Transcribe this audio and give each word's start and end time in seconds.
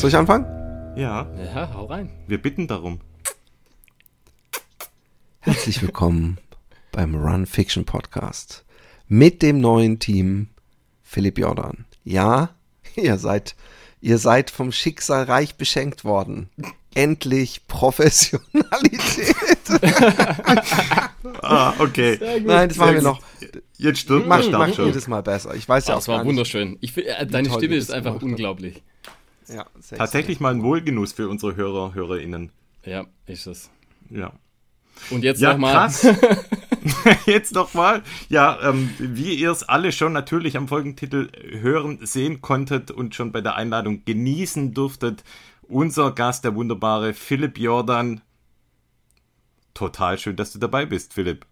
Soll 0.00 0.08
ich 0.08 0.16
anfangen? 0.16 0.46
Ja. 0.96 1.28
Ja, 1.54 1.74
hau 1.74 1.84
rein. 1.84 2.08
Wir 2.26 2.40
bitten 2.40 2.66
darum. 2.66 3.00
Herzlich 5.40 5.82
willkommen 5.82 6.38
beim 6.90 7.14
Run 7.14 7.44
Fiction 7.44 7.84
Podcast 7.84 8.64
mit 9.08 9.42
dem 9.42 9.60
neuen 9.60 9.98
Team 9.98 10.48
Philipp 11.02 11.36
Jordan. 11.36 11.84
Ja, 12.02 12.54
ihr 12.96 13.18
seid, 13.18 13.56
ihr 14.00 14.16
seid 14.16 14.48
vom 14.50 14.72
Schicksal 14.72 15.24
reich 15.24 15.56
beschenkt 15.56 16.02
worden. 16.02 16.48
Endlich 16.94 17.66
Professionalität. 17.68 19.58
ah, 21.42 21.74
okay. 21.78 22.18
Nein, 22.42 22.70
das 22.70 22.78
machen 22.78 22.94
wir 22.94 23.02
noch. 23.02 23.20
Jetzt 23.76 23.98
stimmt 23.98 24.26
Mach, 24.28 24.48
mach 24.50 24.78
jedes 24.78 25.08
Mal 25.08 25.22
besser. 25.22 25.54
Ich 25.54 25.68
weiß 25.68 25.88
ja 25.88 25.92
Ah, 25.92 25.96
auch 25.96 26.00
das 26.00 26.08
war 26.08 26.16
gar 26.16 26.24
nicht. 26.24 26.30
wunderschön. 26.30 26.78
Ich, 26.80 26.96
äh, 26.96 27.26
deine 27.26 27.50
Stimme 27.50 27.76
ist 27.76 27.92
einfach 27.92 28.22
unglaublich. 28.22 28.82
Ja, 29.48 29.66
Tatsächlich 29.96 30.40
mal 30.40 30.54
ein 30.54 30.62
Wohlgenuss 30.62 31.12
für 31.12 31.28
unsere 31.28 31.56
Hörer, 31.56 31.94
HörerInnen. 31.94 32.52
Ja, 32.84 33.06
ist 33.26 33.46
es. 33.46 33.70
Ja. 34.08 34.32
Und 35.10 35.24
jetzt 35.24 35.40
Ja, 35.40 35.52
nochmal. 35.52 35.90
Jetzt 37.26 37.54
nochmal. 37.54 38.02
Ja, 38.28 38.58
ähm, 38.62 38.90
wie 38.98 39.34
ihr 39.34 39.50
es 39.50 39.62
alle 39.62 39.92
schon 39.92 40.12
natürlich 40.12 40.56
am 40.56 40.68
Folgentitel 40.68 41.30
hören, 41.60 41.98
sehen 42.02 42.40
konntet 42.40 42.90
und 42.90 43.14
schon 43.14 43.32
bei 43.32 43.40
der 43.40 43.56
Einladung 43.56 44.04
genießen 44.04 44.72
durftet, 44.74 45.24
unser 45.62 46.12
Gast, 46.12 46.44
der 46.44 46.54
wunderbare 46.54 47.14
Philipp 47.14 47.58
Jordan. 47.58 48.22
Total 49.74 50.18
schön, 50.18 50.36
dass 50.36 50.52
du 50.52 50.58
dabei 50.58 50.86
bist, 50.86 51.14
Philipp. 51.14 51.46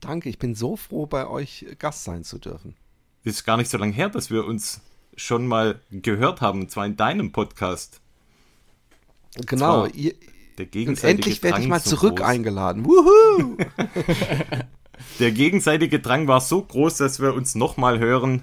Danke, 0.00 0.28
ich 0.28 0.38
bin 0.38 0.54
so 0.54 0.76
froh, 0.76 1.06
bei 1.06 1.28
euch 1.28 1.66
Gast 1.78 2.04
sein 2.04 2.24
zu 2.24 2.38
dürfen. 2.38 2.74
Es 3.24 3.34
ist 3.34 3.44
gar 3.44 3.56
nicht 3.56 3.70
so 3.70 3.78
lange 3.78 3.92
her, 3.92 4.08
dass 4.08 4.30
wir 4.30 4.44
uns 4.44 4.80
schon 5.16 5.46
mal 5.46 5.80
gehört 5.90 6.40
haben, 6.40 6.62
und 6.62 6.70
zwar 6.70 6.86
in 6.86 6.96
deinem 6.96 7.32
Podcast. 7.32 8.00
Genau, 9.46 9.86
ihr, 9.86 10.14
Der 10.58 10.66
und 10.66 10.72
gegenseitige 10.72 11.10
endlich 11.10 11.42
werde 11.42 11.60
ich 11.62 11.68
mal 11.68 11.82
zurück 11.82 12.16
groß. 12.16 12.26
eingeladen. 12.26 12.84
Wuhu! 12.84 13.56
Der 15.18 15.32
gegenseitige 15.32 16.00
Drang 16.00 16.28
war 16.28 16.40
so 16.40 16.62
groß, 16.62 16.98
dass 16.98 17.20
wir 17.20 17.34
uns 17.34 17.54
nochmal 17.54 17.98
hören. 17.98 18.42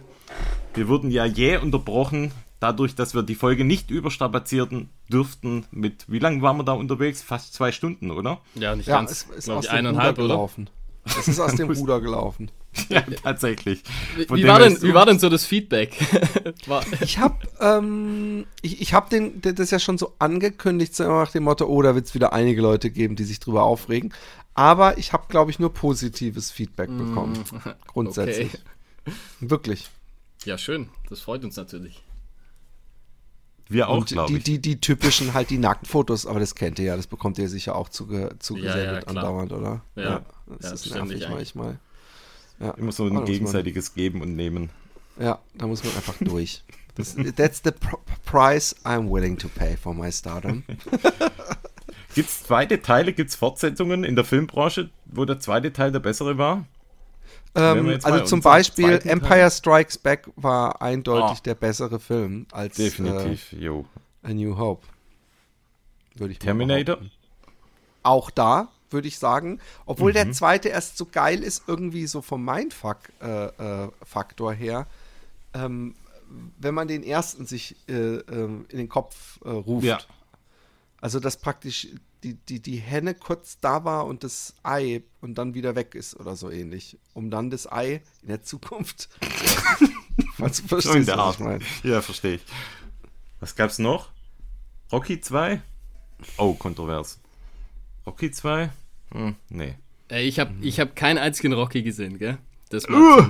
Wir 0.73 0.88
wurden 0.88 1.09
ja 1.12 1.25
jäh 1.25 1.58
unterbrochen, 1.58 2.31
dadurch, 2.59 2.95
dass 2.95 3.14
wir 3.14 3.23
die 3.23 3.36
Folge 3.36 3.64
nicht 3.64 3.92
überstrapazierten 3.92 4.90
dürften. 5.09 5.66
Mit 5.72 6.06
wie 6.08 6.20
lange 6.20 6.42
waren 6.42 6.58
wir 6.58 6.64
da 6.64 6.73
unterwegs? 6.73 7.22
Fast 7.22 7.53
zwei 7.53 7.72
Stunden, 7.72 8.12
oder? 8.12 8.40
Ja, 8.56 8.75
nicht 8.75 8.88
Ja, 8.88 8.97
ganz. 8.97 9.12
es 9.12 9.45
ist 9.45 9.50
aus 9.50 9.66
dem 9.66 9.70
Ruder 9.72 9.78
eineinhalb, 9.78 10.16
gelaufen. 10.17 10.70
Es 11.06 11.28
ist 11.28 11.40
aus 11.40 11.56
dem 11.56 11.70
Ruder 11.72 12.02
gelaufen. 12.02 12.52
Ja, 12.89 13.02
tatsächlich. 13.02 13.84
Von 14.28 14.38
Wie 14.38 14.48
war, 14.48 14.59
denn, 14.59 14.73
ist 14.73 14.84
wie 14.84 14.94
war 14.94 15.06
denn 15.06 15.20
so 15.20 15.30
das 15.30 15.45
Feedback? 15.45 15.98
Ich 17.02 17.17
habe 17.17 17.36
ähm, 17.59 18.45
ich, 18.62 18.81
ich 18.81 18.94
hab 18.94 19.09
den, 19.09 19.42
das 19.42 19.72
ja 19.72 19.80
schon 19.80 19.98
so 19.98 20.14
angekündigt, 20.20 20.95
so 20.95 21.03
nach 21.03 21.31
dem 21.31 21.44
Motto, 21.44 21.66
oh, 21.66 21.81
da 21.81 21.95
wird 21.95 22.06
es 22.06 22.14
wieder 22.16 22.31
einige 22.34 22.62
Leute 22.62 22.90
geben, 22.92 23.16
die 23.16 23.23
sich 23.23 23.40
drüber 23.40 23.64
aufregen. 23.64 24.14
Aber 24.53 24.97
ich 24.97 25.14
habe, 25.14 25.25
glaube 25.30 25.52
ich, 25.52 25.59
nur 25.59 25.73
positives 25.73 26.52
Feedback 26.52 26.90
bekommen. 26.95 27.44
Grundsätzlich. 27.88 28.52
Wirklich. 29.40 29.90
ja, 30.45 30.58
schön. 30.58 30.90
Das 31.09 31.22
freut 31.22 31.44
uns 31.44 31.56
natürlich. 31.56 32.03
Wir 33.67 33.88
auch, 33.88 33.97
Und 34.00 34.08
glaube 34.08 34.31
die, 34.34 34.38
ich. 34.38 34.44
die, 34.44 34.59
die 34.59 34.81
typischen 34.81 35.34
halt 35.36 35.52
die 35.52 35.59
Nacktfotos, 35.59 36.25
aber 36.25 36.40
das 36.40 36.56
kennt 36.56 36.80
ihr 36.80 36.86
ja, 36.86 36.95
das 36.95 37.06
bekommt 37.06 37.38
ihr 37.38 37.47
sicher 37.47 37.75
auch 37.75 37.90
zuge, 37.90 38.36
zugesendet 38.40 38.86
Ja, 38.86 38.94
ja, 38.94 39.08
andauernd, 39.08 39.53
oder? 39.53 39.84
Ja. 39.96 40.25
das 40.47 40.63
Ja, 40.63 40.74
ist 40.74 40.85
nervig 40.88 41.28
eigentlich. 41.28 41.29
manchmal. 41.29 41.79
Ja. 42.59 42.72
Immer 42.72 42.92
so 42.92 43.03
Ah, 43.06 43.08
ein 43.08 43.14
man- 43.14 43.25
gegenseitiges 43.25 43.94
Geben 43.94 44.22
und 44.22 44.36
Nehmen. 44.36 44.70
Ja, 45.20 45.40
da 45.56 45.68
muss 45.68 45.84
man 45.84 45.96
einfach 45.96 46.16
durch. 46.20 46.64
Das, 46.96 47.16
that's 47.38 47.62
the 47.64 47.72
pr 47.72 47.96
price 48.25 48.75
I'm 48.84 49.09
willing 49.09 49.38
to 49.38 49.47
pay 49.47 49.78
for 49.78 49.94
my 49.94 50.12
stardom. 50.12 50.64
Gibt 52.16 52.28
es 52.28 52.44
zweite 52.44 52.81
Teile, 52.81 53.14
gibt 53.14 53.30
es 53.30 53.38
Fortsetzungen 53.38 54.03
in 54.03 54.18
der 54.18 54.25
Filmbranche, 54.25 54.90
wo 55.06 55.24
der 55.24 55.40
zweite 55.40 55.72
Teil 55.72 55.94
der 55.94 56.00
bessere 56.00 56.38
war? 56.38 56.66
Ähm, 57.56 58.00
also 58.03 58.25
zum 58.25 58.42
Beispiel 58.42 59.00
Teil- 59.00 59.12
Empire 59.12 59.50
Strikes 59.50 59.97
Back 59.97 60.30
war 60.36 60.81
eindeutig 60.81 61.38
Ah. 61.38 61.41
der 61.46 61.56
bessere 61.56 62.00
Film 62.02 62.47
als 62.52 62.76
Definitiv, 62.76 63.53
jo. 63.53 63.86
Äh, 64.24 64.31
A 64.31 64.34
New 64.34 64.58
Hope. 64.58 64.86
Terminator? 66.40 66.97
Auch 68.03 68.30
da 68.30 68.68
würde 68.91 69.07
ich 69.07 69.19
sagen, 69.19 69.59
obwohl 69.85 70.11
Mhm. 70.11 70.16
der 70.16 70.31
zweite 70.31 70.69
erst 70.69 70.97
so 70.97 71.05
geil 71.05 71.44
ist, 71.44 71.63
irgendwie 71.67 72.07
so 72.07 72.22
vom 72.22 72.44
Mindfuck-Faktor 72.45 74.53
her, 74.53 74.88
ähm, 75.53 75.95
wenn 76.59 76.73
man 76.75 76.88
den 76.88 77.03
ersten 77.03 77.45
sich 77.45 77.75
äh, 77.88 77.94
ähm, 78.17 78.66
in 78.69 78.78
den 78.78 78.89
Kopf 78.89 79.39
äh, 79.44 79.49
ruft. 79.49 79.85
Ja. 79.85 79.99
Also, 81.01 81.19
dass 81.19 81.38
praktisch 81.38 81.88
die, 82.23 82.33
die, 82.33 82.59
die 82.59 82.75
Henne 82.78 83.13
kurz 83.16 83.57
da 83.61 83.85
war 83.85 84.05
und 84.05 84.23
das 84.25 84.53
Ei 84.63 85.01
und 85.22 85.35
dann 85.38 85.53
wieder 85.53 85.75
weg 85.75 85.95
ist 85.95 86.19
oder 86.19 86.35
so 86.35 86.49
ähnlich. 86.51 86.97
Um 87.13 87.31
dann 87.31 87.49
das 87.49 87.72
Ei 87.72 88.01
in 88.22 88.28
der 88.28 88.44
Zukunft. 88.44 89.07
Falls 90.35 90.61
du 90.61 90.67
verstehst, 90.67 90.95
in 90.95 91.05
der 91.05 91.17
was 91.17 91.23
Art. 91.25 91.33
ich 91.35 91.39
meine. 91.39 91.63
Ja, 91.83 92.01
verstehe 92.01 92.35
ich. 92.35 92.41
Was 93.39 93.55
gab's 93.55 93.79
noch? 93.79 94.09
Rocky 94.91 95.22
2? 95.22 95.61
Oh, 96.38 96.53
kontrovers. 96.55 97.19
Rocky 98.09 98.31
2? 98.31 98.70
Hm, 99.12 99.36
nee. 99.50 99.75
Ey, 100.08 100.28
ich 100.28 100.40
habe 100.40 100.52
ich 100.62 100.80
hab 100.80 100.96
keinen 100.96 101.20
einzigen 101.20 101.53
Rocky 101.53 101.84
gesehen, 101.84 102.18
gell? 102.18 102.38
Das 102.70 102.88
Uh! 102.90 103.24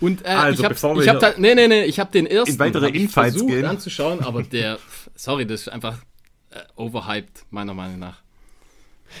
Und 0.00 0.24
äh, 0.24 0.28
Also, 0.28 0.60
ich 0.60 0.64
habe 0.64 0.74
bevor 0.74 0.94
wir 0.94 1.02
ich 1.02 1.08
hab 1.08 1.18
da, 1.20 1.32
nee, 1.38 1.54
nee, 1.54 1.66
nee, 1.68 1.84
ich 1.84 1.98
habe 1.98 2.12
den 2.12 2.26
ersten 2.26 2.52
in 2.52 2.58
weitere 2.58 2.88
Infights 2.88 3.32
versucht 3.32 3.48
gehen. 3.50 3.64
anzuschauen, 3.64 4.20
aber 4.20 4.42
der, 4.56 4.78
sorry, 5.16 5.46
das 5.46 5.62
ist 5.62 5.68
einfach 5.68 5.98
äh, 6.50 6.60
overhyped, 6.76 7.44
meiner 7.50 7.74
Meinung 7.74 7.98
nach. 7.98 8.20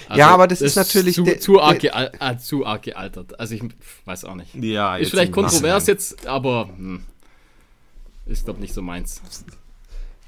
Also, 0.06 0.18
Ja, 0.20 0.28
aber 0.28 0.46
das 0.46 0.60
ist 0.60 0.76
natürlich 0.76 1.14
zu, 1.14 1.24
der- 1.24 1.40
zu, 1.40 1.60
arg 1.62 1.80
der- 1.80 1.90
geal- 1.92 2.12
äh, 2.20 2.36
zu 2.36 2.66
arg 2.66 2.82
gealtert. 2.82 3.40
Also 3.40 3.54
ich 3.54 3.62
weiß 4.04 4.24
auch 4.26 4.34
nicht. 4.34 4.54
Ja, 4.54 4.96
ist 4.98 5.10
vielleicht 5.10 5.32
kontrovers 5.32 5.86
jetzt, 5.86 6.26
aber 6.26 6.68
hm, 6.76 7.02
ist 8.26 8.44
glaube 8.44 8.60
nicht 8.60 8.74
so 8.74 8.82
meins. 8.82 9.22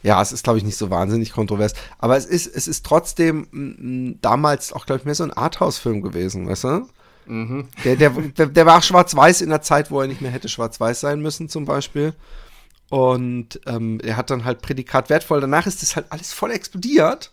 Ja, 0.03 0.21
es 0.22 0.33
ist, 0.33 0.44
glaube 0.44 0.59
ich, 0.59 0.65
nicht 0.65 0.78
so 0.78 0.91
wahnsinnig 0.91 1.33
kontrovers. 1.33 1.75
Aber 1.99 2.16
es 2.16 2.25
ist, 2.25 2.47
es 2.47 2.66
ist 2.69 2.87
trotzdem 2.87 4.19
damals 4.22 4.72
auch, 4.72 4.87
glaube 4.87 5.00
ich, 5.00 5.05
mehr 5.05 5.15
so 5.15 5.25
ein 5.25 5.33
Arthouse-Film 5.33 6.00
gewesen, 6.03 6.49
weißt 6.49 6.65
du? 6.65 6.88
Der, 7.84 7.97
der, 7.97 8.10
der, 8.10 8.47
der 8.47 8.66
war 8.66 8.83
schwarz-weiß 8.83 9.43
in 9.43 9.50
der 9.50 9.62
Zeit, 9.62 9.91
wo 9.91 10.00
er 10.00 10.09
nicht 10.09 10.21
mehr 10.21 10.31
hätte 10.31 10.49
schwarz-weiß 10.49 11.00
sein 11.00 11.21
müssen, 11.21 11.49
zum 11.49 11.65
Beispiel. 11.65 12.15
Und 12.89 13.60
ähm, 13.66 14.00
er 14.03 14.16
hat 14.16 14.31
dann 14.31 14.44
halt 14.44 14.62
Prädikat 14.62 15.10
wertvoll. 15.10 15.41
Danach 15.41 15.66
ist 15.66 15.83
das 15.83 15.94
halt 15.97 16.06
alles 16.10 16.33
voll 16.33 16.50
explodiert. 16.50 17.33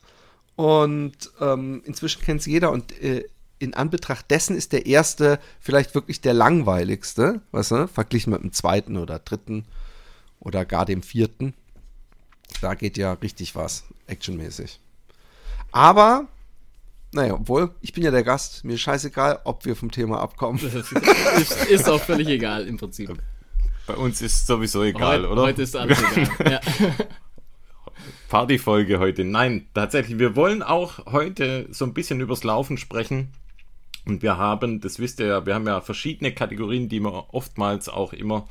Und 0.56 1.32
ähm, 1.40 1.82
inzwischen 1.86 2.22
kennt 2.22 2.42
es 2.42 2.46
jeder. 2.46 2.72
Und 2.72 3.02
äh, 3.02 3.24
in 3.60 3.74
Anbetracht 3.74 4.30
dessen 4.30 4.56
ist 4.56 4.72
der 4.72 4.86
erste 4.86 5.40
vielleicht 5.60 5.96
wirklich 5.96 6.22
der 6.22 6.34
langweiligste, 6.34 7.42
weißt 7.52 7.72
du? 7.72 7.88
Verglichen 7.88 8.32
mit 8.32 8.44
dem 8.44 8.54
zweiten 8.54 8.98
oder 8.98 9.20
dritten 9.20 9.66
oder 10.40 10.64
gar 10.66 10.86
dem 10.86 11.02
vierten. 11.02 11.54
Da 12.62 12.76
geht 12.76 12.98
ja 12.98 13.14
richtig 13.14 13.56
was, 13.56 13.84
actionmäßig. 14.08 14.80
Aber, 15.72 16.28
naja, 17.12 17.34
obwohl, 17.36 17.72
ich 17.82 17.94
bin 17.94 18.04
ja 18.04 18.12
der 18.12 18.24
Gast, 18.24 18.64
mir 18.64 18.74
ist 18.74 18.82
scheißegal, 18.82 19.42
ob 19.44 19.66
wir 19.66 19.76
vom 19.76 19.92
Thema 19.92 20.20
abkommen. 20.20 20.60
ist, 21.38 21.66
ist 21.70 21.90
auch 21.90 22.02
völlig 22.02 22.28
egal 22.28 22.68
im 22.68 22.78
Prinzip. 22.78 23.16
Bei 23.86 23.96
uns 23.96 24.22
ist 24.22 24.48
sowieso 24.48 24.84
egal, 24.84 25.20
heute, 25.20 25.30
oder? 25.30 25.42
heute 25.44 25.62
ist 25.62 25.76
alles 25.76 26.00
egal. 26.00 26.52
Ja. 26.52 26.62
Partyfolge 28.30 29.00
heute. 29.00 29.24
Nein, 29.24 29.68
tatsächlich, 29.74 30.20
wir 30.20 30.36
wollen 30.36 30.62
auch 30.62 31.06
heute 31.06 31.68
so 31.72 31.86
ein 31.86 31.94
bisschen 31.94 32.20
übers 32.20 32.44
Laufen 32.44 32.78
sprechen. 32.78 33.34
Und 34.06 34.22
wir 34.22 34.38
haben, 34.38 34.80
das 34.80 35.00
wisst 35.00 35.20
ihr 35.20 35.28
ja, 35.28 35.46
wir 35.46 35.56
haben 35.56 35.68
ja 35.68 35.82
verschiedene 35.82 36.34
Kategorien, 36.34 36.90
die 36.90 37.00
wir 37.00 37.34
oftmals 37.34 37.90
auch 37.90 38.14
immer 38.14 38.48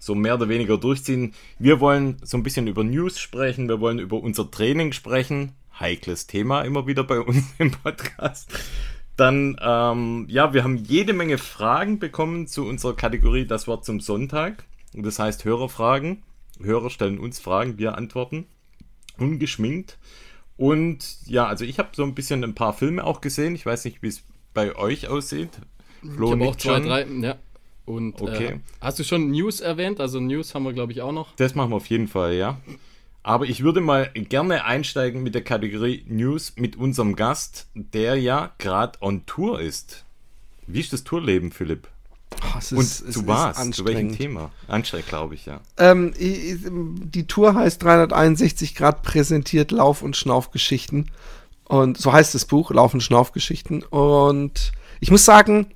so 0.00 0.16
mehr 0.16 0.34
oder 0.34 0.48
weniger 0.48 0.78
durchziehen. 0.78 1.34
Wir 1.60 1.78
wollen 1.78 2.16
so 2.24 2.36
ein 2.36 2.42
bisschen 2.42 2.66
über 2.66 2.82
News 2.82 3.20
sprechen, 3.20 3.68
wir 3.68 3.80
wollen 3.80 4.00
über 4.00 4.20
unser 4.20 4.50
Training 4.50 4.92
sprechen. 4.92 5.52
Heikles 5.78 6.26
Thema 6.26 6.62
immer 6.62 6.88
wieder 6.88 7.04
bei 7.04 7.20
uns 7.20 7.44
im 7.58 7.70
Podcast. 7.70 8.50
Dann, 9.16 9.56
ähm, 9.60 10.26
ja, 10.28 10.52
wir 10.54 10.64
haben 10.64 10.76
jede 10.78 11.12
Menge 11.12 11.38
Fragen 11.38 12.00
bekommen 12.00 12.48
zu 12.48 12.66
unserer 12.66 12.96
Kategorie 12.96 13.46
Das 13.46 13.68
Wort 13.68 13.84
zum 13.84 14.00
Sonntag. 14.00 14.64
Das 14.94 15.20
heißt 15.20 15.44
Hörerfragen. 15.44 16.22
Hörer 16.60 16.90
stellen 16.90 17.18
uns 17.18 17.38
Fragen, 17.38 17.78
wir 17.78 17.96
antworten 17.96 18.46
ungeschminkt. 19.18 19.98
Und 20.56 21.18
ja, 21.26 21.46
also 21.46 21.64
ich 21.64 21.78
habe 21.78 21.90
so 21.92 22.02
ein 22.02 22.14
bisschen 22.14 22.44
ein 22.44 22.54
paar 22.54 22.72
Filme 22.72 23.04
auch 23.04 23.20
gesehen. 23.20 23.54
Ich 23.54 23.64
weiß 23.64 23.84
nicht, 23.84 24.02
wie 24.02 24.08
es 24.08 24.22
bei 24.52 24.76
euch 24.76 25.08
aussieht. 25.08 25.50
Flo 26.00 26.28
Ich 26.28 26.32
habe 26.32 26.48
auch 26.48 26.56
zwei, 26.56 26.80
drei. 26.80 27.06
Ja. 27.06 27.36
Und 27.86 28.20
Okay. 28.20 28.46
äh, 28.46 28.58
hast 28.80 28.98
du 28.98 29.04
schon 29.04 29.30
News 29.30 29.60
erwähnt? 29.60 30.00
Also 30.00 30.20
News 30.20 30.54
haben 30.54 30.64
wir, 30.64 30.72
glaube 30.72 30.92
ich, 30.92 31.02
auch 31.02 31.12
noch. 31.12 31.34
Das 31.36 31.54
machen 31.54 31.70
wir 31.70 31.76
auf 31.76 31.86
jeden 31.86 32.08
Fall, 32.08 32.34
ja. 32.34 32.58
Aber 33.22 33.44
ich 33.46 33.62
würde 33.62 33.80
mal 33.80 34.10
gerne 34.14 34.64
einsteigen 34.64 35.22
mit 35.22 35.34
der 35.34 35.42
Kategorie 35.42 36.04
News 36.08 36.54
mit 36.56 36.76
unserem 36.76 37.16
Gast, 37.16 37.66
der 37.74 38.16
ja 38.16 38.52
gerade 38.58 38.98
on 39.02 39.26
Tour 39.26 39.60
ist. 39.60 40.04
Wie 40.66 40.80
ist 40.80 40.92
das 40.92 41.04
Tourleben, 41.04 41.52
Philipp? 41.52 41.88
Oh, 42.54 42.58
ist, 42.58 42.72
Und 42.72 43.12
zu 43.12 43.26
was? 43.26 43.70
Zu 43.72 43.84
welchem 43.84 44.16
Thema? 44.16 44.50
Anstrengend, 44.68 45.08
glaube 45.08 45.34
ich, 45.34 45.46
ja. 45.46 45.60
Ähm, 45.76 46.14
die 46.16 47.26
Tour 47.26 47.54
heißt 47.54 47.82
361 47.82 48.74
Grad 48.74 49.02
präsentiert 49.02 49.72
Lauf- 49.72 50.02
und 50.02 50.16
Schnaufgeschichten. 50.16 51.10
Und 51.64 51.98
so 51.98 52.12
heißt 52.12 52.34
das 52.34 52.44
Buch, 52.46 52.70
Lauf- 52.70 52.94
und 52.94 53.02
Schnaufgeschichten. 53.02 53.82
Und 53.82 54.72
ich 55.00 55.10
muss 55.10 55.24
sagen, 55.24 55.66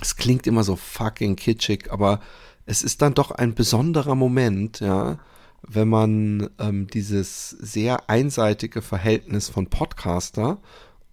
es 0.00 0.16
klingt 0.16 0.46
immer 0.46 0.64
so 0.64 0.76
fucking 0.76 1.36
kitschig, 1.36 1.90
aber 1.90 2.20
es 2.66 2.82
ist 2.82 3.02
dann 3.02 3.14
doch 3.14 3.30
ein 3.30 3.54
besonderer 3.54 4.14
Moment, 4.14 4.80
ja, 4.80 5.18
wenn 5.62 5.88
man 5.88 6.50
ähm, 6.58 6.86
dieses 6.86 7.50
sehr 7.50 8.08
einseitige 8.08 8.82
Verhältnis 8.82 9.48
von 9.48 9.68
Podcaster 9.68 10.58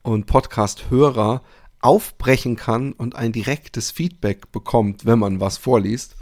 und 0.04 0.28
Podcast-Hörer 0.28 1.42
aufbrechen 1.82 2.56
kann 2.56 2.94
und 2.94 3.16
ein 3.16 3.32
direktes 3.32 3.92
Feedback 3.92 4.52
bekommt, 4.52 5.06
wenn 5.06 5.20
man 5.20 5.40
was 5.40 5.58
vorliest. 5.58 6.16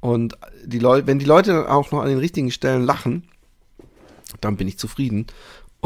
Und 0.00 0.36
die 0.64 0.82
wenn 0.82 1.18
die 1.18 1.24
Leute 1.24 1.52
dann 1.52 1.66
auch 1.66 1.90
noch 1.92 2.00
an 2.00 2.08
den 2.08 2.18
richtigen 2.18 2.50
Stellen 2.50 2.84
lachen, 2.84 3.28
dann 4.40 4.56
bin 4.56 4.68
ich 4.68 4.78
zufrieden. 4.78 5.26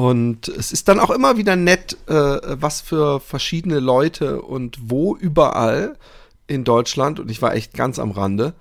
Und 0.00 0.49
es 0.49 0.73
ist 0.73 0.88
dann 0.88 0.99
auch 0.99 1.11
immer 1.11 1.37
wieder 1.37 1.56
nett, 1.56 1.99
äh, 2.06 2.14
was 2.14 2.81
für 2.81 3.20
verschiedene 3.20 3.81
Leute 3.81 4.41
und 4.41 4.79
wo 4.81 5.14
überall 5.14 5.99
in 6.47 6.64
Deutschland, 6.64 7.20
und 7.20 7.31
ich 7.31 7.43
war 7.43 7.55
echt 7.55 7.75
ganz 7.75 7.99
am 7.99 8.11
Rande, 8.11 8.55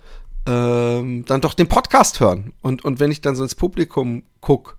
ähm, 0.46 1.24
dann 1.24 1.40
doch 1.40 1.54
den 1.54 1.70
Podcast 1.70 2.20
hören. 2.20 2.52
Und, 2.62 2.84
und 2.84 3.00
wenn 3.00 3.10
ich 3.10 3.22
dann 3.22 3.38
so 3.38 3.44
ins 3.44 3.56
Publikum 3.56 4.24
gucke 4.42 4.74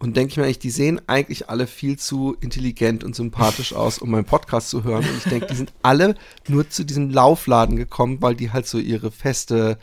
und 0.00 0.14
denke 0.14 0.32
ich 0.32 0.36
mir 0.36 0.44
eigentlich, 0.44 0.58
die 0.58 0.68
sehen 0.68 1.00
eigentlich 1.06 1.48
alle 1.48 1.66
viel 1.66 1.98
zu 1.98 2.36
intelligent 2.40 3.04
und 3.04 3.16
sympathisch 3.16 3.72
aus, 3.74 3.96
um 3.96 4.10
meinen 4.10 4.26
Podcast 4.26 4.68
zu 4.68 4.84
hören. 4.84 5.08
Und 5.08 5.16
ich 5.16 5.30
denke, 5.30 5.46
die 5.46 5.56
sind 5.56 5.72
alle 5.80 6.14
nur 6.46 6.68
zu 6.68 6.84
diesem 6.84 7.08
Laufladen 7.08 7.76
gekommen, 7.76 8.20
weil 8.20 8.34
die 8.34 8.50
halt 8.50 8.66
so 8.66 8.76
ihre 8.76 9.10
feste 9.10 9.78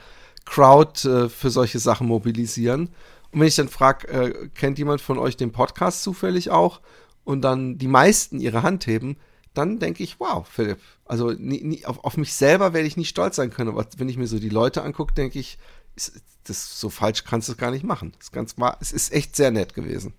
Crowd 0.45 1.09
äh, 1.09 1.27
für 1.27 1.49
solche 1.49 1.79
Sachen 1.79 2.05
mobilisieren. 2.05 2.89
Und 3.31 3.41
wenn 3.41 3.47
ich 3.47 3.55
dann 3.55 3.69
frage, 3.69 4.07
äh, 4.07 4.49
kennt 4.49 4.77
jemand 4.79 5.01
von 5.01 5.17
euch 5.17 5.37
den 5.37 5.51
Podcast 5.51 6.03
zufällig 6.03 6.49
auch? 6.49 6.81
Und 7.23 7.41
dann 7.41 7.77
die 7.77 7.87
meisten 7.87 8.39
ihre 8.39 8.63
Hand 8.63 8.87
heben, 8.87 9.17
dann 9.53 9.79
denke 9.79 10.03
ich, 10.03 10.19
wow, 10.19 10.47
Philipp, 10.47 10.79
also 11.05 11.31
nie, 11.31 11.61
nie, 11.63 11.85
auf, 11.85 12.03
auf, 12.03 12.17
mich 12.17 12.33
selber 12.33 12.73
werde 12.73 12.87
ich 12.87 12.97
nicht 12.97 13.09
stolz 13.09 13.35
sein 13.35 13.51
können. 13.51 13.69
Aber 13.69 13.85
wenn 13.97 14.09
ich 14.09 14.17
mir 14.17 14.27
so 14.27 14.39
die 14.39 14.49
Leute 14.49 14.83
angucke, 14.83 15.13
denke 15.13 15.39
ich, 15.39 15.57
ist, 15.95 16.21
das 16.45 16.79
so 16.79 16.89
falsch 16.89 17.23
kannst 17.23 17.47
du 17.47 17.53
es 17.53 17.57
gar 17.57 17.71
nicht 17.71 17.83
machen. 17.83 18.13
Das 18.17 18.31
ganz 18.31 18.57
mal, 18.57 18.77
es 18.79 18.91
ist 18.91 19.11
echt 19.11 19.35
sehr 19.35 19.51
nett 19.51 19.73
gewesen. 19.73 20.13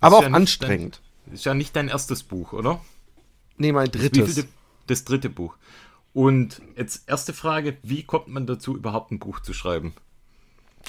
Aber 0.00 0.18
auch 0.18 0.22
ja 0.22 0.30
anstrengend. 0.30 1.00
Dein, 1.26 1.34
ist 1.34 1.44
ja 1.44 1.54
nicht 1.54 1.76
dein 1.76 1.88
erstes 1.88 2.22
Buch, 2.22 2.52
oder? 2.52 2.80
Nee, 3.56 3.72
mein 3.72 3.90
drittes. 3.90 4.34
Das, 4.34 4.46
das 4.86 5.04
dritte 5.04 5.28
Buch. 5.28 5.56
Und 6.12 6.60
jetzt 6.76 7.08
erste 7.08 7.32
Frage, 7.32 7.76
wie 7.82 8.02
kommt 8.02 8.28
man 8.28 8.46
dazu, 8.46 8.76
überhaupt 8.76 9.12
ein 9.12 9.18
Buch 9.18 9.40
zu 9.40 9.52
schreiben? 9.52 9.94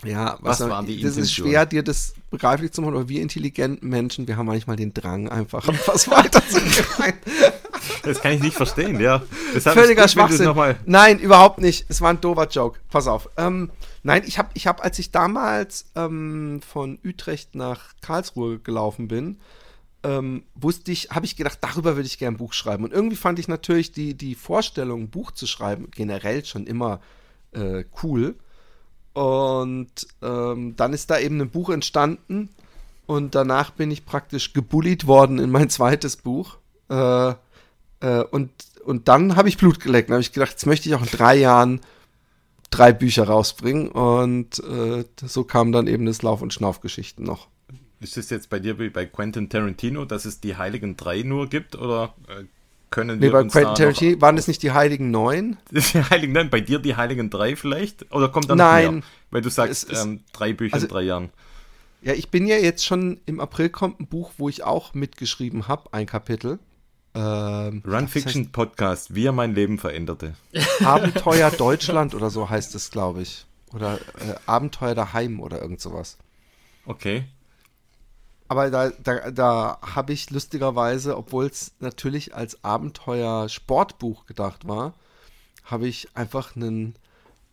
Ja, 0.04 0.38
was, 0.42 0.60
was 0.60 0.70
waren 0.70 0.86
die 0.86 1.02
Das 1.02 1.18
ist 1.18 1.34
schwer, 1.34 1.66
dir 1.66 1.84
das 1.84 2.14
begreiflich 2.32 2.72
zu 2.72 2.82
machen, 2.82 2.96
aber 2.96 3.10
wir 3.10 3.22
intelligenten 3.22 3.88
Menschen, 3.88 4.28
wir 4.28 4.38
haben 4.38 4.48
manchmal 4.48 4.76
den 4.76 4.94
Drang, 4.94 5.30
einfach 5.30 5.68
was 5.86 6.10
weiterzugehen. 6.10 6.86
Das 8.04 8.22
kann 8.22 8.34
ich 8.34 8.42
nicht 8.42 8.56
verstehen, 8.56 9.00
ja. 9.00 9.22
Deshalb 9.54 9.78
Völliger 9.78 10.08
Schwachsinn. 10.08 10.54
Nein, 10.86 11.20
überhaupt 11.20 11.60
nicht. 11.60 11.86
Es 11.90 12.02
war 12.02 12.10
ein 12.10 12.22
doofer 12.22 12.48
Joke. 12.48 12.80
Pass 12.90 13.08
auf. 13.08 13.30
Ähm, 13.38 13.70
nein, 14.04 14.24
ich 14.26 14.40
habe, 14.40 14.50
ich 14.54 14.66
hab, 14.66 14.84
als 14.84 14.98
ich 14.98 15.12
damals 15.12 15.86
ähm, 15.96 16.62
von 16.68 16.98
Utrecht 17.06 17.54
nach 17.54 17.94
Karlsruhe 18.02 18.60
gelaufen 18.60 19.08
bin, 19.08 19.38
ähm, 20.04 20.44
wusste 20.56 20.92
ich, 20.92 21.10
habe 21.12 21.26
ich 21.26 21.36
gedacht, 21.36 21.60
darüber 21.62 21.96
würde 21.96 22.08
ich 22.08 22.18
gerne 22.18 22.36
ein 22.36 22.40
Buch 22.40 22.54
schreiben. 22.54 22.84
Und 22.84 22.94
irgendwie 22.94 23.16
fand 23.16 23.38
ich 23.40 23.48
natürlich 23.48 23.92
die, 23.92 24.16
die 24.16 24.36
Vorstellung, 24.36 25.04
ein 25.04 25.10
Buch 25.10 25.32
zu 25.32 25.46
schreiben, 25.46 25.90
generell 25.92 26.44
schon 26.46 26.66
immer 26.66 27.02
äh, 27.52 27.84
cool. 28.02 28.36
Und 29.14 30.08
ähm, 30.22 30.76
dann 30.76 30.94
ist 30.94 31.10
da 31.10 31.20
eben 31.20 31.42
ein 31.42 31.50
Buch 31.50 31.70
entstanden. 31.70 32.50
Und 33.06 33.36
danach 33.36 33.72
bin 33.72 33.92
ich 33.92 34.06
praktisch 34.06 34.54
gebullied 34.54 35.08
worden 35.08 35.40
in 35.40 35.50
mein 35.50 35.70
zweites 35.72 36.18
Buch. 36.18 36.58
Äh, 36.90 37.34
äh, 38.02 38.24
und, 38.32 38.52
und 38.86 39.08
dann 39.08 39.36
habe 39.36 39.50
ich 39.50 39.58
Blut 39.58 39.80
geleckt. 39.80 40.10
Dann 40.10 40.16
habe 40.16 40.22
ich 40.22 40.32
gedacht, 40.32 40.52
jetzt 40.52 40.66
möchte 40.66 40.90
ich 40.90 40.96
auch 40.96 41.02
in 41.02 41.10
drei 41.10 41.36
Jahren 41.36 41.82
drei 42.70 42.94
Bücher 42.94 43.26
rausbringen. 43.26 43.90
Und 43.90 44.60
äh, 44.60 45.04
so 45.26 45.44
kamen 45.44 45.72
dann 45.72 45.88
eben 45.88 46.06
das 46.06 46.22
Lauf- 46.22 46.42
und 46.42 46.54
Schnaufgeschichten 46.54 47.26
noch. 47.26 47.48
Ist 48.00 48.18
es 48.18 48.32
jetzt 48.32 48.50
bei 48.50 48.60
dir 48.60 48.80
wie 48.80 48.90
bei 48.90 49.06
Quentin 49.06 49.50
Tarantino, 49.50 50.06
dass 50.06 50.26
es 50.26 50.40
die 50.40 50.56
Heiligen 50.56 50.98
Drei 50.98 51.22
nur 51.22 51.48
gibt? 51.48 51.76
Oder 51.76 52.16
äh, 52.28 52.46
können 52.92 53.20
nee, 53.20 53.24
wir 53.26 53.32
bei 53.32 53.40
uns 53.40 53.54
Quentin 53.54 53.74
Tarantino 53.76 54.22
waren 54.22 54.38
es 54.38 54.48
nicht 54.48 54.62
die 54.62 54.72
Heiligen 54.72 55.12
Neun? 55.12 55.58
Die 55.72 55.82
Heiligen 55.82 56.34
Neun, 56.34 56.50
bei 56.50 56.60
dir 56.60 56.80
die 56.80 56.96
Heiligen 56.96 57.30
Drei 57.30 57.56
vielleicht? 57.56 58.14
Oder 58.14 58.30
kommt 58.30 58.50
dann 58.50 58.58
Nein, 58.58 58.96
mehr? 58.96 59.04
Weil 59.32 59.42
du 59.42 59.50
sagst, 59.50 59.90
ist, 59.90 60.04
ähm, 60.04 60.24
drei 60.34 60.54
Bücher 60.54 60.76
also, 60.76 60.86
in 60.86 60.92
drei 60.92 61.02
Jahren. 61.02 61.30
Ja, 62.02 62.14
ich 62.14 62.30
bin 62.30 62.46
ja 62.48 62.58
jetzt 62.58 62.86
schon, 62.86 63.22
im 63.26 63.40
April 63.40 63.70
kommt 63.70 64.00
ein 64.02 64.08
Buch, 64.08 64.34
wo 64.38 64.50
ich 64.50 64.64
auch 64.64 64.94
mitgeschrieben 64.94 65.68
habe, 65.68 65.94
ein 65.94 66.06
Kapitel. 66.06 66.60
Ähm, 67.14 67.82
Run 67.86 68.08
Fiction 68.08 68.44
heißt, 68.44 68.52
Podcast, 68.52 69.16
wie 69.16 69.26
er 69.26 69.32
mein 69.32 69.56
Leben 69.56 69.78
veränderte. 69.80 70.36
Abenteuer 70.84 71.50
Deutschland 71.52 72.14
oder 72.14 72.30
so 72.30 72.50
heißt 72.50 72.76
es, 72.76 72.92
glaube 72.92 73.22
ich. 73.22 73.46
Oder 73.74 73.96
äh, 73.96 74.36
Abenteuer 74.46 74.96
daheim 74.96 75.40
oder 75.40 75.62
irgend 75.62 75.80
sowas. 75.80 76.18
Okay. 76.86 77.24
Aber 78.52 78.70
da, 78.70 78.90
da, 78.90 79.32
da 79.32 79.78
habe 79.82 80.12
ich 80.12 80.30
lustigerweise, 80.30 81.16
obwohl 81.16 81.46
es 81.46 81.72
natürlich 81.80 82.36
als 82.36 82.66
Abenteuer-Sportbuch 82.66 84.26
gedacht 84.26 84.68
war, 84.68 84.94
habe 85.64 85.88
ich 85.88 86.10
einfach 86.16 86.58
einen 86.58 86.98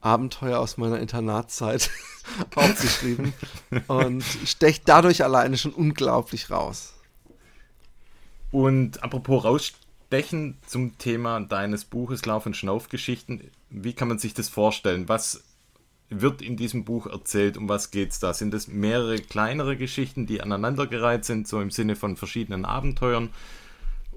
Abenteuer 0.00 0.58
aus 0.58 0.76
meiner 0.76 0.98
Internatszeit 0.98 1.88
aufgeschrieben 2.56 3.32
und 3.86 4.24
stecht 4.44 4.88
dadurch 4.88 5.22
alleine 5.22 5.56
schon 5.56 5.70
unglaublich 5.72 6.50
raus. 6.50 6.94
Und 8.50 9.00
apropos 9.00 9.44
rausstechen 9.44 10.58
zum 10.66 10.98
Thema 10.98 11.38
deines 11.38 11.84
Buches 11.84 12.26
Lauf- 12.26 12.46
und 12.46 12.56
Schnaufgeschichten, 12.56 13.52
wie 13.70 13.92
kann 13.92 14.08
man 14.08 14.18
sich 14.18 14.34
das 14.34 14.48
vorstellen? 14.48 15.08
Was 15.08 15.44
wird 16.10 16.42
in 16.42 16.56
diesem 16.56 16.84
Buch 16.84 17.06
erzählt? 17.06 17.56
Um 17.56 17.68
was 17.68 17.90
geht 17.90 18.12
es 18.12 18.18
da? 18.18 18.32
Sind 18.34 18.54
es 18.54 18.68
mehrere 18.68 19.18
kleinere 19.18 19.76
Geschichten, 19.76 20.26
die 20.26 20.40
aneinandergereiht 20.40 21.24
sind, 21.24 21.48
so 21.48 21.60
im 21.60 21.70
Sinne 21.70 21.96
von 21.96 22.16
verschiedenen 22.16 22.64
Abenteuern? 22.64 23.30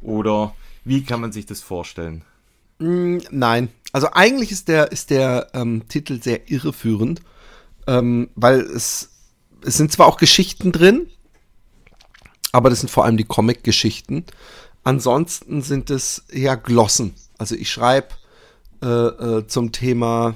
Oder 0.01 0.55
wie 0.83 1.03
kann 1.03 1.21
man 1.21 1.31
sich 1.31 1.45
das 1.45 1.61
vorstellen? 1.61 2.23
Mm, 2.79 3.17
nein, 3.29 3.69
also 3.91 4.09
eigentlich 4.13 4.51
ist 4.51 4.67
der, 4.67 4.91
ist 4.91 5.09
der 5.09 5.49
ähm, 5.53 5.87
Titel 5.87 6.21
sehr 6.21 6.49
irreführend, 6.49 7.21
ähm, 7.87 8.29
weil 8.35 8.61
es, 8.61 9.09
es 9.63 9.77
sind 9.77 9.91
zwar 9.91 10.07
auch 10.07 10.17
Geschichten 10.17 10.71
drin, 10.71 11.07
aber 12.51 12.69
das 12.69 12.79
sind 12.79 12.89
vor 12.89 13.05
allem 13.05 13.17
die 13.17 13.23
Comic-Geschichten. 13.23 14.25
Ansonsten 14.83 15.61
sind 15.61 15.89
es 15.89 16.25
eher 16.29 16.57
Glossen. 16.57 17.13
Also 17.37 17.55
ich 17.55 17.71
schreibe 17.71 18.09
äh, 18.81 18.87
äh, 18.87 19.47
zum 19.47 19.71
Thema, 19.71 20.35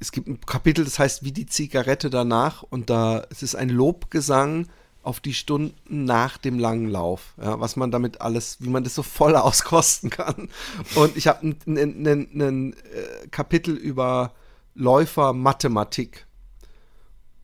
es 0.00 0.12
gibt 0.12 0.28
ein 0.28 0.40
Kapitel, 0.40 0.84
das 0.84 0.98
heißt 0.98 1.24
wie 1.24 1.32
die 1.32 1.46
Zigarette 1.46 2.10
danach 2.10 2.62
und 2.62 2.90
da 2.90 3.24
es 3.30 3.42
ist 3.42 3.54
ein 3.54 3.68
Lobgesang 3.68 4.66
auf 5.06 5.20
die 5.20 5.34
Stunden 5.34 6.04
nach 6.04 6.36
dem 6.36 6.58
langen 6.58 6.88
Lauf, 6.88 7.34
ja, 7.40 7.60
was 7.60 7.76
man 7.76 7.92
damit 7.92 8.20
alles, 8.20 8.56
wie 8.60 8.68
man 8.68 8.82
das 8.82 8.96
so 8.96 9.04
voll 9.04 9.36
auskosten 9.36 10.10
kann. 10.10 10.48
Und 10.96 11.16
ich 11.16 11.28
habe 11.28 11.54
ein, 11.66 12.72
äh, 12.72 13.28
Kapitel 13.30 13.76
über 13.76 14.32
Läufermathematik. 14.74 16.26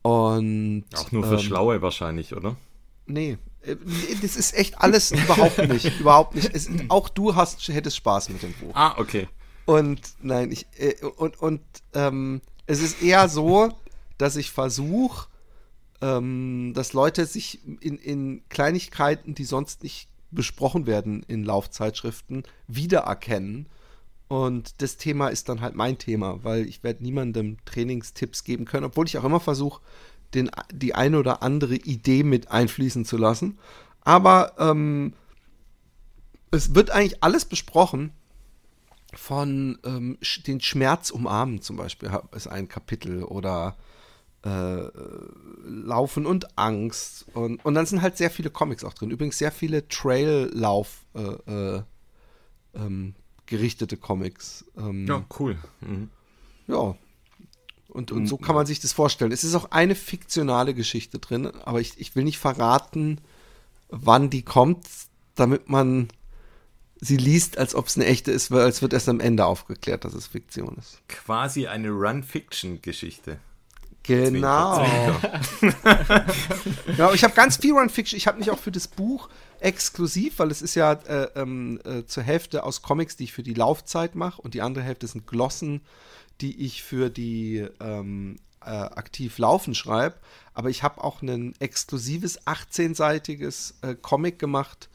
Und 0.02 0.84
auch 0.96 1.12
nur 1.12 1.22
für 1.22 1.34
ähm, 1.34 1.40
Schlaue 1.40 1.82
wahrscheinlich, 1.82 2.34
oder? 2.34 2.56
Nee, 3.06 3.38
äh, 3.62 3.76
das 4.20 4.34
ist 4.34 4.54
echt 4.54 4.80
alles 4.80 5.12
überhaupt 5.12 5.58
nicht, 5.68 6.00
überhaupt 6.00 6.34
nicht. 6.34 6.52
Es, 6.52 6.68
auch 6.88 7.08
du 7.08 7.36
hast 7.36 7.66
hättest 7.68 7.96
Spaß 7.96 8.30
mit 8.30 8.42
dem 8.42 8.54
Buch. 8.54 8.74
Ah, 8.74 8.96
okay. 8.98 9.28
Und 9.64 10.00
nein, 10.20 10.50
ich 10.50 10.66
äh, 10.78 10.94
und 11.04 11.40
und 11.40 11.60
ähm, 11.94 12.40
es 12.66 12.80
ist 12.80 13.02
eher 13.02 13.28
so, 13.28 13.70
dass 14.18 14.36
ich 14.36 14.50
versuche 14.50 15.28
ähm, 16.02 16.72
dass 16.74 16.92
Leute 16.92 17.24
sich 17.24 17.60
in, 17.80 17.96
in 17.96 18.42
Kleinigkeiten, 18.48 19.34
die 19.34 19.44
sonst 19.44 19.82
nicht 19.84 20.08
besprochen 20.32 20.86
werden 20.86 21.22
in 21.28 21.44
Laufzeitschriften, 21.44 22.42
wiedererkennen. 22.66 23.66
Und 24.26 24.82
das 24.82 24.96
Thema 24.96 25.28
ist 25.28 25.48
dann 25.48 25.60
halt 25.60 25.74
mein 25.74 25.98
Thema, 25.98 26.42
weil 26.42 26.66
ich 26.66 26.82
werde 26.82 27.02
niemandem 27.02 27.58
Trainingstipps 27.64 28.44
geben 28.44 28.64
können, 28.64 28.86
obwohl 28.86 29.06
ich 29.06 29.16
auch 29.16 29.24
immer 29.24 29.40
versuche, 29.40 29.80
den, 30.34 30.50
die 30.72 30.94
eine 30.94 31.18
oder 31.18 31.42
andere 31.42 31.76
Idee 31.76 32.24
mit 32.24 32.50
einfließen 32.50 33.04
zu 33.04 33.16
lassen. 33.16 33.58
Aber 34.00 34.54
ähm, 34.58 35.12
es 36.50 36.74
wird 36.74 36.90
eigentlich 36.90 37.22
alles 37.22 37.44
besprochen. 37.44 38.12
Von 39.14 39.78
ähm, 39.84 40.18
den 40.46 40.60
Schmerz 40.60 41.10
umarmen 41.10 41.60
zum 41.60 41.76
Beispiel 41.76 42.10
ist 42.34 42.46
ein 42.46 42.68
Kapitel 42.68 43.22
oder 43.24 43.76
äh, 44.44 44.88
Laufen 45.64 46.26
und 46.26 46.58
Angst. 46.58 47.26
Und, 47.34 47.64
und 47.64 47.74
dann 47.74 47.86
sind 47.86 48.02
halt 48.02 48.16
sehr 48.16 48.30
viele 48.30 48.50
Comics 48.50 48.84
auch 48.84 48.94
drin. 48.94 49.10
Übrigens 49.10 49.38
sehr 49.38 49.52
viele 49.52 49.86
Trail-Lauf- 49.88 51.04
äh, 51.14 51.76
äh, 51.76 51.82
ähm, 52.74 53.14
gerichtete 53.46 53.96
Comics. 53.96 54.64
Ähm, 54.76 55.06
Ja, 55.06 55.24
cool. 55.38 55.58
Mhm. 55.80 56.08
ja. 56.66 56.96
Und, 57.88 58.10
und 58.10 58.26
so 58.26 58.38
kann 58.38 58.54
man 58.54 58.64
sich 58.64 58.80
das 58.80 58.94
vorstellen. 58.94 59.32
Es 59.32 59.44
ist 59.44 59.54
auch 59.54 59.70
eine 59.70 59.94
fiktionale 59.94 60.72
Geschichte 60.72 61.18
drin, 61.18 61.46
aber 61.46 61.78
ich, 61.82 62.00
ich 62.00 62.16
will 62.16 62.24
nicht 62.24 62.38
verraten, 62.38 63.20
wann 63.90 64.30
die 64.30 64.42
kommt, 64.42 64.86
damit 65.34 65.68
man 65.68 66.08
sie 67.02 67.16
liest, 67.16 67.58
als 67.58 67.74
ob 67.74 67.88
es 67.88 67.96
eine 67.96 68.06
echte 68.06 68.30
ist, 68.30 68.50
weil 68.50 68.68
es 68.68 68.80
wird 68.80 68.92
erst 68.92 69.08
am 69.08 69.20
Ende 69.20 69.44
aufgeklärt, 69.44 70.04
dass 70.04 70.14
es 70.14 70.28
Fiktion 70.28 70.76
ist. 70.78 71.06
Quasi 71.08 71.66
eine 71.66 71.90
Run-Fiction-Geschichte. 71.90 73.38
Genau. 74.04 74.84
ja, 76.96 77.12
ich 77.12 77.22
habe 77.22 77.34
ganz 77.34 77.56
viel 77.56 77.72
Run 77.72 77.88
Fiction. 77.88 78.16
Ich 78.16 78.26
habe 78.26 78.38
mich 78.38 78.50
auch 78.50 78.58
für 78.58 78.72
das 78.72 78.88
Buch 78.88 79.28
exklusiv, 79.60 80.38
weil 80.38 80.50
es 80.50 80.62
ist 80.62 80.74
ja 80.74 80.92
äh, 80.92 81.28
ähm, 81.36 81.80
äh, 81.84 82.04
zur 82.04 82.22
Hälfte 82.22 82.64
aus 82.64 82.82
Comics, 82.82 83.16
die 83.16 83.24
ich 83.24 83.32
für 83.32 83.44
die 83.44 83.54
Laufzeit 83.54 84.14
mache 84.14 84.40
und 84.42 84.54
die 84.54 84.62
andere 84.62 84.84
Hälfte 84.84 85.06
sind 85.06 85.26
Glossen, 85.26 85.82
die 86.40 86.64
ich 86.64 86.82
für 86.82 87.10
die 87.10 87.66
ähm, 87.80 88.38
äh, 88.60 88.70
aktiv 88.70 89.38
laufen 89.38 89.74
schreibe. 89.74 90.16
Aber 90.54 90.68
ich 90.70 90.82
habe 90.82 91.02
auch 91.02 91.22
ein 91.22 91.54
exklusives 91.60 92.40
18-seitiges 92.46 93.74
äh, 93.82 93.94
Comic 93.94 94.38
gemacht, 94.38 94.88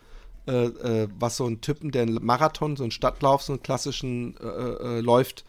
äh, 0.47 0.65
äh, 0.65 1.07
was 1.19 1.37
so 1.37 1.45
einen 1.45 1.61
Typen, 1.61 1.91
der 1.91 2.03
einen 2.03 2.23
Marathon, 2.23 2.75
so 2.75 2.83
einen 2.83 2.91
Stadtlauf, 2.91 3.41
so 3.41 3.53
einen 3.53 3.63
klassischen 3.63 4.35
äh, 4.37 4.47
äh, 4.47 5.01
läuft, 5.01 5.43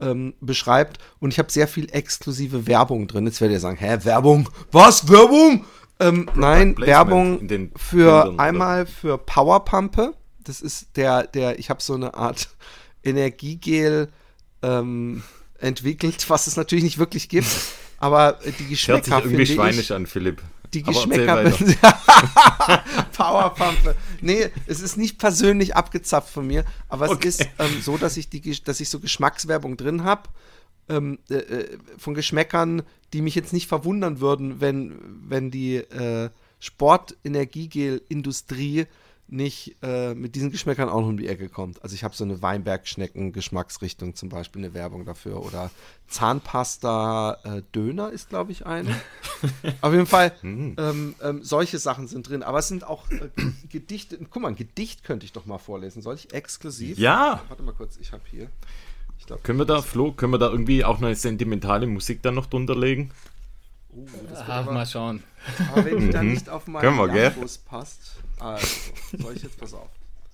ähm, 0.00 0.34
beschreibt. 0.40 0.98
Und 1.20 1.32
ich 1.32 1.38
habe 1.38 1.50
sehr 1.50 1.68
viel 1.68 1.88
exklusive 1.90 2.66
Werbung 2.66 3.06
drin. 3.06 3.26
Jetzt 3.26 3.40
werdet 3.40 3.56
ihr 3.56 3.60
sagen, 3.60 3.78
hä, 3.78 3.98
Werbung? 4.02 4.48
Was? 4.72 5.08
Werbung? 5.08 5.64
Ähm, 6.00 6.28
nein, 6.34 6.76
Werbung 6.78 7.48
für 7.76 7.96
Bildern, 7.96 8.34
oder? 8.34 8.42
einmal 8.42 8.86
für 8.86 9.16
Powerpumpe. 9.18 10.14
Das 10.42 10.60
ist 10.60 10.96
der, 10.96 11.26
der, 11.26 11.58
ich 11.58 11.70
habe 11.70 11.82
so 11.82 11.94
eine 11.94 12.14
Art 12.14 12.48
Energiegel 13.02 14.08
ähm, 14.62 15.22
entwickelt, 15.58 16.28
was 16.28 16.46
es 16.46 16.56
natürlich 16.56 16.84
nicht 16.84 16.98
wirklich 16.98 17.28
gibt. 17.28 17.48
Aber 17.98 18.40
äh, 18.44 18.50
die 18.50 18.50
Hört 18.50 18.58
sich 18.58 18.68
Geschmäcker 18.68 19.16
irgendwie 19.18 19.28
finde 19.28 19.42
ich, 19.42 19.54
schweinisch 19.54 19.90
an, 19.92 20.06
Philipp. 20.06 20.42
Die 20.74 20.82
Geschmäcker. 20.82 21.44
Powerpumpe. 23.16 23.94
Nee, 24.20 24.50
es 24.66 24.80
ist 24.80 24.96
nicht 24.96 25.18
persönlich 25.18 25.76
abgezapft 25.76 26.32
von 26.32 26.46
mir, 26.46 26.64
aber 26.88 27.06
es 27.06 27.12
Okay. 27.12 27.28
ist 27.28 27.42
ähm, 27.58 27.80
so, 27.82 27.96
dass 27.96 28.16
ich, 28.16 28.28
die, 28.28 28.40
dass 28.62 28.80
ich 28.80 28.88
so 28.88 29.00
Geschmackswerbung 29.00 29.76
drin 29.76 30.04
habe. 30.04 30.28
Ähm, 30.86 31.18
äh, 31.30 31.36
äh, 31.36 31.78
von 31.96 32.12
Geschmäckern, 32.12 32.82
die 33.14 33.22
mich 33.22 33.34
jetzt 33.34 33.54
nicht 33.54 33.68
verwundern 33.68 34.20
würden, 34.20 34.60
wenn, 34.60 34.94
wenn 35.26 35.50
die 35.50 35.76
äh, 35.76 36.28
Sport-Energiegel-Industrie 36.60 38.84
nicht 39.34 39.76
äh, 39.82 40.14
mit 40.14 40.34
diesen 40.34 40.50
Geschmäckern 40.50 40.88
auch 40.88 41.00
noch 41.00 41.08
um 41.08 41.16
die 41.16 41.28
Ecke 41.28 41.48
kommt. 41.48 41.82
Also 41.82 41.94
ich 41.94 42.04
habe 42.04 42.14
so 42.14 42.24
eine 42.24 42.40
Weinbergschnecken-Geschmacksrichtung 42.40 44.14
zum 44.14 44.28
Beispiel, 44.28 44.64
eine 44.64 44.74
Werbung 44.74 45.04
dafür. 45.04 45.44
Oder 45.44 45.70
Zahnpasta-Döner 46.08 48.10
ist, 48.10 48.28
glaube 48.28 48.52
ich, 48.52 48.66
eine. 48.66 48.94
Auf 49.80 49.92
jeden 49.92 50.06
Fall, 50.06 50.32
ähm, 50.42 51.14
ähm, 51.22 51.42
solche 51.42 51.78
Sachen 51.78 52.08
sind 52.08 52.28
drin. 52.28 52.42
Aber 52.42 52.58
es 52.58 52.68
sind 52.68 52.84
auch 52.84 53.10
äh, 53.10 53.28
Gedichte. 53.70 54.18
Guck 54.30 54.42
mal, 54.42 54.48
ein 54.48 54.56
Gedicht 54.56 55.04
könnte 55.04 55.26
ich 55.26 55.32
doch 55.32 55.46
mal 55.46 55.58
vorlesen. 55.58 56.02
Soll 56.02 56.14
ich 56.14 56.32
exklusiv? 56.32 56.98
Ja. 56.98 57.42
Warte 57.48 57.62
mal 57.62 57.74
kurz, 57.74 57.96
ich 58.00 58.12
habe 58.12 58.22
hier. 58.30 58.48
Ich 59.18 59.26
glaub, 59.26 59.42
Können 59.44 59.58
wir 59.58 59.66
da, 59.66 59.82
Flo, 59.82 60.12
können 60.12 60.32
wir 60.32 60.38
da 60.38 60.50
irgendwie 60.50 60.84
auch 60.84 60.98
eine 60.98 61.14
sentimentale 61.14 61.86
Musik 61.86 62.22
dann 62.22 62.34
noch 62.34 62.46
drunter 62.46 62.76
legen? 62.76 63.10
oh, 63.96 64.06
das 64.28 64.40
Ah, 64.40 64.60
aber, 64.60 64.72
mal 64.72 64.86
schauen. 64.86 65.22
aber 65.72 65.84
wenn 65.84 66.00
die 66.00 66.10
dann 66.10 66.28
nicht 66.28 66.48
auf 66.48 66.66
meinen 66.66 66.82
Können 66.82 66.96
wir, 66.98 67.08
gell? 67.08 67.30
Jambus 67.30 67.58
passt. 67.58 68.16
Also, 68.40 68.66
soll 69.18 69.34
ich 69.36 69.42
jetzt, 69.42 69.58
pass 69.58 69.74
auf. 69.74 69.88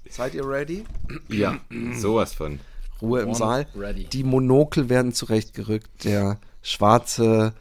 Seid 0.08 0.34
ihr 0.34 0.46
ready? 0.46 0.84
Ja, 1.28 1.58
sowas 1.96 2.34
von. 2.34 2.58
Ruhe 3.00 3.20
im 3.20 3.28
One 3.28 3.36
Saal. 3.36 3.66
ready. 3.76 4.04
Die 4.04 4.24
Monokel 4.24 4.88
werden 4.88 5.12
zurechtgerückt. 5.12 6.04
Der 6.04 6.38
schwarze 6.62 7.52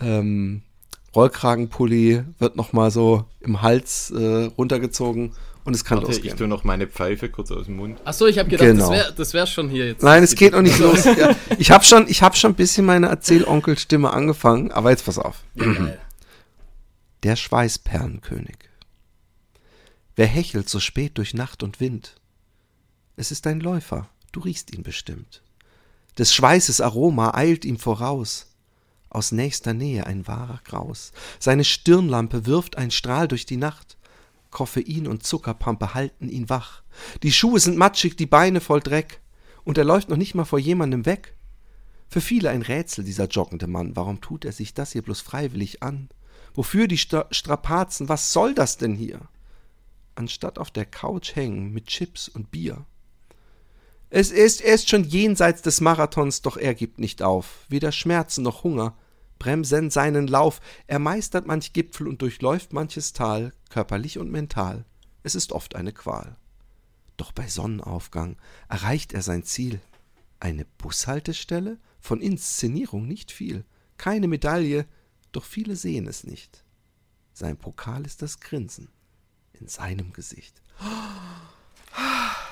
ähm, 0.00 0.62
Rollkragenpulli 1.14 2.22
wird 2.38 2.56
nochmal 2.56 2.90
so 2.90 3.24
im 3.40 3.62
Hals 3.62 4.10
äh, 4.10 4.44
runtergezogen 4.58 5.32
und 5.64 5.74
es 5.74 5.84
kann 5.84 5.98
Warte, 5.98 6.10
ich 6.12 6.16
losgehen. 6.18 6.36
tue 6.38 6.48
noch 6.48 6.64
meine 6.64 6.86
Pfeife 6.86 7.28
kurz 7.28 7.50
aus 7.50 7.66
dem 7.66 7.76
Mund. 7.76 8.00
Achso, 8.04 8.26
ich 8.26 8.38
habe 8.38 8.48
gedacht, 8.48 8.66
Genau. 8.66 8.88
das 8.88 8.98
wäre 8.98 9.12
das 9.14 9.34
wär 9.34 9.46
schon 9.46 9.68
hier 9.68 9.86
jetzt. 9.88 10.02
Nein, 10.02 10.22
es 10.22 10.34
geht 10.34 10.52
noch 10.52 10.62
nicht 10.62 10.78
los. 10.78 11.04
Ja, 11.04 11.34
ich 11.58 11.70
habe 11.70 11.84
schon, 11.84 12.08
ich 12.08 12.22
hab 12.22 12.36
schon 12.36 12.52
ein 12.52 12.56
bisschen 12.56 12.86
meine 12.86 13.08
Erzählonkelstimme 13.08 14.10
angefangen, 14.10 14.72
aber 14.72 14.90
jetzt 14.90 15.04
pass 15.04 15.18
auf. 15.18 15.42
Ja. 15.56 15.66
Der 17.24 17.36
Schweißperlenkönig. 17.36 18.56
Wer 20.18 20.26
hechelt 20.26 20.68
so 20.68 20.80
spät 20.80 21.16
durch 21.16 21.32
Nacht 21.32 21.62
und 21.62 21.78
Wind? 21.78 22.16
Es 23.14 23.30
ist 23.30 23.46
ein 23.46 23.60
Läufer, 23.60 24.08
du 24.32 24.40
riechst 24.40 24.74
ihn 24.74 24.82
bestimmt. 24.82 25.44
Des 26.18 26.34
Schweißes 26.34 26.80
Aroma 26.80 27.34
eilt 27.34 27.64
ihm 27.64 27.78
voraus. 27.78 28.52
Aus 29.10 29.30
nächster 29.30 29.74
Nähe 29.74 30.08
ein 30.08 30.26
wahrer 30.26 30.60
Graus. 30.64 31.12
Seine 31.38 31.62
Stirnlampe 31.62 32.46
wirft 32.46 32.76
ein 32.76 32.90
Strahl 32.90 33.28
durch 33.28 33.46
die 33.46 33.58
Nacht. 33.58 33.96
Koffein 34.50 35.06
und 35.06 35.22
Zuckerpampe 35.22 35.94
halten 35.94 36.28
ihn 36.28 36.48
wach. 36.48 36.82
Die 37.22 37.30
Schuhe 37.30 37.60
sind 37.60 37.78
matschig, 37.78 38.16
die 38.16 38.26
Beine 38.26 38.60
voll 38.60 38.80
Dreck. 38.80 39.20
Und 39.62 39.78
er 39.78 39.84
läuft 39.84 40.08
noch 40.08 40.16
nicht 40.16 40.34
mal 40.34 40.44
vor 40.44 40.58
jemandem 40.58 41.06
weg. 41.06 41.36
Für 42.08 42.20
viele 42.20 42.50
ein 42.50 42.62
Rätsel, 42.62 43.04
dieser 43.04 43.28
joggende 43.28 43.68
Mann. 43.68 43.94
Warum 43.94 44.20
tut 44.20 44.44
er 44.44 44.52
sich 44.52 44.74
das 44.74 44.90
hier 44.90 45.02
bloß 45.02 45.20
freiwillig 45.20 45.84
an? 45.84 46.08
Wofür 46.54 46.88
die 46.88 46.98
Stra 46.98 47.28
Strapazen? 47.30 48.08
Was 48.08 48.32
soll 48.32 48.52
das 48.52 48.78
denn 48.78 48.96
hier? 48.96 49.20
Anstatt 50.18 50.58
auf 50.58 50.72
der 50.72 50.84
Couch 50.84 51.36
hängen 51.36 51.72
mit 51.72 51.86
Chips 51.86 52.28
und 52.28 52.50
Bier. 52.50 52.84
Es 54.10 54.32
ist, 54.32 54.60
er 54.60 54.74
ist 54.74 54.90
schon 54.90 55.04
jenseits 55.04 55.62
des 55.62 55.80
Marathons, 55.80 56.42
doch 56.42 56.56
er 56.56 56.74
gibt 56.74 56.98
nicht 56.98 57.22
auf. 57.22 57.64
Weder 57.68 57.92
Schmerzen 57.92 58.42
noch 58.42 58.64
Hunger 58.64 58.98
bremsen 59.38 59.90
seinen 59.90 60.26
Lauf. 60.26 60.60
Er 60.88 60.98
meistert 60.98 61.46
manch 61.46 61.72
Gipfel 61.72 62.08
und 62.08 62.20
durchläuft 62.20 62.72
manches 62.72 63.12
Tal, 63.12 63.52
körperlich 63.70 64.18
und 64.18 64.28
mental. 64.32 64.84
Es 65.22 65.36
ist 65.36 65.52
oft 65.52 65.76
eine 65.76 65.92
Qual. 65.92 66.36
Doch 67.16 67.30
bei 67.30 67.46
Sonnenaufgang 67.46 68.38
erreicht 68.68 69.12
er 69.12 69.22
sein 69.22 69.44
Ziel. 69.44 69.80
Eine 70.40 70.64
Bushaltestelle? 70.64 71.78
Von 72.00 72.20
Inszenierung 72.20 73.06
nicht 73.06 73.30
viel. 73.30 73.64
Keine 73.98 74.26
Medaille, 74.26 74.84
doch 75.30 75.44
viele 75.44 75.76
sehen 75.76 76.08
es 76.08 76.24
nicht. 76.24 76.64
Sein 77.32 77.56
Pokal 77.56 78.04
ist 78.04 78.20
das 78.20 78.40
Grinsen 78.40 78.88
in 79.60 79.68
seinem 79.68 80.12
Gesicht. 80.12 80.54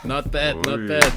Not 0.02 0.30
bad, 0.30 0.56
not 0.66 0.86
bad. 0.86 1.12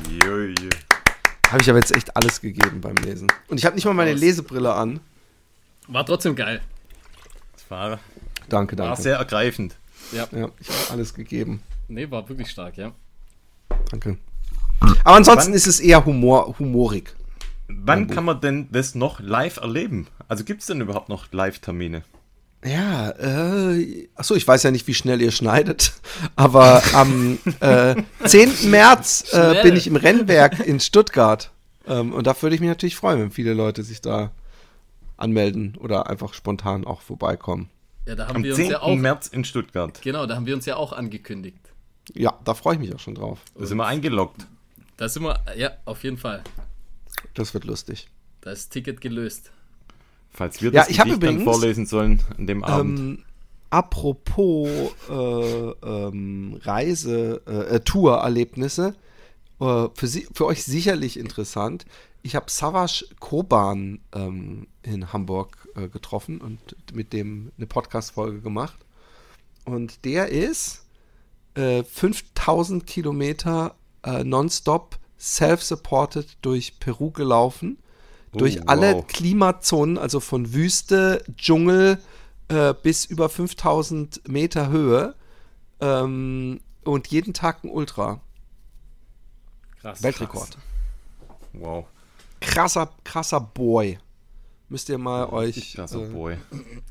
Habe 1.51 1.61
ich 1.61 1.69
aber 1.69 1.79
jetzt 1.79 1.95
echt 1.95 2.15
alles 2.15 2.41
gegeben 2.41 2.81
beim 2.81 2.95
Lesen. 2.97 3.27
Und 3.47 3.57
ich 3.57 3.65
habe 3.65 3.75
nicht 3.75 3.85
mal 3.85 3.93
meine. 3.93 4.13
Lesebrille 4.13 4.73
an. 4.73 4.99
War 5.87 6.05
trotzdem 6.05 6.35
geil. 6.35 6.61
Das 7.53 7.69
war, 7.71 7.99
Danke, 8.49 8.77
war 8.77 8.87
danke. 8.87 9.01
sehr 9.01 9.17
ergreifend. 9.17 9.75
Ja. 10.11 10.27
Ja, 10.31 10.49
ich 10.59 10.69
habe 10.69 10.91
alles 10.91 11.13
gegeben. 11.13 11.61
Nee, 11.87 12.09
war 12.11 12.27
wirklich 12.29 12.49
stark, 12.51 12.77
ja. 12.77 12.91
Danke. 13.89 14.17
Aber 15.03 15.15
ansonsten 15.15 15.47
Wann- 15.49 15.53
ist 15.55 15.67
es 15.67 15.79
eher 15.79 16.05
Humor, 16.05 16.55
humorig. 16.59 17.15
Wann 17.67 18.07
kann 18.07 18.25
man 18.25 18.39
denn 18.41 18.67
das 18.71 18.95
noch 18.95 19.19
live 19.19 19.57
erleben? 19.57 20.07
Also 20.27 20.43
gibt 20.43 20.61
es 20.61 20.67
denn 20.67 20.81
überhaupt 20.81 21.09
noch 21.09 21.31
Live-Termine? 21.31 22.03
Ja, 22.63 23.11
äh, 23.11 24.09
achso, 24.15 24.35
ich 24.35 24.45
weiß 24.45 24.63
ja 24.63 24.71
nicht, 24.71 24.85
wie 24.87 24.93
schnell 24.93 25.21
ihr 25.21 25.31
schneidet, 25.31 25.93
aber 26.35 26.81
am 26.93 27.39
äh, 27.61 27.95
10. 28.25 28.69
März 28.69 29.33
äh, 29.33 29.63
bin 29.63 29.75
ich 29.77 29.87
im 29.87 29.95
Rennwerk 29.95 30.59
in 30.59 30.79
Stuttgart. 30.79 31.51
Ähm, 31.87 32.13
und 32.13 32.27
da 32.27 32.39
würde 32.41 32.55
ich 32.55 32.61
mich 32.61 32.69
natürlich 32.69 32.97
freuen, 32.97 33.19
wenn 33.21 33.31
viele 33.31 33.53
Leute 33.53 33.83
sich 33.83 34.01
da 34.01 34.31
anmelden 35.15 35.77
oder 35.79 36.09
einfach 36.09 36.33
spontan 36.33 36.85
auch 36.85 37.01
vorbeikommen. 37.01 37.69
Ja, 38.05 38.15
da 38.15 38.27
haben 38.27 38.37
Am 38.37 38.43
wir 38.43 38.55
10. 38.55 38.65
uns 38.65 38.71
ja 38.71 38.81
auch. 38.81 38.95
März 38.95 39.27
in 39.27 39.45
Stuttgart. 39.45 40.01
Genau, 40.01 40.25
da 40.25 40.35
haben 40.35 40.45
wir 40.45 40.55
uns 40.55 40.65
ja 40.65 40.75
auch 40.75 40.93
angekündigt. 40.93 41.59
Ja, 42.13 42.39
da 42.43 42.53
freue 42.55 42.73
ich 42.73 42.79
mich 42.79 42.93
auch 42.93 42.99
schon 42.99 43.15
drauf. 43.15 43.39
Da 43.55 43.65
sind 43.65 43.77
wir 43.77 43.85
eingeloggt. 43.85 44.47
Da 44.97 45.07
sind 45.07 45.23
wir, 45.23 45.39
ja, 45.55 45.71
auf 45.85 46.03
jeden 46.03 46.17
Fall. 46.17 46.43
Das 47.35 47.53
wird 47.53 47.65
lustig. 47.65 48.09
Da 48.41 48.51
ist 48.51 48.65
das 48.65 48.69
Ticket 48.69 48.99
gelöst. 48.99 49.51
Falls 50.31 50.61
wir 50.61 50.71
Ja, 50.71 50.81
das 50.81 50.89
ich 50.89 50.99
hab 50.99 51.05
Gedicht 51.05 51.23
dann 51.23 51.35
übrigens- 51.35 51.51
vorlesen 51.51 51.85
sollen 51.85 52.21
an 52.37 52.47
dem 52.47 52.63
Abend. 52.63 52.99
Ähm, 52.99 53.23
apropos 53.69 54.69
äh, 55.09 55.13
ähm, 55.13 56.59
Reise, 56.61 57.41
äh, 57.47 57.75
äh, 57.75 57.79
Tour-Erlebnisse, 57.81 58.95
äh, 59.59 59.87
für, 59.93 60.07
Sie, 60.07 60.27
für 60.33 60.45
euch 60.45 60.63
sicherlich 60.63 61.17
interessant. 61.19 61.85
Ich 62.21 62.35
habe 62.35 62.45
Savas 62.49 63.05
Koban 63.19 63.99
ähm, 64.13 64.67
in 64.83 65.13
Hamburg 65.13 65.67
äh, 65.75 65.87
getroffen 65.87 66.41
und 66.41 66.59
mit 66.93 67.13
dem 67.13 67.51
eine 67.57 67.65
Podcast-Folge 67.67 68.41
gemacht. 68.41 68.77
Und 69.65 70.03
der 70.05 70.29
ist 70.29 70.85
äh, 71.55 71.83
5000 71.83 72.85
Kilometer 72.85 73.75
äh, 74.03 74.23
nonstop 74.23 74.97
self-supported 75.19 76.37
durch 76.41 76.79
Peru 76.79 77.11
gelaufen. 77.11 77.77
Durch 78.31 78.59
Oh, 78.61 78.63
alle 78.67 78.95
wow. 78.95 79.07
Klimazonen, 79.07 79.97
also 79.97 80.19
von 80.19 80.53
Wüste, 80.53 81.23
Dschungel 81.35 81.99
äh, 82.49 82.73
bis 82.81 83.05
über 83.05 83.29
5000 83.29 84.27
Meter 84.27 84.69
Höhe. 84.69 85.15
Ähm, 85.79 86.59
und 86.83 87.07
jeden 87.07 87.33
Tag 87.33 87.63
ein 87.63 87.69
Ultra. 87.69 88.21
Krass. 89.81 90.03
Weltrekord. 90.03 90.51
Krass. 90.51 90.63
Wow. 91.53 91.85
Krasser, 92.41 92.91
krasser 93.03 93.39
Boy. 93.39 93.99
Müsst 94.67 94.87
ihr 94.89 94.97
mal 94.97 95.25
euch. 95.29 95.73
Krasser 95.75 96.03
äh, 96.03 96.07
Boy. 96.07 96.37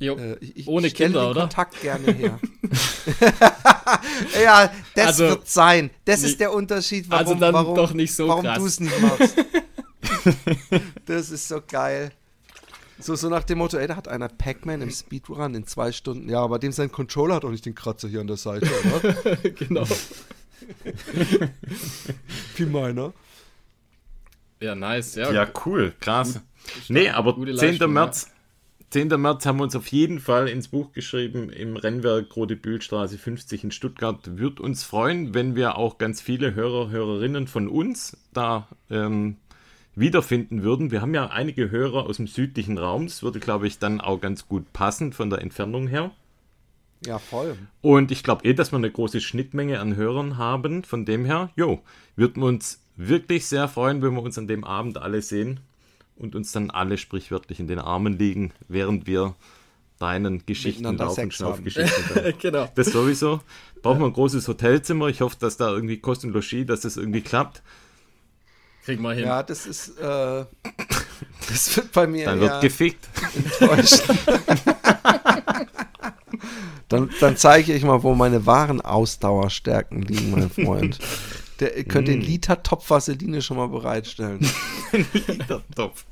Äh, 0.00 0.36
ich, 0.40 0.66
ohne 0.66 0.90
Kinder, 0.90 1.22
den 1.22 1.30
oder? 1.30 1.40
Kontakt 1.42 1.80
gerne 1.80 2.12
her. 2.12 2.38
ja, 4.42 4.70
das 4.94 5.06
also, 5.06 5.28
wird 5.28 5.48
sein. 5.48 5.90
Das 6.04 6.22
ist 6.22 6.40
der 6.40 6.52
Unterschied, 6.52 7.08
warum, 7.08 7.26
also 7.26 7.40
dann 7.40 7.54
warum, 7.54 7.76
doch 7.76 7.92
nicht 7.92 8.14
so 8.14 8.28
warum 8.28 8.44
du 8.44 8.66
es 8.66 8.80
nicht 8.80 9.00
machst. 9.00 9.36
das 11.06 11.30
ist 11.30 11.48
so 11.48 11.60
geil. 11.66 12.12
So, 13.00 13.14
so 13.14 13.28
nach 13.28 13.44
dem 13.44 13.58
Motto, 13.58 13.76
ey, 13.76 13.86
da 13.86 13.94
hat 13.96 14.08
einer 14.08 14.28
Pac-Man 14.28 14.82
im 14.82 14.90
Speedrun 14.90 15.54
in 15.54 15.64
zwei 15.66 15.92
Stunden. 15.92 16.28
Ja, 16.28 16.40
aber 16.40 16.58
dem 16.58 16.72
sein 16.72 16.90
Controller 16.90 17.36
hat 17.36 17.44
auch 17.44 17.50
nicht 17.50 17.64
den 17.64 17.76
Kratzer 17.76 18.08
hier 18.08 18.20
an 18.20 18.26
der 18.26 18.36
Seite, 18.36 18.68
oder? 18.84 19.36
genau. 19.50 19.86
Wie 22.56 22.66
meiner. 22.66 23.12
Ja, 24.60 24.74
nice. 24.74 25.14
Ja, 25.14 25.32
ja 25.32 25.46
cool, 25.64 25.94
krass. 26.00 26.34
Gut, 26.34 26.42
nee, 26.88 27.08
aber 27.08 27.36
10. 27.36 27.78
März, 27.92 28.32
10. 28.90 29.08
März 29.08 29.46
haben 29.46 29.58
wir 29.58 29.62
uns 29.62 29.76
auf 29.76 29.86
jeden 29.86 30.18
Fall 30.18 30.48
ins 30.48 30.66
Buch 30.66 30.92
geschrieben, 30.92 31.50
im 31.50 31.76
Rennwerk 31.76 32.34
Rote 32.34 32.56
Bühlstraße 32.56 33.16
50 33.16 33.62
in 33.64 33.70
Stuttgart. 33.70 34.38
Würde 34.38 34.60
uns 34.60 34.82
freuen, 34.82 35.34
wenn 35.34 35.54
wir 35.54 35.76
auch 35.76 35.98
ganz 35.98 36.20
viele 36.20 36.54
Hörer, 36.54 36.90
Hörerinnen 36.90 37.46
von 37.46 37.68
uns 37.68 38.16
da 38.32 38.66
ähm, 38.90 39.36
wiederfinden 39.98 40.62
würden. 40.62 40.90
Wir 40.90 41.00
haben 41.00 41.14
ja 41.14 41.26
einige 41.28 41.70
Hörer 41.70 42.06
aus 42.06 42.16
dem 42.16 42.26
südlichen 42.26 42.78
Raum. 42.78 43.06
Das 43.06 43.22
würde, 43.22 43.40
glaube 43.40 43.66
ich, 43.66 43.78
dann 43.78 44.00
auch 44.00 44.20
ganz 44.20 44.48
gut 44.48 44.72
passen 44.72 45.12
von 45.12 45.30
der 45.30 45.42
Entfernung 45.42 45.88
her. 45.88 46.10
Ja, 47.04 47.18
voll. 47.18 47.56
Und 47.80 48.10
ich 48.10 48.22
glaube 48.22 48.44
eh, 48.44 48.54
dass 48.54 48.72
wir 48.72 48.76
eine 48.76 48.90
große 48.90 49.20
Schnittmenge 49.20 49.80
an 49.80 49.96
Hörern 49.96 50.36
haben. 50.36 50.84
Von 50.84 51.04
dem 51.04 51.24
her, 51.24 51.50
jo, 51.56 51.80
würden 52.16 52.42
wir 52.42 52.48
uns 52.48 52.82
wirklich 52.96 53.46
sehr 53.46 53.68
freuen, 53.68 54.02
wenn 54.02 54.14
wir 54.14 54.22
uns 54.22 54.38
an 54.38 54.48
dem 54.48 54.64
Abend 54.64 54.98
alle 54.98 55.22
sehen 55.22 55.60
und 56.16 56.34
uns 56.34 56.52
dann 56.52 56.70
alle 56.70 56.98
sprichwörtlich 56.98 57.60
in 57.60 57.68
den 57.68 57.78
Armen 57.78 58.18
liegen, 58.18 58.52
während 58.66 59.06
wir 59.06 59.36
deinen 60.00 60.44
Geschichten 60.46 60.84
Lauf- 60.84 61.18
und 61.18 62.38
genau. 62.40 62.68
Das 62.74 62.88
sowieso. 62.88 63.40
Brauchen 63.82 64.00
wir 64.00 64.06
ein 64.06 64.12
großes 64.12 64.46
Hotelzimmer. 64.48 65.08
Ich 65.08 65.20
hoffe, 65.20 65.36
dass 65.38 65.56
da 65.56 65.70
irgendwie 65.72 65.98
Kost 65.98 66.24
und 66.24 66.32
Logis, 66.32 66.66
dass 66.66 66.80
das 66.80 66.96
irgendwie 66.96 67.20
klappt. 67.20 67.62
Kriegen 68.88 69.02
wir 69.02 69.12
hin. 69.12 69.26
Ja, 69.26 69.42
das 69.42 69.66
ist, 69.66 69.98
äh, 69.98 70.02
das 71.50 71.76
wird 71.76 71.92
bei 71.92 72.06
mir 72.06 72.24
Dann 72.24 72.40
wird 72.40 72.62
gefickt. 72.62 73.06
Enttäuscht. 73.36 74.02
dann, 76.88 77.10
dann 77.20 77.36
zeige 77.36 77.74
ich 77.74 77.84
mal, 77.84 78.02
wo 78.02 78.14
meine 78.14 78.46
wahren 78.46 78.80
Ausdauerstärken 78.80 80.00
liegen, 80.00 80.30
mein 80.30 80.48
Freund. 80.48 80.98
Der 81.60 81.84
könnte 81.84 82.12
mm. 82.12 82.14
den 82.14 82.20
Liter 82.22 82.62
Topf 82.62 82.88
Vaseline 82.88 83.42
schon 83.42 83.58
mal 83.58 83.68
bereitstellen. 83.68 84.40
Liter 85.26 85.62
Topf. 85.76 86.06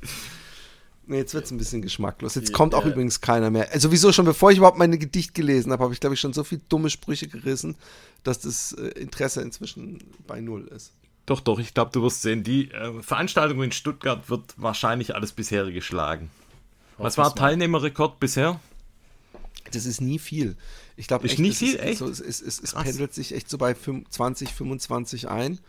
Nee, 1.07 1.17
jetzt 1.17 1.33
wird 1.33 1.45
es 1.45 1.51
ein 1.51 1.57
bisschen 1.57 1.81
geschmacklos. 1.81 2.35
Jetzt 2.35 2.53
kommt 2.53 2.75
auch 2.75 2.85
ja. 2.85 2.91
übrigens 2.91 3.21
keiner 3.21 3.49
mehr. 3.49 3.71
Also 3.71 3.87
sowieso 3.87 4.11
schon, 4.11 4.25
bevor 4.25 4.51
ich 4.51 4.59
überhaupt 4.59 4.77
meine 4.77 4.99
Gedicht 4.99 5.33
gelesen 5.33 5.71
habe, 5.71 5.83
habe 5.83 5.95
ich, 5.95 5.99
glaube 5.99 6.13
ich, 6.13 6.19
schon 6.19 6.33
so 6.33 6.43
viele 6.43 6.61
dumme 6.69 6.91
Sprüche 6.91 7.27
gerissen, 7.27 7.75
dass 8.21 8.37
das 8.37 8.73
äh, 8.73 8.89
Interesse 8.99 9.41
inzwischen 9.41 10.03
bei 10.27 10.41
Null 10.41 10.67
ist. 10.67 10.91
Doch, 11.27 11.41
doch, 11.41 11.59
ich 11.59 11.73
glaube, 11.73 11.91
du 11.91 12.01
wirst 12.01 12.21
sehen, 12.21 12.43
die 12.43 12.71
äh, 12.71 13.03
Veranstaltung 13.03 13.61
in 13.61 13.73
Stuttgart 13.73 14.29
wird 14.29 14.55
wahrscheinlich 14.55 15.13
alles 15.13 15.33
bisherige 15.33 15.81
schlagen. 15.81 16.31
Was 16.97 17.17
war 17.17 17.35
Teilnehmerrekord 17.35 18.19
bisher? 18.19 18.59
Das 19.71 19.85
ist 19.85 19.99
nie 19.99 20.19
viel. 20.19 20.55
Ich 20.95 21.07
glaube, 21.07 21.27
ist 21.27 21.37
nicht 21.37 21.57
viel, 21.57 21.75
ist, 21.75 21.81
echt? 21.81 21.97
So, 21.99 22.07
es, 22.07 22.21
es, 22.21 22.41
es, 22.41 22.59
es 22.59 22.73
pendelt 22.73 23.13
sich 23.13 23.35
echt 23.35 23.49
so 23.49 23.57
bei 23.57 23.75
20, 23.75 24.53
25 24.53 25.27
ein. 25.27 25.59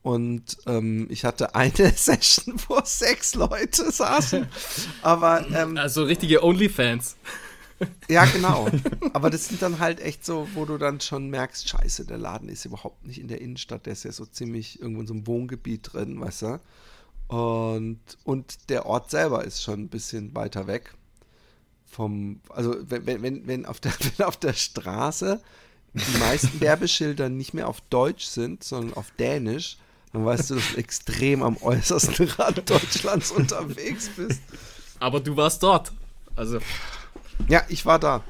Und 0.00 0.56
ähm, 0.66 1.08
ich 1.10 1.26
hatte 1.26 1.54
eine 1.54 1.92
Session, 1.96 2.56
wo 2.66 2.80
sechs 2.82 3.34
Leute 3.34 3.92
saßen. 3.92 4.48
Aber 5.02 5.46
ähm, 5.52 5.76
also 5.76 6.04
richtige 6.04 6.42
Onlyfans. 6.42 7.16
Ja, 8.08 8.24
genau. 8.24 8.68
Aber 9.12 9.30
das 9.30 9.48
sind 9.48 9.60
dann 9.60 9.78
halt 9.78 10.00
echt 10.00 10.24
so, 10.24 10.48
wo 10.54 10.64
du 10.64 10.78
dann 10.78 11.00
schon 11.00 11.28
merkst, 11.28 11.68
scheiße, 11.68 12.06
der 12.06 12.18
Laden 12.18 12.48
ist 12.48 12.64
überhaupt 12.64 13.04
nicht 13.06 13.20
in 13.20 13.28
der 13.28 13.40
Innenstadt, 13.40 13.86
der 13.86 13.92
ist 13.92 14.04
ja 14.04 14.12
so 14.12 14.24
ziemlich 14.24 14.80
irgendwo 14.80 15.02
in 15.02 15.06
so 15.06 15.14
einem 15.14 15.26
Wohngebiet 15.26 15.92
drin, 15.92 16.20
weißt 16.20 16.42
du? 16.42 16.60
Und, 17.28 18.00
und 18.24 18.70
der 18.70 18.86
Ort 18.86 19.10
selber 19.10 19.44
ist 19.44 19.62
schon 19.62 19.80
ein 19.80 19.88
bisschen 19.88 20.34
weiter 20.34 20.66
weg 20.66 20.94
vom, 21.96 22.40
also 22.50 22.76
wenn, 22.88 23.22
wenn, 23.22 23.46
wenn, 23.46 23.66
auf 23.66 23.80
der, 23.80 23.92
wenn 24.16 24.26
auf 24.26 24.36
der 24.36 24.52
Straße 24.52 25.40
die 25.94 26.18
meisten 26.18 26.60
Werbeschilder 26.60 27.30
nicht 27.30 27.54
mehr 27.54 27.68
auf 27.68 27.80
Deutsch 27.88 28.26
sind, 28.26 28.62
sondern 28.62 28.94
auf 28.94 29.10
Dänisch, 29.12 29.78
dann 30.12 30.24
weißt 30.24 30.50
du, 30.50 30.54
dass 30.56 30.72
du 30.72 30.78
extrem 30.78 31.42
am 31.42 31.56
äußersten 31.56 32.28
Rand 32.28 32.68
Deutschlands 32.68 33.30
unterwegs 33.32 34.10
bist. 34.14 34.42
Aber 34.98 35.20
du 35.20 35.36
warst 35.36 35.62
dort. 35.62 35.92
Also. 36.34 36.58
Ja, 37.48 37.62
ich 37.68 37.86
war 37.86 37.98
da. 37.98 38.22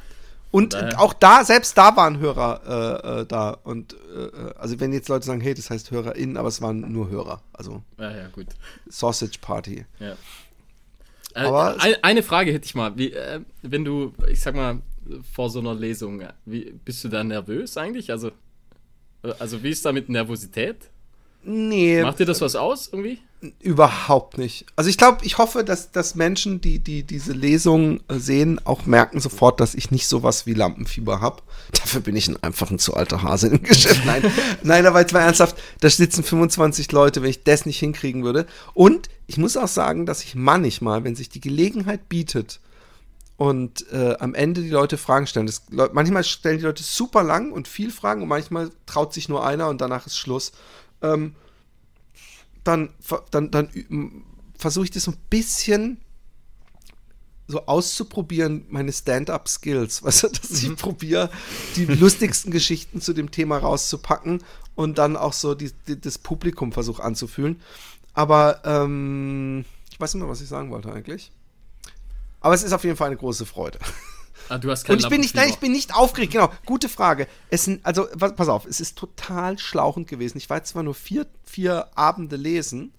Und 0.51 0.73
Daher. 0.73 1.01
auch 1.01 1.13
da, 1.13 1.45
selbst 1.45 1.77
da 1.77 1.97
waren 1.97 2.19
Hörer 2.19 3.03
äh, 3.05 3.21
äh, 3.21 3.27
da. 3.27 3.51
Und 3.51 3.95
äh, 3.95 4.53
also 4.57 4.81
wenn 4.81 4.93
jetzt 4.93 5.09
Leute 5.09 5.27
sagen, 5.27 5.41
hey, 5.41 5.55
das 5.55 5.71
heißt 5.71 5.91
HörerInnen, 5.91 6.37
aber 6.37 6.49
es 6.49 6.63
waren 6.63 6.93
nur 6.93 7.11
Hörer. 7.11 7.43
Also 7.53 7.83
ja, 7.99 8.11
ja, 8.11 8.29
gut. 8.29 8.47
Sausage 8.89 9.39
Party. 9.41 9.85
Ja. 9.99 10.17
Äh, 11.35 11.41
Aber 11.47 11.81
eine, 11.81 12.03
eine 12.03 12.23
Frage 12.23 12.53
hätte 12.53 12.65
ich 12.65 12.75
mal. 12.75 12.97
Wie, 12.97 13.13
äh, 13.13 13.41
wenn 13.63 13.85
du, 13.85 14.15
ich 14.29 14.41
sag 14.41 14.55
mal, 14.55 14.81
vor 15.33 15.51
so 15.51 15.59
einer 15.59 15.75
Lesung, 15.75 16.23
wie, 16.47 16.73
bist 16.85 17.05
du 17.05 17.09
da 17.09 17.23
nervös 17.23 17.77
eigentlich? 17.77 18.11
Also, 18.11 18.29
äh, 19.23 19.33
also 19.39 19.63
wie 19.63 19.71
ist 19.71 19.85
da 19.85 19.93
mit 19.93 20.09
Nervosität? 20.09 20.91
Nee. 21.49 22.03
Macht 22.03 22.19
dir 22.19 22.25
das 22.25 22.41
was 22.41 22.57
aus 22.57 22.89
irgendwie? 22.91 23.21
Überhaupt 23.61 24.37
nicht. 24.37 24.67
Also 24.75 24.91
ich 24.91 24.99
glaube, 24.99 25.25
ich 25.25 25.39
hoffe, 25.39 25.63
dass, 25.63 25.93
dass 25.93 26.17
Menschen, 26.17 26.61
die, 26.61 26.81
die 26.81 27.05
diese 27.05 27.33
Lesung 27.33 28.01
äh, 28.09 28.19
sehen, 28.19 28.61
auch 28.65 28.87
merken 28.87 29.21
sofort, 29.21 29.61
dass 29.61 29.77
ich 29.77 29.93
nicht 29.93 30.09
sowas 30.09 30.47
wie 30.47 30.55
Lampenfieber 30.55 31.21
habe. 31.21 31.43
Dafür 31.71 32.01
bin 32.01 32.17
ich 32.17 32.29
einfach 32.43 32.73
ein 32.73 32.81
zu 32.81 32.95
alter 32.95 33.23
Hase 33.23 33.49
im 33.49 33.63
Geschäft. 33.63 34.05
Nein, 34.05 34.25
nein, 34.65 34.87
aber 34.87 35.01
jetzt 35.01 35.13
mal 35.13 35.21
ernsthaft, 35.21 35.57
da 35.81 35.89
sitzen 35.89 36.25
25 36.25 36.91
Leute, 36.91 37.23
wenn 37.23 37.31
ich 37.31 37.45
das 37.45 37.65
nicht 37.65 37.79
hinkriegen 37.79 38.25
würde. 38.25 38.47
Und 38.75 39.09
ich 39.29 39.39
muss 39.39 39.57
auch 39.57 39.69
sagen, 39.69 40.05
dass 40.05 40.25
ich 40.25 40.35
manchmal, 40.35 41.05
wenn 41.05 41.15
sich 41.15 41.29
die 41.29 41.41
Gelegenheit 41.41 42.09
bietet 42.09 42.59
und 43.37 43.89
äh, 43.93 44.17
am 44.19 44.35
Ende 44.35 44.63
die 44.63 44.71
Leute 44.71 44.97
Fragen 44.97 45.29
stellen, 45.29 45.47
das, 45.47 45.63
manchmal 45.71 46.25
stellen 46.25 46.59
die 46.59 46.65
Leute 46.65 46.83
super 46.83 47.23
lang 47.23 47.53
und 47.53 47.69
viel 47.69 47.93
Fragen 47.93 48.23
und 48.23 48.29
manchmal 48.29 48.71
traut 48.87 49.15
sich 49.15 49.29
nur 49.29 49.47
einer 49.47 49.69
und 49.69 49.81
danach 49.81 50.07
ist 50.07 50.19
Schluss. 50.19 50.51
Ähm, 51.15 51.35
dann, 52.65 52.91
dann, 53.31 53.51
dann 53.51 53.71
versuche 54.59 54.85
ich 54.85 54.91
das 54.91 55.05
so 55.05 55.13
ein 55.13 55.19
bisschen 55.31 56.01
so 57.49 57.65
auszuprobieren, 57.67 58.67
meine 58.69 58.93
Stand-up-Skills. 58.93 60.03
Weißt 60.03 60.25
du, 60.25 60.29
dass 60.29 60.51
ich 60.51 60.69
mhm. 60.69 60.77
probiere, 60.77 61.31
die 61.77 61.85
lustigsten 61.85 62.51
Geschichten 62.51 63.01
zu 63.01 63.13
dem 63.13 63.31
Thema 63.31 63.59
rauszupacken 63.59 64.43
und 64.75 64.99
dann 64.99 65.17
auch 65.17 65.33
so 65.33 65.55
die, 65.55 65.71
die, 65.87 66.01
das 66.01 66.19
Publikum 66.19 66.73
versuche 66.73 67.03
anzufühlen. 67.03 67.61
Aber 68.15 68.63
ähm, 68.65 69.65
ich 69.91 70.01
weiß 70.01 70.15
nicht 70.15 70.23
mehr, 70.23 70.31
was 70.31 70.41
ich 70.41 70.49
sagen 70.49 70.71
wollte 70.71 70.93
eigentlich. 70.93 71.31
Aber 72.41 72.55
es 72.55 72.63
ist 72.63 72.73
auf 72.73 72.85
jeden 72.85 72.97
Fall 72.97 73.09
eine 73.09 73.17
große 73.17 73.47
Freude. 73.47 73.79
Ah, 74.49 74.59
du 74.59 74.71
hast 74.71 74.85
keine 74.85 74.97
Und 74.97 75.03
ich 75.03 75.09
bin 75.09 75.21
nicht, 75.21 75.35
nein, 75.35 75.49
ich 75.49 75.59
bin 75.59 75.73
nicht 75.73 75.95
aufgeregt, 75.95 76.33
genau. 76.33 76.53
Gute 76.65 76.89
Frage. 76.89 77.27
Es 77.51 77.65
sind, 77.65 77.85
also, 77.85 78.07
pass 78.17 78.49
auf, 78.49 78.67
es 78.67 78.81
ist 78.81 78.97
total 78.97 79.59
schlauchend 79.59 80.09
gewesen. 80.09 80.39
Ich 80.39 80.49
war 80.49 80.63
zwar 80.65 80.83
nur 80.83 80.95
vier, 80.95 81.27
vier 81.45 81.89
Abende 81.95 82.37
lesen, 82.37 82.93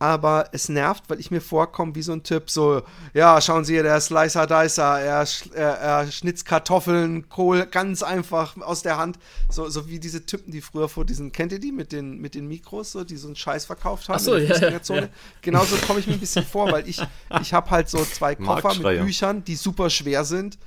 aber 0.00 0.48
es 0.52 0.70
nervt, 0.70 1.04
weil 1.08 1.20
ich 1.20 1.30
mir 1.30 1.42
vorkomme 1.42 1.94
wie 1.94 2.00
so 2.00 2.12
ein 2.12 2.22
Typ, 2.22 2.50
so, 2.50 2.82
ja, 3.12 3.38
schauen 3.40 3.66
Sie, 3.66 3.74
der 3.74 4.00
Slicer 4.00 4.46
Dicer, 4.46 4.98
er, 4.98 5.26
er, 5.54 5.78
er 5.78 6.10
schnitzt 6.10 6.46
Kartoffeln, 6.46 7.28
Kohl, 7.28 7.66
ganz 7.66 8.02
einfach 8.02 8.56
aus 8.62 8.82
der 8.82 8.96
Hand, 8.96 9.18
so, 9.50 9.68
so 9.68 9.88
wie 9.88 10.00
diese 10.00 10.24
Typen, 10.24 10.52
die 10.52 10.62
früher 10.62 10.88
vor 10.88 11.04
diesen, 11.04 11.32
kennt 11.32 11.52
ihr 11.52 11.60
die 11.60 11.70
mit 11.70 11.92
den, 11.92 12.18
mit 12.18 12.34
den 12.34 12.48
Mikros, 12.48 12.92
so, 12.92 13.04
die 13.04 13.16
so 13.16 13.28
einen 13.28 13.36
Scheiß 13.36 13.66
verkauft 13.66 14.08
haben? 14.08 14.16
Ach 14.16 14.20
so, 14.20 14.38
ja, 14.38 14.56
ja, 14.56 14.80
ja. 14.80 15.08
Genauso 15.42 15.76
komme 15.86 16.00
ich 16.00 16.06
mir 16.06 16.14
ein 16.14 16.20
bisschen 16.20 16.46
vor, 16.46 16.72
weil 16.72 16.88
ich, 16.88 16.98
ich 17.42 17.52
habe 17.52 17.70
halt 17.70 17.90
so 17.90 18.02
zwei 18.02 18.34
Koffer 18.34 18.74
mit 18.74 19.04
Büchern, 19.04 19.44
die 19.44 19.54
super 19.54 19.90
schwer 19.90 20.24
sind 20.24 20.58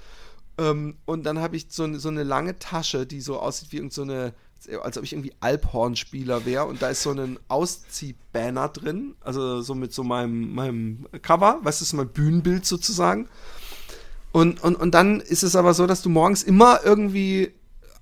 ähm, 0.59 0.95
und 1.05 1.23
dann 1.23 1.39
habe 1.39 1.57
ich 1.57 1.67
so, 1.69 1.91
so 1.97 2.09
eine 2.09 2.23
lange 2.23 2.59
Tasche, 2.59 3.07
die 3.07 3.21
so 3.21 3.39
aussieht 3.39 3.71
wie 3.71 3.77
irgendeine 3.77 4.27
so 4.27 4.33
als 4.81 4.97
ob 4.97 5.03
ich 5.03 5.13
irgendwie 5.13 5.33
Alphorn-Spieler 5.39 6.45
wäre 6.45 6.65
und 6.65 6.81
da 6.81 6.89
ist 6.89 7.03
so 7.03 7.11
ein 7.11 7.39
Ausziehbanner 7.47 8.69
drin, 8.69 9.15
also 9.21 9.61
so 9.61 9.75
mit 9.75 9.93
so 9.93 10.03
meinem, 10.03 10.53
meinem 10.53 11.07
Cover, 11.21 11.59
du, 11.81 11.85
so 11.85 11.97
mein 11.97 12.09
Bühnenbild 12.09 12.65
sozusagen. 12.65 13.27
Und, 14.31 14.63
und, 14.63 14.75
und 14.75 14.93
dann 14.93 15.19
ist 15.19 15.43
es 15.43 15.55
aber 15.55 15.73
so, 15.73 15.85
dass 15.85 16.01
du 16.01 16.09
morgens 16.09 16.43
immer 16.43 16.79
irgendwie 16.83 17.53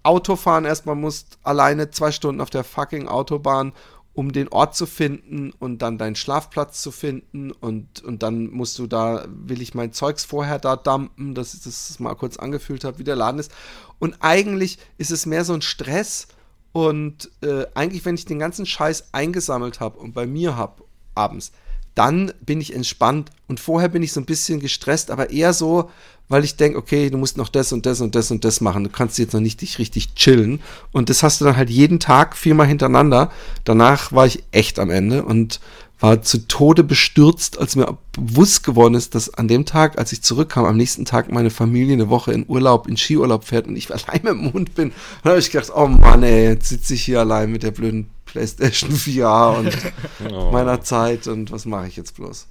Auto 0.03 0.35
fahren 0.35 0.65
erstmal 0.65 0.95
musst, 0.95 1.37
alleine 1.43 1.91
zwei 1.91 2.11
Stunden 2.11 2.41
auf 2.41 2.49
der 2.49 2.63
fucking 2.63 3.07
Autobahn, 3.07 3.73
um 4.13 4.31
den 4.31 4.49
Ort 4.49 4.75
zu 4.75 4.85
finden 4.85 5.51
und 5.59 5.81
dann 5.81 5.97
deinen 5.97 6.15
Schlafplatz 6.15 6.81
zu 6.81 6.91
finden 6.91 7.51
und, 7.51 8.03
und 8.03 8.23
dann 8.23 8.49
musst 8.49 8.77
du 8.77 8.87
da, 8.87 9.25
will 9.29 9.61
ich 9.61 9.73
mein 9.73 9.93
Zeugs 9.93 10.25
vorher 10.25 10.59
da 10.59 10.75
dumpen, 10.75 11.33
dass 11.33 11.53
ich 11.53 11.61
das 11.63 11.99
mal 11.99 12.15
kurz 12.15 12.37
angefühlt 12.37 12.83
habe, 12.83 12.99
wie 12.99 13.05
der 13.05 13.15
Laden 13.15 13.39
ist. 13.39 13.51
Und 13.99 14.17
eigentlich 14.19 14.79
ist 14.97 15.11
es 15.11 15.25
mehr 15.25 15.45
so 15.45 15.53
ein 15.53 15.61
Stress, 15.61 16.27
Und 16.71 17.29
äh, 17.41 17.65
eigentlich, 17.73 18.05
wenn 18.05 18.15
ich 18.15 18.25
den 18.25 18.39
ganzen 18.39 18.65
Scheiß 18.65 19.13
eingesammelt 19.13 19.79
habe 19.79 19.99
und 19.99 20.13
bei 20.13 20.25
mir 20.25 20.55
habe 20.55 20.83
abends, 21.15 21.51
dann 21.95 22.31
bin 22.41 22.61
ich 22.61 22.73
entspannt. 22.73 23.31
Und 23.47 23.59
vorher 23.59 23.89
bin 23.89 24.03
ich 24.03 24.13
so 24.13 24.21
ein 24.21 24.25
bisschen 24.25 24.59
gestresst, 24.59 25.11
aber 25.11 25.29
eher 25.29 25.53
so, 25.53 25.89
weil 26.29 26.45
ich 26.45 26.55
denke, 26.55 26.77
okay, 26.77 27.09
du 27.09 27.17
musst 27.17 27.35
noch 27.35 27.49
das 27.49 27.73
und 27.73 27.85
das 27.85 27.99
und 27.99 28.15
das 28.15 28.31
und 28.31 28.45
das 28.45 28.61
machen. 28.61 28.85
Du 28.85 28.89
kannst 28.89 29.19
jetzt 29.19 29.33
noch 29.33 29.41
nicht 29.41 29.59
dich 29.59 29.79
richtig 29.79 30.15
chillen. 30.15 30.61
Und 30.93 31.09
das 31.09 31.23
hast 31.23 31.41
du 31.41 31.45
dann 31.45 31.57
halt 31.57 31.69
jeden 31.69 31.99
Tag 31.99 32.37
viermal 32.37 32.67
hintereinander. 32.67 33.31
Danach 33.65 34.13
war 34.13 34.25
ich 34.25 34.43
echt 34.51 34.79
am 34.79 34.89
Ende 34.89 35.23
und 35.23 35.59
war 36.01 36.21
zu 36.23 36.47
Tode 36.47 36.83
bestürzt, 36.83 37.59
als 37.59 37.75
mir 37.75 37.97
bewusst 38.11 38.63
geworden 38.63 38.95
ist, 38.95 39.13
dass 39.15 39.33
an 39.33 39.47
dem 39.47 39.65
Tag, 39.65 39.99
als 39.99 40.11
ich 40.11 40.23
zurückkam, 40.23 40.65
am 40.65 40.75
nächsten 40.75 41.05
Tag 41.05 41.31
meine 41.31 41.51
Familie 41.51 41.93
eine 41.93 42.09
Woche 42.09 42.33
in 42.33 42.45
Urlaub, 42.47 42.87
in 42.87 42.97
Skiurlaub 42.97 43.45
fährt 43.45 43.67
und 43.67 43.75
ich 43.75 43.91
allein 43.93 44.21
mit 44.23 44.33
dem 44.33 44.53
Hund 44.53 44.75
bin. 44.75 44.89
Und 44.89 44.95
da 45.23 45.29
habe 45.29 45.39
ich 45.39 45.51
gedacht, 45.51 45.71
oh 45.73 45.87
Mann, 45.87 46.23
ey, 46.23 46.49
jetzt 46.49 46.69
sitze 46.69 46.95
ich 46.95 47.03
hier 47.03 47.19
allein 47.19 47.51
mit 47.51 47.63
der 47.63 47.71
blöden 47.71 48.09
PlayStation 48.25 48.91
VR 48.95 49.57
und 49.59 49.77
oh. 50.31 50.51
meiner 50.51 50.81
Zeit 50.81 51.27
und 51.27 51.51
was 51.51 51.65
mache 51.65 51.87
ich 51.87 51.95
jetzt 51.95 52.15
bloß? 52.15 52.47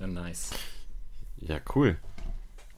Ja, 0.00 0.06
nice. 0.06 0.50
Ja, 1.40 1.60
cool. 1.74 1.98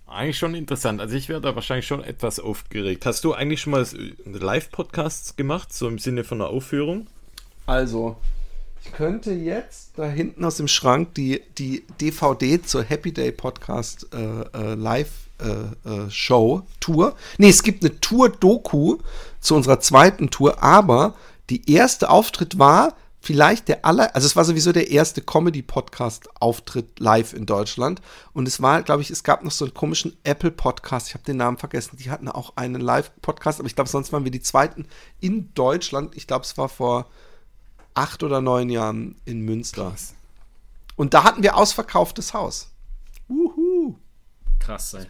Eigentlich 0.08 0.38
schon 0.38 0.54
interessant. 0.54 1.00
Also 1.00 1.14
ich 1.14 1.28
wäre 1.28 1.40
da 1.40 1.54
wahrscheinlich 1.54 1.86
schon 1.86 2.02
etwas 2.02 2.40
aufgeregt. 2.40 3.06
Hast 3.06 3.24
du 3.24 3.32
eigentlich 3.32 3.60
schon 3.60 3.72
mal 3.72 3.86
Live-Podcasts 4.24 5.36
gemacht, 5.36 5.72
so 5.72 5.86
im 5.88 5.98
Sinne 5.98 6.24
von 6.24 6.40
einer 6.40 6.50
Aufführung? 6.50 7.06
Also, 7.66 8.16
ich 8.84 8.92
könnte 8.92 9.32
jetzt 9.32 9.92
da 9.96 10.04
hinten 10.04 10.44
aus 10.44 10.56
dem 10.56 10.68
Schrank 10.68 11.14
die, 11.14 11.42
die 11.58 11.84
DVD 12.00 12.62
zur 12.62 12.82
Happy 12.82 13.12
Day 13.12 13.32
Podcast 13.32 14.06
äh, 14.12 14.42
äh, 14.56 14.74
Live 14.74 15.10
äh, 15.40 15.88
äh, 15.88 16.10
Show 16.10 16.62
Tour. 16.80 17.16
Nee, 17.38 17.48
es 17.48 17.62
gibt 17.62 17.84
eine 17.84 17.98
Tour-Doku 18.00 18.98
zu 19.40 19.54
unserer 19.54 19.80
zweiten 19.80 20.30
Tour, 20.30 20.62
aber 20.62 21.14
die 21.50 21.70
erste 21.70 22.10
Auftritt 22.10 22.58
war 22.58 22.94
vielleicht 23.20 23.68
der 23.68 23.86
aller, 23.86 24.14
also 24.14 24.26
es 24.26 24.36
war 24.36 24.44
sowieso 24.44 24.70
der 24.72 24.90
erste 24.90 25.22
Comedy-Podcast-Auftritt 25.22 27.00
live 27.00 27.32
in 27.32 27.46
Deutschland. 27.46 28.02
Und 28.34 28.46
es 28.46 28.60
war, 28.60 28.82
glaube 28.82 29.00
ich, 29.00 29.10
es 29.10 29.24
gab 29.24 29.42
noch 29.42 29.50
so 29.50 29.64
einen 29.64 29.72
komischen 29.72 30.14
Apple-Podcast, 30.24 31.08
ich 31.08 31.14
habe 31.14 31.24
den 31.24 31.38
Namen 31.38 31.56
vergessen, 31.56 31.96
die 31.96 32.10
hatten 32.10 32.28
auch 32.28 32.52
einen 32.56 32.82
Live-Podcast, 32.82 33.60
aber 33.60 33.66
ich 33.66 33.74
glaube, 33.74 33.88
sonst 33.88 34.12
waren 34.12 34.24
wir 34.24 34.30
die 34.30 34.42
zweiten 34.42 34.86
in 35.20 35.54
Deutschland. 35.54 36.14
Ich 36.16 36.26
glaube, 36.26 36.44
es 36.44 36.58
war 36.58 36.68
vor 36.68 37.06
acht 37.94 38.22
oder 38.22 38.40
neun 38.40 38.70
Jahren 38.70 39.16
in 39.24 39.40
Münster. 39.40 39.90
Krass. 39.90 40.14
Und 40.96 41.14
da 41.14 41.24
hatten 41.24 41.42
wir 41.42 41.56
ausverkauftes 41.56 42.34
Haus. 42.34 42.70
Wuhu. 43.28 43.96
Krass, 44.58 44.94
ey. 44.94 45.06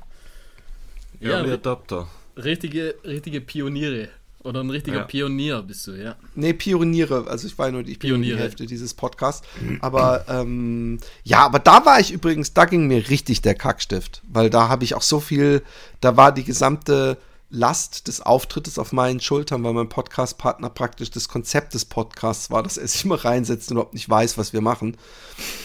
Ja, 1.20 1.44
ja 1.44 1.54
Adapter. 1.54 2.08
Richtige, 2.36 2.94
richtige 3.04 3.40
Pioniere. 3.40 4.08
Oder 4.42 4.62
ein 4.62 4.68
richtiger 4.68 4.98
ja. 4.98 5.04
Pionier 5.04 5.62
bist 5.62 5.86
du, 5.86 5.92
ja. 5.92 6.16
Nee, 6.34 6.52
Pioniere. 6.52 7.26
Also 7.28 7.46
ich 7.46 7.56
war 7.56 7.70
nur 7.70 7.82
die 7.82 7.94
Pionierhälfte 7.94 8.66
dieses 8.66 8.92
Podcasts. 8.92 9.46
Aber 9.80 10.26
ähm, 10.28 10.98
ja, 11.22 11.46
aber 11.46 11.60
da 11.60 11.86
war 11.86 11.98
ich 11.98 12.12
übrigens, 12.12 12.52
da 12.52 12.66
ging 12.66 12.86
mir 12.86 13.08
richtig 13.08 13.40
der 13.40 13.54
Kackstift. 13.54 14.20
Weil 14.28 14.50
da 14.50 14.68
habe 14.68 14.84
ich 14.84 14.94
auch 14.94 15.02
so 15.02 15.18
viel, 15.18 15.62
da 16.02 16.18
war 16.18 16.30
die 16.30 16.44
gesamte 16.44 17.16
Last 17.54 18.08
des 18.08 18.20
Auftrittes 18.20 18.78
auf 18.78 18.92
meinen 18.92 19.20
Schultern, 19.20 19.62
weil 19.62 19.72
mein 19.72 19.88
Podcast-Partner 19.88 20.70
praktisch 20.70 21.10
das 21.10 21.28
Konzept 21.28 21.74
des 21.74 21.84
Podcasts 21.84 22.50
war, 22.50 22.62
dass 22.62 22.76
er 22.76 22.88
sich 22.88 23.04
immer 23.04 23.24
reinsetzt 23.24 23.70
und 23.70 23.76
überhaupt 23.76 23.94
nicht 23.94 24.10
weiß, 24.10 24.36
was 24.36 24.52
wir 24.52 24.60
machen. 24.60 24.96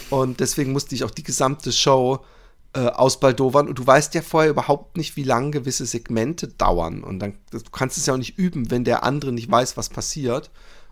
Und 0.08 0.38
deswegen 0.40 0.72
musste 0.72 0.94
ich 0.94 1.02
auch 1.02 1.10
die 1.10 1.24
gesamte 1.24 1.72
Show 1.72 2.20
äh, 2.74 2.86
ausbaldowern. 2.86 3.66
Und 3.66 3.78
du 3.78 3.86
weißt 3.86 4.14
ja 4.14 4.22
vorher 4.22 4.50
überhaupt 4.50 4.96
nicht, 4.96 5.16
wie 5.16 5.24
lange 5.24 5.50
gewisse 5.50 5.84
Segmente 5.84 6.46
dauern. 6.46 7.02
Und 7.02 7.18
dann 7.18 7.34
du 7.50 7.58
kannst 7.72 7.98
es 7.98 8.06
ja 8.06 8.14
auch 8.14 8.18
nicht 8.18 8.38
üben, 8.38 8.70
wenn 8.70 8.84
der 8.84 9.02
andere 9.02 9.32
nicht 9.32 9.50
weiß, 9.50 9.76
was 9.76 9.88
passiert. 9.88 10.50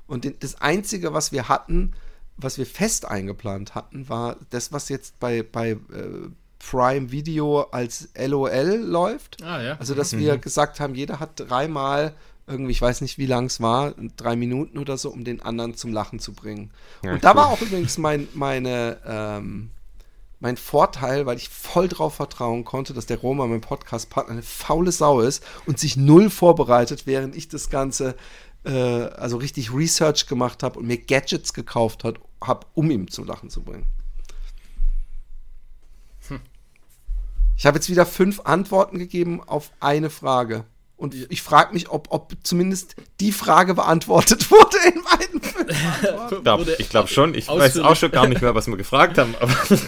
Und 0.09 0.43
das 0.43 0.61
Einzige, 0.61 1.13
was 1.15 1.31
wir 1.31 1.49
hatten, 1.49 1.93
was 2.37 2.59
wir 2.59 2.67
fest 2.67 3.05
eingeplant 3.05 3.77
hatten, 3.77 4.09
war 4.09 4.37
das, 4.51 4.73
was 4.73 4.89
jetzt 4.89 5.21
bei, 5.21 5.45
bei 5.45 5.71
äh, 5.71 6.31
Prime 6.71 7.11
Video 7.11 7.63
als 7.71 8.09
LOL 8.17 8.81
läuft. 8.83 9.43
Ah, 9.43 9.63
ja. 9.63 9.77
Also, 9.79 9.95
dass 9.95 10.13
mhm. 10.13 10.19
wir 10.19 10.39
gesagt 10.39 10.81
haben, 10.81 10.95
jeder 10.95 11.21
hat 11.21 11.31
dreimal 11.37 12.15
irgendwie, 12.47 12.73
ich 12.73 12.83
weiß 12.83 13.01
nicht, 13.03 13.19
wie 13.19 13.27
lang 13.27 13.47
es 13.47 13.61
war, 13.61 13.95
drei 14.17 14.37
Minuten 14.37 14.79
oder 14.79 14.97
so, 14.97 15.11
um 15.11 15.25
den 15.25 15.43
anderen 15.43 15.75
zum 15.75 15.93
Lachen 15.93 16.19
zu 16.19 16.33
bringen. 16.33 16.71
Ja, 17.05 17.13
und 17.13 17.25
da 17.25 17.31
cool. 17.31 17.37
war 17.37 17.47
auch 17.49 17.61
übrigens 17.61 17.99
mein, 17.99 18.29
meine, 18.35 18.99
ähm, 19.07 19.71
mein 20.41 20.57
Vorteil, 20.57 21.27
weil 21.27 21.37
ich 21.37 21.49
voll 21.49 21.89
drauf 21.89 22.15
vertrauen 22.15 22.65
konnte, 22.65 22.95
dass 22.95 23.07
der 23.07 23.19
Roma, 23.19 23.47
mein 23.47 23.61
Podcast-Partner, 23.61 24.33
eine 24.33 24.43
faule 24.43 24.93
Sau 24.93 25.21
ist 25.21 25.43
und 25.67 25.79
sich 25.79 25.97
null 25.97 26.31
vorbereitet, 26.31 27.07
während 27.07 27.37
ich 27.37 27.49
das 27.49 27.71
Ganze, 27.71 28.15
äh, 28.65 28.73
also 28.73 29.37
richtig 29.37 29.73
Research 29.73 30.27
gemacht 30.27 30.63
habe 30.63 30.79
und 30.79 30.87
mir 30.87 30.99
Gadgets 30.99 31.53
gekauft 31.53 32.05
habe, 32.05 32.67
um 32.75 32.91
ihm 32.91 33.11
zum 33.11 33.27
Lachen 33.27 33.51
zu 33.51 33.63
bringen. 33.63 33.87
Ich 37.59 37.67
habe 37.67 37.77
jetzt 37.77 37.91
wieder 37.91 38.07
fünf 38.07 38.41
Antworten 38.45 39.01
gegeben 39.01 39.43
auf 39.45 39.73
eine 39.81 40.11
Frage. 40.11 40.65
Und 40.97 41.15
ich 41.29 41.43
frage 41.43 41.75
mich, 41.75 41.91
ob, 41.91 42.07
ob 42.11 42.33
zumindest 42.45 42.95
die 43.19 43.33
Frage 43.33 43.75
beantwortet 43.75 44.49
wurde 44.51 44.77
in 44.87 45.03
beiden 45.03 46.39
Antworten. 46.47 46.71
ich 46.79 46.89
glaube 46.89 47.09
schon. 47.09 47.35
Ich 47.35 47.49
weiß 47.49 47.81
auch 47.81 47.97
schon 47.97 48.13
gar 48.13 48.29
nicht 48.29 48.41
mehr, 48.43 48.55
was 48.55 48.69
wir 48.69 48.77
gefragt 48.77 49.19
haben. 49.19 49.35
Aber 49.41 49.53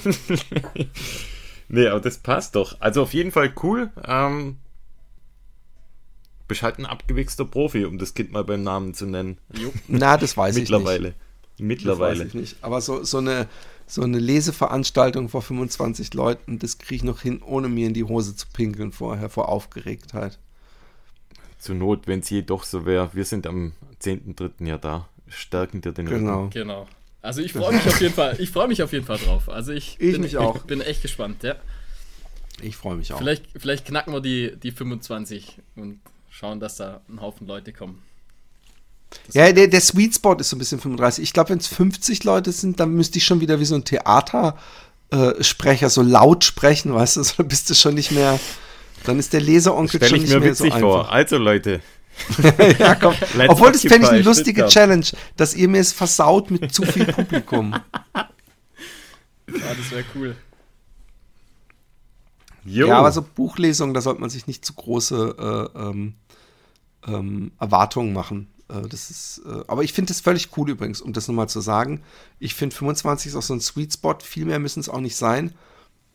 nee, 1.69 1.87
aber 1.87 2.01
das 2.01 2.19
passt 2.19 2.57
doch. 2.57 2.77
Also 2.81 3.03
auf 3.03 3.15
jeden 3.15 3.31
Fall 3.31 3.53
cool. 3.63 3.91
Ähm, 4.05 4.57
bist 6.49 6.63
halt 6.63 6.79
ein 6.79 6.87
abgewichster 6.87 7.45
Profi, 7.45 7.85
um 7.85 7.99
das 7.99 8.15
Kind 8.15 8.33
mal 8.33 8.43
beim 8.43 8.65
Namen 8.65 8.95
zu 8.95 9.07
nennen. 9.07 9.39
Na, 9.87 10.17
das 10.17 10.37
weiß 10.37 10.57
ich 10.57 10.63
nicht. 10.63 10.71
Mittlerweile. 10.73 11.15
Mittlerweile. 11.59 12.25
Ich 12.25 12.35
nicht. 12.35 12.57
Aber 12.63 12.81
so, 12.81 13.05
so 13.05 13.19
eine 13.19 13.47
so 13.91 14.03
eine 14.03 14.21
Leseveranstaltung 14.21 15.29
vor 15.29 15.43
25 15.43 16.15
Leuten, 16.15 16.61
das 16.61 16.79
kriege 16.79 16.95
ich 16.95 17.03
noch 17.03 17.23
hin, 17.23 17.43
ohne 17.43 17.69
mir 17.69 17.89
in 17.89 17.95
die 17.95 18.05
Hose 18.05 18.37
zu 18.37 18.47
pinkeln 18.53 18.93
vorher, 18.93 19.29
vor 19.29 19.49
Aufgeregtheit. 19.49 20.39
Zur 21.59 21.75
Not, 21.75 22.07
wenn 22.07 22.21
es 22.21 22.31
jedoch 22.31 22.63
so 22.63 22.87
wäre, 22.87 23.11
wir 23.15 23.25
sind 23.25 23.49
am 23.49 23.73
10.3. 24.01 24.65
ja 24.65 24.79
da, 24.79 25.09
stärken 25.29 25.81
dir 25.81 25.91
den 25.91 26.07
genau. 26.07 26.45
Rücken. 26.45 26.51
Genau. 26.51 26.87
Also 27.21 27.43
ich 27.43 27.53
freue 27.53 27.73
mich 27.75 27.87
auf 27.87 28.01
jeden 28.01 28.15
Fall, 28.15 28.37
ich 28.39 28.51
freue 28.51 28.69
mich 28.69 28.81
auf 28.83 28.93
jeden 28.93 29.05
Fall 29.05 29.19
drauf. 29.19 29.49
Also 29.49 29.73
ich, 29.73 29.97
ich 29.99 30.13
bin, 30.13 30.23
mich 30.23 30.37
auch. 30.37 30.55
Ich 30.55 30.63
bin 30.63 30.81
echt 30.81 31.03
gespannt, 31.03 31.43
ja. 31.43 31.57
Ich 32.63 32.77
freue 32.77 32.95
mich 32.95 33.13
auch. 33.13 33.19
Vielleicht, 33.19 33.47
vielleicht 33.57 33.87
knacken 33.87 34.13
wir 34.13 34.21
die, 34.21 34.57
die 34.57 34.71
25 34.71 35.59
und 35.75 36.01
schauen, 36.31 36.61
dass 36.61 36.77
da 36.77 37.01
ein 37.09 37.21
Haufen 37.21 37.49
Leute 37.49 37.73
kommen. 37.73 38.01
Ja, 39.33 39.53
der, 39.53 39.69
der 39.69 39.81
Sweet 39.81 40.15
Spot 40.15 40.35
ist 40.35 40.51
so 40.51 40.57
ein 40.57 40.59
bisschen 40.59 40.81
35. 40.81 41.23
Ich 41.23 41.33
glaube, 41.33 41.51
wenn 41.51 41.59
es 41.59 41.69
50 41.69 42.25
Leute 42.25 42.53
sind, 42.53 42.81
dann 42.81 42.93
müsste 42.93 43.19
ich 43.19 43.25
schon 43.25 43.41
wieder 43.41 43.61
wie 43.61 43.65
so 43.65 43.75
ein 43.75 43.85
Theatersprecher 43.85 45.87
äh, 45.87 45.91
so 45.91 46.03
laut 46.03 46.45
sprechen, 46.45 46.95
weißt 46.95 47.17
du? 47.17 47.23
So 47.25 47.45
bist 47.45 47.71
du 47.71 47.75
schon 47.75 47.95
nicht 47.95 48.13
mehr. 48.13 48.39
Dann 49.05 49.19
ist 49.19 49.33
der 49.33 49.41
Leseronkel 49.41 50.05
schon 50.05 50.21
nicht 50.21 50.39
mehr 50.39 50.55
so 50.55 50.65
einfach. 50.65 50.81
Vor. 50.81 51.13
Also 51.13 51.39
Leute. 51.39 51.81
ja, 52.79 52.95
komm. 52.97 53.15
Obwohl, 53.49 53.73
das 53.73 53.83
fände 53.83 54.07
ich 54.07 54.13
eine 54.13 54.23
lustige 54.23 54.67
Challenge, 54.67 55.07
dass 55.37 55.55
ihr 55.55 55.69
mir 55.69 55.81
es 55.81 55.93
versaut 55.93 56.51
mit 56.51 56.75
zu 56.75 56.83
viel 56.83 57.07
Publikum. 57.07 57.75
ja, 58.15 58.29
das 59.47 59.91
wäre 59.91 60.05
cool. 60.15 60.37
Jo. 62.65 62.89
Ja, 62.89 62.99
aber 62.99 63.11
so 63.11 63.23
Buchlesungen, 63.23 63.95
da 63.95 64.01
sollte 64.01 64.21
man 64.21 64.29
sich 64.29 64.47
nicht 64.47 64.65
zu 64.65 64.75
große 64.75 65.71
äh, 65.75 65.79
ähm, 65.79 66.15
ähm, 67.07 67.53
Erwartungen 67.59 68.13
machen. 68.13 68.49
Äh, 68.71 68.89
das 68.89 69.11
ist, 69.11 69.43
äh, 69.47 69.65
aber 69.67 69.83
ich 69.83 69.93
finde 69.93 70.13
es 70.13 70.21
völlig 70.21 70.57
cool 70.57 70.71
übrigens, 70.71 71.01
um 71.01 71.13
das 71.13 71.29
nochmal 71.29 71.49
zu 71.49 71.61
sagen. 71.61 72.03
Ich 72.39 72.55
finde 72.55 72.75
25 72.75 73.31
ist 73.31 73.37
auch 73.37 73.43
so 73.43 73.55
ein 73.55 73.61
Sweet 73.61 73.95
Spot, 73.95 74.17
viel 74.23 74.45
mehr 74.45 74.59
müssen 74.59 74.81
es 74.81 74.89
auch 74.89 75.01
nicht 75.01 75.17
sein. 75.17 75.55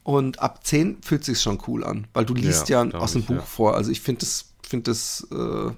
Und 0.03 0.39
ab 0.39 0.65
10 0.65 1.01
fühlt 1.01 1.21
es 1.21 1.27
sich 1.27 1.41
schon 1.41 1.59
cool 1.67 1.83
an, 1.83 2.07
weil 2.13 2.25
du 2.25 2.35
liest 2.35 2.69
ja, 2.69 2.83
ja 2.83 2.93
aus 2.93 3.13
dem 3.13 3.23
Buch 3.23 3.37
ja. 3.37 3.41
vor. 3.41 3.75
Also 3.75 3.89
ich 3.89 4.01
finde 4.01 4.19
das, 4.19 4.53
finde 4.67 4.91
das, 4.91 5.27
äh, 5.31 5.71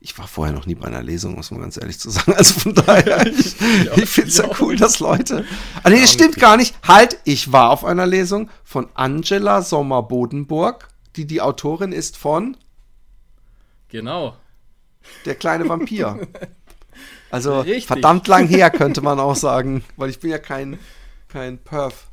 ich 0.00 0.18
war 0.18 0.26
vorher 0.26 0.54
noch 0.54 0.64
nie 0.64 0.74
bei 0.74 0.86
einer 0.86 1.02
Lesung, 1.02 1.34
muss 1.34 1.50
man 1.50 1.60
ganz 1.60 1.76
ehrlich 1.76 1.98
zu 1.98 2.08
sagen. 2.10 2.32
Also 2.36 2.60
von 2.60 2.74
daher, 2.74 3.26
ich, 3.26 3.56
ich 3.96 4.08
finde 4.08 4.30
es 4.30 4.38
ja 4.38 4.48
cool, 4.58 4.76
dass 4.76 5.00
Leute. 5.00 5.44
Ah, 5.82 5.90
nee, 5.90 6.00
das 6.00 6.12
stimmt 6.12 6.36
gar 6.36 6.56
nicht. 6.56 6.74
Halt, 6.86 7.18
ich 7.24 7.52
war 7.52 7.70
auf 7.70 7.84
einer 7.84 8.06
Lesung 8.06 8.48
von 8.64 8.88
Angela 8.94 9.60
Sommer-Bodenburg, 9.60 10.88
die 11.16 11.26
die 11.26 11.42
Autorin 11.42 11.92
ist 11.92 12.16
von. 12.16 12.56
Genau. 13.88 14.36
Der 15.24 15.34
kleine 15.34 15.68
Vampir. 15.68 16.18
Also 17.30 17.62
Richtig. 17.62 17.88
verdammt 17.88 18.28
lang 18.28 18.46
her, 18.46 18.70
könnte 18.70 19.00
man 19.00 19.18
auch 19.18 19.34
sagen, 19.34 19.82
weil 19.96 20.08
ich 20.08 20.20
bin 20.20 20.30
ja 20.30 20.38
kein, 20.38 20.78
kein 21.26 21.58
Perf. 21.58 22.06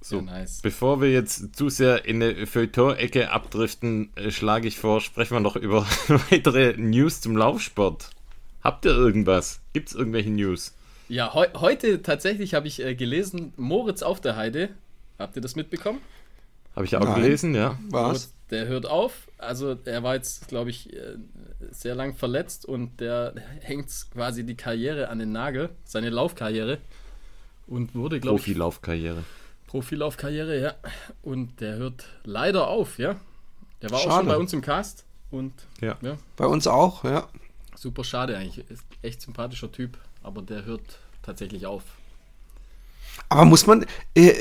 So, 0.00 0.18
ja, 0.18 0.22
nice. 0.22 0.60
bevor 0.62 1.00
wir 1.00 1.10
jetzt 1.10 1.56
zu 1.56 1.68
sehr 1.68 2.04
in 2.04 2.22
eine 2.22 2.46
Feuilleton-Ecke 2.46 3.32
abdriften, 3.32 4.10
äh, 4.14 4.30
schlage 4.30 4.68
ich 4.68 4.78
vor, 4.78 5.00
sprechen 5.00 5.34
wir 5.34 5.40
noch 5.40 5.56
über 5.56 5.84
weitere 6.30 6.76
News 6.76 7.20
zum 7.20 7.36
Laufsport. 7.36 8.10
Habt 8.62 8.84
ihr 8.84 8.92
irgendwas? 8.92 9.58
Gibt 9.72 9.88
es 9.88 9.96
irgendwelche 9.96 10.30
News? 10.30 10.72
Ja, 11.08 11.32
he 11.34 11.46
heute 11.58 12.02
tatsächlich 12.02 12.54
habe 12.54 12.68
ich 12.68 12.84
äh, 12.84 12.94
gelesen, 12.94 13.52
Moritz 13.56 14.02
auf 14.02 14.20
der 14.20 14.36
Heide. 14.36 14.68
Habt 15.18 15.34
ihr 15.34 15.42
das 15.42 15.56
mitbekommen? 15.56 16.00
Habe 16.76 16.84
ich 16.84 16.94
auch 16.94 17.00
Nein. 17.00 17.22
gelesen, 17.22 17.54
ja. 17.54 17.78
Was? 17.88 18.32
Der 18.50 18.66
hört 18.66 18.86
auf. 18.86 19.28
Also 19.38 19.76
er 19.86 20.02
war 20.02 20.14
jetzt, 20.14 20.48
glaube 20.48 20.70
ich, 20.70 20.92
äh, 20.92 21.16
sehr 21.70 21.94
lang 21.94 22.14
verletzt 22.14 22.66
und 22.66 23.00
der 23.00 23.34
hängt 23.60 23.90
quasi 24.12 24.44
die 24.44 24.56
Karriere 24.56 25.08
an 25.08 25.18
den 25.18 25.32
Nagel, 25.32 25.70
seine 25.84 26.10
Laufkarriere. 26.10 26.78
Und 27.66 27.94
wurde, 27.94 28.20
glaube 28.20 28.38
ich. 28.38 28.44
Profilaufkarriere. 28.44 29.24
Profilaufkarriere, 29.66 30.60
ja. 30.60 30.74
Und 31.22 31.60
der 31.60 31.76
hört 31.76 32.04
leider 32.24 32.68
auf, 32.68 32.98
ja. 32.98 33.16
Der 33.82 33.90
war 33.90 33.98
schade. 33.98 34.12
auch 34.12 34.18
schon 34.18 34.28
bei 34.28 34.36
uns 34.36 34.52
im 34.52 34.60
Cast. 34.60 35.04
Und 35.30 35.54
ja. 35.80 35.96
ja. 36.02 36.16
Bei 36.36 36.46
uns 36.46 36.66
auch, 36.66 37.04
ja. 37.04 37.28
Super 37.74 38.04
schade 38.04 38.36
eigentlich. 38.36 38.70
Ist 38.70 38.84
echt 39.02 39.22
sympathischer 39.22 39.72
Typ, 39.72 39.98
aber 40.22 40.42
der 40.42 40.64
hört 40.64 40.98
tatsächlich 41.22 41.66
auf. 41.66 41.82
Aber 43.28 43.44
muss 43.44 43.66
man. 43.66 43.86
Äh, 44.14 44.32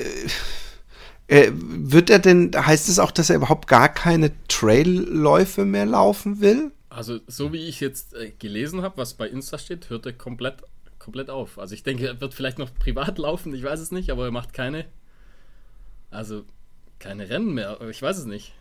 äh, 1.27 1.51
wird 1.53 2.09
er 2.09 2.19
denn, 2.19 2.51
heißt 2.55 2.89
es 2.89 2.99
auch, 2.99 3.11
dass 3.11 3.29
er 3.29 3.37
überhaupt 3.37 3.67
gar 3.67 3.89
keine 3.89 4.31
Trailläufe 4.47 5.65
mehr 5.65 5.85
laufen 5.85 6.39
will? 6.39 6.71
Also, 6.89 7.19
so 7.27 7.51
wie 7.51 7.67
ich 7.67 7.79
jetzt 7.79 8.13
äh, 8.13 8.31
gelesen 8.37 8.81
habe, 8.81 8.97
was 8.97 9.15
bei 9.15 9.27
Insta 9.27 9.57
steht, 9.57 9.89
hört 9.89 10.05
er 10.05 10.13
komplett, 10.13 10.57
komplett 10.99 11.29
auf. 11.29 11.57
Also, 11.57 11.73
ich 11.73 11.83
denke, 11.83 12.07
er 12.07 12.21
wird 12.21 12.33
vielleicht 12.33 12.59
noch 12.59 12.73
privat 12.79 13.17
laufen, 13.17 13.53
ich 13.53 13.63
weiß 13.63 13.79
es 13.79 13.91
nicht, 13.91 14.11
aber 14.11 14.25
er 14.25 14.31
macht 14.31 14.53
keine. 14.53 14.85
Also, 16.11 16.45
keine 16.99 17.29
Rennen 17.29 17.53
mehr, 17.53 17.81
ich 17.89 18.01
weiß 18.01 18.17
es 18.17 18.25
nicht. 18.25 18.53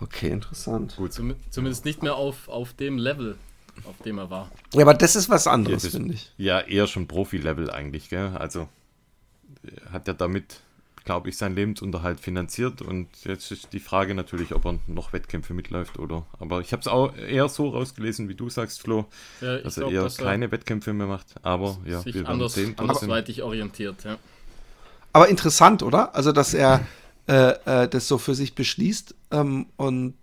Okay, 0.00 0.30
interessant. 0.30 0.96
Gut. 0.96 1.12
Zum, 1.12 1.34
zumindest 1.50 1.84
nicht 1.84 2.02
mehr 2.02 2.16
auf, 2.16 2.48
auf 2.48 2.72
dem 2.72 2.98
Level, 2.98 3.36
auf 3.84 3.98
dem 4.04 4.18
er 4.18 4.30
war. 4.30 4.50
Ja, 4.74 4.82
aber 4.82 4.94
das 4.94 5.14
ist 5.14 5.28
was 5.28 5.46
anderes, 5.46 5.86
finde 5.86 6.14
ich. 6.14 6.32
Ja, 6.38 6.60
eher 6.60 6.86
schon 6.86 7.06
Profi-Level 7.06 7.70
eigentlich, 7.70 8.08
gell? 8.08 8.28
Also 8.36 8.68
hat 9.90 10.08
er 10.08 10.14
damit, 10.14 10.60
glaube 11.04 11.28
ich, 11.28 11.36
seinen 11.36 11.54
Lebensunterhalt 11.54 12.20
finanziert 12.20 12.82
und 12.82 13.08
jetzt 13.24 13.50
ist 13.50 13.72
die 13.72 13.80
Frage 13.80 14.14
natürlich, 14.14 14.54
ob 14.54 14.64
er 14.66 14.78
noch 14.86 15.12
Wettkämpfe 15.12 15.54
mitläuft 15.54 15.98
oder. 15.98 16.26
Aber 16.38 16.60
ich 16.60 16.72
habe 16.72 16.80
es 16.80 16.88
auch 16.88 17.16
eher 17.16 17.48
so 17.48 17.68
rausgelesen, 17.70 18.28
wie 18.28 18.34
du 18.34 18.48
sagst, 18.48 18.82
Flo, 18.82 19.06
ja, 19.40 19.58
dass 19.58 19.78
er 19.78 19.90
eher 19.90 20.02
dass 20.02 20.18
keine 20.18 20.46
er 20.46 20.52
Wettkämpfe 20.52 20.92
mehr 20.92 21.06
macht. 21.06 21.34
Aber 21.42 21.78
ja, 21.84 22.00
sich 22.00 22.14
wir 22.14 22.28
anders, 22.28 22.54
sehen. 22.54 22.74
Andersweitig 22.76 23.42
orientiert, 23.42 24.04
ja. 24.04 24.18
Aber 25.12 25.28
interessant, 25.28 25.82
oder? 25.82 26.14
Also, 26.14 26.32
dass 26.32 26.54
er 26.54 26.86
äh, 27.26 27.54
äh, 27.64 27.88
das 27.88 28.08
so 28.08 28.18
für 28.18 28.34
sich 28.34 28.54
beschließt. 28.54 29.14
Ähm, 29.30 29.66
und 29.76 30.14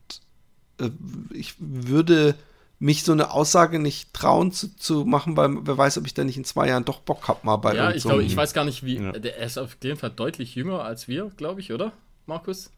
äh, 0.80 0.90
ich 1.32 1.56
würde 1.58 2.36
mich 2.80 3.04
so 3.04 3.12
eine 3.12 3.32
Aussage 3.32 3.80
nicht 3.80 4.13
trauen 4.13 4.52
zu, 4.52 4.76
zu, 4.76 5.06
machen, 5.06 5.36
weil 5.36 5.66
wer 5.66 5.78
weiß, 5.78 5.98
ob 5.98 6.06
ich 6.06 6.13
da 6.13 6.24
nicht 6.24 6.38
in 6.38 6.44
zwei 6.44 6.68
Jahren 6.68 6.86
doch 6.86 7.00
Bock 7.00 7.28
habe 7.28 7.40
mal 7.44 7.58
bei 7.58 7.76
Ja, 7.76 7.92
ich 7.92 8.04
glaube, 8.04 8.24
ich 8.24 8.36
weiß 8.36 8.54
gar 8.54 8.66
nicht, 8.66 8.84
wie. 8.84 8.98
Ja. 8.98 9.13
Der 9.13 9.38
ist 9.38 9.58
auf 9.58 9.78
jeden 9.82 9.98
Fall 9.98 10.12
deutlich 10.12 10.56
jünger 10.56 10.84
als 10.84 11.08
wir, 11.08 11.32
glaube 11.38 11.62
ich, 11.62 11.74
oder, 11.74 11.92
Markus? 12.26 12.72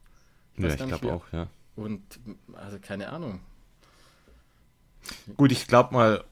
Ich 0.55 0.63
ja, 0.63 0.69
ich 0.69 0.77
glaube 0.77 1.13
auch, 1.13 1.25
ja. 1.31 1.47
Und 1.75 2.01
also 2.53 2.77
keine 2.81 3.09
Ahnung. 3.09 3.39
Gut, 5.37 5.51
ich 5.51 5.67
glaube 5.67 5.93
mal, 5.93 6.23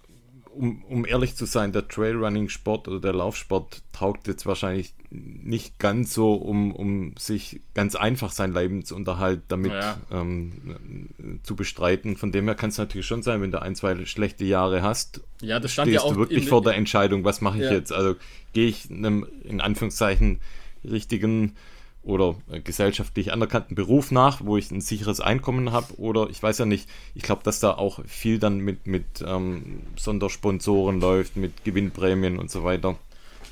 um, 0.58 0.84
um 0.84 1.06
ehrlich 1.06 1.36
zu 1.36 1.46
sein, 1.46 1.72
der 1.72 1.88
Trailrunning-Sport 1.88 2.88
oder 2.88 3.00
der 3.00 3.14
Laufsport 3.14 3.82
taugt 3.94 4.28
jetzt 4.28 4.46
wahrscheinlich 4.46 4.94
nicht 5.10 5.80
ganz 5.80 6.14
so, 6.14 6.34
um, 6.34 6.74
um 6.74 7.16
sich 7.18 7.62
ganz 7.74 7.96
einfach 7.96 8.32
sein 8.32 8.54
Lebensunterhalt 8.54 9.42
damit 9.48 9.72
ja. 9.72 9.98
ähm, 10.12 11.40
zu 11.44 11.56
bestreiten. 11.56 12.18
Von 12.18 12.32
dem 12.32 12.46
her 12.46 12.56
kann 12.56 12.70
es 12.70 12.78
natürlich 12.78 13.08
schon 13.08 13.24
sein, 13.24 13.42
wenn 13.42 13.52
du 13.52 13.62
ein, 13.62 13.76
zwei 13.76 14.06
schlechte 14.06 14.46
Jahre 14.46 14.82
hast, 14.82 15.22
ja, 15.42 15.60
das 15.60 15.72
stand 15.72 15.90
stehst 15.90 16.04
ja 16.04 16.08
auch 16.10 16.14
du 16.14 16.20
wirklich 16.20 16.44
in, 16.44 16.50
vor 16.50 16.62
der 16.62 16.76
Entscheidung, 16.76 17.24
was 17.24 17.42
mache 17.42 17.58
ich 17.58 17.66
ja. 17.66 17.72
jetzt? 17.72 17.94
Also 17.94 18.16
gehe 18.54 18.68
ich 18.68 18.90
einem 18.90 19.26
in 19.44 19.62
Anführungszeichen 19.62 20.40
richtigen 20.84 21.56
oder 22.08 22.36
gesellschaftlich 22.64 23.34
anerkannten 23.34 23.76
Beruf 23.76 24.12
nach, 24.12 24.40
wo 24.42 24.56
ich 24.56 24.72
ein 24.72 24.80
sicheres 24.80 25.20
Einkommen 25.20 25.74
habe 25.74 26.00
oder 26.00 26.30
ich 26.30 26.42
weiß 26.42 26.58
ja 26.60 26.66
nicht, 26.66 26.88
ich 27.16 27.22
glaube, 27.22 27.44
dass 27.44 27.60
da 27.60 27.74
auch 27.74 28.00
viel 28.06 28.40
dann 28.40 28.60
mit, 28.60 28.88
mit 28.88 29.04
ähm, 29.26 29.82
Sondersponsoren 29.98 31.02
läuft, 31.02 31.36
mit 31.36 31.66
Gewinnprämien 31.66 32.40
und 32.40 32.50
so 32.50 32.64
weiter. 32.64 32.96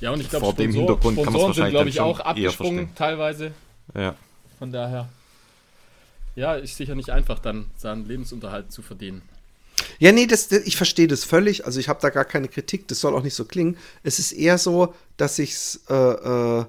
Ja, 0.00 0.10
und 0.10 0.20
ich 0.20 0.30
glaube, 0.30 0.46
vor 0.46 0.54
Sponsor, 0.54 0.66
dem 0.66 0.74
Hintergrund 0.74 1.18
Sponsoren 1.18 1.24
kann 1.24 1.32
man 1.32 1.42
es 1.42 1.46
wahrscheinlich 1.48 1.74
glaube 1.74 1.88
ich, 1.90 2.00
auch 2.00 2.20
abgesprungen 2.20 2.94
teilweise. 2.94 3.52
Ja. 3.94 4.14
Von 4.58 4.72
daher, 4.72 5.10
ja, 6.34 6.54
ist 6.54 6.78
sicher 6.78 6.94
nicht 6.94 7.10
einfach, 7.10 7.38
dann 7.38 7.66
seinen 7.76 8.06
Lebensunterhalt 8.06 8.72
zu 8.72 8.80
verdienen. 8.80 9.20
Ja, 9.98 10.12
nee, 10.12 10.26
das, 10.26 10.50
ich 10.50 10.76
verstehe 10.76 11.08
das 11.08 11.24
völlig. 11.24 11.66
Also 11.66 11.78
ich 11.78 11.90
habe 11.90 12.00
da 12.00 12.08
gar 12.08 12.24
keine 12.24 12.48
Kritik. 12.48 12.88
Das 12.88 13.00
soll 13.00 13.14
auch 13.14 13.22
nicht 13.22 13.34
so 13.34 13.44
klingen. 13.44 13.76
Es 14.02 14.18
ist 14.18 14.32
eher 14.32 14.56
so, 14.56 14.94
dass 15.18 15.38
ich 15.38 15.52
es 15.52 15.82
äh, 15.90 15.94
äh, 15.94 16.64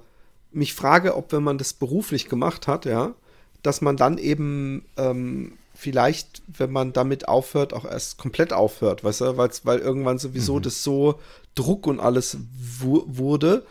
mich 0.57 0.73
frage, 0.73 1.15
ob 1.15 1.31
wenn 1.31 1.43
man 1.43 1.57
das 1.57 1.73
beruflich 1.73 2.29
gemacht 2.29 2.67
hat, 2.67 2.85
ja, 2.85 3.13
dass 3.61 3.81
man 3.81 3.97
dann 3.97 4.17
eben 4.17 4.85
ähm, 4.97 5.53
vielleicht, 5.73 6.41
wenn 6.47 6.71
man 6.71 6.93
damit 6.93 7.27
aufhört, 7.27 7.73
auch 7.73 7.85
erst 7.85 8.17
komplett 8.17 8.51
aufhört, 8.51 9.03
weißt 9.03 9.21
du, 9.21 9.37
Weil's, 9.37 9.65
weil 9.65 9.79
irgendwann 9.79 10.17
sowieso 10.17 10.55
mhm. 10.55 10.63
das 10.63 10.83
so 10.83 11.19
Druck 11.55 11.87
und 11.87 11.99
alles 11.99 12.37
wu 12.79 13.03
wurde. 13.05 13.63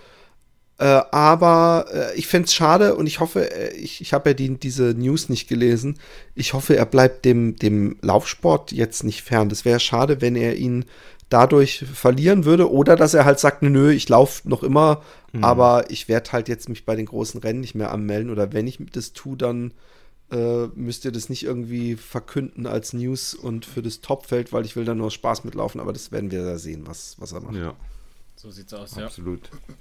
Äh, 0.79 1.03
aber 1.11 1.87
äh, 1.90 2.14
ich 2.16 2.27
fände 2.27 2.46
es 2.46 2.55
schade 2.55 2.96
und 2.96 3.07
ich 3.07 3.20
hoffe, 3.20 3.51
äh, 3.51 3.75
ich, 3.75 4.03
ich 4.03 4.12
habe 4.12 4.31
ja 4.31 4.35
die, 4.35 4.59
diese 4.59 4.94
News 4.94 5.31
nicht 5.31 5.49
gelesen. 5.49 5.99
Ich 6.35 6.53
hoffe, 6.53 6.77
er 6.77 6.85
bleibt 6.85 7.25
dem, 7.25 7.57
dem 7.57 7.96
Laufsport 8.03 8.72
jetzt 8.72 9.03
nicht 9.03 9.22
fern. 9.22 9.49
Das 9.49 9.64
wäre 9.64 9.81
schade, 9.81 10.20
wenn 10.20 10.37
er 10.37 10.57
ihn 10.57 10.85
dadurch 11.29 11.85
verlieren 11.93 12.45
würde 12.45 12.71
oder 12.71 12.97
dass 12.97 13.15
er 13.15 13.25
halt 13.25 13.41
sagt, 13.41 13.62
nö, 13.62 13.91
ich 13.91 14.09
laufe 14.09 14.49
noch 14.49 14.62
immer, 14.62 15.03
mhm. 15.33 15.45
aber 15.45 15.91
ich 15.91 16.09
werde 16.09 16.33
halt 16.33 16.49
jetzt 16.49 16.69
mich 16.69 16.85
bei 16.85 16.95
den 16.95 17.07
großen 17.07 17.41
Rennen 17.41 17.61
nicht 17.61 17.75
mehr 17.75 17.91
anmelden 17.91 18.31
oder 18.31 18.53
wenn 18.53 18.67
ich 18.67 18.79
das 18.93 19.12
tue, 19.12 19.37
dann 19.37 19.73
äh, 20.31 20.67
müsst 20.75 21.05
ihr 21.05 21.12
das 21.12 21.29
nicht 21.29 21.45
irgendwie 21.45 21.97
verkünden 21.97 22.67
als 22.67 22.93
News 22.93 23.35
und 23.35 23.67
für 23.67 23.83
das 23.83 24.01
Topfeld, 24.01 24.53
weil 24.53 24.65
ich 24.65 24.77
will 24.77 24.85
da 24.85 24.95
nur 24.95 25.11
Spaß 25.11 25.45
mitlaufen, 25.45 25.81
aber 25.81 25.93
das 25.93 26.12
werden 26.12 26.31
wir 26.31 26.45
da 26.45 26.59
sehen, 26.59 26.87
was, 26.87 27.17
was 27.19 27.33
er 27.33 27.41
macht. 27.41 27.55
Ja. 27.57 27.75
So 28.37 28.51
sieht's 28.51 28.75
aus, 28.75 28.97
Absolut. 28.99 29.51
ja. 29.69 29.75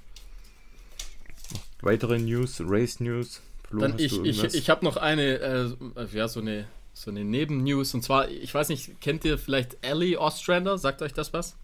Weitere 1.82 2.18
News, 2.18 2.60
Race 2.64 3.00
News. 3.00 3.40
Flo, 3.68 3.80
Dann 3.80 3.98
ich, 3.98 4.20
ich, 4.24 4.42
ich 4.42 4.70
habe 4.70 4.84
noch 4.84 4.96
eine, 4.96 5.38
äh, 5.38 6.06
ja, 6.12 6.28
so 6.28 6.40
eine 6.40 6.66
so 6.96 7.10
eine 7.10 7.24
Nebennews. 7.24 7.92
Und 7.92 8.02
zwar, 8.02 8.30
ich 8.30 8.52
weiß 8.54 8.70
nicht, 8.70 9.00
kennt 9.02 9.24
ihr 9.26 9.36
vielleicht 9.36 9.76
Ellie 9.82 10.18
Ostrander? 10.18 10.78
Sagt 10.78 11.02
euch 11.02 11.12
das 11.12 11.32
was? 11.34 11.56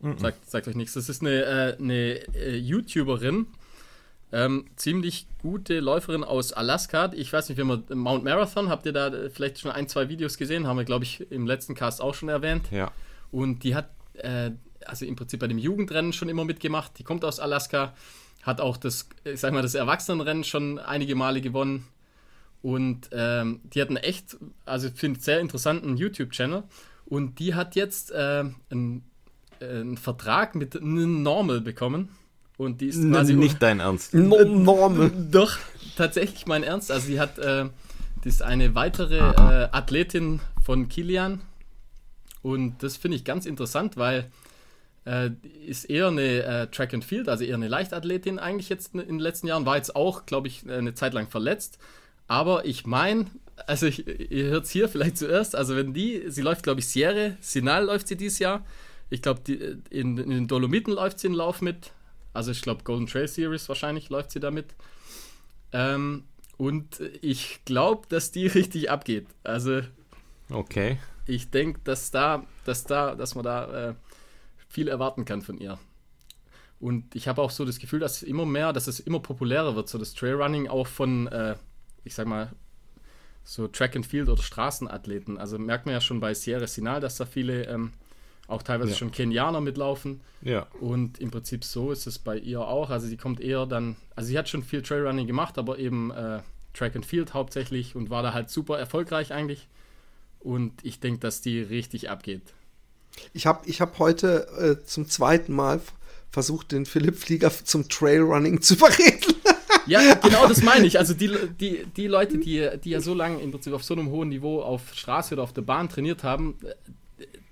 Mm 0.00 0.18
Sagt, 0.18 0.50
sagt 0.50 0.66
euch 0.66 0.74
nichts. 0.74 0.94
Das 0.94 1.08
ist 1.08 1.22
eine, 1.22 1.44
äh, 1.44 1.76
eine 1.78 2.34
äh, 2.34 2.56
YouTuberin, 2.56 3.46
ähm, 4.32 4.66
ziemlich 4.74 5.28
gute 5.40 5.78
Läuferin 5.78 6.24
aus 6.24 6.52
Alaska. 6.52 7.12
Ich 7.14 7.32
weiß 7.32 7.48
nicht, 7.48 7.56
wie 7.56 7.62
man 7.62 7.84
Mount 7.88 8.24
Marathon, 8.24 8.68
habt 8.68 8.84
ihr 8.84 8.92
da 8.92 9.12
vielleicht 9.32 9.60
schon 9.60 9.70
ein, 9.70 9.86
zwei 9.86 10.08
Videos 10.08 10.38
gesehen? 10.38 10.66
Haben 10.66 10.78
wir, 10.78 10.84
glaube 10.84 11.04
ich, 11.04 11.30
im 11.30 11.46
letzten 11.46 11.76
Cast 11.76 12.00
auch 12.00 12.14
schon 12.14 12.28
erwähnt. 12.28 12.72
Ja. 12.72 12.90
Und 13.30 13.62
die 13.62 13.76
hat, 13.76 13.90
äh, 14.14 14.50
also 14.84 15.06
im 15.06 15.14
Prinzip 15.14 15.38
bei 15.38 15.46
dem 15.46 15.58
Jugendrennen 15.58 16.12
schon 16.12 16.28
immer 16.28 16.44
mitgemacht. 16.44 16.98
Die 16.98 17.04
kommt 17.04 17.24
aus 17.24 17.38
Alaska, 17.38 17.94
hat 18.42 18.60
auch 18.60 18.76
das, 18.76 19.08
ich 19.22 19.38
sag 19.38 19.52
mal, 19.52 19.62
das 19.62 19.76
Erwachsenenrennen 19.76 20.42
schon 20.42 20.80
einige 20.80 21.14
Male 21.14 21.40
gewonnen. 21.40 21.86
Und 22.64 23.10
ähm, 23.12 23.60
die 23.74 23.82
hat 23.82 23.88
einen 23.88 23.98
echt, 23.98 24.38
also 24.64 24.88
ich 24.88 24.94
finde, 24.94 25.20
sehr 25.20 25.38
interessanten 25.38 25.98
YouTube-Channel. 25.98 26.62
Und 27.04 27.38
die 27.38 27.54
hat 27.54 27.76
jetzt 27.76 28.10
äh, 28.10 28.44
einen, 28.70 29.04
einen, 29.60 29.98
Vertrag 29.98 30.54
mit 30.54 30.78
Normal 30.80 31.60
bekommen. 31.60 32.08
Und 32.56 32.80
die 32.80 32.86
ist 32.86 33.06
quasi. 33.06 33.34
Nicht 33.34 33.60
dein 33.60 33.80
Ernst. 33.80 34.14
Normal. 34.14 35.12
Doch, 35.30 35.58
tatsächlich 35.98 36.46
mein 36.46 36.62
Ernst. 36.62 36.90
Also, 36.90 37.08
die 37.08 37.20
hat. 37.20 37.38
Äh, 37.38 37.66
die 38.24 38.30
ist 38.30 38.40
eine 38.40 38.74
weitere 38.74 39.18
äh, 39.18 39.68
Athletin 39.70 40.40
von 40.62 40.88
Kilian. 40.88 41.42
Und 42.40 42.82
das 42.82 42.96
finde 42.96 43.18
ich 43.18 43.24
ganz 43.24 43.44
interessant, 43.44 43.98
weil 43.98 44.30
äh, 45.04 45.32
ist 45.66 45.84
eher 45.84 46.08
eine 46.08 46.42
äh, 46.42 46.66
Track 46.68 46.94
and 46.94 47.04
Field, 47.04 47.28
also 47.28 47.44
eher 47.44 47.56
eine 47.56 47.68
Leichtathletin 47.68 48.38
eigentlich 48.38 48.70
jetzt 48.70 48.94
in 48.94 49.00
den 49.00 49.18
letzten 49.18 49.48
Jahren, 49.48 49.66
war 49.66 49.76
jetzt 49.76 49.94
auch, 49.94 50.24
glaube 50.24 50.48
ich, 50.48 50.66
eine 50.66 50.94
Zeit 50.94 51.12
lang 51.12 51.28
verletzt, 51.28 51.78
aber 52.26 52.64
ich 52.64 52.86
meine, 52.86 53.26
also 53.66 53.86
ich, 53.86 54.06
ihr 54.06 54.46
hört 54.46 54.64
es 54.64 54.70
hier 54.70 54.88
vielleicht 54.88 55.18
zuerst, 55.18 55.54
also 55.54 55.76
wenn 55.76 55.94
die, 55.94 56.24
sie 56.28 56.42
läuft 56.42 56.62
glaube 56.62 56.80
ich 56.80 56.88
Sierra, 56.88 57.36
Sinal 57.40 57.84
läuft 57.84 58.08
sie 58.08 58.16
dieses 58.16 58.38
Jahr. 58.38 58.64
Ich 59.10 59.22
glaube, 59.22 59.40
in, 59.52 60.18
in, 60.18 60.30
den 60.30 60.48
Dolomiten 60.48 60.92
läuft 60.92 61.20
sie 61.20 61.28
in 61.28 61.34
Lauf 61.34 61.60
mit. 61.60 61.92
Also 62.32 62.50
ich 62.50 62.62
glaube, 62.62 62.82
Golden 62.84 63.06
Trail 63.06 63.28
Series 63.28 63.68
wahrscheinlich 63.68 64.08
läuft 64.08 64.32
sie 64.32 64.40
damit. 64.40 64.74
Ähm, 65.72 66.24
und 66.56 67.00
ich 67.20 67.60
glaube, 67.64 68.06
dass 68.08 68.32
die 68.32 68.46
richtig 68.54 68.90
abgeht. 68.90 69.26
Also 69.44 69.82
okay. 70.50 70.98
Ich 71.26 71.50
denke, 71.50 71.80
dass 71.84 72.10
da, 72.10 72.44
dass 72.64 72.84
da, 72.84 73.14
dass 73.14 73.34
man 73.34 73.44
da 73.44 73.90
äh, 73.90 73.94
viel 74.68 74.88
erwarten 74.88 75.24
kann 75.24 75.42
von 75.42 75.58
ihr. 75.58 75.78
Und 76.80 77.14
ich 77.14 77.28
habe 77.28 77.40
auch 77.40 77.50
so 77.50 77.64
das 77.64 77.78
Gefühl, 77.78 78.00
dass 78.00 78.22
immer 78.22 78.44
mehr, 78.44 78.72
dass 78.72 78.88
es 78.88 79.00
immer 79.00 79.20
populärer 79.20 79.76
wird, 79.76 79.88
so 79.88 79.96
das 79.96 80.12
Trailrunning 80.14 80.68
auch 80.68 80.86
von 80.86 81.28
äh, 81.28 81.54
ich 82.04 82.14
sag 82.14 82.26
mal, 82.26 82.52
so 83.44 83.68
Track 83.68 83.96
and 83.96 84.06
Field 84.06 84.28
oder 84.28 84.42
Straßenathleten. 84.42 85.38
Also 85.38 85.58
merkt 85.58 85.86
man 85.86 85.94
ja 85.94 86.00
schon 86.00 86.20
bei 86.20 86.34
Sierra 86.34 86.66
Sinal, 86.66 87.00
dass 87.00 87.16
da 87.16 87.26
viele 87.26 87.64
ähm, 87.66 87.92
auch 88.46 88.62
teilweise 88.62 88.92
ja. 88.92 88.96
schon 88.96 89.12
Kenianer 89.12 89.60
mitlaufen. 89.60 90.20
Ja. 90.42 90.66
Und 90.80 91.18
im 91.18 91.30
Prinzip 91.30 91.64
so 91.64 91.92
ist 91.92 92.06
es 92.06 92.18
bei 92.18 92.38
ihr 92.38 92.60
auch. 92.60 92.90
Also 92.90 93.06
sie 93.06 93.16
kommt 93.16 93.40
eher 93.40 93.66
dann, 93.66 93.96
also 94.16 94.28
sie 94.28 94.38
hat 94.38 94.48
schon 94.48 94.62
viel 94.62 94.82
Trailrunning 94.82 95.26
gemacht, 95.26 95.58
aber 95.58 95.78
eben 95.78 96.10
äh, 96.10 96.40
Track 96.72 96.96
and 96.96 97.06
Field 97.06 97.34
hauptsächlich 97.34 97.94
und 97.96 98.10
war 98.10 98.22
da 98.22 98.32
halt 98.32 98.50
super 98.50 98.78
erfolgreich 98.78 99.32
eigentlich. 99.32 99.68
Und 100.40 100.72
ich 100.82 101.00
denke, 101.00 101.20
dass 101.20 101.40
die 101.40 101.60
richtig 101.60 102.10
abgeht. 102.10 102.42
Ich 103.32 103.46
habe 103.46 103.66
ich 103.66 103.80
hab 103.80 103.98
heute 103.98 104.48
äh, 104.58 104.84
zum 104.84 105.08
zweiten 105.08 105.54
Mal 105.54 105.80
versucht, 106.30 106.72
den 106.72 106.84
Philipp 106.84 107.16
Flieger 107.16 107.50
zum 107.50 107.88
Trailrunning 107.88 108.60
zu 108.60 108.74
überreden. 108.74 109.33
Ja, 109.86 110.14
genau 110.14 110.46
das 110.48 110.62
meine 110.62 110.86
ich. 110.86 110.98
Also 110.98 111.14
die, 111.14 111.30
die, 111.60 111.84
die 111.96 112.06
Leute, 112.06 112.38
die, 112.38 112.68
die 112.82 112.90
ja 112.90 113.00
so 113.00 113.14
lange 113.14 113.40
im 113.40 113.50
Prinzip 113.50 113.72
auf 113.72 113.84
so 113.84 113.94
einem 113.94 114.10
hohen 114.10 114.28
Niveau 114.28 114.62
auf 114.62 114.94
Straße 114.94 115.34
oder 115.34 115.42
auf 115.42 115.52
der 115.52 115.62
Bahn 115.62 115.88
trainiert 115.88 116.24
haben, 116.24 116.56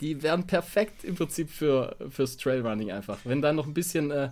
die 0.01 0.23
wären 0.23 0.47
perfekt 0.47 1.05
im 1.05 1.15
Prinzip 1.15 1.51
für, 1.51 1.97
fürs 2.11 2.37
Trailrunning 2.37 2.91
einfach. 2.91 3.19
Wenn 3.25 3.41
da 3.41 3.53
noch 3.53 3.67
ein 3.67 3.75
bisschen, 3.75 4.11
äh, 4.11 4.31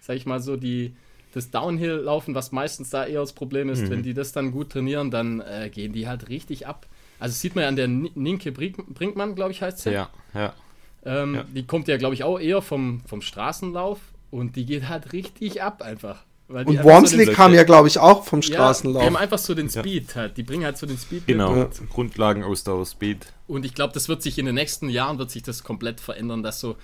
sag 0.00 0.16
ich 0.16 0.26
mal 0.26 0.40
so, 0.40 0.56
die, 0.56 0.96
das 1.32 1.50
Downhill-Laufen, 1.50 2.34
was 2.34 2.52
meistens 2.52 2.90
da 2.90 3.06
eher 3.06 3.20
das 3.20 3.32
Problem 3.32 3.68
ist, 3.68 3.82
mhm. 3.82 3.90
wenn 3.90 4.02
die 4.02 4.14
das 4.14 4.32
dann 4.32 4.50
gut 4.50 4.70
trainieren, 4.70 5.10
dann 5.10 5.40
äh, 5.40 5.70
gehen 5.72 5.92
die 5.92 6.08
halt 6.08 6.28
richtig 6.28 6.66
ab. 6.66 6.86
Also 7.18 7.34
sieht 7.34 7.54
man 7.54 7.62
ja 7.62 7.68
an 7.68 7.76
der 7.76 7.88
Ninke 7.88 8.50
Brinkmann, 8.50 9.36
glaube 9.36 9.52
ich, 9.52 9.62
heißt 9.62 9.78
sie. 9.78 9.92
Ja, 9.92 10.10
ja. 10.34 10.52
Ähm, 11.04 11.34
ja. 11.36 11.44
Die 11.54 11.66
kommt 11.66 11.88
ja, 11.88 11.96
glaube 11.96 12.14
ich, 12.14 12.24
auch 12.24 12.38
eher 12.38 12.62
vom, 12.62 13.00
vom 13.06 13.22
Straßenlauf 13.22 14.00
und 14.30 14.56
die 14.56 14.66
geht 14.66 14.88
halt 14.88 15.12
richtig 15.12 15.62
ab 15.62 15.82
einfach. 15.82 16.24
Und 16.52 16.84
Wormsley 16.84 17.26
so 17.26 17.32
kam 17.32 17.54
ja, 17.54 17.64
glaube 17.64 17.88
ich, 17.88 17.98
auch 17.98 18.24
vom 18.24 18.42
Straßenlauf. 18.42 19.02
Ja, 19.02 19.08
die 19.08 19.14
haben 19.14 19.22
einfach 19.22 19.38
so 19.38 19.54
den 19.54 19.70
Speed 19.70 20.14
halt. 20.14 20.36
Die 20.36 20.42
bringen 20.42 20.64
halt 20.64 20.78
so 20.78 20.86
den 20.86 20.98
Speed 20.98 21.26
genau. 21.26 21.52
mit. 21.52 21.78
Genau, 21.78 21.92
Grundlagenausdauer, 21.92 22.86
Speed. 22.86 23.26
Und 23.46 23.64
ich 23.64 23.74
glaube, 23.74 23.94
das 23.94 24.08
wird 24.08 24.22
sich 24.22 24.38
in 24.38 24.46
den 24.46 24.54
nächsten 24.54 24.88
Jahren 24.88 25.18
wird 25.18 25.30
sich 25.30 25.42
das 25.42 25.62
komplett 25.64 26.00
verändern, 26.00 26.42
dass 26.42 26.60
so, 26.60 26.76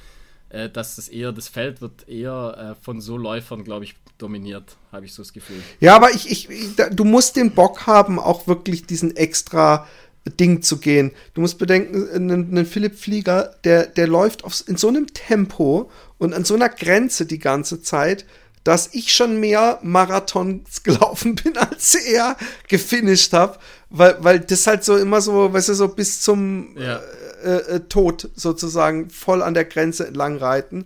äh, 0.49 0.69
dass 0.69 0.97
das 0.97 1.09
eher, 1.09 1.33
das 1.33 1.49
Feld 1.49 1.81
wird 1.81 2.09
eher 2.09 2.77
äh, 2.79 2.85
von 2.85 3.01
so 3.01 3.17
Läufern, 3.17 3.65
glaube 3.65 3.85
ich, 3.85 3.95
dominiert, 4.19 4.77
habe 4.93 5.05
ich 5.05 5.15
so 5.15 5.23
das 5.23 5.33
Gefühl. 5.33 5.63
Ja, 5.81 5.95
aber 5.95 6.11
ich, 6.11 6.31
ich, 6.31 6.49
du 6.91 7.05
musst 7.05 7.37
den 7.37 7.53
Bock 7.53 7.87
haben, 7.87 8.19
auch 8.19 8.47
wirklich 8.47 8.87
diesen 8.87 9.17
extra 9.17 9.87
Ding 10.29 10.63
zu 10.63 10.79
gehen. 10.79 11.13
Du 11.35 11.41
musst 11.41 11.59
bedenken, 11.59 12.31
ein, 12.31 12.67
Philipp 12.67 12.97
Flieger, 12.97 13.55
der, 13.65 13.87
der 13.87 14.07
läuft 14.07 14.45
auf, 14.45 14.63
in 14.67 14.77
so 14.77 14.89
einem 14.89 15.07
Tempo 15.09 15.91
und 16.19 16.35
an 16.35 16.45
so 16.45 16.55
einer 16.55 16.69
Grenze 16.69 17.27
die 17.27 17.39
ganze 17.39 17.81
Zeit, 17.83 18.27
dass 18.69 18.91
ich 18.93 19.15
schon 19.15 19.41
mehr 19.41 19.79
Marathons 19.81 20.83
gelaufen 20.83 21.37
bin, 21.37 21.57
als 21.57 21.95
er 21.95 22.37
gefinisht 22.69 23.33
habe, 23.33 23.59
weil, 23.89 24.19
weil 24.21 24.41
das 24.41 24.67
halt 24.67 24.85
so 24.85 24.99
immer 24.99 25.23
so, 25.23 25.51
weißt 25.51 25.71
du, 25.71 25.75
so 25.75 25.89
bis 25.89 26.21
zum 26.21 26.77
ja. 26.77 27.01
äh, 27.43 27.77
äh, 27.77 27.81
Tod 27.89 28.29
sozusagen 28.37 29.09
voll 29.09 29.43
an 29.43 29.55
der 29.55 29.65
Grenze 29.65 30.07
entlang 30.07 30.37
reiten. 30.37 30.85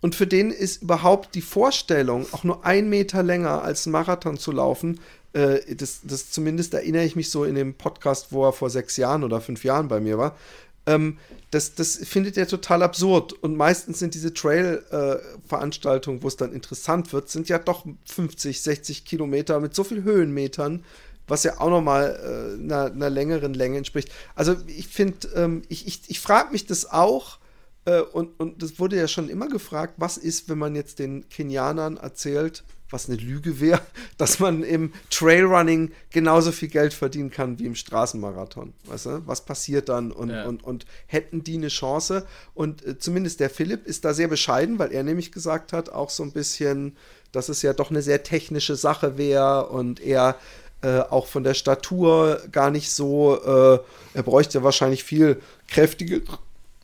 Und 0.00 0.16
für 0.16 0.26
den 0.26 0.50
ist 0.50 0.82
überhaupt 0.82 1.36
die 1.36 1.42
Vorstellung, 1.42 2.26
auch 2.32 2.42
nur 2.42 2.66
ein 2.66 2.88
Meter 2.88 3.22
länger 3.22 3.62
als 3.62 3.86
ein 3.86 3.92
Marathon 3.92 4.36
zu 4.36 4.50
laufen, 4.50 4.98
äh, 5.32 5.76
das, 5.76 6.00
das 6.02 6.32
zumindest 6.32 6.74
erinnere 6.74 7.04
ich 7.04 7.14
mich 7.14 7.30
so 7.30 7.44
in 7.44 7.54
dem 7.54 7.74
Podcast, 7.74 8.32
wo 8.32 8.44
er 8.44 8.52
vor 8.52 8.68
sechs 8.68 8.96
Jahren 8.96 9.22
oder 9.22 9.40
fünf 9.40 9.62
Jahren 9.62 9.86
bei 9.86 10.00
mir 10.00 10.18
war. 10.18 10.36
Ähm, 10.86 11.18
das, 11.50 11.74
das 11.74 11.96
findet 11.96 12.36
er 12.36 12.46
total 12.48 12.82
absurd. 12.82 13.32
Und 13.34 13.56
meistens 13.56 13.98
sind 13.98 14.14
diese 14.14 14.32
Trail-Veranstaltungen, 14.32 16.18
äh, 16.18 16.22
wo 16.22 16.28
es 16.28 16.36
dann 16.36 16.52
interessant 16.52 17.12
wird, 17.12 17.28
sind 17.28 17.48
ja 17.48 17.58
doch 17.58 17.86
50, 18.06 18.62
60 18.62 19.04
Kilometer 19.04 19.60
mit 19.60 19.74
so 19.74 19.84
viel 19.84 20.02
Höhenmetern, 20.02 20.84
was 21.28 21.44
ja 21.44 21.60
auch 21.60 21.70
nochmal 21.70 22.56
äh, 22.58 22.62
einer, 22.62 22.86
einer 22.86 23.10
längeren 23.10 23.54
Länge 23.54 23.78
entspricht. 23.78 24.10
Also 24.34 24.56
ich 24.66 24.88
finde, 24.88 25.28
ähm, 25.34 25.62
ich, 25.68 25.86
ich, 25.86 26.02
ich 26.08 26.20
frage 26.20 26.52
mich 26.52 26.66
das 26.66 26.90
auch, 26.90 27.38
äh, 27.84 28.00
und, 28.00 28.38
und 28.40 28.62
das 28.62 28.78
wurde 28.78 28.96
ja 28.96 29.08
schon 29.08 29.28
immer 29.28 29.48
gefragt, 29.48 29.94
was 29.98 30.16
ist, 30.16 30.48
wenn 30.48 30.58
man 30.58 30.74
jetzt 30.74 30.98
den 30.98 31.28
Kenianern 31.28 31.96
erzählt, 31.96 32.64
was 32.92 33.08
eine 33.08 33.18
Lüge 33.18 33.60
wäre, 33.60 33.80
dass 34.18 34.38
man 34.38 34.62
im 34.62 34.92
Trailrunning 35.10 35.92
genauso 36.10 36.52
viel 36.52 36.68
Geld 36.68 36.94
verdienen 36.94 37.30
kann 37.30 37.58
wie 37.58 37.66
im 37.66 37.74
Straßenmarathon. 37.74 38.72
Weißt 38.84 39.06
du? 39.06 39.22
Was 39.26 39.44
passiert 39.44 39.88
dann? 39.88 40.12
Und, 40.12 40.30
ja. 40.30 40.44
und, 40.46 40.62
und 40.64 40.86
hätten 41.06 41.44
die 41.44 41.56
eine 41.56 41.68
Chance? 41.68 42.26
Und 42.54 42.84
äh, 42.84 42.98
zumindest 42.98 43.40
der 43.40 43.50
Philipp 43.50 43.86
ist 43.86 44.04
da 44.04 44.14
sehr 44.14 44.28
bescheiden, 44.28 44.78
weil 44.78 44.92
er 44.92 45.02
nämlich 45.02 45.32
gesagt 45.32 45.72
hat, 45.72 45.90
auch 45.90 46.10
so 46.10 46.22
ein 46.22 46.32
bisschen, 46.32 46.96
dass 47.32 47.48
es 47.48 47.62
ja 47.62 47.72
doch 47.72 47.90
eine 47.90 48.02
sehr 48.02 48.22
technische 48.22 48.76
Sache 48.76 49.18
wäre 49.18 49.68
und 49.68 50.00
er 50.00 50.36
äh, 50.82 51.00
auch 51.00 51.26
von 51.26 51.44
der 51.44 51.54
Statur 51.54 52.40
gar 52.50 52.70
nicht 52.70 52.90
so, 52.90 53.40
äh, 53.40 53.78
er 54.14 54.22
bräuchte 54.22 54.62
wahrscheinlich 54.62 55.04
viel 55.04 55.40
kräftige 55.68 56.22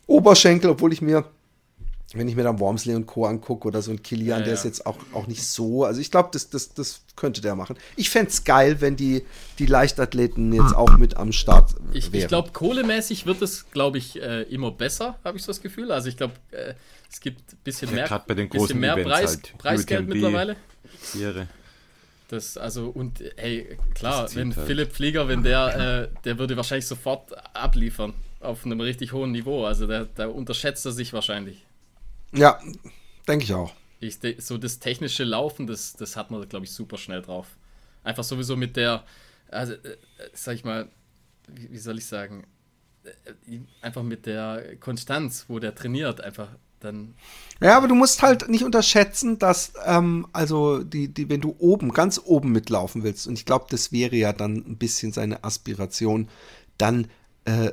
Oberschenkel, 0.07 0.69
obwohl 0.69 0.93
ich 0.93 1.01
mir 1.01 1.25
wenn 2.13 2.27
ich 2.27 2.35
mir 2.35 2.43
dann 2.43 2.59
Wormsley 2.59 2.95
und 2.95 3.05
Co. 3.05 3.25
angucke 3.25 3.67
oder 3.67 3.81
so 3.81 3.91
ein 3.91 4.01
Kilian, 4.01 4.39
ja, 4.39 4.45
der 4.45 4.53
ist 4.55 4.65
jetzt 4.65 4.85
auch, 4.85 4.97
auch 5.13 5.27
nicht 5.27 5.45
so. 5.45 5.85
Also 5.85 6.01
ich 6.01 6.09
glaube, 6.09 6.29
das, 6.31 6.49
das, 6.49 6.73
das 6.73 7.01
könnte 7.15 7.39
der 7.39 7.55
machen. 7.55 7.77
Ich 7.95 8.09
fände 8.09 8.31
es 8.31 8.43
geil, 8.43 8.81
wenn 8.81 8.95
die, 8.95 9.23
die 9.59 9.67
Leichtathleten 9.67 10.51
jetzt 10.51 10.75
auch 10.75 10.97
mit 10.97 11.17
am 11.17 11.31
Start 11.31 11.75
ich, 11.93 12.11
wären. 12.11 12.23
Ich 12.23 12.27
glaube, 12.27 12.49
kohlemäßig 12.51 13.27
wird 13.27 13.41
es, 13.43 13.69
glaube 13.69 13.99
ich, 13.99 14.19
äh, 14.21 14.41
immer 14.43 14.71
besser, 14.71 15.19
habe 15.23 15.37
ich 15.37 15.43
so 15.43 15.51
das 15.51 15.61
Gefühl. 15.61 15.91
Also 15.91 16.09
ich 16.09 16.17
glaube, 16.17 16.33
äh, 16.51 16.73
es 17.11 17.19
gibt 17.19 17.53
ein 17.53 17.57
bisschen 17.63 17.93
mehr, 17.93 18.23
bei 18.27 18.33
den 18.33 18.49
bisschen 18.49 18.79
mehr 18.79 18.97
Preis, 18.97 19.35
halt. 19.35 19.57
Preisgeld 19.57 20.01
UTMB, 20.01 20.13
mittlerweile. 20.13 20.55
Ihre. 21.13 21.47
Das, 22.29 22.57
also, 22.57 22.89
und 22.89 23.23
hey, 23.37 23.77
klar, 23.95 24.29
wenn 24.35 24.55
halt. 24.55 24.67
Philipp 24.67 24.93
Flieger, 24.93 25.27
wenn 25.27 25.43
der, 25.43 26.09
äh, 26.11 26.21
der 26.25 26.37
würde 26.39 26.57
wahrscheinlich 26.57 26.87
sofort 26.87 27.33
abliefern 27.55 28.13
auf 28.39 28.65
einem 28.65 28.81
richtig 28.81 29.13
hohen 29.13 29.31
Niveau. 29.31 29.65
Also 29.65 29.87
der, 29.87 30.05
der 30.05 30.33
unterschätzt 30.33 30.85
er 30.85 30.91
sich 30.91 31.13
wahrscheinlich. 31.13 31.65
Ja, 32.31 32.59
denke 33.27 33.45
ich 33.45 33.53
auch. 33.53 33.73
Ich, 33.99 34.19
so 34.37 34.57
das 34.57 34.79
technische 34.79 35.23
Laufen, 35.23 35.67
das, 35.67 35.93
das 35.93 36.15
hat 36.15 36.31
man, 36.31 36.47
glaube 36.47 36.65
ich, 36.65 36.71
super 36.71 36.97
schnell 36.97 37.21
drauf. 37.21 37.47
Einfach 38.03 38.23
sowieso 38.23 38.55
mit 38.55 38.77
der, 38.77 39.03
also, 39.49 39.73
äh, 39.73 39.97
sag 40.33 40.55
ich 40.55 40.63
mal, 40.63 40.89
wie, 41.47 41.71
wie 41.71 41.77
soll 41.77 41.97
ich 41.97 42.05
sagen, 42.05 42.47
äh, 43.03 43.59
einfach 43.81 44.03
mit 44.03 44.25
der 44.25 44.77
Konstanz, 44.79 45.45
wo 45.47 45.59
der 45.59 45.75
trainiert, 45.75 46.21
einfach 46.21 46.49
dann. 46.79 47.13
Ja, 47.61 47.75
aber 47.75 47.89
du 47.89 47.95
musst 47.95 48.21
halt 48.21 48.47
nicht 48.47 48.63
unterschätzen, 48.63 49.37
dass, 49.37 49.73
ähm, 49.85 50.27
also, 50.31 50.81
die, 50.81 51.13
die, 51.13 51.29
wenn 51.29 51.41
du 51.41 51.55
oben, 51.59 51.91
ganz 51.91 52.21
oben 52.23 52.53
mitlaufen 52.53 53.03
willst, 53.03 53.27
und 53.27 53.37
ich 53.37 53.45
glaube, 53.45 53.65
das 53.69 53.91
wäre 53.91 54.15
ja 54.15 54.31
dann 54.31 54.55
ein 54.55 54.77
bisschen 54.77 55.11
seine 55.11 55.43
Aspiration, 55.43 56.29
dann, 56.77 57.09
äh, 57.43 57.71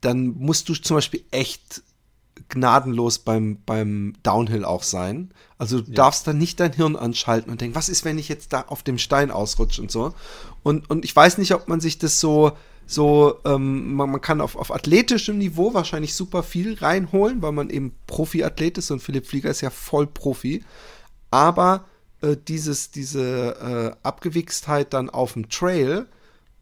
dann 0.00 0.28
musst 0.28 0.68
du 0.70 0.74
zum 0.74 0.96
Beispiel 0.96 1.24
echt 1.30 1.82
gnadenlos 2.48 3.18
beim, 3.18 3.58
beim 3.66 4.14
Downhill 4.22 4.64
auch 4.64 4.82
sein. 4.82 5.30
Also 5.58 5.80
du 5.80 5.90
ja. 5.90 5.96
darfst 5.96 6.26
dann 6.26 6.38
nicht 6.38 6.60
dein 6.60 6.72
Hirn 6.72 6.96
anschalten 6.96 7.50
und 7.50 7.60
denken, 7.60 7.74
was 7.74 7.88
ist, 7.88 8.04
wenn 8.04 8.18
ich 8.18 8.28
jetzt 8.28 8.52
da 8.52 8.62
auf 8.68 8.82
dem 8.82 8.98
Stein 8.98 9.30
ausrutsche 9.30 9.82
und 9.82 9.90
so. 9.90 10.14
Und, 10.62 10.88
und 10.90 11.04
ich 11.04 11.14
weiß 11.14 11.38
nicht, 11.38 11.52
ob 11.54 11.68
man 11.68 11.80
sich 11.80 11.98
das 11.98 12.20
so, 12.20 12.52
so, 12.86 13.38
ähm, 13.44 13.94
man, 13.94 14.10
man, 14.10 14.20
kann 14.20 14.40
auf, 14.40 14.56
auf 14.56 14.74
athletischem 14.74 15.38
Niveau 15.38 15.74
wahrscheinlich 15.74 16.14
super 16.14 16.42
viel 16.42 16.74
reinholen, 16.74 17.42
weil 17.42 17.52
man 17.52 17.70
eben 17.70 17.92
Profiathlet 18.06 18.78
ist 18.78 18.90
und 18.90 19.02
Philipp 19.02 19.26
Flieger 19.26 19.50
ist 19.50 19.60
ja 19.60 19.70
voll 19.70 20.06
Profi. 20.06 20.64
Aber 21.30 21.84
äh, 22.20 22.36
dieses, 22.36 22.90
diese 22.90 23.96
äh, 24.02 24.06
Abgewichstheit 24.06 24.92
dann 24.94 25.10
auf 25.10 25.34
dem 25.34 25.48
Trail, 25.48 26.06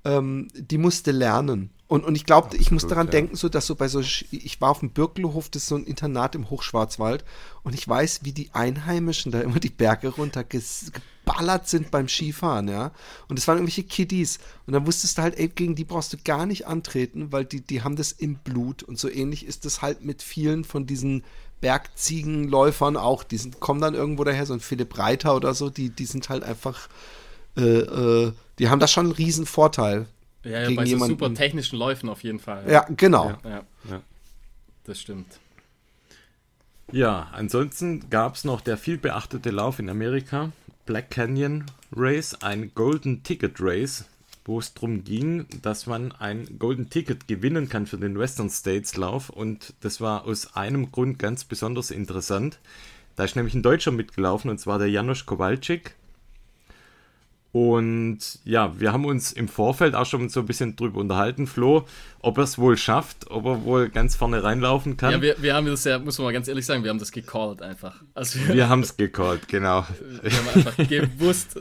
ähm, 0.05 0.49
die 0.55 0.79
musste 0.79 1.13
lernen. 1.13 1.71
Und, 1.89 2.05
und 2.05 2.17
ich 2.17 2.27
glaube, 2.27 2.57
ich 2.57 2.73
muss 2.73 2.87
daran 2.87 3.07
ja. 3.07 3.13
denken, 3.13 3.37
so 3.37 3.49
dass 3.49 3.67
so 3.67 3.77
bei 3.77 3.87
so, 3.87 4.01
ich 4.01 4.61
war 4.61 4.71
auf 4.71 4.81
dem 4.81 4.91
Birkelhof, 4.91 5.49
das 5.49 5.63
ist 5.63 5.69
so 5.69 5.77
ein 5.77 5.85
Internat 5.85 6.35
im 6.35 6.51
Hochschwarzwald, 6.51 7.25
und 7.63 7.75
ich 7.75 7.87
weiß, 7.87 8.21
wie 8.25 8.33
die 8.33 8.51
Einheimischen 8.53 9.31
da 9.31 9.41
immer 9.41 9.61
die 9.61 9.71
Berge 9.71 10.09
runter 10.09 10.43
geballert 10.43 11.69
sind 11.69 11.93
beim 11.93 12.09
Skifahren, 12.09 12.67
ja. 12.69 12.91
Und 13.29 13.39
es 13.39 13.47
waren 13.47 13.59
irgendwelche 13.59 13.85
Kiddies. 13.85 14.39
Und 14.67 14.73
dann 14.73 14.87
wusstest 14.87 15.19
du 15.19 15.23
halt, 15.23 15.39
ey, 15.39 15.49
gegen 15.49 15.77
die 15.77 15.85
brauchst 15.85 16.13
du 16.13 16.17
gar 16.25 16.47
nicht 16.47 16.67
antreten, 16.67 17.31
weil 17.31 17.45
die, 17.45 17.61
die 17.61 17.83
haben 17.83 17.97
das 17.97 18.11
im 18.11 18.37
Blut. 18.37 18.83
Und 18.83 18.99
so 18.99 19.09
ähnlich 19.09 19.47
ist 19.47 19.65
es 19.65 19.81
halt 19.81 20.05
mit 20.05 20.23
vielen 20.23 20.65
von 20.65 20.87
diesen 20.87 21.25
Bergziegenläufern 21.61 22.97
auch. 22.97 23.23
Die 23.23 23.39
sind, 23.39 23.61
kommen 23.61 23.81
dann 23.81 23.95
irgendwo 23.95 24.25
daher, 24.25 24.47
so 24.47 24.55
ein 24.55 24.61
Philipp 24.61 24.99
Reiter 24.99 25.37
oder 25.37 25.55
so, 25.55 25.71
die, 25.71 25.91
die 25.91 26.07
sind 26.07 26.29
halt 26.29 26.43
einfach, 26.43 26.89
äh, 27.57 27.63
äh, 27.63 28.33
die 28.59 28.69
haben 28.69 28.81
da 28.81 28.89
schon 28.89 29.07
einen 29.07 29.15
riesen 29.15 29.47
Vorteil 29.47 30.07
ja, 30.47 30.61
ja 30.61 30.69
gegen 30.69 30.77
bei 30.77 30.87
so 30.87 31.05
super 31.05 31.33
technischen 31.35 31.79
Läufen 31.79 32.09
auf 32.09 32.23
jeden 32.23 32.39
Fall. 32.39 32.71
Ja, 32.71 32.87
genau. 32.97 33.31
Ja, 33.45 33.51
ja. 33.51 33.63
ja. 33.91 34.03
Das 34.85 35.01
stimmt. 35.01 35.41
Ja, 36.93 37.29
ansonsten 37.33 38.09
gab 38.11 38.37
es 38.37 38.45
noch 38.45 38.61
der 38.61 38.77
viel 38.77 38.97
beachtete 38.97 39.51
Lauf 39.51 39.81
in 39.81 39.91
Amerika, 39.91 40.53
Black 40.85 41.11
Canyon 41.11 41.65
Race, 41.95 42.41
ein 42.43 42.71
Golden 42.75 43.25
Ticket 43.25 43.57
Race, 43.59 44.05
wo 44.45 44.61
es 44.61 44.73
darum 44.73 45.03
ging, 45.03 45.47
dass 45.63 45.87
man 45.87 46.13
ein 46.13 46.59
Golden 46.61 46.89
Ticket 46.89 47.27
gewinnen 47.27 47.69
kann 47.69 47.87
für 47.87 47.99
den 47.99 48.17
Western 48.17 48.51
States 48.51 48.97
Lauf. 48.97 49.31
Und 49.31 49.75
das 49.81 50.01
war 50.01 50.25
aus 50.25 50.55
einem 50.55 50.93
Grund 50.93 51.19
ganz 51.19 51.45
besonders 51.45 51.91
interessant. 51.91 52.61
Da 53.17 53.25
ist 53.25 53.35
nämlich 53.35 53.55
ein 53.55 53.63
Deutscher 53.63 53.91
mitgelaufen, 53.91 54.51
und 54.51 54.59
zwar 54.59 54.79
der 54.79 54.89
Janusz 54.89 55.27
Kowalczyk. 55.27 55.97
Und 57.57 58.19
ja, 58.45 58.79
wir 58.79 58.93
haben 58.93 59.07
uns 59.07 59.33
im 59.33 59.49
Vorfeld 59.49 59.95
auch 59.95 60.05
schon 60.05 60.29
so 60.29 60.41
ein 60.41 60.47
bisschen 60.47 60.77
drüber 60.77 61.01
unterhalten, 61.01 61.47
Flo, 61.47 61.87
ob 62.21 62.37
er 62.37 62.45
es 62.45 62.59
wohl 62.59 62.77
schafft, 62.77 63.31
ob 63.31 63.47
er 63.47 63.65
wohl 63.65 63.89
ganz 63.89 64.15
vorne 64.15 64.45
reinlaufen 64.45 64.99
kann. 64.99 65.13
Ja, 65.13 65.23
wir, 65.23 65.37
wir 65.41 65.55
haben 65.55 65.65
das 65.65 65.85
ja, 65.85 65.99
muss 65.99 66.19
man 66.19 66.27
mal 66.27 66.33
ganz 66.35 66.49
ehrlich 66.49 66.67
sagen, 66.67 66.83
wir 66.83 66.91
haben 66.91 66.99
das 66.99 67.13
gecallt 67.13 67.63
einfach. 67.63 68.03
Also 68.13 68.41
wir 68.41 68.57
wir 68.57 68.69
haben 68.69 68.83
es 68.83 68.99
gecallt, 68.99 69.49
genau. 69.49 69.87
Wir 70.23 70.33
haben 70.33 70.49
einfach 70.55 70.77
gewusst, 70.87 71.59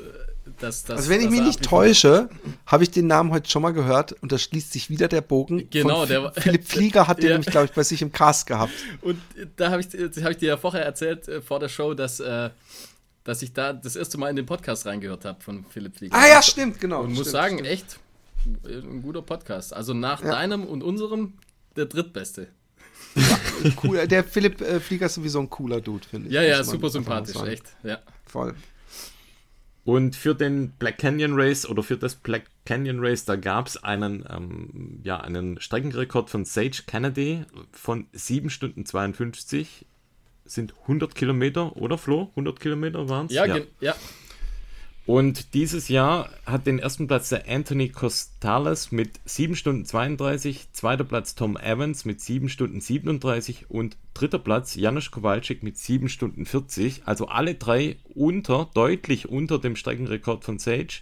dass 0.60 0.84
das. 0.84 0.98
Also 0.98 1.10
wenn 1.10 1.22
ich 1.22 1.30
mich 1.30 1.40
nicht 1.40 1.64
täusche, 1.64 2.28
habe 2.66 2.84
ich 2.84 2.92
den 2.92 3.08
Namen 3.08 3.32
heute 3.32 3.50
schon 3.50 3.62
mal 3.62 3.72
gehört 3.72 4.12
und 4.22 4.34
da 4.34 4.38
schließt 4.38 4.74
sich 4.74 4.90
wieder 4.90 5.08
der 5.08 5.22
Bogen. 5.22 5.70
Genau, 5.70 6.06
der 6.06 6.34
Philipp 6.34 6.66
Flieger 6.66 7.08
hat 7.08 7.20
den 7.20 7.26
ja. 7.26 7.32
nämlich, 7.36 7.52
glaube 7.52 7.68
ich, 7.68 7.72
bei 7.72 7.84
sich 7.84 8.02
im 8.02 8.12
Cast 8.12 8.48
gehabt. 8.48 8.74
Und 9.02 9.22
da 9.56 9.72
habe 9.72 9.80
ich, 9.80 9.88
hab 10.22 10.32
ich 10.32 10.38
dir 10.38 10.50
ja 10.50 10.58
vorher 10.58 10.84
erzählt, 10.84 11.30
äh, 11.30 11.42
vor 11.42 11.62
der 11.62 11.70
Show, 11.70 11.94
dass. 11.94 12.20
Äh, 12.20 12.50
dass 13.26 13.42
ich 13.42 13.52
da 13.52 13.74
das 13.74 13.98
erste 13.98 14.18
Mal 14.18 14.30
in 14.30 14.38
den 14.38 14.46
Podcast 14.46 14.86
reingehört 14.86 15.26
habe 15.26 15.44
von 15.44 15.66
Philipp 15.66 15.98
Flieger. 15.98 16.16
Ah 16.16 16.28
ja, 16.28 16.42
stimmt, 16.42 16.80
genau. 16.80 17.00
Und 17.00 17.08
stimmt, 17.08 17.18
muss 17.18 17.32
sagen, 17.32 17.56
stimmt. 17.56 17.70
echt 17.70 18.00
ein 18.64 19.02
guter 19.02 19.24
Podcast. 19.24 19.74
Also 19.74 19.94
nach 19.94 20.24
ja. 20.24 20.32
deinem 20.32 20.64
und 20.64 20.84
unserem 20.84 21.34
der 21.76 21.88
drittbeste. 21.88 22.48
Ja, 23.16 23.40
cool. 23.84 24.08
Der 24.08 24.24
Philipp 24.24 24.62
äh, 24.62 24.80
Flieger 24.80 25.08
ist 25.08 25.16
sowieso 25.16 25.40
ein 25.40 25.50
cooler 25.50 25.82
Dude, 25.82 26.08
finde 26.08 26.28
ich. 26.28 26.34
Ja, 26.34 26.44
ja, 26.44 26.64
super 26.64 26.90
sympathisch, 26.90 27.42
echt. 27.42 27.76
Ja. 27.84 28.00
Voll. 28.26 28.54
Und 29.84 30.16
für 30.16 30.36
den 30.36 30.72
Black 30.72 31.00
Canyon 31.00 31.34
Race 31.34 31.68
oder 31.68 31.84
für 31.84 31.98
das 31.98 32.16
Black 32.16 32.46
Canyon 32.66 33.00
Race, 33.00 33.26
da 33.26 33.36
gab 33.36 33.68
es 33.68 33.84
einen, 33.84 34.26
ähm, 34.30 35.00
ja, 35.04 35.20
einen 35.20 35.60
Streckenrekord 35.60 36.30
von 36.30 36.46
Sage 36.46 36.84
Kennedy 36.86 37.46
von 37.72 38.08
7 38.12 38.50
Stunden 38.50 38.86
52 38.86 39.86
sind 40.46 40.74
100 40.84 41.16
Kilometer, 41.16 41.76
oder 41.78 41.98
Flo? 41.98 42.30
100 42.32 42.60
Kilometer 42.60 43.10
waren 43.10 43.28
es? 43.28 43.34
Ja, 43.34 43.46
ja. 43.46 43.60
ja. 43.80 43.96
Und 45.06 45.54
dieses 45.54 45.88
Jahr 45.88 46.30
hat 46.48 46.66
den 46.66 46.80
ersten 46.80 47.08
Platz 47.08 47.30
der 47.30 47.48
Anthony 47.48 47.90
Costales 47.90 48.92
mit 48.92 49.20
7 49.26 49.56
Stunden 49.56 49.86
32, 49.86 50.72
zweiter 50.72 51.04
Platz 51.04 51.36
Tom 51.36 51.58
Evans 51.58 52.06
mit 52.06 52.22
7 52.22 52.50
Stunden 52.50 52.82
37 52.82 53.70
und 53.70 53.98
dritter 54.16 54.40
Platz 54.40 54.74
Janusz 54.74 55.12
Kowalczyk 55.12 55.62
mit 55.62 55.78
7 55.78 56.10
Stunden 56.10 56.48
40. 56.48 57.04
Also 57.06 57.28
alle 57.28 57.54
drei 57.54 57.98
unter, 58.16 58.72
deutlich 58.74 59.30
unter 59.30 59.60
dem 59.60 59.76
Streckenrekord 59.76 60.44
von 60.44 60.58
Sage. 60.58 61.02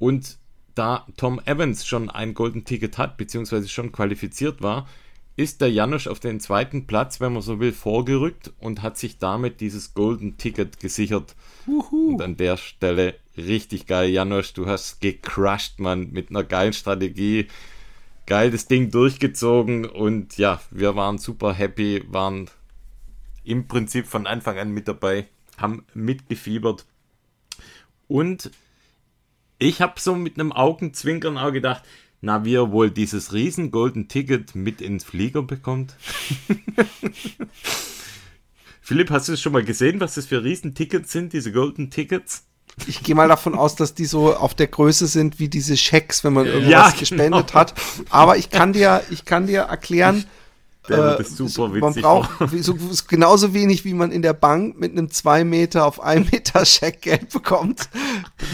Und 0.00 0.38
da 0.74 1.06
Tom 1.16 1.40
Evans 1.44 1.86
schon 1.86 2.10
ein 2.10 2.34
Golden 2.34 2.64
Ticket 2.64 2.98
hat, 2.98 3.18
beziehungsweise 3.18 3.68
schon 3.68 3.92
qualifiziert 3.92 4.62
war, 4.62 4.88
ist 5.36 5.60
der 5.60 5.70
Janusz 5.70 6.06
auf 6.06 6.20
den 6.20 6.40
zweiten 6.40 6.86
Platz, 6.86 7.20
wenn 7.20 7.32
man 7.32 7.42
so 7.42 7.58
will, 7.58 7.72
vorgerückt 7.72 8.52
und 8.60 8.82
hat 8.82 8.98
sich 8.98 9.18
damit 9.18 9.60
dieses 9.60 9.94
Golden 9.94 10.36
Ticket 10.36 10.78
gesichert. 10.80 11.34
Uhu. 11.66 12.14
Und 12.14 12.22
an 12.22 12.36
der 12.36 12.56
Stelle 12.56 13.14
richtig 13.36 13.86
geil, 13.86 14.10
Janusz, 14.10 14.52
du 14.52 14.66
hast 14.66 15.00
gecrushed, 15.00 15.78
Mann, 15.78 16.10
mit 16.12 16.30
einer 16.30 16.44
geilen 16.44 16.72
Strategie. 16.72 17.48
Geil 18.26 18.50
das 18.50 18.66
Ding 18.66 18.90
durchgezogen 18.90 19.84
und 19.84 20.38
ja, 20.38 20.60
wir 20.70 20.94
waren 20.94 21.18
super 21.18 21.52
happy, 21.52 22.04
waren 22.08 22.48
im 23.42 23.66
Prinzip 23.66 24.06
von 24.06 24.26
Anfang 24.26 24.58
an 24.58 24.70
mit 24.70 24.86
dabei, 24.86 25.26
haben 25.56 25.84
mitgefiebert. 25.94 26.86
Und 28.06 28.50
ich 29.58 29.80
habe 29.80 29.98
so 29.98 30.14
mit 30.14 30.38
einem 30.38 30.52
Augenzwinkern 30.52 31.38
auch 31.38 31.52
gedacht, 31.52 31.82
na, 32.22 32.44
wie 32.44 32.54
er 32.54 32.70
wohl 32.70 32.90
dieses 32.90 33.32
riesen 33.32 33.70
Golden 33.72 34.08
Ticket 34.08 34.54
mit 34.54 34.80
ins 34.80 35.04
Flieger 35.04 35.42
bekommt. 35.42 35.96
Philipp, 38.80 39.10
hast 39.10 39.28
du 39.28 39.32
es 39.32 39.42
schon 39.42 39.52
mal 39.52 39.64
gesehen, 39.64 40.00
was 40.00 40.14
das 40.14 40.26
für 40.26 40.42
Riesentickets 40.42 41.12
sind, 41.12 41.32
diese 41.32 41.52
Golden 41.52 41.90
Tickets? 41.90 42.44
Ich 42.86 43.02
gehe 43.02 43.14
mal 43.14 43.28
davon 43.28 43.54
aus, 43.54 43.74
dass 43.74 43.94
die 43.94 44.06
so 44.06 44.34
auf 44.34 44.54
der 44.54 44.68
Größe 44.68 45.06
sind 45.08 45.40
wie 45.40 45.48
diese 45.48 45.76
Schecks, 45.76 46.24
wenn 46.24 46.32
man 46.32 46.46
irgendwas 46.46 46.70
ja, 46.70 46.82
genau. 46.88 47.00
gespendet 47.00 47.54
hat. 47.54 47.74
Aber 48.08 48.36
ich 48.36 48.50
kann 48.50 48.72
dir, 48.72 49.02
ich 49.10 49.24
kann 49.24 49.46
dir 49.46 49.62
erklären, 49.62 50.24
der 50.88 51.20
äh, 51.20 51.24
super 51.24 51.72
witzig. 51.72 51.80
Man 51.80 51.94
braucht 51.94 52.50
so, 52.62 52.76
genauso 53.06 53.54
wenig, 53.54 53.84
wie 53.84 53.94
man 53.94 54.10
in 54.10 54.22
der 54.22 54.32
Bank 54.32 54.78
mit 54.78 54.92
einem 54.92 55.10
2 55.10 55.44
Meter 55.44 55.86
auf 55.86 56.00
1 56.00 56.32
Meter 56.32 56.64
Scheck 56.66 57.02
Geld 57.02 57.30
bekommt, 57.30 57.88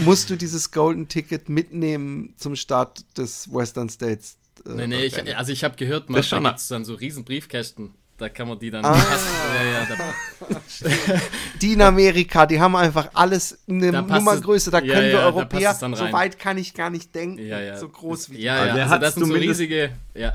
musst 0.05 0.29
du 0.29 0.35
dieses 0.35 0.71
Golden 0.71 1.07
Ticket 1.07 1.49
mitnehmen 1.49 2.33
zum 2.37 2.55
Start 2.55 3.03
des 3.17 3.51
Western 3.51 3.89
States. 3.89 4.37
Äh, 4.65 4.73
nee, 4.73 4.87
nee, 4.87 5.05
ich, 5.05 5.37
also 5.37 5.51
ich 5.51 5.63
habe 5.63 5.75
gehört, 5.75 6.09
man 6.09 6.21
gibt 6.21 6.59
es 6.59 6.67
dann 6.67 6.85
so 6.85 6.93
riesen 6.93 7.25
Briefkästen. 7.25 7.93
Da 8.19 8.27
kann 8.27 8.49
man 8.49 8.59
die 8.59 8.69
dann. 8.69 8.83
Ah. 8.83 8.97
Ja, 8.97 9.87
ja, 9.87 11.17
die 11.61 11.71
in 11.71 11.81
Amerika, 11.81 12.45
die 12.45 12.59
haben 12.59 12.75
einfach 12.75 13.11
alles 13.13 13.59
eine 13.65 13.93
Nummergröße. 13.93 14.71
Da 14.71 14.81
können 14.81 15.09
wir 15.09 15.19
Europäer, 15.19 15.73
so 15.73 16.11
weit 16.11 16.37
kann 16.37 16.57
ich 16.57 16.73
gar 16.73 16.89
nicht 16.89 17.15
denken, 17.15 17.49
so 17.77 17.87
groß 17.87 18.31
wie 18.31 18.41
Ja, 18.41 18.75
ja, 18.75 18.83
also 18.83 18.97
das 18.97 19.15
sind 19.15 19.25
so 19.25 19.33
riesige 19.33 19.91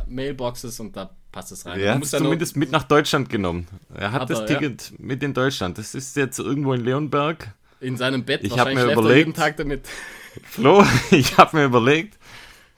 Mailboxes 0.07 0.80
und 0.80 0.97
da 0.97 1.11
passt 1.35 1.51
es 1.53 1.66
rein. 1.66 1.80
Er 1.80 1.97
hat 1.97 2.03
es 2.03 2.11
zumindest 2.11 2.57
mit 2.57 2.70
nach 2.70 2.85
Deutschland 2.85 3.28
genommen. 3.28 3.66
Er 3.93 4.12
hat, 4.12 4.22
hat 4.22 4.30
das 4.30 4.41
er, 4.41 4.47
Ticket 4.47 4.91
ja. 4.91 4.97
mit 5.01 5.22
in 5.22 5.35
Deutschland. 5.35 5.76
Das 5.76 5.95
ist 5.95 6.16
jetzt 6.16 6.39
irgendwo 6.39 6.72
in 6.72 6.85
Leonberg. 6.85 7.53
In 7.80 7.97
seinem 7.97 8.24
Bett. 8.24 8.43
Ich 8.45 8.57
habe 8.57 8.72
mir 8.72 8.85
überlegt, 8.85 9.18
jeden 9.18 9.35
Tag 9.35 9.57
damit. 9.57 9.87
Flo, 10.45 10.85
ich 11.11 11.37
habe 11.37 11.57
mir 11.57 11.64
überlegt, 11.64 12.18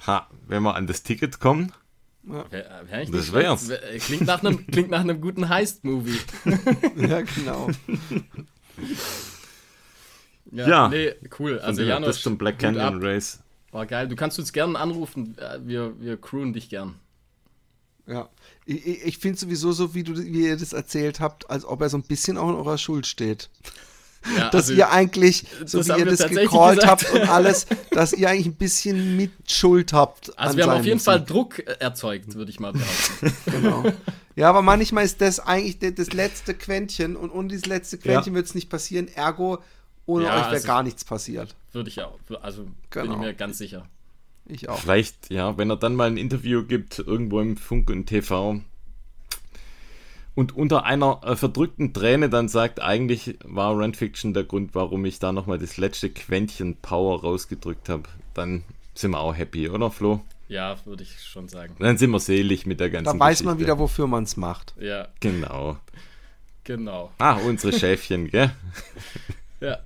ha, 0.07 0.26
wenn 0.48 0.62
wir 0.62 0.74
an 0.74 0.86
das 0.86 1.02
Ticket 1.02 1.38
kommen, 1.38 1.72
ja. 2.28 2.44
Wär, 2.50 2.82
wär 2.90 3.07
das 3.07 3.32
wär's. 3.32 3.70
Klingt 4.00 4.26
nach 4.26 4.42
einem, 4.42 4.66
klingt 4.66 4.90
nach 4.90 5.00
einem 5.00 5.20
guten 5.20 5.48
Heist-Movie. 5.48 6.18
ja, 6.96 7.20
genau. 7.20 7.70
ja, 10.50 10.68
ja. 10.68 10.88
Nee, 10.88 11.14
cool. 11.38 11.61
Also 11.61 11.82
Janusz, 11.82 12.16
bis 12.16 12.22
zum 12.22 12.36
Black 12.36 12.59
Canyon 12.59 13.00
Race. 13.00 13.44
War 13.70 13.86
geil. 13.86 14.09
Du 14.09 14.16
kannst 14.16 14.40
uns 14.40 14.52
gerne 14.52 14.76
anrufen. 14.76 15.36
Wir, 15.64 15.92
wir 16.00 16.16
crewen 16.16 16.52
dich 16.52 16.68
gern. 16.68 16.96
Ja. 18.07 18.28
Ich, 18.64 18.86
ich 18.86 19.18
finde 19.18 19.38
sowieso 19.38 19.72
so, 19.72 19.94
wie, 19.94 20.02
du, 20.02 20.16
wie 20.16 20.46
ihr 20.46 20.57
das 20.57 20.72
erzählt 20.72 21.20
habt, 21.20 21.50
als 21.50 21.64
ob 21.64 21.80
er 21.80 21.88
so 21.88 21.96
ein 21.96 22.02
bisschen 22.02 22.38
auch 22.38 22.48
in 22.48 22.54
eurer 22.54 22.78
Schuld 22.78 23.07
steht. 23.07 23.48
Ja, 24.36 24.50
dass 24.50 24.68
also, 24.68 24.74
ihr 24.74 24.90
eigentlich, 24.90 25.46
so 25.64 25.84
wie 25.84 25.98
ihr 25.98 26.04
das 26.04 26.28
gecallt 26.28 26.86
habt 26.86 27.11
und 27.12 27.28
alles, 27.28 27.66
dass 27.90 28.12
ihr 28.12 28.28
eigentlich 28.28 28.46
ein 28.46 28.54
bisschen 28.54 29.16
mit 29.16 29.32
Schuld 29.50 29.92
habt. 29.92 30.36
Also 30.38 30.57
wir 30.57 30.66
haben 30.66 30.80
auf 30.80 30.84
jeden 30.84 30.96
Musik. 30.96 31.04
Fall 31.04 31.24
Druck 31.24 31.59
erzeugt, 31.80 32.34
würde 32.34 32.50
ich 32.50 32.61
mal 32.61 32.72
behaupten. 32.72 33.36
genau. 33.50 33.84
Ja, 34.34 34.50
aber 34.50 34.62
manchmal 34.62 35.04
ist 35.04 35.20
das 35.20 35.40
eigentlich 35.40 35.78
das 35.78 36.12
letzte 36.12 36.54
Quäntchen 36.54 37.16
und 37.16 37.30
ohne 37.30 37.48
dieses 37.48 37.66
letzte 37.66 37.98
Quäntchen 37.98 38.34
ja. 38.34 38.36
wird 38.36 38.46
es 38.46 38.54
nicht 38.54 38.68
passieren. 38.68 39.09
Ergo, 39.09 39.62
ohne 40.04 40.26
ja, 40.26 40.34
euch 40.34 40.42
wäre 40.42 40.50
also, 40.50 40.66
gar 40.66 40.82
nichts 40.82 41.04
passiert. 41.04 41.54
Würde 41.72 41.88
ich 41.88 42.02
auch. 42.02 42.18
Also 42.42 42.64
genau. 42.64 42.72
bin 42.90 43.02
ich 43.02 43.09
genau. 43.09 43.18
mir 43.18 43.34
ganz 43.34 43.59
sicher. 43.59 43.88
Ich 44.49 44.68
auch. 44.68 44.78
Vielleicht, 44.78 45.30
ja, 45.30 45.57
wenn 45.59 45.70
er 45.70 45.76
dann 45.76 45.94
mal 45.94 46.09
ein 46.09 46.16
Interview 46.16 46.64
gibt, 46.64 46.99
irgendwo 46.99 47.40
im 47.40 47.57
Funk 47.57 47.90
und 47.90 48.07
TV, 48.07 48.61
und 50.36 50.55
unter 50.55 50.84
einer 50.84 51.22
äh, 51.24 51.34
verdrückten 51.34 51.94
Träne 51.94 52.28
dann 52.28 52.49
sagt, 52.49 52.80
eigentlich 52.80 53.38
war 53.42 53.76
Rand 53.76 53.97
Fiction 53.97 54.34
der 54.34 54.44
Grund, 54.44 54.74
warum 54.74 55.05
ich 55.07 55.18
da 55.18 55.32
nochmal 55.32 55.59
das 55.59 55.78
letzte 55.78 56.11
Quäntchen 56.11 56.76
Power 56.76 57.22
rausgedrückt 57.22 57.88
habe, 57.88 58.03
dann 58.34 58.62
sind 58.94 59.12
wir 59.12 59.20
auch 59.20 59.34
happy, 59.34 59.70
oder 59.70 59.90
Flo? 59.90 60.20
Ja, 60.49 60.76
würde 60.84 61.03
ich 61.03 61.22
schon 61.24 61.49
sagen. 61.49 61.74
Dann 61.78 61.99
sind 61.99 62.11
wir 62.11 62.20
selig 62.20 62.66
mit 62.66 62.80
der 62.80 62.90
ganzen 62.90 63.18
Da 63.18 63.18
weiß 63.18 63.38
Geschichte. 63.38 63.44
man 63.47 63.59
wieder, 63.59 63.78
wofür 63.78 64.07
man 64.07 64.24
es 64.24 64.36
macht. 64.36 64.74
Ja. 64.78 65.09
Genau. 65.20 65.78
Genau. 66.64 67.11
Ah, 67.18 67.34
unsere 67.36 67.72
Schäfchen, 67.72 68.30
gell? 68.30 68.51
ja. 69.61 69.78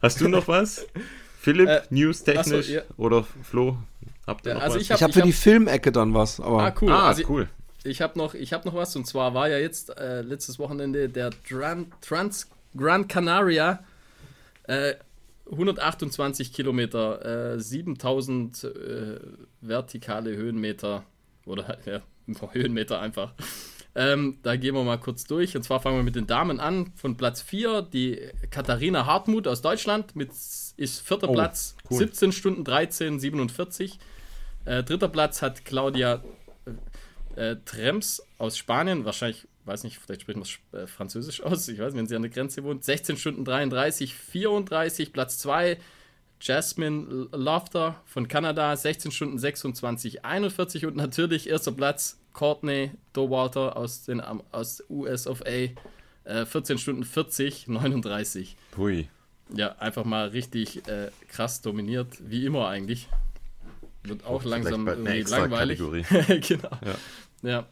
Hast 0.00 0.20
du 0.20 0.28
noch 0.28 0.46
was? 0.48 0.86
Philipp, 1.40 1.68
äh, 1.68 1.80
news-technisch 1.88 2.66
so, 2.66 2.72
ja. 2.74 2.82
oder 2.98 3.24
Flo? 3.42 3.78
Habt 4.26 4.44
ihr 4.44 4.50
ja, 4.50 4.54
noch 4.56 4.62
also 4.62 4.76
was? 4.76 4.82
Ich 4.82 4.92
habe 4.92 5.04
hab 5.04 5.12
für 5.14 5.20
hab, 5.20 5.26
die 5.26 5.32
Filmecke 5.32 5.90
dann 5.90 6.12
was. 6.12 6.38
Aber 6.38 6.64
ah, 6.64 6.74
cool. 6.82 6.92
Ah, 6.92 7.08
also 7.08 7.22
cool. 7.30 7.48
Ich, 7.78 7.92
ich 7.92 8.02
habe 8.02 8.18
noch, 8.18 8.34
hab 8.34 8.66
noch 8.66 8.74
was 8.74 8.94
und 8.94 9.06
zwar 9.06 9.32
war 9.32 9.48
ja 9.48 9.56
jetzt 9.56 9.96
äh, 9.98 10.20
letztes 10.20 10.58
Wochenende 10.58 11.08
der 11.08 11.30
Tran 11.48 11.86
Trans 12.02 12.50
Gran 12.76 13.08
Canaria. 13.08 13.82
Äh, 14.64 14.96
128 15.50 16.52
Kilometer, 16.52 17.54
äh, 17.54 17.58
7000 17.58 18.64
äh, 18.64 19.20
vertikale 19.62 20.36
Höhenmeter 20.36 21.04
oder 21.46 21.78
ja, 21.86 22.02
Höhenmeter 22.52 23.00
einfach. 23.00 23.32
Ähm, 23.94 24.38
da 24.42 24.56
gehen 24.56 24.74
wir 24.74 24.84
mal 24.84 24.98
kurz 24.98 25.24
durch. 25.24 25.56
Und 25.56 25.62
zwar 25.62 25.80
fangen 25.80 25.96
wir 25.96 26.04
mit 26.04 26.16
den 26.16 26.26
Damen 26.26 26.60
an. 26.60 26.92
Von 26.96 27.16
Platz 27.16 27.42
4 27.42 27.82
die 27.82 28.20
Katharina 28.50 29.06
Hartmut 29.06 29.48
aus 29.48 29.62
Deutschland 29.62 30.14
mit 30.14 30.30
ist 30.80 31.00
vierter 31.00 31.28
oh, 31.28 31.34
Platz, 31.34 31.76
cool. 31.90 31.98
17 31.98 32.32
Stunden 32.32 32.64
13, 32.64 33.20
47. 33.20 33.98
Äh, 34.64 34.82
dritter 34.82 35.08
Platz 35.08 35.42
hat 35.42 35.64
Claudia 35.64 36.22
äh, 37.36 37.56
Trems 37.64 38.22
aus 38.38 38.56
Spanien, 38.56 39.04
wahrscheinlich, 39.04 39.46
weiß 39.66 39.84
nicht, 39.84 39.98
vielleicht 39.98 40.22
spricht 40.22 40.38
man 40.38 40.80
äh, 40.80 40.86
Französisch 40.86 41.42
aus, 41.42 41.68
ich 41.68 41.78
weiß 41.78 41.92
nicht, 41.92 41.98
wenn 41.98 42.06
sie 42.06 42.16
an 42.16 42.22
der 42.22 42.30
Grenze 42.30 42.64
wohnt. 42.64 42.82
16 42.82 43.18
Stunden 43.18 43.44
33, 43.44 44.14
34, 44.14 45.12
Platz 45.12 45.38
2. 45.38 45.78
Jasmine 46.42 47.28
Lofter 47.32 48.00
von 48.06 48.26
Kanada, 48.26 48.74
16 48.74 49.12
Stunden 49.12 49.38
26, 49.38 50.24
41 50.24 50.86
und 50.86 50.96
natürlich 50.96 51.50
erster 51.50 51.72
Platz 51.72 52.18
Courtney 52.32 52.92
Dowalter 53.12 53.76
aus, 53.76 54.04
den, 54.04 54.22
aus 54.22 54.82
US 54.88 55.26
of 55.26 55.42
A, 55.42 55.68
äh, 56.24 56.46
14 56.46 56.78
Stunden 56.78 57.04
40, 57.04 57.68
39. 57.68 58.56
Hui. 58.78 59.08
Ja, 59.54 59.76
einfach 59.78 60.04
mal 60.04 60.28
richtig 60.28 60.86
äh, 60.88 61.10
krass 61.28 61.60
dominiert, 61.60 62.18
wie 62.20 62.46
immer 62.46 62.68
eigentlich. 62.68 63.08
Wird 64.02 64.24
auch 64.24 64.44
langsam 64.44 64.86
irgendwie 64.86 65.22
langweilig. 65.22 65.78
genau. 66.48 66.70
Ja. 66.84 66.94
ja. 67.42 67.66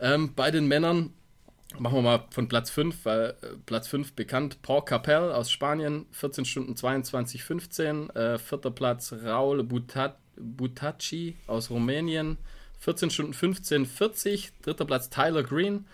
Ähm, 0.00 0.34
bei 0.34 0.50
den 0.50 0.66
Männern 0.66 1.12
machen 1.78 1.96
wir 1.96 2.02
mal 2.02 2.24
von 2.30 2.48
Platz 2.48 2.70
5, 2.70 3.04
weil 3.04 3.30
äh, 3.42 3.46
Platz 3.66 3.88
5 3.88 4.12
bekannt, 4.12 4.62
Paul 4.62 4.84
Capel 4.84 5.32
aus 5.32 5.50
Spanien, 5.50 6.06
14 6.12 6.44
Stunden 6.44 6.76
22, 6.76 7.44
15. 7.44 8.10
Äh, 8.10 8.38
vierter 8.38 8.70
Platz 8.70 9.12
Raul 9.24 9.62
Butat 9.64 10.16
Butacci 10.36 11.36
aus 11.46 11.70
Rumänien, 11.70 12.38
14 12.78 13.10
Stunden 13.10 13.34
15, 13.34 13.86
40. 13.86 14.52
Dritter 14.62 14.84
Platz 14.84 15.10
Tyler 15.10 15.42
Green, 15.42 15.84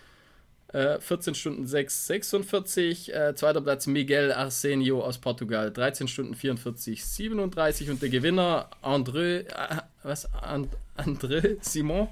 äh, 0.73 0.99
14 0.99 1.35
Stunden 1.35 1.65
6, 1.65 2.07
46. 2.07 3.13
Äh, 3.13 3.35
zweiter 3.35 3.61
Platz 3.61 3.87
Miguel 3.87 4.31
Arsenio 4.31 5.03
aus 5.03 5.17
Portugal. 5.17 5.71
13 5.71 6.07
Stunden 6.07 6.35
44, 6.35 7.05
37. 7.05 7.89
Und 7.89 8.01
der 8.01 8.09
Gewinner 8.09 8.69
André, 8.81 9.47
äh, 9.47 9.81
was? 10.03 10.31
And, 10.33 10.69
André 10.97 11.57
Simon. 11.61 12.09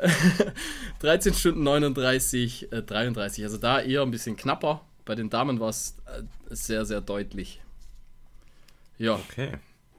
13 1.00 1.34
Stunden 1.34 1.62
39, 1.62 2.72
äh, 2.72 2.82
33. 2.82 3.44
Also 3.44 3.58
da 3.58 3.80
eher 3.80 4.02
ein 4.02 4.10
bisschen 4.10 4.36
knapper. 4.36 4.82
Bei 5.04 5.14
den 5.14 5.30
Damen 5.30 5.60
war 5.60 5.70
es 5.70 5.96
äh, 6.06 6.22
sehr, 6.48 6.84
sehr 6.84 7.00
deutlich. 7.00 7.60
Ja. 8.98 9.14
Okay. 9.14 9.52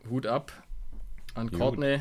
Hut 0.09 0.25
ab 0.25 0.51
an 1.35 1.51
Courtney 1.51 1.99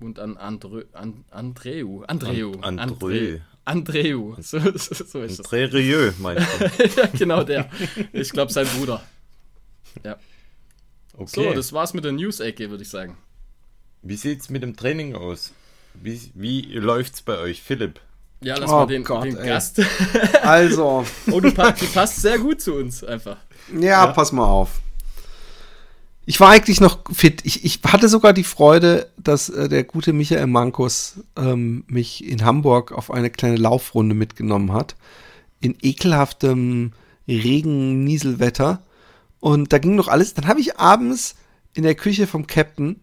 und 0.00 0.18
an 0.18 0.36
Andreu. 0.36 0.84
An, 0.92 1.24
Andreu. 1.30 2.04
Andreu. 2.06 2.52
And, 2.60 2.80
Andreu. 2.80 3.38
Andreu. 3.68 4.34
So, 4.40 4.58
so, 4.60 5.04
so 5.04 5.22
ist 5.22 5.40
André 5.40 5.72
Rieu, 5.72 6.12
meinst 6.18 6.46
du? 6.58 6.84
ja, 7.00 7.06
genau 7.06 7.44
der. 7.44 7.68
Ich 8.12 8.30
glaube, 8.30 8.52
sein 8.52 8.66
Bruder. 8.66 9.02
Ja. 10.04 10.16
Okay. 11.14 11.48
So, 11.48 11.52
das 11.52 11.72
war's 11.72 11.92
mit 11.94 12.04
der 12.04 12.12
News-Ecke, 12.12 12.70
würde 12.70 12.82
ich 12.82 12.88
sagen. 12.88 13.16
Wie 14.02 14.16
sieht's 14.16 14.48
mit 14.48 14.62
dem 14.62 14.76
Training 14.76 15.14
aus? 15.14 15.52
Wie, 15.94 16.30
wie 16.34 16.62
läuft's 16.74 17.22
bei 17.22 17.38
euch, 17.38 17.62
Philipp? 17.62 18.00
Ja, 18.40 18.56
lass 18.56 18.70
oh 18.70 18.74
mal 18.74 18.86
den, 18.86 19.04
Gott, 19.04 19.24
den 19.24 19.36
Gast. 19.36 19.82
also. 20.42 21.04
oh, 21.30 21.40
du, 21.40 21.50
du 21.50 21.86
passt 21.92 22.22
sehr 22.22 22.38
gut 22.38 22.60
zu 22.60 22.74
uns 22.74 23.02
einfach. 23.02 23.36
Ja, 23.74 23.80
ja, 23.80 24.06
pass 24.08 24.32
mal 24.32 24.46
auf. 24.46 24.80
Ich 26.28 26.40
war 26.40 26.50
eigentlich 26.50 26.82
noch 26.82 26.98
fit. 27.10 27.40
Ich, 27.44 27.64
ich 27.64 27.80
hatte 27.86 28.06
sogar 28.06 28.34
die 28.34 28.44
Freude, 28.44 29.10
dass 29.16 29.48
äh, 29.48 29.66
der 29.66 29.82
gute 29.82 30.12
Michael 30.12 30.46
Mankus 30.46 31.20
ähm, 31.36 31.84
mich 31.86 32.22
in 32.22 32.44
Hamburg 32.44 32.92
auf 32.92 33.10
eine 33.10 33.30
kleine 33.30 33.56
Laufrunde 33.56 34.14
mitgenommen 34.14 34.74
hat. 34.74 34.94
In 35.60 35.74
ekelhaftem 35.80 36.92
Regen, 37.26 38.04
Nieselwetter. 38.04 38.82
Und 39.40 39.72
da 39.72 39.78
ging 39.78 39.94
noch 39.94 40.08
alles. 40.08 40.34
Dann 40.34 40.46
habe 40.48 40.60
ich 40.60 40.78
abends 40.78 41.34
in 41.72 41.84
der 41.84 41.94
Küche 41.94 42.26
vom 42.26 42.46
Captain, 42.46 43.00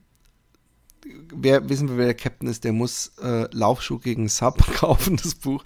wer 1.33 1.67
wissen 1.67 1.89
wir, 1.89 1.97
wer 1.97 2.05
der 2.05 2.13
Captain 2.13 2.47
ist, 2.47 2.63
der 2.63 2.73
muss 2.73 3.13
äh, 3.23 3.47
Laufschuh 3.51 3.97
gegen 3.97 4.29
Sub 4.29 4.63
kaufen, 4.75 5.17
das 5.17 5.33
Buch 5.33 5.63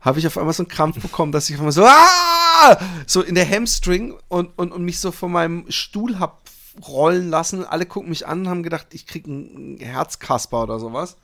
habe 0.00 0.18
ich 0.18 0.26
auf 0.26 0.38
einmal 0.38 0.54
so 0.54 0.62
einen 0.62 0.68
Krampf 0.68 1.00
bekommen, 1.00 1.32
dass 1.32 1.50
ich 1.50 1.56
auf 1.56 1.60
einmal 1.60 1.72
so, 1.72 1.84
ah! 1.84 2.78
so 3.06 3.20
in 3.20 3.34
der 3.34 3.48
Hamstring 3.48 4.14
und, 4.28 4.58
und, 4.58 4.72
und 4.72 4.82
mich 4.82 4.98
so 4.98 5.12
von 5.12 5.32
meinem 5.32 5.66
Stuhl 5.68 6.18
hab 6.18 6.49
rollen 6.86 7.30
lassen. 7.30 7.64
Alle 7.64 7.86
gucken 7.86 8.10
mich 8.10 8.26
an 8.26 8.40
und 8.40 8.48
haben 8.48 8.62
gedacht, 8.62 8.88
ich 8.92 9.06
kriege 9.06 9.30
einen 9.30 9.78
Herzkasper 9.78 10.62
oder 10.62 10.78
sowas. 10.78 11.16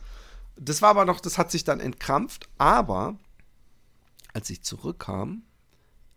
Das 0.56 0.82
war 0.82 0.90
aber 0.90 1.04
noch, 1.04 1.20
das 1.20 1.38
hat 1.38 1.50
sich 1.50 1.64
dann 1.64 1.80
entkrampft. 1.80 2.48
Aber 2.58 3.16
als 4.32 4.50
ich 4.50 4.62
zurückkam, 4.62 5.42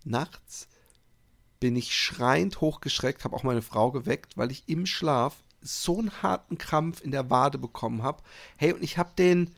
nachts, 0.04 0.68
bin 1.60 1.76
ich 1.76 1.96
schreiend 1.96 2.62
hochgeschreckt, 2.62 3.24
habe 3.24 3.36
auch 3.36 3.44
meine 3.44 3.62
Frau 3.62 3.92
geweckt, 3.92 4.38
weil 4.38 4.52
ich 4.52 4.64
im 4.68 4.86
Schlaf 4.86 5.36
so 5.62 6.00
einen 6.00 6.22
harten 6.24 6.58
Krampf 6.58 7.02
in 7.02 7.12
der 7.12 7.30
Wade 7.30 7.58
bekommen 7.58 8.02
habe. 8.02 8.24
Hey, 8.56 8.72
und 8.72 8.82
ich 8.82 8.98
habe 8.98 9.12
den, 9.18 9.54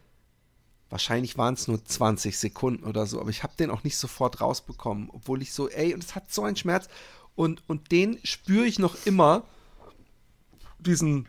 wahrscheinlich 0.89 1.37
waren 1.37 1.53
es 1.53 1.67
nur 1.67 1.83
20 1.83 2.39
Sekunden 2.39 2.85
oder 2.85 3.05
so, 3.05 3.21
aber 3.21 3.29
ich 3.29 3.43
habe 3.43 3.53
den 3.57 3.69
auch 3.69 3.83
nicht 3.83 3.97
sofort 3.97 4.41
rausbekommen, 4.41 5.09
obwohl 5.11 5.43
ich 5.43 5.53
so, 5.53 5.69
ey, 5.69 5.93
und 5.93 6.03
es 6.03 6.15
hat 6.15 6.33
so 6.33 6.43
einen 6.43 6.55
Schmerz. 6.55 6.87
Und, 7.35 7.63
und 7.67 7.91
den 7.91 8.19
spüre 8.23 8.65
ich 8.65 8.79
noch 8.79 8.95
immer 9.05 9.43
diesen 10.85 11.27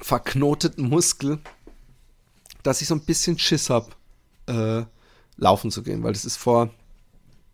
verknoteten 0.00 0.88
Muskel, 0.88 1.38
dass 2.62 2.82
ich 2.82 2.88
so 2.88 2.94
ein 2.94 3.04
bisschen 3.04 3.38
Schiss 3.38 3.70
habe, 3.70 3.90
äh, 4.46 4.84
laufen 5.36 5.70
zu 5.70 5.82
gehen, 5.82 6.02
weil 6.02 6.12
das 6.12 6.24
ist 6.24 6.36
vor, 6.36 6.70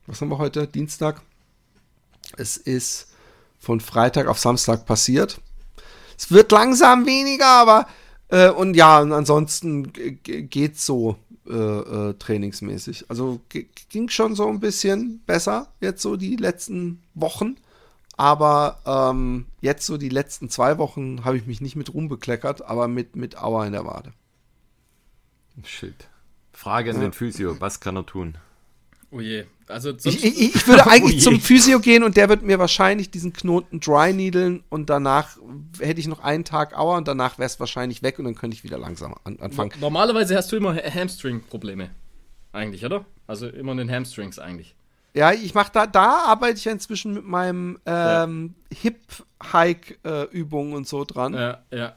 was 0.06 0.20
haben 0.20 0.28
wir 0.28 0.38
heute? 0.38 0.66
Dienstag. 0.66 1.22
Es 2.36 2.56
ist 2.56 3.08
von 3.58 3.80
Freitag 3.80 4.26
auf 4.26 4.38
Samstag 4.38 4.86
passiert. 4.86 5.40
Es 6.18 6.30
wird 6.30 6.52
langsam 6.52 7.06
weniger, 7.06 7.46
aber 7.46 7.86
äh, 8.28 8.50
und 8.50 8.74
ja, 8.74 9.00
und 9.00 9.12
ansonsten 9.12 9.92
geht's 9.92 10.86
so 10.86 11.16
äh, 11.48 11.52
äh, 11.52 12.14
trainingsmäßig. 12.14 13.04
Also 13.08 13.40
ging 13.48 14.08
schon 14.08 14.34
so 14.34 14.48
ein 14.48 14.60
bisschen 14.60 15.20
besser 15.26 15.68
jetzt 15.80 16.02
so 16.02 16.16
die 16.16 16.36
letzten 16.36 17.02
Wochen. 17.14 17.56
Aber 18.16 18.80
ähm, 18.86 19.46
jetzt 19.60 19.86
so 19.86 19.98
die 19.98 20.08
letzten 20.08 20.48
zwei 20.48 20.78
Wochen 20.78 21.24
habe 21.24 21.36
ich 21.36 21.46
mich 21.46 21.60
nicht 21.60 21.76
mit 21.76 21.92
Ruhm 21.92 22.08
bekleckert, 22.08 22.62
aber 22.62 22.88
mit, 22.88 23.14
mit 23.14 23.38
Aua 23.38 23.66
in 23.66 23.72
der 23.72 23.84
Wade. 23.84 24.12
Shit. 25.64 26.08
Frage 26.52 26.90
an 26.90 26.96
ja. 26.96 27.02
den 27.02 27.12
Physio, 27.12 27.60
was 27.60 27.80
kann 27.80 27.96
er 27.96 28.06
tun? 28.06 28.38
Oh 29.10 29.20
je. 29.20 29.44
Also 29.68 29.92
ich, 30.04 30.24
ich, 30.24 30.54
ich, 30.54 30.68
würde 30.68 30.86
eigentlich 30.90 31.18
oh 31.18 31.30
zum 31.30 31.40
Physio 31.40 31.80
gehen 31.80 32.02
und 32.02 32.16
der 32.16 32.28
wird 32.28 32.42
mir 32.42 32.58
wahrscheinlich 32.58 33.10
diesen 33.10 33.32
Knoten 33.32 33.80
dry 33.80 34.12
needlen 34.12 34.62
und 34.70 34.88
danach 34.88 35.36
hätte 35.80 36.00
ich 36.00 36.06
noch 36.06 36.20
einen 36.20 36.44
Tag 36.44 36.76
Aua 36.76 36.96
und 36.96 37.08
danach 37.08 37.38
wäre 37.38 37.46
es 37.46 37.60
wahrscheinlich 37.60 38.02
weg 38.02 38.18
und 38.18 38.24
dann 38.24 38.34
könnte 38.34 38.56
ich 38.56 38.64
wieder 38.64 38.78
langsam 38.78 39.14
an, 39.24 39.38
anfangen. 39.38 39.72
Normalerweise 39.80 40.36
hast 40.36 40.52
du 40.52 40.56
immer 40.56 40.74
Hamstring-Probleme. 40.76 41.90
Eigentlich, 42.52 42.84
oder? 42.84 43.04
Also 43.26 43.48
immer 43.48 43.72
in 43.72 43.78
den 43.78 43.90
Hamstrings 43.90 44.38
eigentlich. 44.38 44.75
Ja, 45.16 45.32
ich 45.32 45.54
mache 45.54 45.72
da, 45.72 45.86
da 45.86 46.24
arbeite 46.26 46.58
ich 46.58 46.66
ja 46.66 46.72
inzwischen 46.72 47.14
mit 47.14 47.24
meinem 47.24 47.78
ähm, 47.86 48.54
ja. 48.70 48.78
Hip-Hike-Übungen 48.82 50.72
äh, 50.72 50.76
und 50.76 50.86
so 50.86 51.04
dran. 51.06 51.32
Ja, 51.32 51.62
ja. 51.70 51.96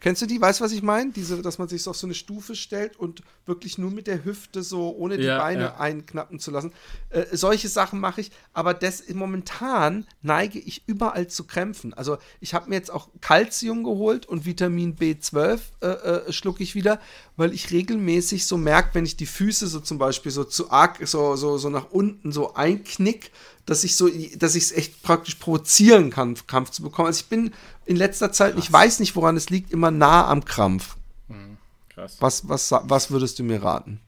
Kennst 0.00 0.22
du 0.22 0.26
die? 0.26 0.40
Weißt 0.40 0.60
du, 0.60 0.64
was 0.64 0.72
ich 0.72 0.82
meine? 0.82 1.10
Diese, 1.10 1.42
dass 1.42 1.58
man 1.58 1.66
sich 1.66 1.82
so 1.82 1.90
auf 1.90 1.96
so 1.96 2.06
eine 2.06 2.14
Stufe 2.14 2.54
stellt 2.54 2.96
und 2.96 3.22
wirklich 3.46 3.78
nur 3.78 3.90
mit 3.90 4.06
der 4.06 4.24
Hüfte 4.24 4.62
so, 4.62 4.94
ohne 4.96 5.16
die 5.16 5.24
ja, 5.24 5.38
Beine 5.38 5.62
ja. 5.62 5.76
einknappen 5.76 6.38
zu 6.38 6.52
lassen. 6.52 6.72
Äh, 7.10 7.24
solche 7.32 7.68
Sachen 7.68 7.98
mache 7.98 8.20
ich, 8.20 8.30
aber 8.52 8.74
das 8.74 9.02
momentan 9.12 10.06
neige 10.22 10.60
ich 10.60 10.84
überall 10.86 11.26
zu 11.26 11.44
Krämpfen. 11.44 11.94
Also 11.94 12.18
ich 12.40 12.54
habe 12.54 12.68
mir 12.68 12.76
jetzt 12.76 12.92
auch 12.92 13.08
Kalzium 13.20 13.82
geholt 13.82 14.26
und 14.26 14.46
Vitamin 14.46 14.96
B12 14.96 15.60
äh, 15.80 15.86
äh, 15.86 16.32
schlucke 16.32 16.62
ich 16.62 16.76
wieder, 16.76 17.00
weil 17.36 17.52
ich 17.52 17.72
regelmäßig 17.72 18.46
so 18.46 18.56
merke, 18.56 18.90
wenn 18.94 19.04
ich 19.04 19.16
die 19.16 19.26
Füße 19.26 19.66
so 19.66 19.80
zum 19.80 19.98
Beispiel 19.98 20.30
so 20.30 20.44
zu 20.44 20.70
arg, 20.70 20.98
so, 21.06 21.34
so, 21.34 21.58
so 21.58 21.70
nach 21.70 21.90
unten 21.90 22.30
so 22.30 22.54
einknick, 22.54 23.32
dass 23.68 23.84
ich 23.84 23.96
so, 23.96 24.08
dass 24.36 24.54
ich 24.54 24.64
es 24.64 24.72
echt 24.72 25.02
praktisch 25.02 25.34
provozieren 25.34 26.10
kann, 26.10 26.34
Krampf 26.46 26.70
zu 26.70 26.82
bekommen. 26.82 27.08
Also 27.08 27.20
ich 27.20 27.28
bin 27.28 27.52
in 27.88 27.96
letzter 27.96 28.32
Zeit, 28.32 28.54
krass. 28.54 28.64
ich 28.64 28.72
weiß 28.72 29.00
nicht, 29.00 29.16
woran 29.16 29.36
es 29.36 29.48
liegt, 29.50 29.72
immer 29.72 29.90
nah 29.90 30.26
am 30.28 30.44
Krampf. 30.44 30.96
Mhm, 31.28 31.56
krass. 31.88 32.18
Was, 32.20 32.48
was, 32.48 32.70
was 32.70 33.10
würdest 33.10 33.38
du 33.38 33.44
mir 33.44 33.62
raten? 33.62 34.00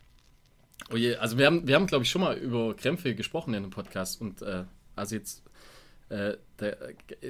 Oh 0.93 0.97
je, 0.97 1.17
also 1.17 1.39
wir 1.39 1.47
haben, 1.47 1.67
wir 1.67 1.77
haben, 1.77 1.87
glaube 1.87 2.05
ich, 2.05 2.11
schon 2.11 2.21
mal 2.21 2.37
über 2.37 2.75
Krämpfe 2.77 3.15
gesprochen 3.15 3.55
in 3.55 3.63
dem 3.63 3.71
Podcast 3.71 4.21
und 4.21 4.43
äh, 4.43 4.65
also 4.97 5.15
jetzt 5.15 5.43
äh, 6.11 6.37
der, 6.59 6.77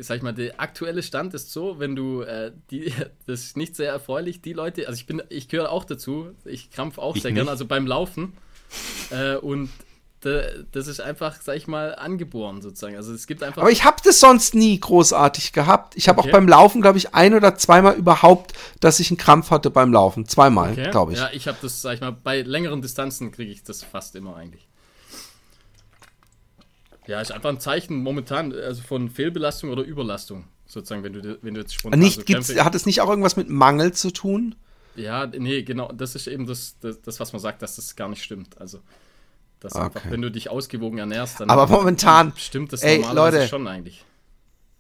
sag 0.01 0.17
ich 0.17 0.23
mal, 0.23 0.33
der 0.33 0.61
aktuelle 0.61 1.03
Stand 1.03 1.35
ist 1.35 1.53
so, 1.53 1.79
wenn 1.79 1.95
du 1.95 2.23
äh, 2.23 2.51
die, 2.71 2.93
das 3.27 3.43
ist 3.43 3.57
nicht 3.57 3.77
sehr 3.77 3.93
erfreulich, 3.93 4.43
die 4.43 4.53
Leute, 4.53 4.89
also 4.89 4.99
ich 4.99 5.07
bin, 5.07 5.23
ich 5.29 5.49
gehöre 5.49 5.71
auch 5.71 5.85
dazu, 5.85 6.33
ich 6.45 6.71
krampf 6.71 6.99
auch 6.99 7.15
ich 7.15 7.23
sehr 7.23 7.33
gerne, 7.33 7.51
also 7.51 7.67
beim 7.67 7.87
Laufen. 7.87 8.33
Äh, 9.11 9.37
und 9.37 9.69
das 10.21 10.87
ist 10.87 11.01
einfach, 11.01 11.41
sag 11.41 11.57
ich 11.57 11.67
mal, 11.67 11.95
angeboren 11.95 12.61
sozusagen. 12.61 12.97
Also 12.97 13.15
es 13.15 13.27
gibt 13.27 13.43
einfach. 13.43 13.63
Aber 13.63 13.71
ich 13.71 13.85
habe 13.85 13.97
das 14.05 14.21
sonst 14.21 14.55
nie 14.55 14.79
großartig 14.79 15.53
gehabt. 15.53 15.97
Ich 15.97 16.09
habe 16.09 16.19
okay. 16.19 16.29
auch 16.29 16.33
beim 16.33 16.47
Laufen, 16.47 16.83
glaube 16.83 16.99
ich, 16.99 17.15
ein 17.15 17.33
oder 17.33 17.57
zweimal 17.57 17.95
überhaupt, 17.95 18.53
dass 18.81 19.01
ich 19.01 19.11
einen 19.11 19.17
Krampf 19.17 19.51
hatte 19.51 19.71
beim 19.71 19.93
Laufen. 19.93 20.27
Zweimal, 20.27 20.73
okay. 20.73 20.91
glaube 20.91 21.13
ich. 21.13 21.19
Ja, 21.19 21.31
ich 21.33 21.49
habe 21.49 21.57
das, 21.63 21.81
sag 21.81 21.95
ich 21.95 22.01
mal, 22.03 22.13
bei 22.13 22.43
längeren 22.43 22.83
Distanzen 22.83 23.33
kriege 23.33 23.51
ich 23.51 23.63
das 23.63 23.83
fast 23.83 24.15
immer 24.15 24.37
eigentlich. 24.37 24.69
Ja, 27.07 27.21
ist 27.21 27.33
einfach 27.33 27.49
ein 27.49 27.61
Zeichen 27.61 28.03
momentan 28.03 28.53
also 28.53 28.83
von 28.83 29.09
Fehlbelastung 29.09 29.71
oder 29.71 29.83
Überlastung, 29.83 30.45
sozusagen, 30.67 31.03
wenn 31.03 31.15
du, 31.15 31.39
wenn 31.41 31.55
du 31.55 31.61
jetzt 31.61 31.75
spontan 31.75 31.99
nicht, 31.99 32.29
so 32.29 32.65
Hat 32.65 32.75
es 32.75 32.85
nicht 32.85 33.01
auch 33.01 33.09
irgendwas 33.09 33.37
mit 33.37 33.49
Mangel 33.49 33.93
zu 33.93 34.13
tun? 34.13 34.55
Ja, 34.97 35.27
nee, 35.27 35.63
genau. 35.63 35.91
Das 35.93 36.15
ist 36.15 36.27
eben 36.27 36.47
das, 36.47 36.77
das, 36.81 37.01
das 37.01 37.21
was 37.21 37.33
man 37.33 37.41
sagt, 37.41 37.63
dass 37.63 37.77
das 37.77 37.97
gar 37.97 38.09
nicht 38.09 38.23
stimmt. 38.23 38.61
Also 38.61 38.81
dass 39.61 39.75
okay. 39.75 39.85
einfach, 39.85 40.11
wenn 40.11 40.23
du 40.23 40.31
dich 40.31 40.51
ausgewogen 40.51 40.99
ernährst, 40.99 41.41
dann 41.41 41.51
Aber 41.51 41.67
momentan 41.67 42.33
stimmt 42.37 42.73
das 42.73 42.83
ey, 42.83 43.05
Leute, 43.13 43.47
schon 43.47 43.69
eigentlich. 43.69 44.05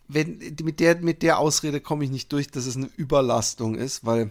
Wenn, 0.08 0.38
mit, 0.62 0.80
der, 0.80 0.96
mit 0.96 1.22
der 1.22 1.38
Ausrede 1.38 1.80
komme 1.80 2.04
ich 2.04 2.10
nicht 2.10 2.32
durch, 2.32 2.50
dass 2.50 2.66
es 2.66 2.76
eine 2.76 2.90
Überlastung 2.96 3.76
ist, 3.76 4.04
weil 4.04 4.30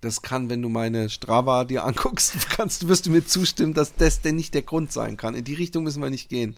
das 0.00 0.22
kann, 0.22 0.48
wenn 0.50 0.62
du 0.62 0.68
meine 0.68 1.08
Strava 1.10 1.64
dir 1.64 1.84
anguckst, 1.84 2.50
kannst, 2.50 2.86
wirst 2.86 3.06
du 3.06 3.10
mir 3.10 3.26
zustimmen, 3.26 3.74
dass 3.74 3.94
das 3.94 4.20
denn 4.20 4.36
nicht 4.36 4.54
der 4.54 4.62
Grund 4.62 4.92
sein 4.92 5.16
kann. 5.16 5.34
In 5.34 5.44
die 5.44 5.54
Richtung 5.54 5.84
müssen 5.84 6.02
wir 6.02 6.10
nicht 6.10 6.28
gehen. 6.28 6.56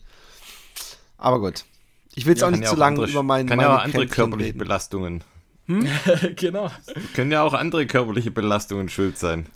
Aber 1.16 1.40
gut. 1.40 1.64
Ich 2.14 2.26
will 2.26 2.32
jetzt 2.32 2.40
ja, 2.40 2.48
auch 2.48 2.50
nicht 2.50 2.66
zu 2.66 2.74
lange 2.74 3.04
über 3.06 3.22
meinen 3.22 3.48
Kann 3.48 3.60
ja 3.60 3.76
auch 3.76 3.82
andere 3.82 4.06
körperliche 4.06 4.48
reden. 4.48 4.58
Belastungen. 4.58 5.24
Hm? 5.66 5.86
genau. 6.36 6.70
Können 7.14 7.30
ja 7.30 7.42
auch 7.42 7.54
andere 7.54 7.86
körperliche 7.86 8.30
Belastungen 8.30 8.88
schuld 8.88 9.18
sein. 9.18 9.46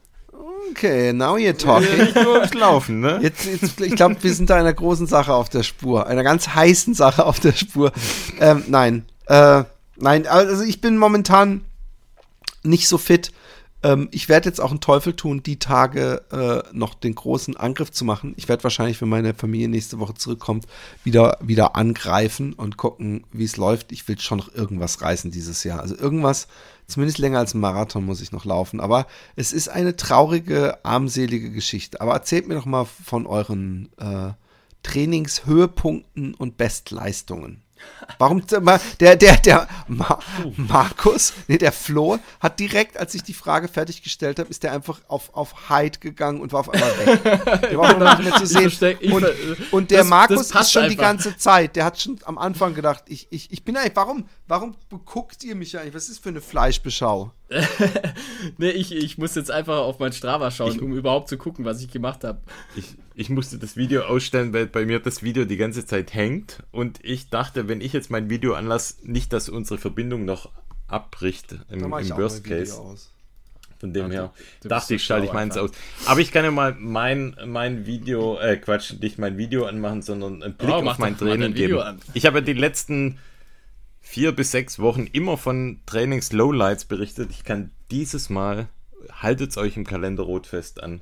Okay, 0.71 1.13
now 1.13 1.37
you're 1.37 1.57
talking. 1.57 2.15
Laufen, 2.59 3.01
ne? 3.01 3.19
Jetzt, 3.23 3.45
jetzt, 3.45 3.81
ich 3.81 3.95
glaube, 3.95 4.17
wir 4.21 4.35
sind 4.35 4.51
da 4.51 4.57
einer 4.57 4.73
großen 4.73 5.07
Sache 5.07 5.35
auf 5.35 5.49
der 5.49 5.63
Spur. 5.63 6.07
Einer 6.07 6.23
ganz 6.23 6.49
heißen 6.49 6.95
Sache 6.95 7.27
auf 7.27 7.41
der 7.41 7.53
Spur. 7.53 7.93
Ähm, 8.41 8.65
nein. 8.69 9.05
Äh, 9.27 9.65
nein, 9.97 10.27
also 10.27 10.63
ich 10.65 10.81
bin 10.81 10.99
momentan 10.99 11.65
nicht 12.63 12.89
so 12.89 12.99
fit. 12.99 13.33
Ähm, 13.83 14.09
ich 14.13 14.29
werde 14.29 14.49
jetzt 14.49 14.61
auch 14.61 14.71
einen 14.71 14.81
Teufel 14.81 15.15
tun, 15.15 15.43
die 15.43 15.59
Tage 15.59 16.23
äh, 16.31 16.77
noch 16.77 16.95
den 16.95 17.15
großen 17.15 17.57
Angriff 17.57 17.91
zu 17.91 18.05
machen. 18.05 18.35
Ich 18.37 18.49
werde 18.49 18.63
wahrscheinlich, 18.63 19.01
wenn 19.01 19.09
meine 19.09 19.35
Familie 19.35 19.69
nächste 19.69 19.99
Woche 19.99 20.15
zurückkommt, 20.15 20.67
wieder, 21.05 21.39
wieder 21.41 21.77
angreifen 21.77 22.53
und 22.53 22.77
gucken, 22.77 23.25
wie 23.33 23.45
es 23.45 23.57
läuft. 23.57 23.93
Ich 23.93 24.07
will 24.09 24.19
schon 24.19 24.39
noch 24.39 24.55
irgendwas 24.55 25.03
reißen 25.03 25.31
dieses 25.31 25.65
Jahr. 25.65 25.81
Also 25.81 25.97
irgendwas, 25.97 26.47
zumindest 26.87 27.19
länger 27.19 27.39
als 27.39 27.55
ein 27.55 27.61
Marathon 27.61 28.05
muss 28.05 28.21
ich 28.21 28.33
noch 28.33 28.45
laufen. 28.45 28.81
Aber 28.81 29.07
es 29.37 29.53
ist 29.53 29.69
eine 29.69 29.97
traurige, 29.97 30.85
armselige 30.85 31.51
Geschichte. 31.51 32.01
Aber 32.01 32.13
erzählt 32.13 32.49
mir 32.49 32.55
doch 32.55 32.67
mal 32.67 32.85
von 32.85 33.27
euren 33.27 33.91
äh, 33.99 34.33
Trainingshöhepunkten 34.83 36.35
und 36.35 36.57
Bestleistungen. 36.57 37.63
Warum 38.19 38.43
der 39.01 39.17
der 39.17 39.37
der 39.39 39.69
Ma 39.89 40.19
Markus, 40.57 41.33
nee, 41.49 41.59
der 41.59 41.73
Flo 41.73 42.19
hat 42.41 42.61
direkt, 42.61 42.97
als 42.97 43.15
ich 43.15 43.23
die 43.23 43.35
Frage 43.35 43.69
fertiggestellt 43.69 44.39
habe, 44.39 44.51
ist 44.51 44.63
der 44.63 44.73
einfach 44.73 45.01
auf 45.09 45.35
auf 45.35 45.69
Hyde 45.69 45.99
gegangen 45.99 46.41
und 46.41 46.53
war 46.53 46.61
auf 46.61 46.71
einmal 46.71 46.91
weg. 46.99 47.23
Der 47.71 47.79
war 47.79 47.95
auch 47.95 48.19
nicht 48.19 48.31
mehr 48.31 48.39
zu 48.39 48.47
sehen. 48.47 48.99
Und, 49.13 49.27
und 49.73 49.91
der 49.91 50.01
das, 50.01 50.09
Markus 50.09 50.49
das 50.49 50.67
ist 50.67 50.73
schon 50.73 50.83
einfach. 50.83 50.97
die 50.97 51.01
ganze 51.01 51.37
Zeit, 51.37 51.77
der 51.77 51.85
hat 51.85 52.01
schon 52.01 52.19
am 52.25 52.39
Anfang 52.39 52.75
gedacht, 52.75 53.05
ich 53.07 53.29
ich 53.31 53.51
ich 53.51 53.65
bin 53.65 53.77
eigentlich 53.77 53.97
warum 53.97 54.29
warum 54.53 54.77
guckt 55.07 55.45
ihr 55.45 55.55
mich 55.55 55.79
eigentlich? 55.79 55.95
Was 55.95 56.11
ist 56.11 56.23
für 56.23 56.29
eine 56.29 56.43
Fleischbeschau? 56.43 57.33
nee, 58.59 58.69
ich, 58.69 58.95
ich 58.95 59.17
muss 59.17 59.35
jetzt 59.35 59.51
einfach 59.51 59.79
auf 59.79 59.99
mein 59.99 60.13
Strava 60.13 60.51
schauen, 60.51 60.75
ich, 60.75 60.83
um 60.83 60.93
überhaupt 60.93 61.31
zu 61.31 61.39
gucken, 61.39 61.65
was 61.65 61.81
ich 61.81 61.91
gemacht 61.91 62.23
habe. 62.23 62.39
Ich, 62.77 62.85
ich 63.15 63.31
musste 63.31 63.59
das 63.59 63.79
Video 63.79 64.03
ausstellen, 64.03 64.53
weil 64.53 64.67
bei 64.67 64.85
mir 64.85 65.01
das 65.01 65.23
Video 65.23 65.47
die 65.47 65.57
ganze 65.57 65.87
Zeit 65.87 66.13
hängt 66.13 66.63
und 66.71 67.03
ich 67.03 67.31
dachte, 67.31 67.67
wenn 67.67 67.81
ich 67.81 67.95
jetzt 67.95 68.11
mein 68.11 68.29
Video 68.29 68.53
anlasse, 68.53 68.97
nicht, 69.05 69.33
dass 69.33 69.49
unsere 69.49 69.79
Verbindung 69.79 70.27
noch 70.27 70.51
abbricht 70.87 71.57
im, 71.71 71.85
im 71.85 71.91
Worst 71.91 72.45
Case. 72.45 72.79
Von 73.81 73.95
dem 73.95 74.13
ja, 74.13 74.13
her 74.13 74.33
du, 74.61 74.65
du 74.65 74.69
dachte 74.69 74.95
ich, 74.97 75.03
schalte 75.03 75.27
ich 75.27 75.33
meins 75.33 75.57
aus. 75.57 75.71
Aber 76.05 76.21
ich 76.21 76.31
kann 76.31 76.45
ja 76.45 76.51
mal 76.51 76.77
mein, 76.79 77.37
mein 77.47 77.87
Video, 77.87 78.39
äh, 78.39 78.59
Quatsch, 78.59 78.93
nicht 79.01 79.19
mein 79.19 79.39
Video 79.39 79.65
anmachen, 79.65 80.03
sondern 80.03 80.43
einen 80.43 80.55
Blick 80.55 80.71
oh, 80.71 80.87
auf 80.89 80.99
mein 80.99 81.17
Training 81.17 81.55
geben. 81.55 81.79
An. 81.79 82.01
Ich 82.13 82.27
habe 82.27 82.41
ja 82.41 82.45
die 82.45 82.53
letzten 82.53 83.19
vier 84.13 84.33
bis 84.33 84.51
sechs 84.51 84.79
Wochen 84.79 85.07
immer 85.07 85.39
von 85.39 85.81
Trainings-Lowlights 85.87 86.85
berichtet. 86.85 87.31
Ich 87.31 87.45
kann 87.45 87.71
dieses 87.91 88.29
Mal, 88.29 88.69
haltet 89.11 89.53
es 89.53 89.57
euch 89.57 89.79
im 89.79 89.87
Kalender 89.87 90.25
rot 90.25 90.47
fest 90.47 90.83
an, 90.83 91.01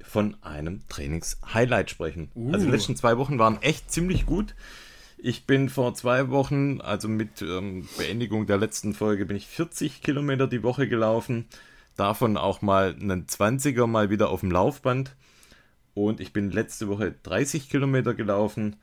von 0.00 0.34
einem 0.42 0.88
Trainings-Highlight 0.88 1.90
sprechen. 1.90 2.30
Uh. 2.34 2.54
Also 2.54 2.64
die 2.64 2.72
letzten 2.72 2.96
zwei 2.96 3.18
Wochen 3.18 3.38
waren 3.38 3.60
echt 3.60 3.90
ziemlich 3.90 4.24
gut. 4.24 4.54
Ich 5.18 5.44
bin 5.44 5.68
vor 5.68 5.92
zwei 5.92 6.30
Wochen, 6.30 6.80
also 6.80 7.06
mit 7.06 7.42
ähm, 7.42 7.86
Beendigung 7.98 8.46
der 8.46 8.56
letzten 8.56 8.94
Folge, 8.94 9.26
bin 9.26 9.36
ich 9.36 9.46
40 9.46 10.00
Kilometer 10.00 10.46
die 10.46 10.62
Woche 10.62 10.88
gelaufen. 10.88 11.44
Davon 11.96 12.38
auch 12.38 12.62
mal 12.62 12.96
einen 12.98 13.26
20er 13.26 13.86
mal 13.86 14.08
wieder 14.08 14.30
auf 14.30 14.40
dem 14.40 14.50
Laufband. 14.50 15.14
Und 15.92 16.20
ich 16.20 16.32
bin 16.32 16.50
letzte 16.50 16.88
Woche 16.88 17.14
30 17.24 17.68
Kilometer 17.68 18.14
gelaufen. 18.14 18.76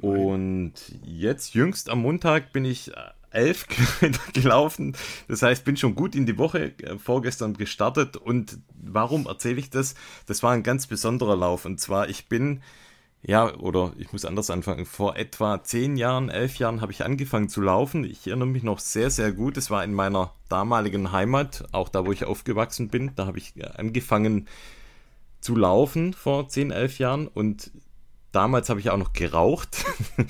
Und 0.00 0.74
jetzt, 1.04 1.54
jüngst 1.54 1.88
am 1.88 2.02
Montag, 2.02 2.52
bin 2.52 2.64
ich 2.64 2.94
äh, 2.94 3.00
elf 3.34 3.66
gelaufen. 4.32 4.96
Das 5.28 5.42
heißt, 5.42 5.64
bin 5.64 5.76
schon 5.76 5.94
gut 5.94 6.14
in 6.14 6.26
die 6.26 6.38
Woche 6.38 6.72
äh, 6.78 6.98
vorgestern 6.98 7.54
gestartet. 7.54 8.16
Und 8.16 8.58
warum 8.74 9.26
erzähle 9.26 9.58
ich 9.58 9.70
das? 9.70 9.94
Das 10.26 10.42
war 10.42 10.52
ein 10.52 10.62
ganz 10.62 10.86
besonderer 10.86 11.36
Lauf. 11.36 11.64
Und 11.64 11.80
zwar, 11.80 12.08
ich 12.08 12.28
bin, 12.28 12.62
ja, 13.22 13.54
oder 13.54 13.92
ich 13.98 14.12
muss 14.12 14.24
anders 14.24 14.50
anfangen. 14.50 14.86
Vor 14.86 15.16
etwa 15.16 15.62
zehn 15.62 15.96
Jahren, 15.96 16.28
elf 16.28 16.56
Jahren 16.56 16.80
habe 16.80 16.92
ich 16.92 17.04
angefangen 17.04 17.48
zu 17.48 17.60
laufen. 17.60 18.04
Ich 18.04 18.26
erinnere 18.26 18.48
mich 18.48 18.62
noch 18.62 18.78
sehr, 18.78 19.10
sehr 19.10 19.32
gut. 19.32 19.56
Es 19.56 19.70
war 19.70 19.84
in 19.84 19.94
meiner 19.94 20.32
damaligen 20.48 21.12
Heimat, 21.12 21.64
auch 21.72 21.88
da, 21.88 22.06
wo 22.06 22.12
ich 22.12 22.24
aufgewachsen 22.24 22.88
bin. 22.88 23.12
Da 23.16 23.26
habe 23.26 23.38
ich 23.38 23.56
äh, 23.56 23.66
angefangen 23.76 24.48
zu 25.40 25.56
laufen 25.56 26.14
vor 26.14 26.48
zehn, 26.48 26.70
elf 26.70 26.98
Jahren. 26.98 27.26
Und 27.26 27.70
damals 28.34 28.68
habe 28.68 28.80
ich 28.80 28.90
auch 28.90 28.96
noch 28.96 29.12
geraucht. 29.12 29.84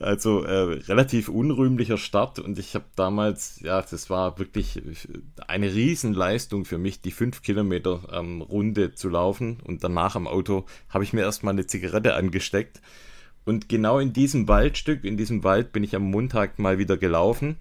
also 0.00 0.44
äh, 0.44 0.80
relativ 0.88 1.28
unrühmlicher 1.28 1.98
Start. 1.98 2.38
Und 2.38 2.58
ich 2.58 2.74
habe 2.74 2.84
damals, 2.96 3.60
ja, 3.60 3.82
das 3.82 4.10
war 4.10 4.38
wirklich 4.38 4.82
eine 5.46 5.74
Riesenleistung 5.74 6.64
für 6.64 6.78
mich, 6.78 7.00
die 7.00 7.10
5 7.10 7.42
Kilometer 7.42 8.00
ähm, 8.12 8.42
Runde 8.42 8.94
zu 8.94 9.08
laufen. 9.08 9.58
Und 9.64 9.82
danach 9.84 10.16
am 10.16 10.26
Auto 10.26 10.66
habe 10.88 11.04
ich 11.04 11.12
mir 11.12 11.22
erstmal 11.22 11.54
eine 11.54 11.66
Zigarette 11.66 12.14
angesteckt. 12.14 12.80
Und 13.44 13.68
genau 13.68 13.98
in 13.98 14.12
diesem 14.12 14.48
Waldstück, 14.48 15.04
in 15.04 15.16
diesem 15.16 15.44
Wald 15.44 15.72
bin 15.72 15.82
ich 15.82 15.96
am 15.96 16.02
Montag 16.02 16.58
mal 16.58 16.78
wieder 16.78 16.96
gelaufen. 16.96 17.56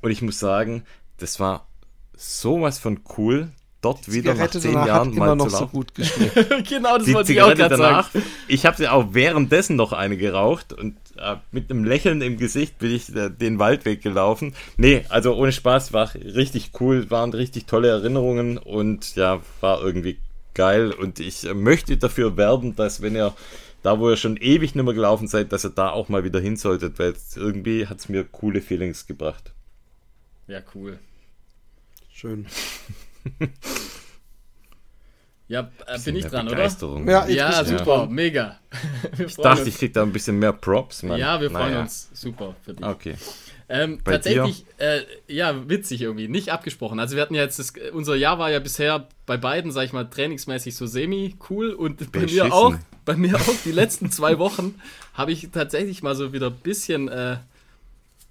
Und 0.00 0.10
ich 0.10 0.22
muss 0.22 0.38
sagen, 0.38 0.84
das 1.18 1.38
war 1.38 1.68
sowas 2.14 2.78
von 2.78 3.00
cool 3.16 3.52
dort 3.82 4.06
die 4.06 4.12
wieder 4.12 4.32
Zigarette 4.32 4.58
nach 4.58 4.62
zehn 4.62 4.86
Jahren 4.86 5.14
mal 5.14 5.36
noch 5.36 5.48
zu 5.48 5.56
so 5.56 5.66
gut 5.66 5.94
geschmeckt. 5.94 6.34
genau, 6.68 6.96
das 6.96 7.06
die 7.06 7.14
wollte 7.14 7.26
Zigarette 7.26 7.60
ich 7.60 7.64
auch 7.66 7.68
danach. 7.68 8.10
Sagen. 8.10 8.24
Ich 8.48 8.64
habe 8.64 8.76
sie 8.76 8.88
auch 8.88 9.08
währenddessen 9.12 9.76
noch 9.76 9.92
eine 9.92 10.16
geraucht 10.16 10.72
und 10.72 10.96
äh, 11.18 11.36
mit 11.50 11.70
einem 11.70 11.84
Lächeln 11.84 12.22
im 12.22 12.38
Gesicht 12.38 12.78
bin 12.78 12.92
ich 12.92 13.14
äh, 13.14 13.28
den 13.28 13.58
Waldweg 13.58 14.02
gelaufen. 14.02 14.54
Nee, 14.76 15.04
also 15.08 15.34
ohne 15.34 15.52
Spaß 15.52 15.92
war 15.92 16.14
richtig 16.14 16.70
cool, 16.80 17.10
waren 17.10 17.34
richtig 17.34 17.66
tolle 17.66 17.88
Erinnerungen 17.88 18.56
und 18.56 19.14
ja, 19.16 19.40
war 19.60 19.82
irgendwie 19.82 20.18
geil 20.54 20.92
und 20.92 21.20
ich 21.20 21.46
äh, 21.46 21.54
möchte 21.54 21.96
dafür 21.96 22.36
werben, 22.36 22.76
dass 22.76 23.02
wenn 23.02 23.16
ihr 23.16 23.34
da, 23.82 23.98
wo 23.98 24.10
ihr 24.10 24.16
schon 24.16 24.36
ewig 24.36 24.74
nicht 24.74 24.84
mehr 24.84 24.94
gelaufen 24.94 25.26
seid, 25.26 25.52
dass 25.52 25.64
ihr 25.64 25.70
da 25.70 25.90
auch 25.90 26.08
mal 26.08 26.22
wieder 26.22 26.38
hin 26.38 26.56
solltet, 26.56 26.98
weil 27.00 27.14
irgendwie 27.34 27.88
hat 27.88 27.98
es 27.98 28.08
mir 28.08 28.24
coole 28.24 28.60
Feelings 28.60 29.06
gebracht. 29.06 29.52
Ja, 30.46 30.60
cool. 30.74 30.98
Schön. 32.12 32.46
ja, 35.48 35.70
äh, 35.86 35.98
bin 36.04 36.16
ich 36.16 36.26
dran, 36.26 36.48
oder? 36.48 36.68
Ja, 37.06 37.26
ja 37.28 37.64
super, 37.64 38.06
mega. 38.06 38.58
ich 39.18 39.36
dachte, 39.36 39.60
uns. 39.60 39.68
ich 39.68 39.76
krieg 39.78 39.92
da 39.92 40.02
ein 40.02 40.12
bisschen 40.12 40.38
mehr 40.38 40.52
Props. 40.52 41.02
Mann. 41.02 41.18
Ja, 41.18 41.40
wir 41.40 41.50
freuen 41.50 41.70
naja. 41.70 41.82
uns 41.82 42.10
super 42.12 42.54
für 42.64 42.74
dich. 42.74 42.84
Okay. 42.84 43.16
Ähm, 43.68 44.00
tatsächlich, 44.04 44.66
äh, 44.76 45.00
ja, 45.28 45.66
witzig 45.66 46.02
irgendwie, 46.02 46.28
nicht 46.28 46.50
abgesprochen. 46.50 47.00
Also 47.00 47.16
wir 47.16 47.22
hatten 47.22 47.34
ja 47.34 47.40
jetzt, 47.40 47.58
das, 47.58 47.72
unser 47.92 48.16
Jahr 48.16 48.38
war 48.38 48.50
ja 48.50 48.58
bisher 48.58 49.08
bei 49.24 49.38
beiden, 49.38 49.72
sag 49.72 49.84
ich 49.86 49.94
mal, 49.94 50.04
trainingsmäßig 50.04 50.76
so 50.76 50.86
semi-cool 50.86 51.72
und 51.72 52.12
bei 52.12 52.26
mir 52.26 52.52
auch, 52.52 52.74
bei 53.06 53.16
mir 53.16 53.34
auch 53.36 53.54
die 53.64 53.72
letzten 53.72 54.10
zwei 54.10 54.38
Wochen 54.38 54.74
habe 55.14 55.32
ich 55.32 55.48
tatsächlich 55.52 56.02
mal 56.02 56.14
so 56.14 56.34
wieder 56.34 56.48
ein 56.48 56.56
bisschen, 56.62 57.08
äh, 57.08 57.38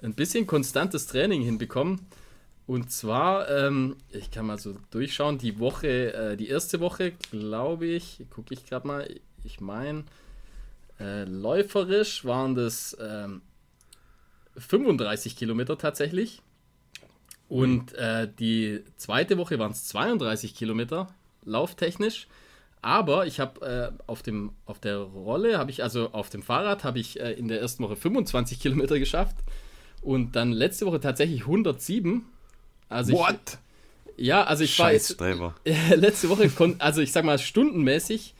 ein 0.03 0.13
bisschen 0.13 0.45
konstantes 0.45 1.07
Training 1.07 1.41
hinbekommen. 1.41 2.05
Und 2.67 2.91
zwar, 2.91 3.49
ähm, 3.49 3.97
ich 4.09 4.31
kann 4.31 4.45
mal 4.45 4.57
so 4.57 4.75
durchschauen, 4.91 5.37
die 5.37 5.59
Woche, 5.59 6.13
äh, 6.13 6.37
die 6.37 6.47
erste 6.47 6.79
Woche, 6.79 7.13
glaube 7.31 7.87
ich, 7.87 8.25
gucke 8.29 8.53
ich 8.53 8.65
gerade 8.65 8.87
mal, 8.87 9.09
ich 9.43 9.59
meine, 9.59 10.05
äh, 10.99 11.23
läuferisch 11.25 12.23
waren 12.23 12.55
das 12.55 12.95
ähm, 13.01 13.41
35 14.57 15.35
Kilometer 15.35 15.77
tatsächlich. 15.77 16.41
Und 17.49 17.93
äh, 17.95 18.29
die 18.39 18.81
zweite 18.95 19.37
Woche 19.37 19.59
waren 19.59 19.71
es 19.71 19.85
32 19.87 20.55
Kilometer, 20.55 21.07
lauftechnisch. 21.43 22.27
Aber 22.81 23.27
ich 23.27 23.39
habe 23.39 23.93
äh, 23.97 24.01
auf, 24.07 24.23
auf 24.65 24.79
der 24.79 24.97
Rolle, 24.97 25.57
habe 25.57 25.69
ich, 25.69 25.83
also 25.83 26.11
auf 26.13 26.29
dem 26.29 26.41
Fahrrad, 26.43 26.83
habe 26.83 26.99
ich 26.99 27.19
äh, 27.19 27.33
in 27.33 27.47
der 27.47 27.59
ersten 27.59 27.83
Woche 27.83 27.95
25 27.95 28.59
Kilometer 28.59 28.97
geschafft. 28.99 29.35
Und 30.01 30.35
dann 30.35 30.51
letzte 30.51 30.85
Woche 30.85 30.99
tatsächlich 30.99 31.41
107. 31.41 32.25
Also 32.91 33.13
What? 33.13 33.59
Ich, 34.17 34.27
ja, 34.27 34.43
also 34.43 34.63
ich 34.63 34.75
Scheiß 34.75 35.19
war 35.19 35.29
jetzt, 35.29 35.55
äh, 35.65 35.95
letzte 35.95 36.29
Woche, 36.29 36.49
also 36.79 37.01
ich 37.01 37.11
sag 37.11 37.25
mal 37.25 37.39
stundenmäßig, 37.39 38.35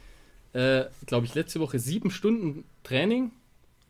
äh, 0.54 0.84
glaube 1.06 1.26
ich, 1.26 1.34
letzte 1.34 1.60
Woche 1.60 1.80
sieben 1.80 2.12
Stunden 2.12 2.66
Training, 2.84 3.32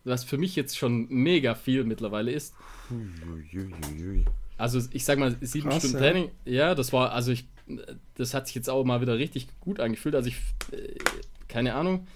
was 0.04 0.24
für 0.24 0.38
mich 0.38 0.56
jetzt 0.56 0.78
schon 0.78 1.08
mega 1.08 1.54
viel 1.54 1.84
mittlerweile 1.84 2.30
ist. 2.30 2.54
Also 4.56 4.80
ich 4.92 5.04
sag 5.04 5.18
mal 5.18 5.36
sieben 5.40 5.68
Krass, 5.68 5.78
Stunden. 5.80 5.98
Training, 5.98 6.30
ja, 6.44 6.74
das 6.74 6.92
war, 6.92 7.12
also 7.12 7.32
ich, 7.32 7.46
das 8.14 8.34
hat 8.34 8.46
sich 8.46 8.54
jetzt 8.54 8.70
auch 8.70 8.84
mal 8.84 9.00
wieder 9.00 9.18
richtig 9.18 9.48
gut 9.60 9.80
angefühlt. 9.80 10.14
Also 10.14 10.28
ich, 10.28 10.36
äh, 10.70 10.94
keine 11.48 11.74
Ahnung. 11.74 12.06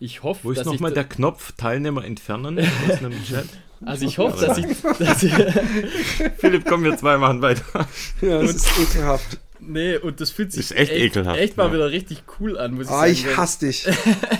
Ich 0.00 0.22
hoffe, 0.22 0.44
Wo 0.44 0.50
ist 0.50 0.64
nochmal 0.66 0.92
der 0.92 1.04
Knopf 1.04 1.52
Teilnehmer 1.52 2.04
entfernen 2.04 2.58
aus 2.88 2.98
einem 2.98 3.24
Chat? 3.24 3.46
Also 3.84 4.06
ich 4.06 4.18
hoffe, 4.18 4.46
dass 4.46 4.58
ich, 4.58 4.66
dass 4.98 5.22
ich 5.22 5.32
Philipp, 6.38 6.64
komm, 6.66 6.84
wir 6.84 6.96
zwei 6.96 7.18
machen 7.18 7.42
weiter. 7.42 7.86
Ja, 8.20 8.40
das 8.40 8.54
ist 8.54 8.78
ekelhaft. 8.78 9.38
Nee, 9.66 9.96
und 9.96 10.20
das 10.20 10.30
fühlt 10.30 10.52
sich 10.52 10.70
ist 10.70 10.72
echt, 10.72 10.92
echt 10.92 11.16
ekelhaft. 11.16 11.38
Echt 11.38 11.56
mal 11.56 11.68
ja. 11.68 11.74
wieder 11.74 11.90
richtig 11.90 12.22
cool 12.38 12.58
an, 12.58 12.74
muss 12.74 12.86
ich 12.86 12.92
oh, 12.92 12.96
sagen. 12.96 13.12
ich 13.12 13.36
hasse 13.36 13.66
dich. 13.66 13.86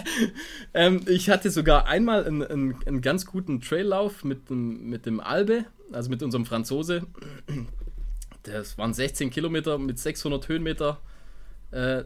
ähm, 0.75 1.01
ich 1.07 1.31
hatte 1.31 1.51
sogar 1.51 1.87
einmal 1.87 2.27
einen, 2.27 2.43
einen, 2.43 2.77
einen 2.87 3.01
ganz 3.01 3.25
guten 3.27 3.61
Traillauf 3.61 4.25
mit 4.25 4.51
dem, 4.51 4.89
mit 4.89 5.07
dem 5.07 5.21
Albe, 5.21 5.65
also 5.93 6.11
mit 6.11 6.23
unserem 6.23 6.45
Franzose. 6.45 7.07
Das 8.43 8.77
waren 8.77 8.93
16 8.93 9.31
Kilometer 9.31 9.79
mit 9.79 9.99
600 9.99 10.49
Höhenmeter. 10.49 11.01
Äh, 11.75 12.05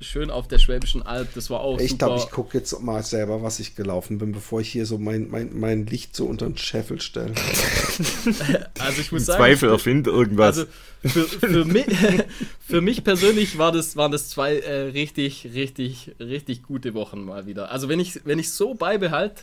schön 0.00 0.30
auf 0.30 0.48
der 0.48 0.58
Schwäbischen 0.58 1.02
Alb. 1.02 1.28
Das 1.34 1.50
war 1.50 1.60
auch 1.60 1.78
Ich 1.78 1.98
glaube, 1.98 2.18
ich 2.18 2.30
gucke 2.30 2.56
jetzt 2.56 2.80
mal 2.80 3.02
selber, 3.02 3.42
was 3.42 3.60
ich 3.60 3.76
gelaufen 3.76 4.18
bin, 4.18 4.32
bevor 4.32 4.60
ich 4.60 4.70
hier 4.70 4.86
so 4.86 4.98
mein, 4.98 5.28
mein, 5.28 5.50
mein 5.52 5.86
Licht 5.86 6.16
so 6.16 6.26
unter 6.26 6.46
den 6.46 6.56
Scheffel 6.56 7.00
stelle. 7.00 7.34
also 8.78 9.00
ich 9.00 9.12
muss 9.12 9.26
sagen... 9.26 9.38
Zweifel 9.38 9.68
erfindet 9.68 10.12
irgendwas. 10.12 10.58
Also 10.58 10.70
für, 11.04 11.24
für, 11.24 11.64
mich, 11.64 11.86
für 12.66 12.80
mich 12.80 13.04
persönlich 13.04 13.58
war 13.58 13.70
das, 13.70 13.96
waren 13.96 14.12
das 14.12 14.30
zwei 14.30 14.58
äh, 14.58 14.88
richtig, 14.90 15.50
richtig, 15.54 16.12
richtig 16.18 16.62
gute 16.62 16.94
Wochen 16.94 17.22
mal 17.22 17.46
wieder. 17.46 17.70
Also 17.70 17.88
wenn 17.88 18.00
ich, 18.00 18.24
wenn 18.24 18.38
ich 18.38 18.50
so 18.50 18.74
beibehalte... 18.74 19.42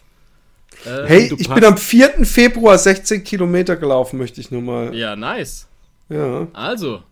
Äh, 0.86 1.04
hey, 1.06 1.34
ich 1.36 1.50
bin 1.50 1.64
am 1.64 1.78
4. 1.78 2.26
Februar 2.26 2.78
16 2.78 3.24
Kilometer 3.24 3.76
gelaufen, 3.76 4.18
möchte 4.18 4.42
ich 4.42 4.52
nur 4.52 4.62
mal. 4.62 4.96
Ja, 4.96 5.16
nice. 5.16 5.68
Ja. 6.10 6.48
Also. 6.54 7.04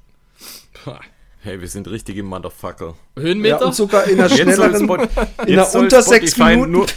Hey, 1.39 1.61
wir 1.61 1.67
sind 1.67 1.87
richtige 1.87 2.23
Motherfucker. 2.23 2.95
Höhenmeter? 3.15 3.59
Ja, 3.59 3.65
und 3.67 3.75
sogar 3.75 4.05
in 4.05 4.19
einer 4.19 4.29
schnelleren, 4.29 4.89
in 5.45 5.59
einer 5.59 5.75
unter 5.75 6.01
6 6.01 6.37
Minuten 6.37 6.71
nur, 6.71 6.87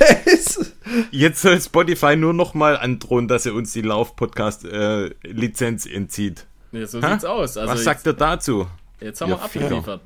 Jetzt 1.11 1.43
soll 1.43 1.61
Spotify 1.61 2.17
nur 2.17 2.33
noch 2.33 2.55
mal 2.55 2.77
androhen, 2.77 3.29
dass 3.29 3.45
er 3.45 3.55
uns 3.55 3.73
die 3.73 3.83
Lauf-Podcast-Lizenz 3.83 5.87
äh, 5.87 5.95
entzieht. 5.95 6.47
Ja, 6.73 6.87
so 6.87 7.03
ha? 7.03 7.13
sieht's 7.13 7.25
aus. 7.25 7.57
Also 7.59 7.75
Was 7.75 7.85
sagt 7.85 8.07
er 8.07 8.15
dazu? 8.15 8.67
Jetzt 9.01 9.21
haben 9.21 9.31
wir 9.31 9.43
abgeliefert. 9.43 10.01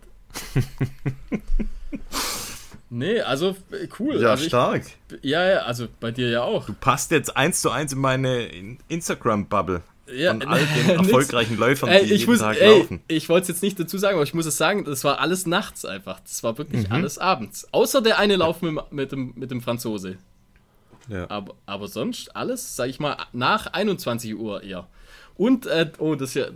nee, 2.90 3.20
also 3.20 3.56
cool. 3.98 4.20
Ja, 4.20 4.30
also 4.30 4.46
stark. 4.46 4.82
Ich, 5.22 5.30
ja, 5.30 5.48
ja, 5.48 5.58
also 5.60 5.86
bei 6.00 6.10
dir 6.10 6.28
ja 6.28 6.42
auch. 6.42 6.66
Du 6.66 6.72
passt 6.72 7.12
jetzt 7.12 7.36
eins 7.36 7.60
zu 7.60 7.70
eins 7.70 7.92
in 7.92 8.00
meine 8.00 8.48
Instagram-Bubble 8.88 9.82
ja, 10.12 10.32
von 10.32 10.42
all 10.42 10.66
den 10.66 10.90
erfolgreichen 10.98 11.56
Läufern, 11.56 11.90
die 11.90 11.96
ey, 11.96 12.04
jeden 12.04 12.26
muss, 12.30 12.40
Tag 12.40 12.60
ey, 12.60 12.78
laufen. 12.78 13.00
Ich 13.08 13.28
wollte 13.28 13.42
es 13.42 13.48
jetzt 13.48 13.62
nicht 13.62 13.78
dazu 13.78 13.98
sagen, 13.98 14.16
aber 14.16 14.24
ich 14.24 14.34
muss 14.34 14.46
es 14.46 14.56
sagen, 14.56 14.84
das 14.84 15.04
war 15.04 15.20
alles 15.20 15.46
nachts 15.46 15.84
einfach. 15.84 16.20
Das 16.20 16.42
war 16.42 16.58
wirklich 16.58 16.88
mhm. 16.88 16.92
alles 16.92 17.18
abends. 17.18 17.66
Außer 17.72 18.02
der 18.02 18.18
eine 18.18 18.36
Lauf 18.36 18.62
mit, 18.62 18.92
mit, 18.92 19.12
dem, 19.12 19.32
mit 19.36 19.50
dem 19.50 19.60
Franzose. 19.60 20.18
Ja. 21.08 21.28
Aber, 21.30 21.54
aber 21.66 21.88
sonst 21.88 22.34
alles, 22.34 22.76
sag 22.76 22.88
ich 22.88 23.00
mal, 23.00 23.16
nach 23.32 23.66
21 23.66 24.34
Uhr 24.36 24.62
eher. 24.62 24.86
Und, 25.36 25.66
äh, 25.66 25.90
oh, 25.98 26.14
das 26.14 26.32
hier, 26.32 26.52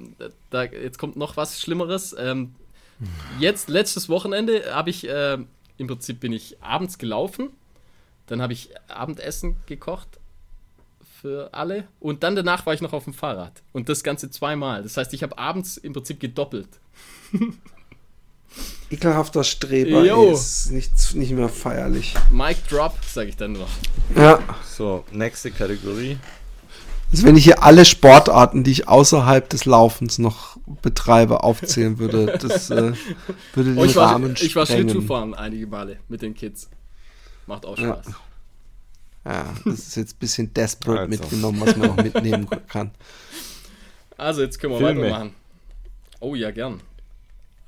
da, 0.50 0.64
jetzt 0.64 0.98
kommt 0.98 1.16
noch 1.16 1.36
was 1.36 1.60
Schlimmeres. 1.60 2.14
Ähm, 2.18 2.54
jetzt, 3.38 3.68
letztes 3.68 4.08
Wochenende, 4.08 4.74
habe 4.74 4.90
ich, 4.90 5.08
äh, 5.08 5.38
im 5.76 5.86
Prinzip 5.86 6.20
bin 6.20 6.32
ich 6.32 6.62
abends 6.62 6.98
gelaufen. 6.98 7.50
Dann 8.26 8.42
habe 8.42 8.52
ich 8.52 8.70
Abendessen 8.88 9.56
gekocht 9.66 10.18
für 11.20 11.52
alle. 11.52 11.84
Und 12.00 12.22
dann 12.22 12.36
danach 12.36 12.66
war 12.66 12.74
ich 12.74 12.80
noch 12.80 12.92
auf 12.92 13.04
dem 13.04 13.12
Fahrrad. 13.12 13.62
Und 13.72 13.88
das 13.88 14.02
Ganze 14.02 14.30
zweimal. 14.30 14.82
Das 14.82 14.96
heißt, 14.96 15.12
ich 15.14 15.22
habe 15.22 15.38
abends 15.38 15.76
im 15.76 15.92
Prinzip 15.92 16.20
gedoppelt. 16.20 16.68
Ekelhafter 18.90 19.44
Streber 19.44 20.02
ey, 20.02 20.32
ist 20.32 20.70
nicht, 20.70 21.14
nicht 21.14 21.32
mehr 21.32 21.50
feierlich. 21.50 22.14
Mic 22.30 22.56
Drop, 22.70 22.94
sage 23.04 23.28
ich 23.28 23.36
dann 23.36 23.52
nur. 23.52 23.66
Ja. 24.16 24.38
So, 24.64 25.04
nächste 25.12 25.50
Kategorie. 25.50 26.18
Also 27.12 27.26
wenn 27.26 27.36
ich 27.36 27.44
hier 27.44 27.62
alle 27.62 27.84
Sportarten, 27.84 28.64
die 28.64 28.70
ich 28.70 28.88
außerhalb 28.88 29.48
des 29.48 29.64
Laufens 29.66 30.18
noch 30.18 30.56
betreibe, 30.82 31.42
aufzählen 31.42 31.98
würde, 31.98 32.38
das 32.42 32.70
äh, 32.70 32.92
würde 33.54 33.70
den 33.70 33.78
oh, 33.78 33.84
ich 33.84 33.96
Rahmen 33.96 34.34
war, 34.34 34.42
Ich 34.42 34.56
war 34.56 34.66
Schlittschuhfahren 34.66 35.34
einige 35.34 35.66
Male 35.66 35.98
mit 36.08 36.22
den 36.22 36.34
Kids. 36.34 36.70
Macht 37.46 37.66
auch 37.66 37.76
Spaß. 37.76 38.06
Ja. 38.06 38.14
Ja, 39.28 39.52
das 39.66 39.80
ist 39.80 39.96
jetzt 39.96 40.14
ein 40.14 40.18
bisschen 40.20 40.54
desperate 40.54 41.00
also. 41.00 41.10
mitgenommen, 41.10 41.60
was 41.60 41.76
man 41.76 41.90
auch 41.90 41.96
mitnehmen 41.96 42.48
kann. 42.66 42.92
Also, 44.16 44.40
jetzt 44.40 44.58
können 44.58 44.72
wir 44.72 44.78
Filme. 44.78 45.02
weitermachen. 45.02 45.34
Oh 46.20 46.34
ja, 46.34 46.50
gern. 46.50 46.80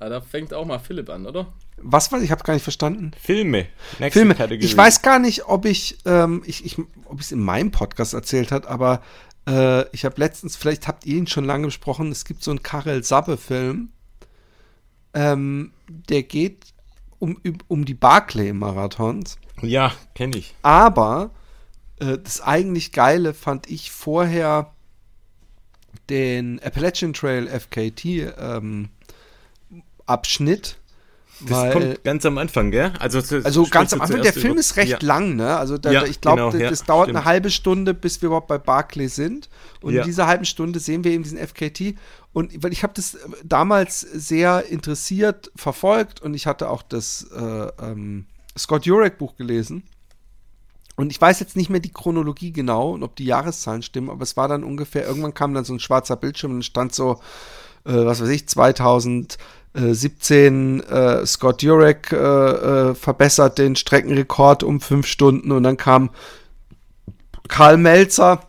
Ja, 0.00 0.08
da 0.08 0.20
fängt 0.22 0.54
auch 0.54 0.64
mal 0.64 0.78
Philipp 0.78 1.10
an, 1.10 1.26
oder? 1.26 1.52
Was 1.76 2.10
war? 2.10 2.22
Ich 2.22 2.30
habe 2.30 2.42
gar 2.44 2.54
nicht 2.54 2.62
verstanden. 2.62 3.10
Filme. 3.20 3.66
Nächste 3.98 4.20
Filme. 4.20 4.34
Kategorie. 4.34 4.64
Ich 4.64 4.74
weiß 4.74 5.02
gar 5.02 5.18
nicht, 5.18 5.46
ob 5.48 5.66
ich, 5.66 5.98
ähm, 6.06 6.42
ich, 6.46 6.64
ich 6.64 6.78
ob 7.04 7.20
es 7.20 7.30
in 7.30 7.40
meinem 7.40 7.70
Podcast 7.70 8.14
erzählt 8.14 8.52
hat, 8.52 8.66
aber 8.66 9.02
äh, 9.46 9.84
ich 9.94 10.06
habe 10.06 10.14
letztens, 10.18 10.56
vielleicht 10.56 10.88
habt 10.88 11.04
ihr 11.04 11.16
ihn 11.16 11.26
schon 11.26 11.44
lange 11.44 11.66
besprochen, 11.66 12.10
es 12.10 12.24
gibt 12.24 12.42
so 12.42 12.50
einen 12.50 12.62
Karel 12.62 13.04
Sabbe-Film. 13.04 13.90
Ähm, 15.12 15.72
der 15.88 16.22
geht 16.22 16.72
um, 17.18 17.38
um 17.68 17.84
die 17.84 17.94
Barclay-Marathons. 17.94 19.38
Ja, 19.60 19.92
kenne 20.14 20.38
ich. 20.38 20.54
Aber 20.62 21.30
äh, 22.00 22.18
das 22.18 22.40
eigentlich 22.40 22.92
Geile 22.92 23.34
fand 23.34 23.68
ich 23.68 23.90
vorher 23.90 24.72
den 26.08 26.60
Appalachian 26.62 27.12
Trail 27.12 27.46
FKT 27.48 28.04
ähm, 28.38 28.88
Abschnitt. 30.06 30.76
Das 31.42 31.56
weil, 31.56 31.72
kommt 31.72 32.04
ganz 32.04 32.26
am 32.26 32.36
Anfang, 32.36 32.70
gell? 32.70 32.92
Also, 32.98 33.18
also 33.42 33.66
ganz 33.70 33.94
am 33.94 34.02
Anfang. 34.02 34.20
Der 34.20 34.32
Film 34.32 34.58
ist 34.58 34.76
recht 34.76 34.90
ja. 34.90 34.98
lang, 35.00 35.36
ne? 35.36 35.56
Also 35.56 35.78
da, 35.78 35.90
ja, 35.90 36.04
ich 36.04 36.20
glaube, 36.20 36.50
genau, 36.52 36.68
das, 36.68 36.80
ja, 36.80 36.86
dauert 36.86 37.06
stimmt. 37.06 37.16
eine 37.16 37.24
halbe 37.24 37.50
Stunde, 37.50 37.94
bis 37.94 38.20
wir 38.20 38.26
überhaupt 38.26 38.48
bei 38.48 38.58
Barclay 38.58 39.06
sind. 39.06 39.48
Und 39.80 39.94
in 39.94 40.02
dieser 40.02 40.26
halben 40.26 40.44
Stunde 40.44 40.80
sehen 40.80 41.02
wir 41.02 41.12
eben 41.12 41.22
diesen 41.22 41.38
FKT. 41.38 41.94
Und 42.32 42.62
weil 42.62 42.72
ich 42.72 42.82
habe 42.82 42.92
das 42.94 43.16
damals 43.42 44.00
sehr 44.00 44.66
interessiert 44.66 45.50
verfolgt 45.56 46.20
und 46.20 46.34
ich 46.34 46.46
hatte 46.46 46.68
auch 46.68 46.82
das 46.82 47.26
äh, 47.34 47.40
ähm, 47.80 48.26
Scott 48.58 48.84
Jurek 48.84 49.16
Buch 49.16 49.36
gelesen. 49.36 49.84
Und 50.96 51.10
ich 51.10 51.20
weiß 51.20 51.40
jetzt 51.40 51.56
nicht 51.56 51.70
mehr 51.70 51.80
die 51.80 51.92
Chronologie 51.92 52.52
genau 52.52 52.90
und 52.90 53.02
ob 53.02 53.16
die 53.16 53.24
Jahreszahlen 53.24 53.82
stimmen, 53.82 54.10
aber 54.10 54.22
es 54.22 54.36
war 54.36 54.46
dann 54.48 54.64
ungefähr, 54.64 55.06
irgendwann 55.06 55.34
kam 55.34 55.54
dann 55.54 55.64
so 55.64 55.72
ein 55.72 55.80
schwarzer 55.80 56.16
Bildschirm 56.16 56.52
und 56.52 56.64
stand 56.64 56.94
so, 56.94 57.20
äh, 57.84 57.92
was 57.92 58.20
weiß 58.20 58.28
ich, 58.28 58.46
2017 58.48 60.80
äh, 60.80 61.26
Scott 61.26 61.62
Jurek 61.62 62.12
äh, 62.12 62.16
äh, 62.16 62.94
verbessert 62.94 63.58
den 63.58 63.76
Streckenrekord 63.76 64.62
um 64.62 64.80
fünf 64.80 65.06
Stunden 65.06 65.52
und 65.52 65.62
dann 65.62 65.78
kam 65.78 66.10
Karl 67.48 67.78
Melzer 67.78 68.42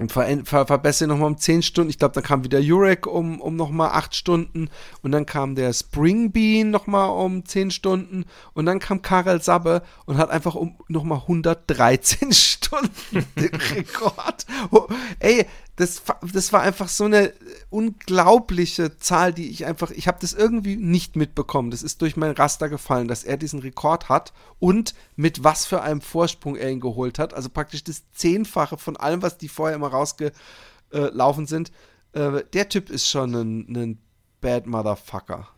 und 0.00 0.10
ver, 0.10 0.26
ver, 0.44 0.66
verbessere 0.66 1.08
nochmal 1.08 1.28
um 1.28 1.36
10 1.36 1.62
Stunden. 1.62 1.90
Ich 1.90 1.98
glaube, 1.98 2.14
dann 2.14 2.24
kam 2.24 2.42
wieder 2.42 2.58
Jurek 2.58 3.06
um, 3.06 3.40
um 3.40 3.54
nochmal 3.54 3.90
8 3.90 4.14
Stunden. 4.14 4.70
Und 5.02 5.12
dann 5.12 5.26
kam 5.26 5.54
der 5.54 5.72
Springbean 5.72 6.70
nochmal 6.70 7.10
um 7.10 7.44
10 7.44 7.70
Stunden. 7.70 8.24
Und 8.54 8.64
dann 8.64 8.78
kam 8.78 9.02
Karel 9.02 9.42
Sabbe 9.42 9.82
und 10.06 10.16
hat 10.16 10.30
einfach 10.30 10.54
um 10.54 10.76
nochmal 10.88 11.18
113 11.18 12.32
Stunden 12.32 13.26
den 13.36 13.54
Rekord. 13.54 14.46
Oh, 14.70 14.88
ey, 15.18 15.46
das, 15.80 16.02
das 16.34 16.52
war 16.52 16.60
einfach 16.60 16.88
so 16.88 17.04
eine 17.04 17.32
unglaubliche 17.70 18.98
Zahl, 18.98 19.32
die 19.32 19.48
ich 19.48 19.64
einfach, 19.64 19.90
ich 19.90 20.06
habe 20.08 20.18
das 20.20 20.34
irgendwie 20.34 20.76
nicht 20.76 21.16
mitbekommen. 21.16 21.70
Das 21.70 21.82
ist 21.82 22.02
durch 22.02 22.18
mein 22.18 22.32
Raster 22.32 22.68
gefallen, 22.68 23.08
dass 23.08 23.24
er 23.24 23.38
diesen 23.38 23.60
Rekord 23.60 24.10
hat 24.10 24.34
und 24.58 24.94
mit 25.16 25.42
was 25.42 25.64
für 25.64 25.80
einem 25.80 26.02
Vorsprung 26.02 26.56
er 26.56 26.70
ihn 26.70 26.80
geholt 26.80 27.18
hat. 27.18 27.32
Also 27.32 27.48
praktisch 27.48 27.82
das 27.82 28.02
Zehnfache 28.12 28.76
von 28.76 28.98
allem, 28.98 29.22
was 29.22 29.38
die 29.38 29.48
vorher 29.48 29.74
immer 29.74 29.88
rausgelaufen 29.88 31.46
sind. 31.46 31.72
Äh, 32.12 32.44
der 32.52 32.68
Typ 32.68 32.90
ist 32.90 33.08
schon 33.08 33.34
ein, 33.34 33.74
ein 33.74 33.98
Bad 34.42 34.66
Motherfucker. 34.66 35.48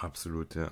Absolut, 0.00 0.54
ja. 0.56 0.70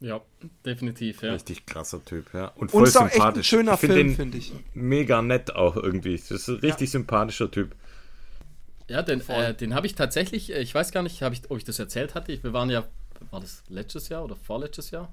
Ja, 0.00 0.22
definitiv, 0.64 1.22
ja. 1.22 1.32
Richtig 1.32 1.66
krasser 1.66 2.02
Typ, 2.02 2.32
ja. 2.32 2.46
Und 2.54 2.70
voll 2.70 2.84
Und 2.84 2.88
sympathisch. 2.88 3.18
Echt 3.18 3.36
ein 3.36 3.44
schöner 3.44 3.74
ich 3.74 3.80
Film, 3.80 4.14
finde 4.14 4.38
ich. 4.38 4.54
Mega 4.72 5.20
nett 5.20 5.54
auch 5.54 5.76
irgendwie. 5.76 6.16
Das 6.16 6.30
ist 6.30 6.48
ein 6.48 6.54
richtig 6.56 6.88
ja. 6.88 6.92
sympathischer 6.92 7.50
Typ. 7.50 7.74
Ja, 8.88 9.02
den, 9.02 9.20
äh, 9.28 9.54
den 9.54 9.74
habe 9.74 9.86
ich 9.86 9.94
tatsächlich, 9.94 10.52
äh, 10.52 10.60
ich 10.60 10.74
weiß 10.74 10.92
gar 10.92 11.02
nicht, 11.02 11.20
ich, 11.20 11.50
ob 11.50 11.58
ich 11.58 11.64
das 11.64 11.78
erzählt 11.78 12.14
hatte. 12.14 12.42
Wir 12.42 12.52
waren 12.52 12.70
ja, 12.70 12.84
war 13.30 13.40
das 13.40 13.62
letztes 13.68 14.08
Jahr 14.08 14.24
oder 14.24 14.34
vorletztes 14.34 14.90
Jahr? 14.90 15.12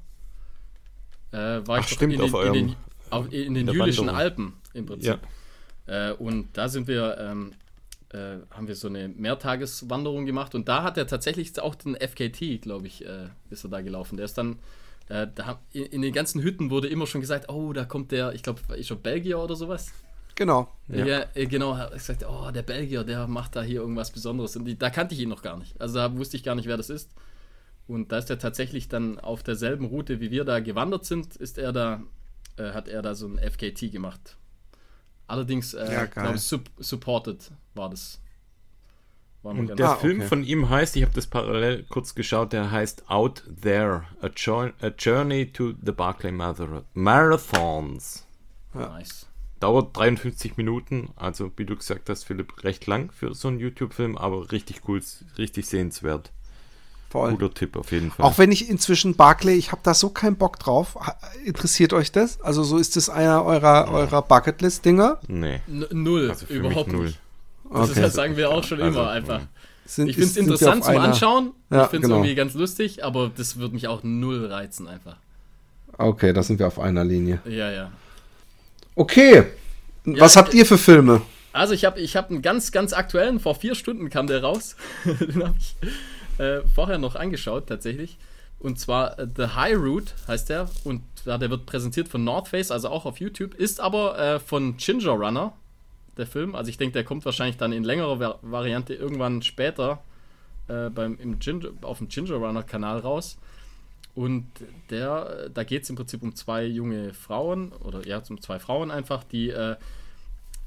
Äh, 1.31 1.37
war 1.67 1.79
Ach, 1.79 1.79
ich 1.79 1.93
stimmt, 1.93 2.13
in, 2.13 2.21
den, 2.21 2.33
eurem, 2.33 2.53
in 2.53 2.67
den, 2.67 2.75
auf, 3.09 3.33
in 3.33 3.53
den 3.53 3.67
Jüdischen 3.67 4.09
Alpen 4.09 4.53
im 4.73 4.85
Prinzip. 4.85 5.19
Ja. 5.87 6.09
Äh, 6.11 6.13
und 6.13 6.49
da 6.53 6.69
sind 6.69 6.87
wir, 6.87 7.17
ähm, 7.19 7.53
äh, 8.13 8.37
haben 8.51 8.67
wir 8.67 8.75
so 8.75 8.87
eine 8.87 9.09
Mehrtageswanderung 9.09 10.25
gemacht 10.25 10.55
und 10.55 10.69
da 10.69 10.83
hat 10.83 10.97
er 10.97 11.05
tatsächlich 11.05 11.59
auch 11.59 11.75
den 11.75 11.95
FKT, 11.95 12.61
glaube 12.61 12.87
ich, 12.87 13.05
äh, 13.05 13.27
ist 13.49 13.65
er 13.65 13.69
da 13.69 13.81
gelaufen. 13.81 14.15
Der 14.15 14.25
ist 14.25 14.37
dann 14.37 14.59
da, 15.07 15.59
in, 15.71 15.83
in, 15.83 16.01
den 16.01 16.13
ganzen 16.13 16.41
Hütten 16.41 16.71
wurde 16.71 16.87
immer 16.87 17.05
schon 17.05 17.21
gesagt, 17.21 17.47
oh, 17.47 17.73
da 17.73 17.85
kommt 17.85 18.11
der, 18.11 18.33
ich 18.33 18.41
glaube, 18.41 18.61
ist 18.75 18.89
er 18.89 18.95
Belgier 18.95 19.37
oder 19.37 19.55
sowas? 19.55 19.91
Genau. 20.35 20.69
Ja, 20.89 21.05
ja 21.05 21.25
äh, 21.33 21.45
genau. 21.45 21.77
Ich 21.95 22.03
sagte, 22.03 22.27
oh, 22.29 22.51
der 22.51 22.61
Belgier, 22.61 23.03
der 23.03 23.27
macht 23.27 23.55
da 23.55 23.61
hier 23.61 23.79
irgendwas 23.81 24.11
Besonderes. 24.11 24.55
Und 24.55 24.65
die, 24.65 24.77
da 24.77 24.89
kannte 24.89 25.15
ich 25.15 25.21
ihn 25.21 25.29
noch 25.29 25.41
gar 25.41 25.57
nicht. 25.57 25.79
Also 25.79 25.95
da 25.95 26.15
wusste 26.15 26.37
ich 26.37 26.43
gar 26.43 26.55
nicht, 26.55 26.67
wer 26.67 26.77
das 26.77 26.89
ist. 26.89 27.11
Und 27.87 28.11
da 28.11 28.17
ist 28.17 28.29
er 28.29 28.39
tatsächlich 28.39 28.89
dann 28.89 29.19
auf 29.19 29.43
derselben 29.43 29.85
Route, 29.85 30.19
wie 30.19 30.31
wir 30.31 30.43
da 30.43 30.59
gewandert 30.59 31.05
sind, 31.05 31.35
ist 31.37 31.57
er 31.57 31.71
da, 31.71 32.03
äh, 32.57 32.71
hat 32.71 32.87
er 32.87 33.01
da 33.01 33.15
so 33.15 33.27
ein 33.27 33.37
FKT 33.37 33.91
gemacht. 33.91 34.37
Allerdings, 35.27 35.73
äh, 35.73 35.91
ja, 35.91 36.05
glaube 36.05 36.35
ich, 36.35 36.41
supported 36.79 37.51
war 37.73 37.89
das. 37.89 38.21
Und 39.41 39.77
der 39.77 39.89
ah, 39.91 39.95
Film 39.95 40.19
okay. 40.21 40.27
von 40.27 40.43
ihm 40.43 40.69
heißt, 40.69 40.95
ich 40.95 41.03
habe 41.03 41.13
das 41.13 41.27
parallel 41.27 41.83
kurz 41.83 42.15
geschaut, 42.15 42.51
der 42.51 42.71
heißt 42.71 43.11
Out 43.11 43.43
There, 43.61 44.05
a, 44.19 44.27
a 44.81 44.87
Journey 44.97 45.51
to 45.51 45.73
the 45.83 45.91
Barclay 45.91 46.31
Marathons. 46.31 48.25
Ja. 48.73 48.89
Nice. 48.89 49.27
Dauert 49.65 49.97
53 49.97 50.57
Minuten, 50.57 51.09
also 51.15 51.51
wie 51.57 51.65
du 51.65 51.75
gesagt 51.75 52.07
hast, 52.11 52.25
Philipp, 52.25 52.63
recht 52.63 52.85
lang 52.85 53.09
für 53.11 53.33
so 53.33 53.47
einen 53.47 53.59
YouTube-Film, 53.59 54.15
aber 54.15 54.51
richtig 54.51 54.81
cool, 54.87 55.01
richtig 55.39 55.65
sehenswert. 55.65 56.31
Voll. 57.09 57.31
Guter 57.31 57.51
Tipp 57.51 57.75
auf 57.75 57.91
jeden 57.91 58.11
Fall. 58.11 58.27
Auch 58.27 58.37
wenn 58.37 58.51
ich 58.51 58.69
inzwischen 58.69 59.15
Barclay, 59.15 59.55
ich 59.55 59.71
habe 59.71 59.81
da 59.83 59.95
so 59.95 60.09
keinen 60.09 60.35
Bock 60.35 60.59
drauf. 60.59 60.99
Interessiert 61.45 61.93
euch 61.93 62.11
das? 62.11 62.39
Also 62.41 62.61
so 62.61 62.77
ist 62.77 62.95
das 62.95 63.09
einer 63.09 63.43
eurer, 63.43 63.87
ja. 63.87 63.91
eurer 63.91 64.21
Bucketlist-Dinger? 64.21 65.17
Nee. 65.27 65.61
N 65.67 65.87
null, 65.93 66.29
also 66.29 66.45
überhaupt 66.45 66.91
null. 66.91 67.05
nicht. 67.05 67.19
Das, 67.73 67.89
okay. 67.89 68.01
das 68.01 68.13
sagen 68.13 68.37
wir 68.37 68.51
auch 68.51 68.63
schon 68.63 68.79
also, 68.79 68.99
immer 68.99 69.09
einfach. 69.09 69.41
Sind, 69.87 70.09
ich 70.09 70.15
finde 70.15 70.29
es 70.29 70.37
interessant 70.37 70.83
zum 70.83 70.93
einer... 70.93 71.05
Anschauen. 71.05 71.53
Ja, 71.71 71.85
ich 71.85 71.89
finde 71.89 72.05
es 72.05 72.09
genau. 72.11 72.15
irgendwie 72.17 72.35
ganz 72.35 72.53
lustig, 72.53 73.03
aber 73.03 73.31
das 73.35 73.57
würde 73.57 73.73
mich 73.73 73.87
auch 73.87 74.03
null 74.03 74.45
reizen 74.45 74.87
einfach. 74.87 75.17
Okay, 75.97 76.33
da 76.33 76.43
sind 76.43 76.59
wir 76.59 76.67
auf 76.67 76.77
einer 76.77 77.03
Linie. 77.03 77.39
Ja, 77.45 77.71
ja. 77.71 77.91
Okay. 78.95 79.45
Was 80.05 80.35
ja, 80.35 80.41
habt 80.41 80.53
ihr 80.53 80.65
für 80.65 80.77
Filme? 80.77 81.21
Also 81.51 81.73
ich 81.73 81.85
habe 81.85 81.99
ich 81.99 82.15
hab 82.15 82.29
einen 82.29 82.41
ganz, 82.41 82.71
ganz 82.71 82.93
aktuellen, 82.93 83.39
vor 83.39 83.55
vier 83.55 83.75
Stunden 83.75 84.09
kam 84.09 84.27
der 84.27 84.43
raus. 84.43 84.75
Den 85.05 85.43
habe 85.43 85.55
ich 85.57 85.75
äh, 86.39 86.61
vorher 86.73 86.97
noch 86.97 87.15
angeschaut 87.15 87.67
tatsächlich. 87.67 88.17
Und 88.59 88.79
zwar 88.79 89.17
äh, 89.19 89.27
The 89.35 89.47
High 89.55 89.77
Route 89.77 90.13
heißt 90.27 90.49
der. 90.49 90.69
Und 90.83 91.01
ja, 91.25 91.37
der 91.37 91.49
wird 91.49 91.65
präsentiert 91.65 92.07
von 92.07 92.23
North 92.23 92.49
Face, 92.49 92.71
also 92.71 92.89
auch 92.89 93.05
auf 93.05 93.19
YouTube. 93.19 93.53
Ist 93.53 93.79
aber 93.79 94.17
äh, 94.19 94.39
von 94.39 94.77
Ginger 94.77 95.11
Runner 95.11 95.53
der 96.17 96.27
Film. 96.27 96.55
Also 96.55 96.69
ich 96.69 96.77
denke, 96.77 96.93
der 96.93 97.03
kommt 97.03 97.25
wahrscheinlich 97.25 97.57
dann 97.57 97.71
in 97.71 97.83
längerer 97.83 98.39
Variante 98.41 98.93
irgendwann 98.93 99.41
später 99.41 100.01
äh, 100.67 100.89
beim, 100.89 101.17
im 101.19 101.39
Ginger, 101.39 101.69
auf 101.81 101.99
dem 101.99 102.07
Ginger 102.07 102.35
Runner 102.35 102.63
Kanal 102.63 102.99
raus. 102.99 103.37
Und 104.15 104.47
der, 104.89 105.49
da 105.53 105.63
geht 105.63 105.83
es 105.83 105.89
im 105.89 105.97
Prinzip 105.97 106.23
um 106.23 106.35
zwei 106.35 106.65
junge 106.65 107.13
Frauen, 107.13 107.73
oder 107.73 108.07
ja, 108.07 108.21
um 108.29 108.39
zwei 108.39 108.59
Frauen 108.59 108.89
einfach, 108.89 109.25
die, 109.25 109.49
äh, 109.49 109.75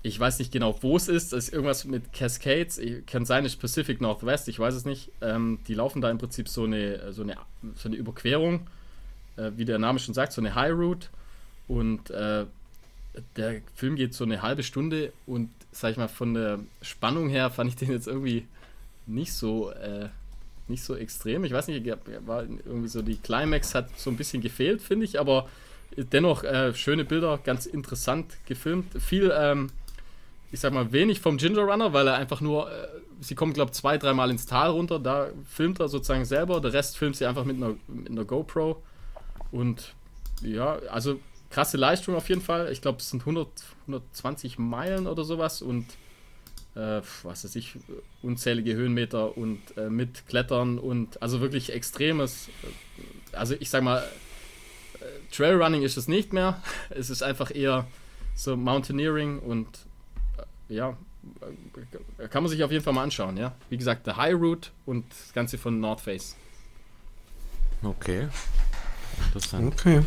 ich 0.02 0.18
weiß 0.20 0.38
nicht 0.38 0.52
genau, 0.52 0.76
wo 0.82 0.96
es 0.96 1.08
ist, 1.08 1.32
es 1.32 1.46
ist 1.46 1.52
irgendwas 1.52 1.84
mit 1.84 2.12
Cascades, 2.12 2.80
kann 3.06 3.24
sein, 3.24 3.44
ist 3.44 3.56
Pacific 3.56 4.00
Northwest, 4.00 4.48
ich 4.48 4.58
weiß 4.58 4.74
es 4.74 4.84
nicht. 4.84 5.10
Ähm, 5.22 5.58
die 5.66 5.74
laufen 5.74 6.00
da 6.00 6.10
im 6.10 6.18
Prinzip 6.18 6.48
so 6.48 6.64
eine, 6.64 7.12
so 7.12 7.22
eine, 7.22 7.36
so 7.74 7.88
eine 7.88 7.96
Überquerung, 7.96 8.66
äh, 9.36 9.50
wie 9.56 9.64
der 9.64 9.78
Name 9.78 9.98
schon 9.98 10.14
sagt, 10.14 10.32
so 10.32 10.40
eine 10.40 10.54
High 10.54 10.72
Route. 10.72 11.08
Und 11.66 12.10
äh, 12.10 12.46
der 13.36 13.60
Film 13.74 13.96
geht 13.96 14.14
so 14.14 14.24
eine 14.24 14.42
halbe 14.42 14.62
Stunde 14.62 15.12
und 15.26 15.50
sag 15.72 15.92
ich 15.92 15.96
mal, 15.96 16.08
von 16.08 16.34
der 16.34 16.60
Spannung 16.82 17.28
her 17.28 17.50
fand 17.50 17.70
ich 17.70 17.76
den 17.76 17.90
jetzt 17.90 18.06
irgendwie 18.06 18.46
nicht 19.06 19.32
so, 19.32 19.70
äh, 19.72 20.08
nicht 20.68 20.82
so 20.82 20.94
extrem. 20.94 21.44
Ich 21.44 21.52
weiß 21.52 21.68
nicht, 21.68 21.86
war 22.26 22.42
irgendwie 22.42 22.88
so 22.88 23.02
die 23.02 23.16
Climax 23.16 23.74
hat 23.74 23.88
so 23.98 24.10
ein 24.10 24.16
bisschen 24.16 24.42
gefehlt, 24.42 24.82
finde 24.82 25.04
ich, 25.04 25.18
aber 25.18 25.48
dennoch 25.96 26.44
äh, 26.44 26.74
schöne 26.74 27.04
Bilder, 27.04 27.38
ganz 27.42 27.66
interessant 27.66 28.36
gefilmt. 28.46 28.86
Viel, 29.00 29.32
ähm, 29.36 29.70
ich 30.52 30.60
sag 30.60 30.72
mal, 30.72 30.92
wenig 30.92 31.20
vom 31.20 31.36
Ginger 31.36 31.62
Runner, 31.62 31.92
weil 31.92 32.06
er 32.06 32.14
einfach 32.14 32.40
nur, 32.40 32.70
äh, 32.70 32.88
sie 33.20 33.34
kommen, 33.34 33.52
glaube 33.52 33.70
ich, 33.70 33.78
zwei, 33.78 33.98
dreimal 33.98 34.30
ins 34.30 34.46
Tal 34.46 34.70
runter, 34.70 34.98
da 34.98 35.28
filmt 35.48 35.80
er 35.80 35.88
sozusagen 35.88 36.24
selber, 36.24 36.60
der 36.60 36.72
Rest 36.72 36.96
filmt 36.96 37.16
sie 37.16 37.26
einfach 37.26 37.44
mit 37.44 37.56
einer, 37.56 37.74
mit 37.88 38.10
einer 38.10 38.24
GoPro. 38.24 38.82
Und 39.50 39.94
ja, 40.42 40.78
also 40.90 41.20
krasse 41.50 41.76
Leistung 41.76 42.14
auf 42.14 42.28
jeden 42.28 42.42
Fall. 42.42 42.70
Ich 42.70 42.82
glaube, 42.82 42.98
es 42.98 43.10
sind 43.10 43.20
100, 43.20 43.48
120 43.86 44.58
Meilen 44.58 45.06
oder 45.06 45.24
sowas 45.24 45.62
und 45.62 45.86
äh, 46.78 47.02
was 47.24 47.44
weiß 47.44 47.56
ich, 47.56 47.74
unzählige 48.22 48.74
Höhenmeter 48.74 49.36
und 49.36 49.60
äh, 49.76 49.90
mit 49.90 50.28
Klettern 50.28 50.78
und 50.78 51.20
also 51.20 51.40
wirklich 51.40 51.72
extremes. 51.72 52.48
Äh, 52.62 53.36
also 53.36 53.54
ich 53.58 53.68
sag 53.68 53.82
mal, 53.82 53.98
äh, 55.00 55.04
Trailrunning 55.32 55.82
ist 55.82 55.96
es 55.96 56.08
nicht 56.08 56.32
mehr. 56.32 56.62
Es 56.90 57.10
ist 57.10 57.22
einfach 57.22 57.54
eher 57.54 57.86
so 58.34 58.56
Mountaineering 58.56 59.40
und 59.40 59.66
äh, 60.68 60.74
ja, 60.74 60.96
äh, 62.18 62.28
kann 62.28 62.44
man 62.44 62.50
sich 62.50 62.62
auf 62.62 62.70
jeden 62.70 62.84
Fall 62.84 62.92
mal 62.92 63.02
anschauen, 63.02 63.36
ja. 63.36 63.54
Wie 63.68 63.76
gesagt, 63.76 64.02
The 64.04 64.12
High 64.12 64.34
Route 64.34 64.70
und 64.86 65.04
das 65.10 65.32
Ganze 65.32 65.58
von 65.58 65.80
North 65.80 66.00
Face. 66.00 66.36
Okay. 67.82 68.28
Interessant. 69.26 69.74
Okay. 69.74 70.02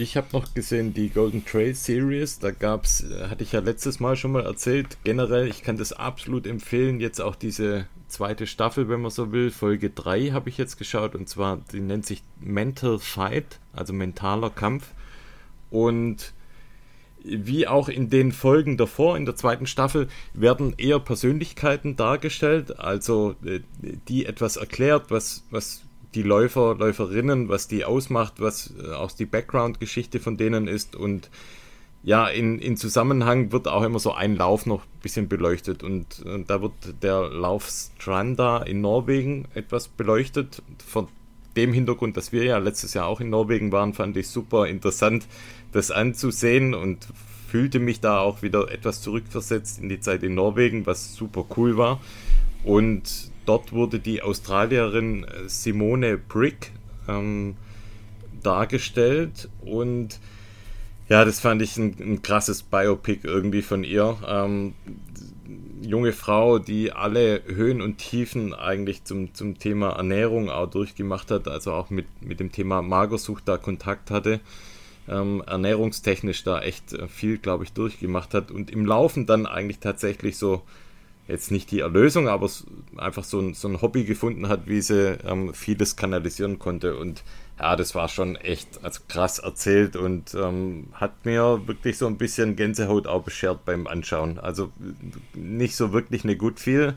Ich 0.00 0.16
habe 0.16 0.28
noch 0.30 0.54
gesehen 0.54 0.94
die 0.94 1.08
Golden 1.08 1.44
Trail 1.44 1.74
Series. 1.74 2.38
Da 2.38 2.52
gab's, 2.52 3.02
äh, 3.02 3.30
hatte 3.30 3.42
ich 3.42 3.50
ja 3.50 3.58
letztes 3.58 3.98
Mal 3.98 4.14
schon 4.14 4.30
mal 4.30 4.46
erzählt. 4.46 4.96
Generell, 5.02 5.48
ich 5.48 5.64
kann 5.64 5.76
das 5.76 5.92
absolut 5.92 6.46
empfehlen. 6.46 7.00
Jetzt 7.00 7.20
auch 7.20 7.34
diese 7.34 7.86
zweite 8.06 8.46
Staffel, 8.46 8.88
wenn 8.88 9.00
man 9.00 9.10
so 9.10 9.32
will. 9.32 9.50
Folge 9.50 9.90
3 9.90 10.28
habe 10.28 10.50
ich 10.50 10.56
jetzt 10.56 10.78
geschaut. 10.78 11.16
Und 11.16 11.28
zwar, 11.28 11.58
die 11.72 11.80
nennt 11.80 12.06
sich 12.06 12.22
Mental 12.38 13.00
Fight, 13.00 13.58
also 13.72 13.92
mentaler 13.92 14.50
Kampf. 14.50 14.92
Und 15.68 16.32
wie 17.24 17.66
auch 17.66 17.88
in 17.88 18.08
den 18.08 18.30
Folgen 18.30 18.76
davor, 18.76 19.16
in 19.16 19.26
der 19.26 19.34
zweiten 19.34 19.66
Staffel, 19.66 20.06
werden 20.32 20.74
eher 20.78 21.00
Persönlichkeiten 21.00 21.96
dargestellt, 21.96 22.78
also 22.78 23.34
äh, 23.44 23.62
die 24.06 24.26
etwas 24.26 24.58
erklärt, 24.58 25.10
was, 25.10 25.42
was 25.50 25.82
die 26.14 26.22
Läufer, 26.22 26.74
Läuferinnen, 26.74 27.48
was 27.48 27.68
die 27.68 27.84
ausmacht, 27.84 28.34
was 28.38 28.72
äh, 28.82 28.92
auch 28.92 29.12
die 29.12 29.26
Background-Geschichte 29.26 30.20
von 30.20 30.36
denen 30.36 30.68
ist 30.68 30.96
und 30.96 31.30
ja, 32.02 32.28
in, 32.28 32.58
in 32.58 32.76
Zusammenhang 32.76 33.50
wird 33.52 33.66
auch 33.66 33.82
immer 33.82 33.98
so 33.98 34.12
ein 34.12 34.36
Lauf 34.36 34.66
noch 34.66 34.84
ein 34.84 35.00
bisschen 35.02 35.28
beleuchtet 35.28 35.82
und, 35.82 36.20
und 36.20 36.48
da 36.48 36.62
wird 36.62 36.72
der 37.02 37.28
Lauf 37.28 37.68
Stranda 37.68 38.58
in 38.62 38.80
Norwegen 38.80 39.46
etwas 39.54 39.88
beleuchtet. 39.88 40.62
Von 40.86 41.08
dem 41.56 41.72
Hintergrund, 41.72 42.16
dass 42.16 42.30
wir 42.30 42.44
ja 42.44 42.58
letztes 42.58 42.94
Jahr 42.94 43.06
auch 43.06 43.20
in 43.20 43.30
Norwegen 43.30 43.72
waren, 43.72 43.94
fand 43.94 44.16
ich 44.16 44.28
super 44.28 44.68
interessant, 44.68 45.26
das 45.72 45.90
anzusehen 45.90 46.72
und 46.72 47.08
fühlte 47.48 47.80
mich 47.80 48.00
da 48.00 48.20
auch 48.20 48.42
wieder 48.42 48.70
etwas 48.70 49.02
zurückversetzt 49.02 49.80
in 49.80 49.88
die 49.88 50.00
Zeit 50.00 50.22
in 50.22 50.34
Norwegen, 50.34 50.86
was 50.86 51.14
super 51.14 51.46
cool 51.56 51.76
war. 51.76 52.00
Und 52.64 53.30
Dort 53.48 53.72
wurde 53.72 53.98
die 53.98 54.20
Australierin 54.20 55.24
äh, 55.24 55.48
Simone 55.48 56.18
Brick 56.18 56.70
ähm, 57.08 57.56
dargestellt 58.42 59.48
und 59.62 60.20
ja, 61.08 61.24
das 61.24 61.40
fand 61.40 61.62
ich 61.62 61.78
ein, 61.78 61.96
ein 61.98 62.20
krasses 62.20 62.62
Biopic 62.62 63.26
irgendwie 63.26 63.62
von 63.62 63.84
ihr. 63.84 64.18
Ähm, 64.26 64.74
junge 65.80 66.12
Frau, 66.12 66.58
die 66.58 66.92
alle 66.92 67.42
Höhen 67.46 67.80
und 67.80 67.96
Tiefen 67.96 68.52
eigentlich 68.52 69.04
zum, 69.04 69.32
zum 69.32 69.58
Thema 69.58 69.92
Ernährung 69.92 70.50
auch 70.50 70.68
durchgemacht 70.68 71.30
hat, 71.30 71.48
also 71.48 71.72
auch 71.72 71.88
mit, 71.88 72.04
mit 72.20 72.40
dem 72.40 72.52
Thema 72.52 72.82
Magersucht 72.82 73.48
da 73.48 73.56
Kontakt 73.56 74.10
hatte, 74.10 74.40
ähm, 75.08 75.42
ernährungstechnisch 75.46 76.44
da 76.44 76.60
echt 76.60 76.92
äh, 76.92 77.08
viel, 77.08 77.38
glaube 77.38 77.64
ich, 77.64 77.72
durchgemacht 77.72 78.34
hat 78.34 78.50
und 78.50 78.70
im 78.70 78.84
Laufen 78.84 79.24
dann 79.24 79.46
eigentlich 79.46 79.78
tatsächlich 79.78 80.36
so 80.36 80.60
jetzt 81.28 81.50
nicht 81.50 81.70
die 81.70 81.80
Erlösung, 81.80 82.26
aber 82.26 82.50
einfach 82.96 83.22
so 83.22 83.38
ein, 83.38 83.54
so 83.54 83.68
ein 83.68 83.82
Hobby 83.82 84.04
gefunden 84.04 84.48
hat, 84.48 84.66
wie 84.66 84.80
sie 84.80 85.18
ähm, 85.26 85.52
vieles 85.52 85.94
kanalisieren 85.94 86.58
konnte. 86.58 86.96
Und 86.96 87.22
ja, 87.58 87.76
das 87.76 87.94
war 87.94 88.08
schon 88.08 88.34
echt 88.36 88.82
also 88.82 89.00
krass 89.08 89.38
erzählt 89.38 89.94
und 89.94 90.34
ähm, 90.34 90.88
hat 90.94 91.26
mir 91.26 91.66
wirklich 91.66 91.98
so 91.98 92.06
ein 92.06 92.16
bisschen 92.16 92.56
Gänsehaut 92.56 93.06
auch 93.06 93.22
beschert 93.22 93.66
beim 93.66 93.86
Anschauen. 93.86 94.38
Also 94.38 94.72
nicht 95.34 95.76
so 95.76 95.92
wirklich 95.92 96.24
eine 96.24 96.36
gut 96.36 96.60
viel 96.60 96.94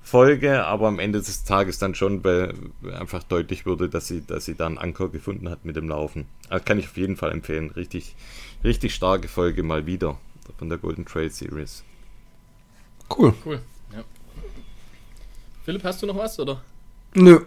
Folge, 0.00 0.64
aber 0.64 0.86
am 0.86 1.00
Ende 1.00 1.18
des 1.18 1.42
Tages 1.42 1.80
dann 1.80 1.96
schon, 1.96 2.22
einfach 2.96 3.24
deutlich 3.24 3.66
wurde, 3.66 3.88
dass 3.88 4.06
sie, 4.06 4.24
dass 4.24 4.44
sie 4.44 4.54
da 4.54 4.66
einen 4.66 4.78
Anker 4.78 5.08
gefunden 5.08 5.50
hat 5.50 5.64
mit 5.64 5.74
dem 5.74 5.88
Laufen. 5.88 6.26
Also 6.48 6.64
kann 6.64 6.78
ich 6.78 6.86
auf 6.86 6.96
jeden 6.96 7.16
Fall 7.16 7.32
empfehlen. 7.32 7.70
Richtig, 7.70 8.14
richtig 8.62 8.94
starke 8.94 9.26
Folge 9.26 9.64
mal 9.64 9.86
wieder 9.86 10.20
von 10.58 10.68
der 10.68 10.78
Golden 10.78 11.04
Trail 11.04 11.30
Series. 11.30 11.82
Cool. 13.10 13.34
Cool. 13.44 13.60
Ja. 13.92 14.04
Philipp, 15.64 15.84
hast 15.84 16.02
du 16.02 16.06
noch 16.06 16.16
was, 16.16 16.38
oder? 16.38 16.62
Nö. 17.14 17.40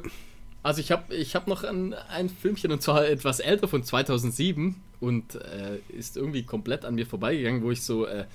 Also 0.61 0.81
ich 0.81 0.91
habe 0.91 1.15
ich 1.15 1.35
hab 1.35 1.47
noch 1.47 1.63
ein, 1.63 1.93
ein 1.93 2.29
Filmchen 2.29 2.71
und 2.71 2.81
zwar 2.81 3.07
etwas 3.07 3.39
älter 3.39 3.67
von 3.67 3.83
2007 3.83 4.75
und 4.99 5.35
äh, 5.35 5.79
ist 5.89 6.17
irgendwie 6.17 6.43
komplett 6.43 6.83
an 6.83 6.95
mir 6.95 7.05
vorbeigegangen, 7.05 7.63
wo 7.63 7.71
ich 7.71 7.83
so 7.83 8.05
äh, 8.05 8.25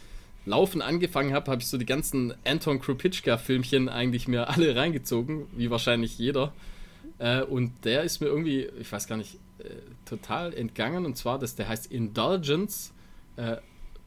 laufen 0.47 0.83
angefangen 0.83 1.35
habe, 1.35 1.51
habe 1.51 1.61
ich 1.61 1.69
so 1.69 1.77
die 1.77 1.87
ganzen 1.87 2.35
Anton 2.45 2.81
Krupitschka 2.81 3.37
Filmchen 3.37 3.89
eigentlich 3.89 4.29
mir 4.29 4.49
alle 4.49 4.75
reingezogen, 4.75 5.47
wie 5.57 5.71
wahrscheinlich 5.71 6.19
jeder. 6.19 6.53
Äh, 7.19 7.43
und 7.43 7.73
der 7.85 8.03
ist 8.03 8.21
mir 8.21 8.27
irgendwie, 8.27 8.69
ich 8.81 8.91
weiß 8.91 9.07
gar 9.07 9.17
nicht, 9.17 9.39
äh, 9.59 9.69
total 10.05 10.55
entgangen 10.55 11.07
und 11.07 11.17
zwar, 11.17 11.39
dass 11.39 11.57
der 11.57 11.69
heißt 11.69 11.91
Indulgence 11.93 12.93
äh, 13.37 13.57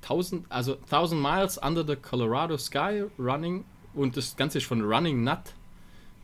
1000, 0.02 0.46
also 0.50 0.78
1000 0.84 1.22
Miles 1.22 1.58
Under 1.58 1.86
the 1.86 1.96
Colorado 1.96 2.58
Sky 2.58 3.04
Running 3.18 3.66
und 3.94 4.16
das 4.18 4.36
Ganze 4.36 4.60
ist 4.60 4.66
von 4.66 4.82
Running 4.82 5.24
Nut. 5.24 5.40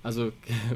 Also 0.04 0.32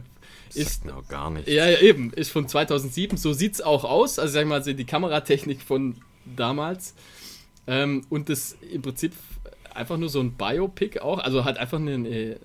ist 0.53 0.85
noch 0.85 1.07
gar 1.07 1.29
nicht. 1.29 1.47
Ja, 1.47 1.67
ja, 1.67 1.79
eben, 1.79 2.11
ist 2.13 2.31
von 2.31 2.47
2007. 2.47 3.17
So 3.17 3.33
sieht 3.33 3.55
es 3.55 3.61
auch 3.61 3.83
aus. 3.83 4.19
Also, 4.19 4.33
sag 4.33 4.41
ich 4.41 4.47
mal, 4.47 4.61
die 4.61 4.85
Kameratechnik 4.85 5.61
von 5.61 5.95
damals. 6.35 6.95
Ähm, 7.67 8.05
und 8.09 8.29
das 8.29 8.57
im 8.71 8.81
Prinzip 8.81 9.13
einfach 9.73 9.97
nur 9.97 10.09
so 10.09 10.19
ein 10.19 10.31
Biopic 10.33 10.99
auch, 10.99 11.19
also 11.19 11.45
halt 11.45 11.57
einfach 11.57 11.77
eine, 11.77 12.07
äh, 12.07 12.35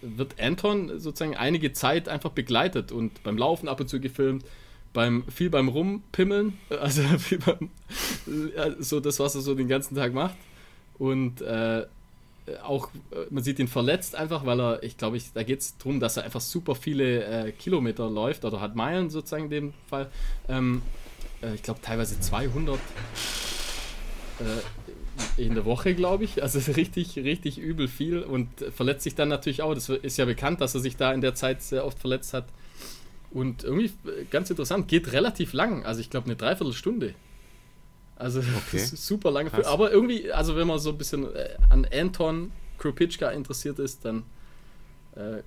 wird 0.00 0.40
Anton 0.40 0.98
sozusagen 0.98 1.36
einige 1.36 1.72
Zeit 1.72 2.08
einfach 2.08 2.30
begleitet 2.30 2.90
und 2.90 3.22
beim 3.22 3.36
Laufen 3.36 3.68
ab 3.68 3.80
und 3.80 3.88
zu 3.88 4.00
gefilmt, 4.00 4.44
beim, 4.94 5.24
viel 5.28 5.50
beim 5.50 5.68
Rumpimmeln, 5.68 6.56
also 6.80 7.02
viel 7.18 7.38
beim, 7.38 7.68
so 8.78 9.00
das, 9.00 9.20
was 9.20 9.34
er 9.34 9.42
so 9.42 9.54
den 9.54 9.68
ganzen 9.68 9.94
Tag 9.94 10.14
macht. 10.14 10.36
Und 10.98 11.42
äh, 11.42 11.84
auch, 12.62 12.88
man 13.30 13.42
sieht 13.42 13.58
ihn 13.58 13.68
verletzt 13.68 14.14
einfach, 14.14 14.46
weil 14.46 14.60
er, 14.60 14.82
ich 14.82 14.96
glaube, 14.96 15.16
ich, 15.16 15.32
da 15.32 15.42
geht 15.42 15.60
es 15.60 15.76
darum, 15.76 16.00
dass 16.00 16.16
er 16.16 16.24
einfach 16.24 16.40
super 16.40 16.74
viele 16.74 17.24
äh, 17.24 17.52
Kilometer 17.52 18.08
läuft 18.08 18.44
oder 18.44 18.60
hat 18.60 18.76
Meilen 18.76 19.10
sozusagen 19.10 19.44
in 19.44 19.50
dem 19.50 19.74
Fall. 19.88 20.10
Ähm, 20.48 20.82
äh, 21.42 21.54
ich 21.54 21.62
glaube, 21.62 21.80
teilweise 21.82 22.20
200 22.20 22.78
äh, 24.40 25.42
in 25.42 25.54
der 25.54 25.64
Woche, 25.64 25.94
glaube 25.94 26.24
ich. 26.24 26.42
Also 26.42 26.58
richtig, 26.76 27.16
richtig 27.16 27.58
übel 27.58 27.88
viel 27.88 28.22
und 28.22 28.48
verletzt 28.74 29.04
sich 29.04 29.14
dann 29.14 29.28
natürlich 29.28 29.62
auch. 29.62 29.74
Das 29.74 29.88
ist 29.88 30.16
ja 30.18 30.24
bekannt, 30.24 30.60
dass 30.60 30.74
er 30.74 30.80
sich 30.80 30.96
da 30.96 31.12
in 31.12 31.20
der 31.20 31.34
Zeit 31.34 31.62
sehr 31.62 31.84
oft 31.84 31.98
verletzt 31.98 32.34
hat. 32.34 32.44
Und 33.34 33.64
irgendwie 33.64 33.86
äh, 34.08 34.24
ganz 34.30 34.48
interessant, 34.48 34.88
geht 34.88 35.12
relativ 35.12 35.52
lang. 35.52 35.84
Also 35.84 36.00
ich 36.00 36.08
glaube 36.08 36.26
eine 36.26 36.36
Dreiviertelstunde. 36.36 37.14
Also 38.16 38.40
okay. 38.68 38.78
super 38.78 39.30
lange 39.30 39.50
Film. 39.50 39.64
Aber 39.66 39.90
irgendwie, 39.90 40.32
also 40.32 40.56
wenn 40.56 40.68
man 40.68 40.78
so 40.78 40.90
ein 40.90 40.98
bisschen 40.98 41.34
äh, 41.34 41.56
an 41.68 41.86
Anton 41.92 42.52
Kropitschka 42.78 43.30
interessiert 43.30 43.80
ist, 43.80 44.04
dann 44.04 44.22
äh, 45.16 45.42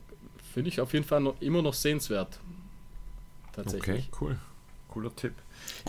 finde 0.53 0.69
ich 0.69 0.81
auf 0.81 0.91
jeden 0.91 1.05
Fall 1.05 1.21
noch, 1.21 1.41
immer 1.41 1.61
noch 1.61 1.73
sehenswert. 1.73 2.39
Tatsächlich. 3.53 4.09
Okay, 4.11 4.17
cool. 4.21 4.38
Cooler 4.89 5.15
Tipp. 5.15 5.33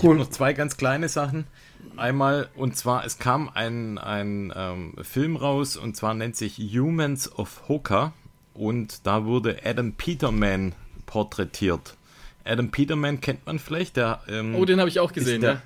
Cool. 0.01 0.17
noch 0.17 0.31
zwei 0.31 0.53
ganz 0.53 0.77
kleine 0.77 1.09
Sachen. 1.09 1.47
Einmal, 1.97 2.49
und 2.55 2.77
zwar, 2.77 3.05
es 3.05 3.19
kam 3.19 3.49
ein, 3.49 3.99
ein 3.99 4.53
ähm, 4.55 4.95
Film 5.03 5.37
raus, 5.37 5.77
und 5.77 5.97
zwar 5.97 6.15
nennt 6.15 6.37
sich 6.37 6.59
Humans 6.59 7.33
of 7.33 7.69
Hoka. 7.69 8.13
Und 8.55 9.07
da 9.07 9.25
wurde 9.25 9.61
Adam 9.65 9.93
Peterman 9.95 10.75
porträtiert. 11.09 11.97
Adam 12.45 12.71
Peterman 12.71 13.21
kennt 13.21 13.45
man 13.47 13.59
vielleicht. 13.59 13.97
Der, 13.97 14.21
ähm, 14.29 14.55
oh, 14.55 14.65
den 14.65 14.79
habe 14.79 14.89
ich 14.89 15.01
auch 15.01 15.13
gesehen, 15.13 15.41
der, 15.41 15.53
ja. 15.53 15.63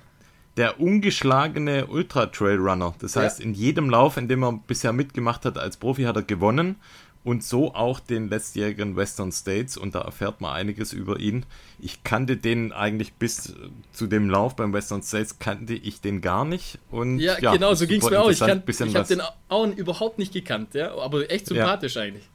Der 0.57 0.79
ungeschlagene 0.79 1.87
Ultra-Trail-Runner. 1.87 2.95
Das 2.99 3.15
heißt, 3.15 3.39
ja. 3.39 3.45
in 3.45 3.53
jedem 3.53 3.89
Lauf, 3.89 4.17
in 4.17 4.27
dem 4.27 4.43
er 4.43 4.53
bisher 4.53 4.93
mitgemacht 4.93 5.45
hat 5.45 5.57
als 5.57 5.77
Profi, 5.77 6.03
hat 6.03 6.15
er 6.15 6.23
gewonnen 6.23 6.77
und 7.23 7.43
so 7.43 7.73
auch 7.73 7.99
den 7.99 8.29
letztjährigen 8.29 8.95
Western 8.95 9.31
States 9.31 9.77
und 9.77 9.95
da 9.95 10.01
erfährt 10.01 10.41
man 10.41 10.53
einiges 10.53 10.93
über 10.93 11.19
ihn. 11.19 11.45
Ich 11.79 12.03
kannte 12.03 12.37
den 12.37 12.71
eigentlich 12.73 13.13
bis 13.13 13.55
zu 13.93 14.07
dem 14.07 14.29
Lauf 14.29 14.55
beim 14.55 14.73
Western 14.73 15.01
States, 15.01 15.39
kannte 15.39 15.73
ich 15.73 16.01
den 16.01 16.21
gar 16.21 16.43
nicht. 16.45 16.79
Und, 16.91 17.19
ja, 17.19 17.39
ja 17.39 17.53
genau, 17.53 17.73
so 17.73 17.87
ging 17.87 18.01
es 18.01 18.09
mir 18.09 18.21
auch. 18.21 18.29
Ich, 18.29 18.41
ich 18.41 18.95
habe 18.95 19.07
den 19.07 19.21
auch 19.47 19.67
überhaupt 19.67 20.19
nicht 20.19 20.33
gekannt, 20.33 20.73
ja, 20.73 20.95
aber 20.97 21.31
echt 21.31 21.47
sympathisch 21.47 21.97
eigentlich. 21.97 22.29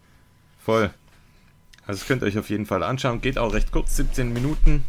Voll. 0.59 0.91
Also 1.89 2.01
das 2.01 2.07
könnt 2.07 2.23
ihr 2.23 2.27
euch 2.27 2.39
auf 2.39 2.51
jeden 2.51 2.67
Fall 2.67 2.83
anschauen. 2.83 3.23
Geht 3.23 3.39
auch 3.39 3.55
recht 3.55 3.73
kurz, 3.73 3.97
17 3.97 4.31
Minuten. 4.31 4.85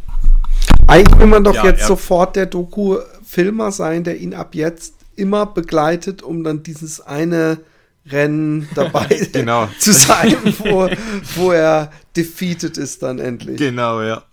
Eigentlich 0.85 1.17
will 1.17 1.27
man 1.27 1.45
doch 1.45 1.55
ja, 1.55 1.67
jetzt 1.67 1.87
sofort 1.87 2.35
der 2.35 2.45
Doku-Filmer 2.45 3.71
sein, 3.71 4.03
der 4.03 4.17
ihn 4.17 4.33
ab 4.33 4.53
jetzt 4.53 4.95
immer 5.15 5.45
begleitet, 5.45 6.21
um 6.21 6.43
dann 6.43 6.61
dieses 6.61 6.99
eine 6.99 7.59
Rennen 8.05 8.67
dabei 8.75 9.07
genau. 9.31 9.69
zu 9.79 9.93
sein, 9.93 10.35
wo, 10.57 10.89
wo 11.35 11.51
er 11.53 11.89
defeated 12.17 12.77
ist 12.77 13.01
dann 13.01 13.19
endlich. 13.19 13.57
Genau, 13.57 14.01
ja. 14.01 14.23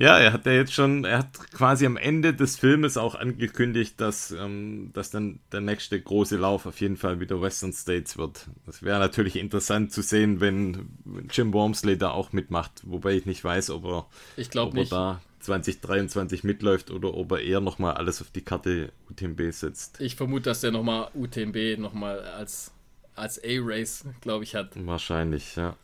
Ja, 0.00 0.18
er 0.18 0.32
hat 0.32 0.46
ja 0.46 0.52
jetzt 0.52 0.72
schon, 0.72 1.04
er 1.04 1.18
hat 1.18 1.50
quasi 1.52 1.84
am 1.84 1.96
Ende 1.96 2.32
des 2.32 2.56
Filmes 2.56 2.96
auch 2.96 3.14
angekündigt, 3.14 4.00
dass, 4.00 4.30
ähm, 4.30 4.90
dass 4.92 5.10
dann 5.10 5.40
der 5.50 5.60
nächste 5.60 6.00
große 6.00 6.36
Lauf 6.36 6.66
auf 6.66 6.80
jeden 6.80 6.96
Fall 6.96 7.20
wieder 7.20 7.40
Western 7.40 7.72
States 7.72 8.16
wird. 8.16 8.46
Das 8.64 8.82
wäre 8.82 8.98
natürlich 8.98 9.36
interessant 9.36 9.92
zu 9.92 10.02
sehen, 10.02 10.40
wenn 10.40 10.88
Jim 11.30 11.52
Wormsley 11.52 11.98
da 11.98 12.10
auch 12.10 12.32
mitmacht, 12.32 12.82
wobei 12.84 13.14
ich 13.14 13.26
nicht 13.26 13.42
weiß, 13.42 13.70
ob 13.70 13.84
er, 13.84 14.06
ich 14.36 14.56
ob 14.56 14.76
er 14.76 14.84
da 14.84 15.20
2023 15.40 16.44
mitläuft 16.44 16.90
oder 16.90 17.14
ob 17.14 17.32
er 17.32 17.40
eher 17.40 17.60
nochmal 17.60 17.94
alles 17.94 18.20
auf 18.20 18.30
die 18.30 18.42
Karte 18.42 18.92
UTMB 19.10 19.50
setzt. 19.50 20.00
Ich 20.00 20.14
vermute, 20.16 20.44
dass 20.44 20.62
er 20.62 20.70
nochmal 20.70 21.10
UTMB 21.14 21.78
nochmal 21.78 22.20
als 22.20 22.72
als 23.18 23.42
A-Race, 23.42 24.04
glaube 24.20 24.44
ich, 24.44 24.54
hat. 24.54 24.70
Wahrscheinlich, 24.74 25.56
ja. 25.56 25.76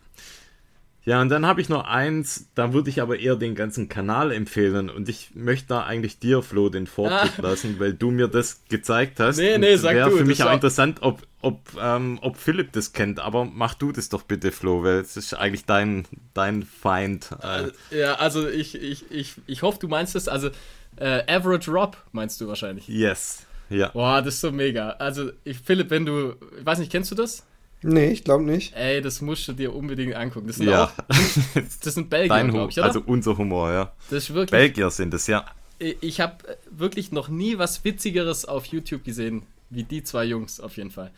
Ja, 1.06 1.20
und 1.20 1.28
dann 1.28 1.44
habe 1.44 1.60
ich 1.60 1.68
noch 1.68 1.84
eins, 1.84 2.48
da 2.54 2.72
würde 2.72 2.88
ich 2.88 3.02
aber 3.02 3.18
eher 3.18 3.36
den 3.36 3.54
ganzen 3.54 3.90
Kanal 3.90 4.32
empfehlen 4.32 4.88
und 4.88 5.08
ich 5.10 5.32
möchte 5.34 5.68
da 5.68 5.84
eigentlich 5.84 6.18
dir, 6.18 6.42
Flo, 6.42 6.70
den 6.70 6.86
Vortritt 6.86 7.32
ah. 7.38 7.42
lassen, 7.42 7.78
weil 7.78 7.92
du 7.92 8.10
mir 8.10 8.26
das 8.26 8.64
gezeigt 8.70 9.20
hast. 9.20 9.36
Nee, 9.36 9.58
nee, 9.58 9.76
sag 9.76 9.94
Wäre 9.94 10.10
für 10.10 10.24
mich 10.24 10.42
auch 10.42 10.52
interessant, 10.52 11.02
ob, 11.02 11.22
ob, 11.42 11.60
ähm, 11.78 12.18
ob 12.22 12.38
Philipp 12.38 12.72
das 12.72 12.94
kennt, 12.94 13.20
aber 13.20 13.44
mach 13.44 13.74
du 13.74 13.92
das 13.92 14.08
doch 14.08 14.22
bitte, 14.22 14.50
Flo, 14.50 14.82
weil 14.82 15.00
es 15.00 15.18
ist 15.18 15.34
eigentlich 15.34 15.66
dein, 15.66 16.06
dein 16.32 16.62
Feind. 16.62 17.30
Äh. 17.42 17.98
Ja, 17.98 18.14
also 18.14 18.48
ich, 18.48 18.74
ich, 18.74 19.10
ich, 19.10 19.34
ich 19.46 19.62
hoffe, 19.62 19.78
du 19.80 19.88
meinst 19.88 20.14
das, 20.14 20.26
also 20.26 20.48
äh, 20.96 21.22
Average 21.30 21.70
Rob 21.70 21.98
meinst 22.12 22.40
du 22.40 22.48
wahrscheinlich. 22.48 22.88
Yes. 22.88 23.44
Ja. 23.68 23.88
Boah, 23.88 24.22
das 24.22 24.34
ist 24.34 24.40
so 24.40 24.52
mega. 24.52 24.90
Also, 24.90 25.32
ich, 25.42 25.58
Philipp, 25.58 25.90
wenn 25.90 26.06
du, 26.06 26.36
ich 26.58 26.64
weiß 26.64 26.78
nicht, 26.78 26.92
kennst 26.92 27.10
du 27.10 27.14
das? 27.14 27.44
Nee, 27.86 28.12
ich 28.12 28.24
glaube 28.24 28.44
nicht. 28.44 28.74
Ey, 28.74 29.02
das 29.02 29.20
musst 29.20 29.46
du 29.46 29.52
dir 29.52 29.74
unbedingt 29.74 30.14
angucken. 30.14 30.46
Das 30.46 30.56
sind 30.56 30.68
ja. 30.68 30.84
auch, 30.84 30.92
das 31.82 31.94
sind 31.94 32.08
Belgier, 32.08 32.44
glaube 32.44 32.70
ich, 32.70 32.78
oder? 32.78 32.86
Also 32.86 33.02
unser 33.04 33.36
Humor, 33.36 33.70
ja. 33.70 33.92
Das 34.08 34.24
ist 34.24 34.34
wirklich, 34.34 34.50
Belgier 34.50 34.90
sind 34.90 35.12
es, 35.12 35.26
ja. 35.26 35.44
Ich 35.78 36.20
habe 36.20 36.38
wirklich 36.70 37.12
noch 37.12 37.28
nie 37.28 37.58
was 37.58 37.84
Witzigeres 37.84 38.46
auf 38.46 38.64
YouTube 38.66 39.04
gesehen, 39.04 39.42
wie 39.68 39.82
die 39.82 40.02
zwei 40.02 40.24
Jungs 40.24 40.60
auf 40.60 40.78
jeden 40.78 40.90
Fall. 40.90 41.10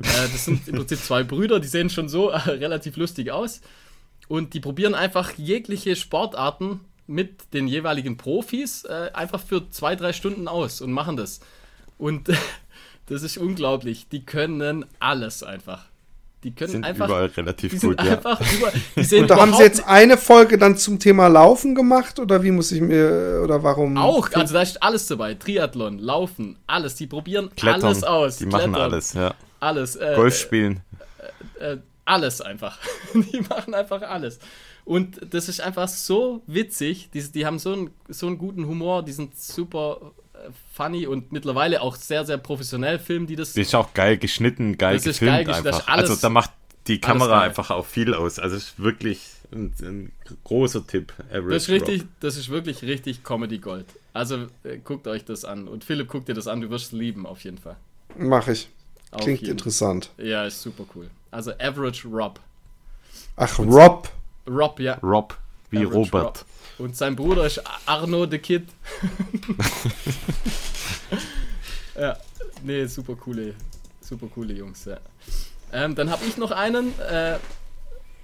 Äh, 0.00 0.28
das 0.32 0.46
sind 0.46 0.66
im 0.66 0.76
Prinzip 0.76 0.98
zwei 1.00 1.24
Brüder, 1.24 1.60
die 1.60 1.68
sehen 1.68 1.90
schon 1.90 2.08
so 2.08 2.28
relativ 2.28 2.96
lustig 2.96 3.30
aus. 3.30 3.60
Und 4.26 4.54
die 4.54 4.60
probieren 4.60 4.94
einfach 4.94 5.32
jegliche 5.36 5.94
Sportarten 5.94 6.80
mit 7.06 7.52
den 7.52 7.68
jeweiligen 7.68 8.16
Profis 8.16 8.84
äh, 8.84 9.10
einfach 9.12 9.42
für 9.42 9.68
zwei, 9.68 9.94
drei 9.94 10.14
Stunden 10.14 10.48
aus 10.48 10.80
und 10.80 10.90
machen 10.90 11.18
das. 11.18 11.40
Und 11.98 12.30
das 13.06 13.22
ist 13.22 13.36
unglaublich. 13.36 14.08
Die 14.08 14.24
können 14.24 14.86
alles 15.00 15.42
einfach. 15.42 15.84
Die 16.44 16.54
können 16.54 16.70
sind 16.70 16.84
einfach. 16.84 17.06
Überall 17.06 17.26
relativ 17.26 17.72
die 17.72 17.78
gut, 17.78 18.02
ja. 18.02 18.18
Über, 18.18 18.38
und 19.18 19.30
da 19.30 19.40
haben 19.40 19.54
sie 19.54 19.62
jetzt 19.62 19.88
eine 19.88 20.18
Folge 20.18 20.58
dann 20.58 20.76
zum 20.76 20.98
Thema 20.98 21.28
Laufen 21.28 21.74
gemacht 21.74 22.18
oder 22.18 22.42
wie 22.42 22.50
muss 22.50 22.70
ich 22.70 22.82
mir 22.82 23.40
oder 23.42 23.62
warum? 23.62 23.96
Auch, 23.96 24.30
also 24.32 24.52
da 24.52 24.60
ist 24.60 24.82
alles 24.82 25.06
dabei. 25.06 25.34
Triathlon, 25.34 25.98
Laufen, 25.98 26.58
alles. 26.66 26.96
Die 26.96 27.06
probieren 27.06 27.48
Klettern, 27.56 27.84
alles 27.84 28.04
aus. 28.04 28.36
Die 28.36 28.46
machen 28.46 28.72
Klettern, 28.72 28.92
alles, 28.92 29.14
ja. 29.14 29.34
Alles. 29.58 29.96
Äh, 29.96 30.12
Golf 30.16 30.38
spielen. 30.38 30.82
Äh, 31.58 31.72
äh, 31.72 31.78
alles 32.04 32.42
einfach. 32.42 32.78
die 33.14 33.40
machen 33.40 33.72
einfach 33.72 34.02
alles. 34.02 34.38
Und 34.84 35.32
das 35.32 35.48
ist 35.48 35.62
einfach 35.62 35.88
so 35.88 36.42
witzig. 36.46 37.08
Die, 37.14 37.22
die 37.32 37.46
haben 37.46 37.58
so 37.58 37.72
einen, 37.72 37.90
so 38.08 38.26
einen 38.26 38.36
guten 38.36 38.66
Humor, 38.66 39.02
die 39.02 39.12
sind 39.12 39.34
super 39.34 40.12
funny 40.72 41.06
und 41.06 41.32
mittlerweile 41.32 41.80
auch 41.80 41.96
sehr, 41.96 42.24
sehr 42.24 42.38
professionell 42.38 42.98
filmen, 42.98 43.26
die 43.26 43.36
das. 43.36 43.54
Das 43.54 43.66
ist 43.66 43.74
auch 43.74 43.94
geil 43.94 44.18
geschnitten, 44.18 44.78
geil 44.78 44.96
das 44.96 45.04
gefilmt 45.04 45.46
geil 45.46 45.54
einfach. 45.54 45.88
Alles, 45.88 46.10
also 46.10 46.20
da 46.20 46.28
macht 46.28 46.50
die 46.86 47.00
Kamera 47.00 47.40
einfach 47.40 47.70
auch 47.70 47.86
viel 47.86 48.14
aus. 48.14 48.38
Also 48.38 48.56
es 48.56 48.64
ist 48.64 48.78
wirklich 48.78 49.20
ein, 49.52 49.72
ein 49.80 50.12
großer 50.44 50.86
Tipp. 50.86 51.12
Average 51.30 51.48
das 51.48 51.62
ist 51.64 51.68
richtig, 51.70 52.02
das 52.20 52.36
ist 52.36 52.48
wirklich 52.48 52.82
richtig 52.82 53.24
Comedy 53.24 53.58
Gold. 53.58 53.86
Also 54.12 54.46
äh, 54.64 54.78
guckt 54.82 55.06
euch 55.06 55.24
das 55.24 55.44
an 55.44 55.68
und 55.68 55.84
Philipp 55.84 56.08
guckt 56.08 56.28
dir 56.28 56.34
das 56.34 56.46
an, 56.46 56.60
du 56.60 56.70
wirst 56.70 56.86
es 56.86 56.92
lieben 56.92 57.26
auf 57.26 57.40
jeden 57.44 57.58
Fall. 57.58 57.76
Mach 58.16 58.48
ich. 58.48 58.68
Klingt 59.18 59.42
interessant. 59.42 60.10
Ja, 60.18 60.44
ist 60.44 60.60
super 60.60 60.84
cool. 60.94 61.08
Also 61.30 61.52
Average 61.58 62.08
Rob. 62.08 62.40
Ach, 63.36 63.58
Rob. 63.58 64.08
Rob, 64.48 64.80
ja. 64.80 64.94
Rob, 65.02 65.36
wie 65.70 65.78
Average 65.78 65.94
Robert. 65.94 66.24
Rob. 66.24 66.44
Und 66.78 66.96
sein 66.96 67.14
Bruder 67.14 67.46
ist 67.46 67.62
Arno 67.86 68.28
the 68.28 68.38
Kid. 68.38 68.64
ja, 71.98 72.16
nee, 72.62 72.84
super 72.86 73.14
coole, 73.14 73.54
super 74.00 74.26
coole 74.34 74.54
Jungs, 74.54 74.84
ja. 74.84 74.98
Ähm, 75.72 75.94
dann 75.94 76.10
habe 76.10 76.24
ich 76.26 76.36
noch 76.36 76.50
einen, 76.50 76.98
äh, 77.00 77.38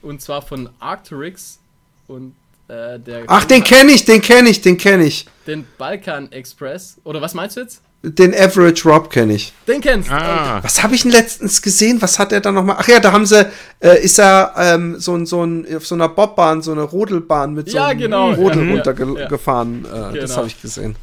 und 0.03 0.21
zwar 0.21 0.43
von 0.43 0.71
Arcturix. 0.79 1.61
Und 2.09 2.35
äh, 2.69 2.99
der. 2.99 3.25
Ach, 3.27 3.45
den 3.45 3.63
kenne 3.63 3.93
ich, 3.93 4.05
den 4.05 4.21
kenne 4.21 4.49
ich, 4.49 4.61
den 4.61 4.77
kenne 4.77 5.05
ich. 5.05 5.27
Den 5.47 5.67
Balkan 5.79 6.33
Express. 6.33 7.01
Oder 7.05 7.21
was 7.21 7.35
meinst 7.35 7.57
du 7.57 7.61
jetzt? 7.61 7.83
Den 8.03 8.35
Average 8.35 8.89
Rob 8.89 9.11
kenne 9.11 9.35
ich. 9.35 9.53
Den 9.69 9.83
kennst 9.83 10.09
du. 10.09 10.15
Ah. 10.15 10.63
Was 10.63 10.83
habe 10.83 10.95
ich 10.95 11.03
denn 11.03 11.11
letztens 11.11 11.61
gesehen? 11.61 12.01
Was 12.01 12.19
hat 12.19 12.33
er 12.33 12.41
da 12.41 12.51
nochmal? 12.51 12.77
Ach 12.79 12.89
ja, 12.89 12.99
da 12.99 13.13
haben 13.13 13.27
sie, 13.27 13.47
äh, 13.81 14.03
ist 14.03 14.19
er 14.19 14.55
ähm, 14.57 14.99
so, 14.99 15.23
so 15.27 15.45
ein, 15.45 15.67
auf 15.77 15.87
so 15.87 15.95
einer 15.95 16.09
Bobbahn, 16.09 16.63
so 16.63 16.73
eine 16.73 16.83
Rodelbahn 16.83 17.53
mit 17.53 17.69
so 17.69 17.77
ja, 17.77 17.89
einem 17.89 18.01
genau. 18.01 18.33
Rodel 18.33 18.67
ja, 18.67 18.75
runtergefahren. 18.75 19.85
Ja, 19.85 20.09
äh, 20.09 20.13
genau. 20.13 20.23
Das 20.23 20.37
habe 20.39 20.47
ich 20.47 20.63
gesehen. 20.63 20.97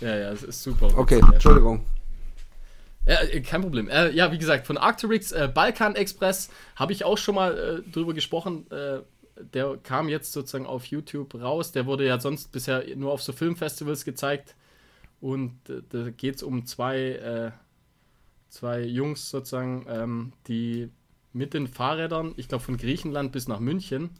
Ja, 0.00 0.16
ja, 0.16 0.30
das 0.30 0.42
ist 0.42 0.62
super. 0.64 0.88
Okay, 0.96 1.20
Entschuldigung. 1.32 1.84
Ja, 3.06 3.20
äh, 3.22 3.40
kein 3.40 3.62
Problem. 3.62 3.88
Äh, 3.88 4.10
ja, 4.10 4.32
wie 4.32 4.38
gesagt, 4.38 4.66
von 4.66 4.78
Arcturix, 4.78 5.30
äh, 5.30 5.48
Balkan 5.52 5.94
Express 5.94 6.50
habe 6.74 6.92
ich 6.92 7.04
auch 7.04 7.18
schon 7.18 7.36
mal 7.36 7.56
äh, 7.86 7.90
drüber 7.90 8.14
gesprochen. 8.14 8.66
Äh, 8.72 8.98
der 9.54 9.78
kam 9.82 10.08
jetzt 10.08 10.32
sozusagen 10.32 10.66
auf 10.66 10.86
YouTube 10.86 11.34
raus. 11.40 11.70
Der 11.70 11.86
wurde 11.86 12.04
ja 12.04 12.18
sonst 12.18 12.50
bisher 12.50 12.82
nur 12.96 13.12
auf 13.12 13.22
so 13.22 13.32
Filmfestivals 13.32 14.04
gezeigt. 14.04 14.56
Und 15.20 15.68
äh, 15.68 15.82
da 15.88 16.10
geht 16.10 16.36
es 16.36 16.42
um 16.42 16.66
zwei, 16.66 16.98
äh, 16.98 17.50
zwei 18.48 18.82
Jungs 18.82 19.30
sozusagen, 19.30 19.86
ähm, 19.88 20.32
die 20.46 20.90
mit 21.32 21.54
den 21.54 21.66
Fahrrädern, 21.66 22.32
ich 22.36 22.48
glaube 22.48 22.64
von 22.64 22.76
Griechenland 22.76 23.32
bis 23.32 23.48
nach 23.48 23.60
München 23.60 24.10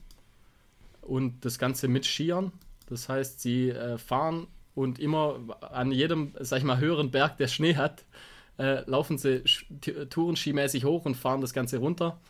und 1.00 1.44
das 1.44 1.58
Ganze 1.58 1.88
mit 1.88 2.04
Skiern. 2.04 2.52
Das 2.88 3.08
heißt, 3.08 3.40
sie 3.40 3.70
äh, 3.70 3.98
fahren 3.98 4.46
und 4.74 4.98
immer 4.98 5.40
an 5.60 5.92
jedem, 5.92 6.34
sag 6.40 6.58
ich 6.58 6.64
mal, 6.64 6.78
höheren 6.78 7.10
Berg, 7.10 7.38
der 7.38 7.48
Schnee 7.48 7.76
hat, 7.76 8.04
äh, 8.58 8.88
laufen 8.88 9.18
sie 9.18 9.42
tourenskimäßig 10.10 10.84
hoch 10.84 11.04
und 11.04 11.16
fahren 11.16 11.40
das 11.40 11.52
Ganze 11.52 11.78
runter. 11.78 12.20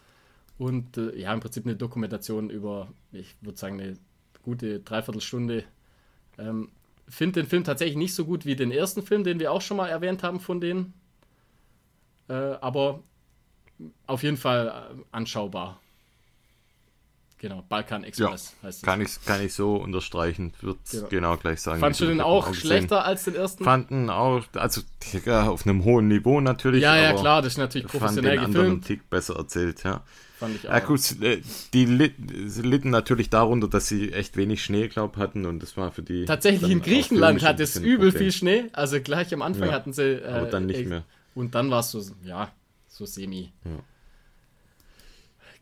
Und 0.59 0.97
äh, 0.97 1.17
ja, 1.19 1.35
im 1.35 1.41
Prinzip 1.41 1.67
eine 1.67 1.77
Dokumentation 1.77 2.51
über, 2.51 2.89
ich 3.13 3.35
würde 3.41 3.59
sagen, 3.59 3.81
eine 3.81 3.95
gute 4.43 4.81
Dreiviertelstunde. 4.81 5.65
Ähm, 6.39 6.71
Finde 7.09 7.41
den 7.41 7.49
Film 7.49 7.65
tatsächlich 7.65 7.97
nicht 7.97 8.15
so 8.15 8.25
gut 8.25 8.47
wie 8.47 8.57
den 8.57 8.73
ersten 8.73 9.03
Film, 9.03 9.25
den 9.25 9.39
wir 9.39 9.53
auch 9.53 9.63
schon 9.63 9.77
mal 9.77 9.89
erwähnt 9.89 10.23
haben 10.23 10.41
von 10.41 10.61
denen. 10.61 10.95
Äh, 12.29 12.33
aber 12.33 13.03
auf 14.07 14.23
jeden 14.23 14.37
Fall 14.37 14.69
äh, 14.69 15.03
anschaubar. 15.13 15.81
Genau, 17.39 17.63
Balkan 17.69 18.03
Express 18.03 18.55
ja, 18.63 18.69
heißt 18.69 18.79
es. 18.79 18.83
Kann 18.83 19.01
ich, 19.03 19.25
kann 19.27 19.45
ich 19.45 19.53
so 19.53 19.77
unterstreichen, 19.77 20.55
würde 20.63 20.79
genau. 20.91 21.09
genau. 21.09 21.37
gleich 21.37 21.61
sagen. 21.61 21.81
Fandest 21.81 22.01
du 22.01 22.07
den 22.07 22.23
auch 22.23 22.55
schlechter 22.55 23.05
als 23.05 23.25
den 23.25 23.35
ersten? 23.35 23.63
Fanden 23.63 24.09
auch, 24.09 24.43
also 24.55 24.81
ja, 25.25 25.47
auf 25.49 25.67
einem 25.67 25.85
hohen 25.85 26.09
Niveau 26.09 26.41
natürlich. 26.41 26.83
Ja, 26.83 26.97
ja, 26.97 27.13
klar, 27.13 27.43
das 27.43 27.53
ist 27.53 27.59
natürlich 27.59 27.89
professionell 27.89 28.39
fand 28.39 28.49
den 28.49 28.55
gefilmt. 28.55 28.87
Tick 28.87 29.11
besser 29.11 29.37
erzählt, 29.37 29.85
ja. 29.85 30.03
Fand 30.39 30.57
ich 30.57 30.69
auch. 30.69 30.73
Ja, 30.73 30.81
gut, 30.81 31.23
äh, 31.23 31.41
die 31.73 31.87
litten 31.87 32.91
natürlich 32.91 33.31
darunter, 33.31 33.69
dass 33.69 33.89
sie 33.89 34.13
echt 34.13 34.37
wenig 34.37 34.63
Schnee, 34.63 34.89
glaub 34.89 35.17
und 35.17 35.63
das 35.63 35.77
war 35.79 35.93
für 35.93 36.03
die. 36.03 36.27
Tatsächlich 36.27 36.71
in 36.71 36.83
Griechenland 36.83 37.43
hat 37.43 37.59
es 37.59 37.77
übel 37.77 38.11
Problem. 38.11 38.13
viel 38.13 38.33
Schnee, 38.33 38.65
also 38.73 39.01
gleich 39.01 39.33
am 39.33 39.41
Anfang 39.41 39.69
ja, 39.69 39.75
hatten 39.75 39.95
sie. 39.95 40.23
Äh, 40.23 40.27
aber 40.27 40.47
dann 40.47 40.67
nicht 40.67 40.87
mehr. 40.87 41.05
Und 41.35 41.55
dann 41.55 41.71
war 41.71 41.81
es 41.81 41.91
so, 41.91 42.03
ja, 42.23 42.51
so 42.89 43.07
semi. 43.07 43.53
Ja. 43.65 43.71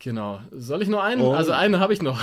Genau. 0.00 0.40
Soll 0.50 0.82
ich 0.82 0.88
nur 0.88 1.02
einen? 1.02 1.22
Oh. 1.22 1.32
Also 1.32 1.52
einen 1.52 1.78
habe 1.78 1.92
ich 1.92 2.02
noch. 2.02 2.20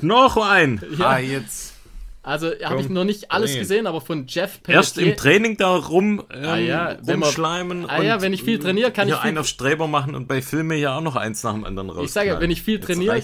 Noch 0.00 0.36
einen? 0.36 0.82
ja. 0.98 1.10
Ah, 1.10 1.18
jetzt. 1.18 1.74
Also 2.22 2.50
habe 2.62 2.82
ich 2.82 2.90
noch 2.90 3.04
nicht 3.04 3.30
alles 3.30 3.56
gesehen, 3.56 3.86
aber 3.86 4.02
von 4.02 4.26
Jeff 4.26 4.62
Pelletier. 4.62 4.76
Erst 4.76 4.98
im 4.98 5.16
Training 5.16 5.56
da 5.56 5.74
rum 5.74 6.22
ähm, 6.30 6.44
ah, 6.44 6.56
ja, 6.56 6.98
rumschleimen. 7.06 7.82
Man, 7.82 7.90
ah 7.90 8.02
ja, 8.02 8.20
wenn 8.20 8.34
ich 8.34 8.42
viel 8.42 8.58
trainiere, 8.58 8.92
kann 8.92 9.08
ich 9.08 9.14
viel... 9.14 9.28
einen 9.28 9.38
auf 9.38 9.46
Streber 9.46 9.86
machen 9.86 10.14
und 10.14 10.28
bei 10.28 10.42
Filmen 10.42 10.78
ja 10.78 10.98
auch 10.98 11.00
noch 11.00 11.16
eins 11.16 11.42
nach 11.42 11.54
dem 11.54 11.64
anderen 11.64 11.88
raus. 11.88 12.04
Ich 12.04 12.12
sage, 12.12 12.36
wenn 12.38 12.50
ich 12.50 12.62
viel 12.62 12.78
trainiere, 12.78 13.22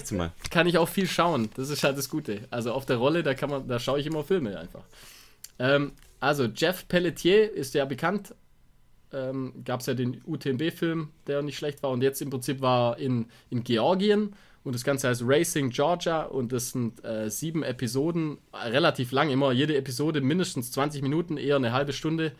kann 0.49 0.65
ich 0.65 0.79
auch 0.79 0.89
viel 0.89 1.07
schauen. 1.07 1.49
Das 1.55 1.69
ist 1.69 1.83
halt 1.83 1.97
das 1.97 2.09
Gute. 2.09 2.41
Also 2.49 2.71
auf 2.71 2.87
der 2.87 2.97
Rolle, 2.97 3.21
da 3.21 3.35
kann 3.35 3.51
man, 3.51 3.67
da 3.67 3.77
schaue 3.79 3.99
ich 3.99 4.07
immer 4.07 4.23
Filme 4.23 4.57
einfach. 4.57 4.83
Ähm, 5.59 5.91
also 6.19 6.45
Jeff 6.45 6.87
Pelletier 6.87 7.53
ist 7.53 7.75
ja 7.75 7.85
bekannt 7.85 8.33
ähm, 9.13 9.53
gab 9.63 9.79
es 9.79 9.85
ja 9.85 9.93
den 9.93 10.21
UTMB-Film, 10.25 11.09
der 11.27 11.41
nicht 11.41 11.57
schlecht 11.57 11.83
war. 11.83 11.91
Und 11.91 12.01
jetzt 12.01 12.21
im 12.21 12.29
Prinzip 12.29 12.61
war 12.61 12.97
in, 12.97 13.27
in 13.49 13.63
Georgien 13.63 14.33
und 14.67 14.73
das 14.73 14.83
Ganze 14.83 15.07
heißt 15.07 15.21
Racing 15.25 15.69
Georgia 15.69 16.23
und 16.23 16.51
das 16.51 16.71
sind 16.71 17.01
äh, 17.05 17.29
sieben 17.29 17.63
Episoden, 17.63 18.37
relativ 18.53 19.13
lang 19.13 19.29
immer, 19.29 19.53
jede 19.53 19.77
Episode 19.77 20.19
mindestens 20.19 20.73
20 20.73 21.01
Minuten, 21.01 21.37
eher 21.37 21.55
eine 21.55 21.71
halbe 21.71 21.93
Stunde. 21.93 22.33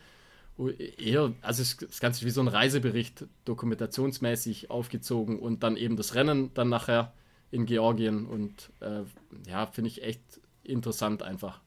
Eher, 0.98 1.32
also 1.40 1.62
das 1.62 2.00
Ganze 2.00 2.20
ist 2.20 2.26
wie 2.26 2.30
so 2.30 2.42
ein 2.42 2.48
Reisebericht, 2.48 3.24
dokumentationsmäßig 3.46 4.70
aufgezogen 4.70 5.38
und 5.38 5.62
dann 5.62 5.78
eben 5.78 5.96
das 5.96 6.14
Rennen 6.14 6.50
dann 6.52 6.68
nachher 6.68 7.14
in 7.50 7.64
Georgien 7.64 8.26
und 8.26 8.72
äh, 8.80 9.04
ja, 9.48 9.64
finde 9.64 9.88
ich 9.88 10.02
echt 10.02 10.20
interessant 10.64 11.22
einfach. 11.22 11.62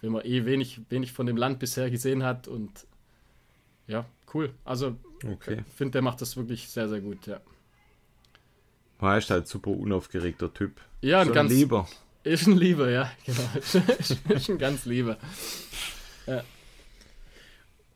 Wenn 0.00 0.12
man 0.12 0.24
eh 0.24 0.46
wenig, 0.46 0.80
wenig 0.88 1.12
von 1.12 1.26
dem 1.26 1.36
Land 1.36 1.58
bisher 1.58 1.90
gesehen 1.90 2.22
hat 2.22 2.48
und 2.48 2.86
ja, 3.86 4.06
cool. 4.32 4.54
Also, 4.64 4.96
okay. 5.30 5.62
ich 5.68 5.74
finde, 5.74 5.92
der 5.92 6.02
macht 6.02 6.22
das 6.22 6.38
wirklich 6.38 6.70
sehr, 6.70 6.88
sehr 6.88 7.02
gut, 7.02 7.26
ja. 7.26 7.38
Er 9.00 9.18
ist 9.18 9.30
halt 9.30 9.48
super 9.48 9.70
unaufgeregter 9.70 10.52
Typ. 10.52 10.80
Ja, 11.00 11.20
ein 11.20 11.32
ganz. 11.32 11.52
Lieber. 11.52 11.88
Ist 12.22 12.46
ein 12.46 12.56
Lieber, 12.56 12.90
ja, 12.90 13.10
genau. 13.24 13.48
ist 14.34 14.50
ein 14.50 14.58
ganz 14.58 14.84
Lieber. 14.84 15.16
Ja. 16.26 16.42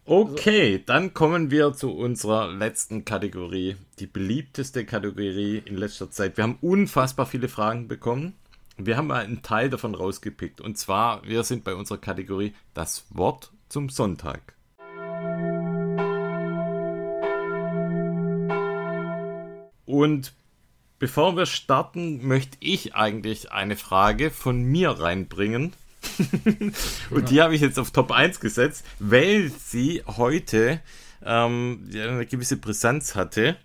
Okay, 0.06 0.82
dann 0.84 1.14
kommen 1.14 1.50
wir 1.50 1.72
zu 1.72 1.90
unserer 1.90 2.52
letzten 2.52 3.06
Kategorie, 3.06 3.76
die 3.98 4.06
beliebteste 4.06 4.84
Kategorie 4.84 5.62
in 5.64 5.76
letzter 5.76 6.10
Zeit. 6.10 6.36
Wir 6.36 6.44
haben 6.44 6.58
unfassbar 6.60 7.24
viele 7.24 7.48
Fragen 7.48 7.88
bekommen. 7.88 8.34
Wir 8.76 8.96
haben 8.96 9.06
mal 9.06 9.24
einen 9.24 9.42
Teil 9.42 9.70
davon 9.70 9.94
rausgepickt. 9.94 10.60
Und 10.60 10.76
zwar, 10.76 11.26
wir 11.26 11.42
sind 11.42 11.64
bei 11.64 11.74
unserer 11.74 11.98
Kategorie 11.98 12.54
das 12.74 13.06
Wort 13.10 13.50
zum 13.70 13.88
Sonntag. 13.88 14.54
Und 19.86 20.34
bevor 20.98 21.36
wir 21.36 21.46
starten, 21.46 22.26
möchte 22.26 22.56
ich 22.60 22.94
eigentlich 22.94 23.52
eine 23.52 23.76
Frage 23.76 24.30
von 24.30 24.62
mir 24.62 24.90
reinbringen. 24.90 25.72
und 27.10 27.30
die 27.30 27.40
habe 27.40 27.54
ich 27.54 27.60
jetzt 27.60 27.78
auf 27.78 27.90
Top 27.90 28.12
1 28.12 28.40
gesetzt, 28.40 28.84
weil 28.98 29.50
sie 29.50 30.02
heute 30.06 30.80
ähm, 31.24 31.88
eine 31.92 32.26
gewisse 32.26 32.56
Brisanz 32.56 33.14
hatte. 33.14 33.56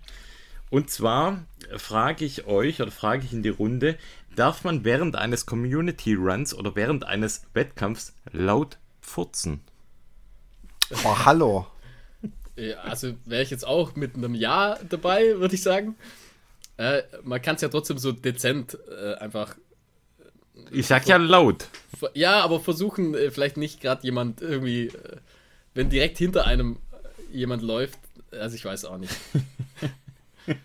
Und 0.70 0.90
zwar 0.90 1.44
frage 1.76 2.24
ich 2.24 2.46
euch 2.46 2.80
oder 2.80 2.90
frage 2.90 3.24
ich 3.24 3.32
in 3.32 3.42
die 3.42 3.48
Runde, 3.50 3.98
darf 4.34 4.64
man 4.64 4.84
während 4.84 5.16
eines 5.16 5.46
Community 5.46 6.14
Runs 6.14 6.54
oder 6.54 6.74
während 6.76 7.04
eines 7.04 7.44
Wettkampfs 7.52 8.14
laut 8.32 8.78
furzen? 9.00 9.60
Oh, 11.04 11.16
hallo. 11.24 11.66
Also 12.84 13.14
wäre 13.24 13.42
ich 13.42 13.50
jetzt 13.50 13.66
auch 13.66 13.96
mit 13.96 14.16
einem 14.16 14.34
Ja 14.34 14.78
dabei, 14.88 15.38
würde 15.38 15.54
ich 15.54 15.62
sagen. 15.62 15.96
Äh, 16.80 17.02
man 17.24 17.42
kann 17.42 17.56
es 17.56 17.60
ja 17.60 17.68
trotzdem 17.68 17.98
so 17.98 18.10
dezent 18.10 18.78
äh, 18.88 19.12
einfach. 19.16 19.54
Ich 20.70 20.86
sag 20.86 21.06
ja 21.06 21.18
laut. 21.18 21.68
Ja, 22.14 22.40
aber 22.40 22.58
versuchen 22.58 23.14
äh, 23.14 23.30
vielleicht 23.30 23.58
nicht 23.58 23.82
gerade 23.82 24.02
jemand 24.02 24.40
irgendwie, 24.40 24.86
äh, 24.86 25.16
wenn 25.74 25.90
direkt 25.90 26.16
hinter 26.16 26.46
einem 26.46 26.78
jemand 27.30 27.62
läuft, 27.62 27.98
also 28.30 28.56
ich 28.56 28.64
weiß 28.64 28.86
auch 28.86 28.96
nicht. 28.96 29.14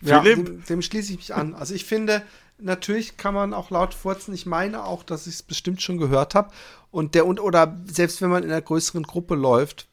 ja, 0.00 0.20
dem, 0.20 0.64
dem 0.64 0.80
schließe 0.80 1.10
ich 1.10 1.18
mich 1.18 1.34
an. 1.34 1.56
Also 1.56 1.74
ich 1.74 1.84
finde, 1.84 2.22
natürlich 2.58 3.16
kann 3.16 3.34
man 3.34 3.52
auch 3.52 3.70
laut 3.70 3.94
furzen. 3.94 4.32
Ich 4.32 4.46
meine 4.46 4.84
auch, 4.84 5.02
dass 5.02 5.26
ich 5.26 5.34
es 5.34 5.42
bestimmt 5.42 5.82
schon 5.82 5.98
gehört 5.98 6.36
habe. 6.36 6.52
Und 6.92 7.16
der 7.16 7.26
und 7.26 7.40
oder 7.40 7.80
selbst 7.86 8.22
wenn 8.22 8.30
man 8.30 8.44
in 8.44 8.50
einer 8.52 8.62
größeren 8.62 9.02
Gruppe 9.02 9.34
läuft, 9.34 9.88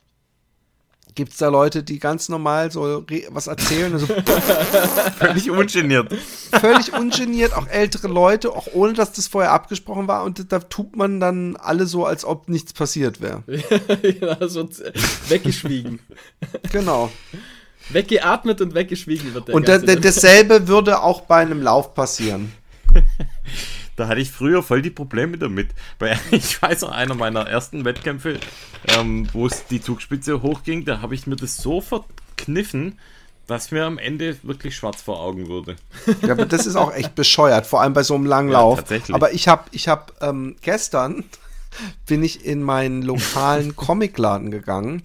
gibt 1.16 1.34
es 1.34 1.38
da 1.38 1.50
Leute, 1.50 1.84
die 1.84 2.00
ganz 2.00 2.30
normal 2.30 2.72
so 2.72 3.04
was 3.30 3.48
erzählen. 3.48 3.94
Also, 3.94 4.08
völlig 5.18 5.50
ungeniert. 5.50 6.14
Völlig 6.60 6.94
ungeniert, 6.94 7.54
auch 7.54 7.68
ältere 7.68 8.08
Leute, 8.08 8.52
auch 8.52 8.68
ohne 8.74 8.94
dass 8.94 9.12
das 9.14 9.28
vorher 9.28 9.52
abgesprochen 9.52 10.08
war. 10.08 10.24
Und 10.24 10.52
da 10.52 10.60
tut 10.60 10.96
man 10.96 11.20
dann 11.20 11.56
alle 11.58 11.86
so, 11.86 12.06
als 12.06 12.26
ob 12.26 12.50
nichts 12.50 12.74
passiert 12.74 13.22
wäre. 13.22 13.44
ja, 14.22 14.48
so 14.48 14.68
weggeschwiegen. 15.30 16.00
genau. 16.72 17.12
Weggeatmet 17.90 18.62
und 18.62 18.74
weggeschwiegen 18.74 19.34
wird 19.34 19.48
der. 19.50 19.56
Und 19.56 19.68
dasselbe 19.68 20.68
würde 20.68 21.02
auch 21.02 21.22
bei 21.22 21.38
einem 21.38 21.62
Lauf 21.62 21.94
passieren. 21.94 22.54
Da 23.96 24.08
hatte 24.08 24.22
ich 24.22 24.32
früher 24.32 24.64
voll 24.64 24.82
die 24.82 24.90
Probleme 24.90 25.38
damit. 25.38 25.70
Weil 26.00 26.20
ich 26.32 26.62
weiß 26.62 26.82
noch, 26.82 26.92
einer 26.92 27.16
meiner 27.16 27.48
ersten 27.48 27.86
Wettkämpfe, 27.86 28.40
ähm, 28.98 29.28
wo 29.34 29.48
es 29.48 29.66
die 29.66 29.82
Zugspitze 29.82 30.42
hochging, 30.42 30.86
da 30.86 31.02
habe 31.02 31.16
ich 31.16 31.28
mir 31.28 31.36
das 31.36 31.58
so 31.58 31.82
verkniffen, 31.82 32.98
dass 33.48 33.72
mir 33.72 33.86
am 33.86 33.98
Ende 33.98 34.38
wirklich 34.44 34.76
schwarz 34.76 35.02
vor 35.02 35.20
Augen 35.20 35.48
wurde. 35.48 35.76
Ja, 36.22 36.32
aber 36.32 36.46
das 36.46 36.66
ist 36.66 36.76
auch 36.76 36.94
echt 36.94 37.16
bescheuert, 37.16 37.66
vor 37.66 37.82
allem 37.82 37.94
bei 37.94 38.04
so 38.04 38.16
einem 38.16 38.26
langen 38.26 38.50
Lauf. 38.50 38.78
Ja, 38.78 38.82
tatsächlich. 38.82 39.16
Aber 39.16 39.34
ich 39.34 39.48
habe 39.48 39.66
ich 39.72 39.88
hab, 39.88 40.14
ähm, 40.22 40.56
gestern 40.62 41.26
bin 42.06 42.24
ich 42.24 42.46
in 42.46 42.64
meinen 42.64 43.02
lokalen 43.02 43.76
Comicladen 43.76 44.52
gegangen. 44.52 45.04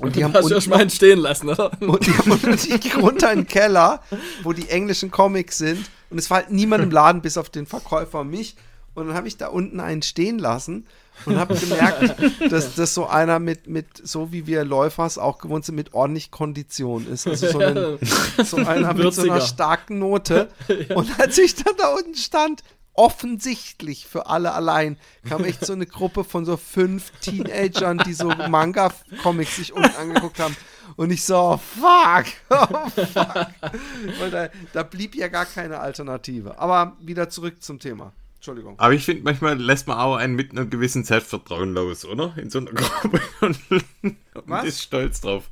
Und 0.00 0.16
die 0.16 0.24
haben 0.24 0.34
hast 0.34 0.50
du 0.50 0.60
schon 0.60 0.70
mal 0.70 0.90
stehen 0.90 1.18
lassen, 1.18 1.48
oder? 1.48 1.70
Und 1.80 2.06
die 2.06 2.12
haben 2.12 2.30
und 2.32 3.02
runter 3.02 3.32
in 3.32 3.40
den 3.40 3.46
Keller, 3.46 4.02
wo 4.42 4.52
die 4.52 4.68
englischen 4.68 5.10
Comics 5.10 5.58
sind. 5.58 5.88
Und 6.12 6.18
es 6.18 6.30
war 6.30 6.38
halt 6.38 6.50
niemand 6.50 6.84
im 6.84 6.90
Laden, 6.90 7.22
bis 7.22 7.38
auf 7.38 7.50
den 7.50 7.66
Verkäufer 7.66 8.20
und 8.20 8.30
mich. 8.30 8.56
Und 8.94 9.08
dann 9.08 9.16
habe 9.16 9.26
ich 9.26 9.38
da 9.38 9.48
unten 9.48 9.80
einen 9.80 10.02
stehen 10.02 10.38
lassen 10.38 10.86
und 11.24 11.38
habe 11.38 11.54
gemerkt, 11.54 12.14
dass 12.50 12.74
das 12.74 12.92
so 12.92 13.06
einer 13.06 13.38
mit, 13.38 13.66
mit, 13.66 13.86
so 14.02 14.32
wie 14.32 14.46
wir 14.46 14.64
Läufers 14.64 15.16
auch 15.16 15.38
gewohnt 15.38 15.64
sind, 15.64 15.76
mit 15.76 15.94
ordentlich 15.94 16.30
Kondition 16.30 17.06
ist. 17.10 17.26
Also 17.26 17.48
so, 17.48 17.58
einen, 17.58 17.98
so 18.44 18.58
einer 18.58 18.92
mit 18.92 19.14
so 19.14 19.22
einer 19.22 19.40
starken 19.40 19.98
Note. 19.98 20.48
Und 20.94 21.18
als 21.18 21.38
ich 21.38 21.54
dann 21.54 21.74
da 21.78 21.94
unten 21.94 22.14
stand, 22.14 22.62
offensichtlich 22.94 24.06
für 24.06 24.26
alle 24.26 24.52
allein, 24.52 24.98
kam 25.28 25.44
echt 25.44 25.64
so 25.64 25.72
eine 25.72 25.86
Gruppe 25.86 26.24
von 26.24 26.44
so 26.44 26.56
fünf 26.56 27.10
Teenagern, 27.20 27.98
die 28.06 28.12
so 28.12 28.28
Manga-Comics 28.28 29.56
sich 29.56 29.72
unten 29.72 29.96
angeguckt 29.96 30.38
haben. 30.38 30.56
Und 30.96 31.10
ich 31.10 31.24
so, 31.24 31.58
fuck, 31.58 32.26
oh, 32.50 32.88
fuck. 32.90 33.48
Da, 34.30 34.48
da 34.72 34.82
blieb 34.82 35.14
ja 35.14 35.28
gar 35.28 35.46
keine 35.46 35.80
Alternative. 35.80 36.58
Aber 36.58 36.96
wieder 37.00 37.28
zurück 37.30 37.62
zum 37.62 37.78
Thema. 37.78 38.12
Entschuldigung. 38.36 38.74
Aber 38.78 38.92
ich 38.92 39.04
finde, 39.04 39.22
manchmal 39.22 39.56
lässt 39.56 39.86
man 39.86 39.98
auch 39.98 40.16
einen 40.16 40.34
mit 40.34 40.50
einem 40.50 40.68
gewissen 40.68 41.04
Selbstvertrauen 41.04 41.74
los, 41.74 42.04
oder? 42.04 42.34
In 42.36 42.50
so 42.50 42.58
einer 42.58 42.72
Gruppe. 42.72 43.20
und, 43.40 43.56
und 44.02 44.64
ist 44.64 44.82
stolz 44.82 45.20
drauf. 45.20 45.48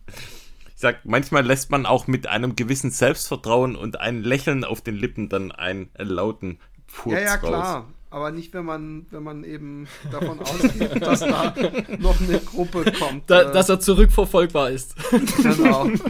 sag, 0.74 1.04
manchmal 1.04 1.46
lässt 1.46 1.70
man 1.70 1.86
auch 1.86 2.08
mit 2.08 2.26
einem 2.26 2.56
gewissen 2.56 2.90
Selbstvertrauen 2.90 3.76
und 3.76 4.00
ein 4.00 4.24
Lächeln 4.24 4.64
auf 4.64 4.80
den 4.80 4.96
Lippen 4.96 5.28
dann 5.28 5.52
einen 5.52 5.90
lauten 5.94 6.58
Furz 6.90 7.14
Ja, 7.14 7.20
ja, 7.20 7.36
klar. 7.36 7.76
Raus. 7.76 7.84
Aber 8.12 8.32
nicht, 8.32 8.52
wenn 8.54 8.64
man, 8.64 9.06
wenn 9.10 9.22
man 9.22 9.44
eben 9.44 9.86
davon 10.10 10.40
ausgeht, 10.40 11.00
dass 11.00 11.20
da 11.20 11.54
noch 11.98 12.20
eine 12.20 12.40
Gruppe 12.40 12.92
kommt. 12.98 13.30
Da, 13.30 13.42
äh, 13.42 13.52
dass 13.52 13.68
er 13.68 13.78
zurückverfolgbar 13.78 14.70
ist. 14.70 14.96
Genau. 15.36 15.88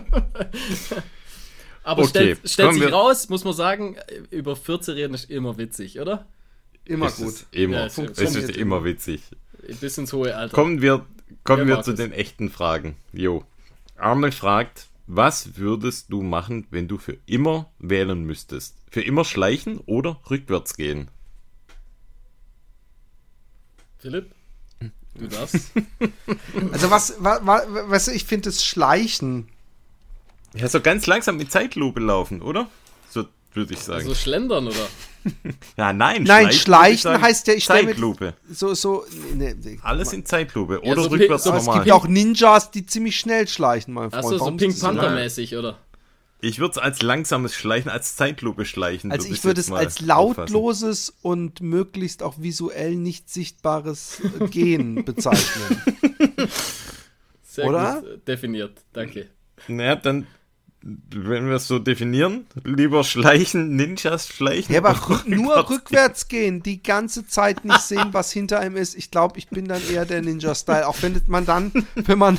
Aber 1.82 2.02
okay. 2.02 2.11
stellt, 2.11 2.40
stellt 2.51 2.74
sich 2.74 2.93
raus, 2.93 3.28
muss 3.28 3.44
man 3.44 3.52
sagen, 3.52 3.97
über 4.31 4.57
14 4.57 4.94
reden 4.94 5.15
ist 5.15 5.31
immer 5.31 5.59
witzig, 5.59 6.01
oder? 6.01 6.27
Immer 6.85 7.07
es 7.07 7.16
gut. 7.16 7.47
immer, 7.51 7.77
ja, 7.78 7.86
es 7.86 7.98
ist 7.98 8.57
immer 8.57 8.85
witzig. 8.85 9.23
Bis 9.81 9.98
ins 9.98 10.12
hohe 10.12 10.35
Alter. 10.35 10.55
Kommen 10.55 10.81
wir, 10.81 11.05
kommen 11.44 11.69
wir 11.69 11.82
zu 11.82 11.93
den 11.93 12.12
echten 12.12 12.51
Fragen. 12.51 12.97
Jo. 13.12 13.44
Arnold 13.97 14.35
fragt, 14.35 14.89
was 15.07 15.57
würdest 15.57 16.11
du 16.11 16.23
machen, 16.23 16.66
wenn 16.70 16.89
du 16.89 16.97
für 16.97 17.19
immer 17.27 17.70
wählen 17.78 18.24
müsstest? 18.24 18.77
Für 18.91 19.03
immer 19.03 19.25
schleichen 19.25 19.79
oder 19.87 20.21
rückwärts 20.29 20.75
gehen? 20.75 21.09
Philipp? 23.99 24.35
Du 25.15 25.27
darfst. 25.27 25.73
also 26.73 26.91
was, 26.91 27.15
was, 27.19 27.43
was 27.67 28.09
ich 28.09 28.25
finde, 28.25 28.49
das 28.51 28.65
Schleichen. 28.65 29.49
Ja, 30.55 30.69
so 30.69 30.81
ganz 30.81 31.07
langsam 31.07 31.37
mit 31.37 31.53
Zeitlupe 31.53 32.01
laufen, 32.01 32.43
oder? 32.43 32.69
So 33.09 33.27
würde 33.53 33.75
ich 33.75 33.81
sagen. 33.81 34.05
So 34.05 34.15
schlendern, 34.15 34.69
oder? 34.69 34.89
ja, 35.77 35.93
nein. 35.93 36.23
Nein, 36.23 36.53
schleichen 36.53 37.21
heißt 37.21 37.47
ja, 37.49 37.55
ich 37.55 37.67
Zeitlupe. 37.67 38.35
so, 38.51 38.75
so, 38.75 39.05
ne, 39.35 39.55
Alles 39.83 40.12
in 40.12 40.25
Zeitlupe. 40.25 40.81
Oder 40.81 40.89
ja, 40.89 41.03
so 41.03 41.09
rückwärts 41.09 41.45
so, 41.45 41.51
normal. 41.51 41.69
Es 41.69 41.75
gibt 41.75 41.87
ja 41.87 41.95
auch 41.95 42.09
Ninjas, 42.09 42.71
die 42.71 42.87
ziemlich 42.87 43.19
schnell 43.19 43.47
schleichen, 43.47 43.95
mein 43.95 44.11
Freund. 44.11 44.25
Achso, 44.25 44.39
so 44.39 44.57
Pink 44.57 44.79
Panther-mäßig, 44.81 45.57
oder? 45.57 45.79
Ich 46.43 46.59
würde 46.59 46.73
es 46.73 46.79
als 46.79 47.03
langsames 47.03 47.55
Schleichen, 47.55 47.91
als 47.91 48.17
Zeitlupe 48.17 48.65
schleichen. 48.65 49.12
Also 49.12 49.29
ich 49.29 49.45
würde 49.45 49.61
es 49.61 49.71
als 49.71 50.01
lautloses 50.01 51.11
auffassen. 51.11 51.19
und 51.23 51.61
möglichst 51.61 52.23
auch 52.23 52.37
visuell 52.39 52.97
nicht 52.97 53.29
sichtbares 53.29 54.21
äh, 54.21 54.47
Gehen 54.49 55.05
bezeichnen. 55.05 55.83
Sehr 57.43 57.67
Oder? 57.67 58.01
gut 58.01 58.29
definiert, 58.29 58.81
danke. 58.93 59.29
Naja, 59.69 59.97
dann 59.97 60.27
wenn 60.82 61.47
wir 61.47 61.57
es 61.57 61.69
so 61.69 61.78
definieren, 61.78 62.47
lieber 62.65 63.05
schleichen, 63.05 63.77
Ninjas 63.77 64.28
schleichen. 64.28 64.74
Ja, 64.74 64.82
aber 64.82 65.23
nur 65.27 65.69
rückwärts 65.69 66.28
gehen, 66.28 66.62
die 66.62 66.82
ganze 66.82 67.27
Zeit 67.27 67.66
nicht 67.66 67.82
sehen, 67.82 68.09
was 68.12 68.32
hinter 68.32 68.61
einem 68.61 68.77
ist. 68.77 68.94
Ich 68.94 69.11
glaube, 69.11 69.39
ich 69.39 69.48
bin 69.48 69.69
dann 69.69 69.82
eher 69.93 70.07
der 70.07 70.23
Ninja-Style. 70.23 70.89
Auch 70.89 70.97
wenn 71.02 71.20
man 71.27 71.44
dann, 71.44 71.73
wenn 71.94 72.19
man 72.19 72.39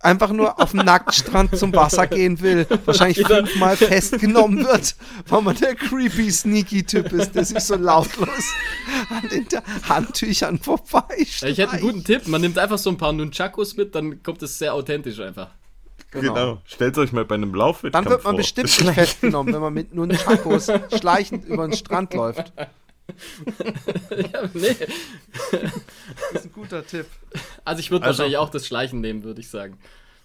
einfach 0.00 0.30
nur 0.32 0.60
auf 0.60 0.70
dem 0.70 0.80
Nacktstrand 0.80 1.56
zum 1.58 1.74
Wasser 1.74 2.06
gehen 2.06 2.40
will, 2.40 2.66
wahrscheinlich 2.86 3.26
fünfmal 3.26 3.76
festgenommen 3.76 4.64
wird, 4.64 4.96
weil 5.28 5.42
man 5.42 5.56
der 5.56 5.74
creepy, 5.74 6.30
sneaky 6.30 6.84
Typ 6.84 7.12
ist, 7.12 7.34
der 7.34 7.44
sich 7.44 7.60
so 7.60 7.74
lautlos 7.74 8.44
an 9.10 9.28
den 9.28 9.46
Handtüchern 9.88 10.58
vorbei 10.58 11.04
Ich 11.18 11.42
hätte 11.42 11.70
einen 11.70 11.82
guten 11.82 12.04
Tipp. 12.04 12.28
Man 12.28 12.40
nimmt 12.40 12.58
einfach 12.58 12.78
so 12.78 12.88
ein 12.88 12.96
paar 12.96 13.12
Nunchakos 13.12 13.76
mit, 13.76 13.94
dann 13.94 14.22
kommt 14.22 14.42
es 14.42 14.58
sehr 14.58 14.72
authentisch 14.72 15.20
einfach. 15.20 15.50
Genau. 16.14 16.34
genau. 16.34 16.62
Stellt 16.64 16.96
euch 16.96 17.12
mal 17.12 17.24
bei 17.24 17.34
einem 17.34 17.54
Laufwettkampf 17.54 18.04
Dann 18.04 18.12
wird 18.12 18.24
man 18.24 18.32
vor. 18.32 18.38
bestimmt 18.38 18.66
nicht 18.66 18.94
festgenommen, 18.94 19.52
wenn 19.52 19.60
man 19.60 19.74
mit 19.74 19.92
nur 19.92 20.08
Chakos 20.14 20.70
schleichend 20.98 21.44
über 21.44 21.66
den 21.66 21.76
Strand 21.76 22.14
läuft. 22.14 22.52
ja, 22.56 24.48
nee. 24.54 24.76
Das 25.50 26.44
ist 26.44 26.44
ein 26.46 26.52
guter 26.52 26.86
Tipp. 26.86 27.06
Also 27.64 27.80
ich 27.80 27.90
würde 27.90 28.06
also, 28.06 28.18
wahrscheinlich 28.18 28.38
auch 28.38 28.50
das 28.50 28.66
Schleichen 28.66 29.00
nehmen, 29.00 29.24
würde 29.24 29.40
ich 29.40 29.50
sagen. 29.50 29.76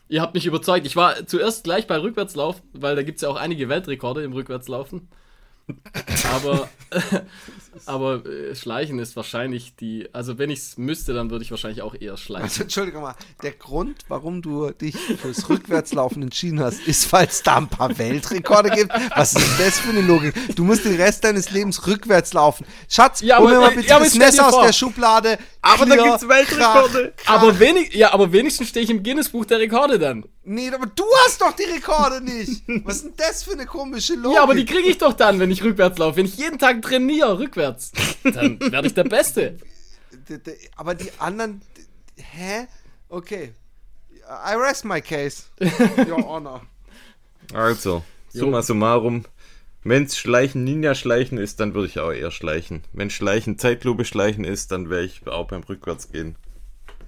Ihr 0.07 0.21
habt 0.21 0.35
mich 0.35 0.45
überzeugt. 0.45 0.85
Ich 0.85 0.95
war 0.95 1.25
zuerst 1.25 1.63
gleich 1.63 1.87
bei 1.87 1.99
Rückwärtslaufen, 1.99 2.63
weil 2.73 2.95
da 2.95 3.03
gibt 3.03 3.17
es 3.17 3.21
ja 3.23 3.29
auch 3.29 3.35
einige 3.35 3.67
Weltrekorde 3.67 4.23
im 4.23 4.33
Rückwärtslaufen. 4.33 5.07
Aber, 6.33 6.69
aber 7.85 8.25
äh, 8.25 8.55
Schleichen 8.55 8.99
ist 8.99 9.15
wahrscheinlich 9.15 9.75
die. 9.75 10.09
Also, 10.13 10.37
wenn 10.37 10.49
ich 10.49 10.59
es 10.59 10.77
müsste, 10.77 11.13
dann 11.13 11.29
würde 11.29 11.43
ich 11.43 11.51
wahrscheinlich 11.51 11.81
auch 11.81 11.95
eher 11.95 12.17
schleichen. 12.17 12.43
Also, 12.43 12.63
Entschuldigung 12.63 13.03
mal, 13.03 13.15
der 13.43 13.51
Grund, 13.51 14.05
warum 14.07 14.41
du 14.41 14.71
dich 14.71 14.95
fürs 14.95 15.49
Rückwärtslaufen 15.49 16.23
entschieden 16.23 16.59
hast, 16.59 16.81
ist, 16.87 17.11
weil 17.13 17.27
es 17.27 17.43
da 17.43 17.57
ein 17.57 17.67
paar 17.67 17.97
Weltrekorde 17.97 18.69
gibt. 18.71 18.91
Was 19.15 19.33
ist 19.33 19.59
das 19.59 19.79
für 19.79 19.89
eine 19.89 20.01
Logik? 20.01 20.33
Du 20.55 20.63
musst 20.63 20.85
den 20.85 20.95
Rest 20.95 21.23
deines 21.23 21.51
Lebens 21.51 21.85
rückwärts 21.87 22.33
laufen. 22.33 22.65
Schatz, 22.87 23.21
ja, 23.21 23.39
hol 23.39 23.51
mir 23.51 23.59
mal 23.59 23.71
bitte 23.71 23.87
ja, 23.87 23.99
das 23.99 24.15
Messer 24.15 24.47
aus 24.47 24.65
der 24.65 24.73
Schublade. 24.73 25.37
Aber 25.61 25.85
da 25.85 25.95
gibt 25.95 26.15
es 26.15 26.27
Weltrekorde. 26.27 27.13
Aber, 27.25 27.59
wenig, 27.59 27.93
ja, 27.93 28.13
aber 28.13 28.31
wenigstens 28.31 28.69
stehe 28.69 28.83
ich 28.83 28.89
im 28.89 29.03
Guinness-Buch 29.03 29.45
der 29.45 29.59
Rekorde 29.59 29.99
dann. 29.99 30.25
Nee, 30.51 30.71
aber 30.71 30.87
du 30.87 31.03
hast 31.25 31.41
doch 31.41 31.55
die 31.55 31.61
Rekorde 31.61 32.21
nicht. 32.21 32.63
Was 32.83 32.95
ist 32.95 33.05
denn 33.05 33.13
das 33.17 33.43
für 33.43 33.51
eine 33.51 33.67
komische 33.67 34.15
Logik? 34.15 34.35
Ja, 34.35 34.41
aber 34.41 34.55
die 34.55 34.65
kriege 34.65 34.89
ich 34.89 34.97
doch 34.97 35.13
dann, 35.13 35.39
wenn 35.39 35.51
ich 35.51 35.63
rückwärts 35.63 35.99
laufe. 35.99 36.17
Wenn 36.17 36.25
ich 36.25 36.37
jeden 36.37 36.57
Tag 36.57 36.81
trainiere, 36.81 37.37
rückwärts, 37.37 37.91
dann 38.23 38.59
werde 38.59 38.87
ich 38.87 38.95
der 38.95 39.03
Beste. 39.03 39.59
Aber 40.75 40.95
die 40.95 41.11
anderen. 41.19 41.61
Hä? 42.15 42.65
Okay. 43.09 43.53
I 44.27 44.55
rest 44.55 44.85
my 44.85 45.01
case. 45.01 45.43
Your 46.07 46.27
Honor. 46.27 46.61
Also, 47.53 48.03
summa 48.29 48.63
summarum. 48.63 49.25
Wenn 49.83 50.05
es 50.05 50.17
Schleichen 50.17 50.63
Ninja-Schleichen 50.63 51.37
ist, 51.37 51.59
dann 51.59 51.75
würde 51.75 51.87
ich 51.87 51.99
auch 51.99 52.11
eher 52.11 52.31
schleichen. 52.31 52.83
Wenn 52.91 53.11
Schleichen 53.11 53.59
Zeitlupe 53.59 54.03
schleichen 54.03 54.45
ist, 54.45 54.71
dann 54.71 54.89
wäre 54.89 55.03
ich 55.03 55.27
auch 55.27 55.47
beim 55.47 55.61
Rückwärtsgehen. 55.61 56.37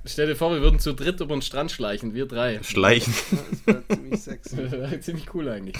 Stell 0.03 0.27
dir 0.27 0.35
vor, 0.35 0.51
wir 0.51 0.61
würden 0.61 0.79
zu 0.79 0.93
dritt 0.93 1.19
über 1.19 1.35
den 1.35 1.41
Strand 1.41 1.71
schleichen, 1.71 2.13
wir 2.13 2.25
drei. 2.25 2.61
Schleichen. 2.63 3.13
das 3.65 3.67
wäre 3.67 3.87
ziemlich 3.87 4.21
sexy. 4.21 4.57
wäre 4.71 4.99
ziemlich 4.99 5.33
cool 5.33 5.49
eigentlich. 5.49 5.77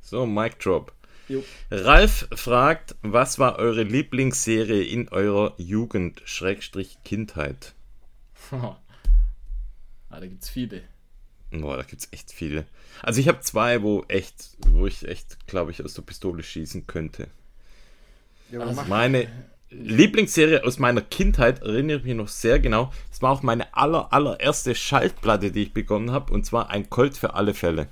So, 0.00 0.26
Mic 0.26 0.58
Drop. 0.60 0.92
Jo. 1.28 1.44
Ralf 1.70 2.28
fragt, 2.32 2.96
was 3.02 3.38
war 3.38 3.58
eure 3.58 3.82
Lieblingsserie 3.82 4.82
in 4.82 5.08
eurer 5.08 5.54
Jugend, 5.58 6.22
Schrägstrich 6.24 6.98
Kindheit? 7.04 7.74
Oh. 8.52 8.76
Ah, 10.10 10.20
da 10.20 10.26
gibt's 10.26 10.48
viele. 10.48 10.82
Boah, 11.50 11.76
da 11.76 11.82
gibt's 11.82 12.08
echt 12.12 12.32
viele. 12.32 12.66
Also 13.02 13.20
ich 13.20 13.28
habe 13.28 13.40
zwei, 13.40 13.82
wo 13.82 14.04
echt, 14.08 14.56
wo 14.68 14.86
ich 14.86 15.06
echt, 15.06 15.46
glaube 15.46 15.70
ich, 15.70 15.84
aus 15.84 15.94
der 15.94 16.02
Pistole 16.02 16.42
schießen 16.42 16.86
könnte. 16.86 17.28
Ja, 18.50 18.60
also 18.60 18.82
meine, 18.84 19.28
Lieblingsserie 19.70 20.64
aus 20.64 20.78
meiner 20.78 21.02
Kindheit 21.02 21.62
erinnere 21.62 21.98
ich 21.98 22.04
mich 22.04 22.14
noch 22.14 22.28
sehr 22.28 22.58
genau. 22.58 22.90
Es 23.12 23.20
war 23.20 23.32
auch 23.32 23.42
meine 23.42 23.74
aller, 23.76 24.12
allererste 24.12 24.74
Schaltplatte, 24.74 25.52
die 25.52 25.64
ich 25.64 25.74
begonnen 25.74 26.10
habe, 26.10 26.32
und 26.32 26.46
zwar 26.46 26.70
ein 26.70 26.88
Colt 26.88 27.16
für 27.16 27.34
alle 27.34 27.52
Fälle. 27.54 27.88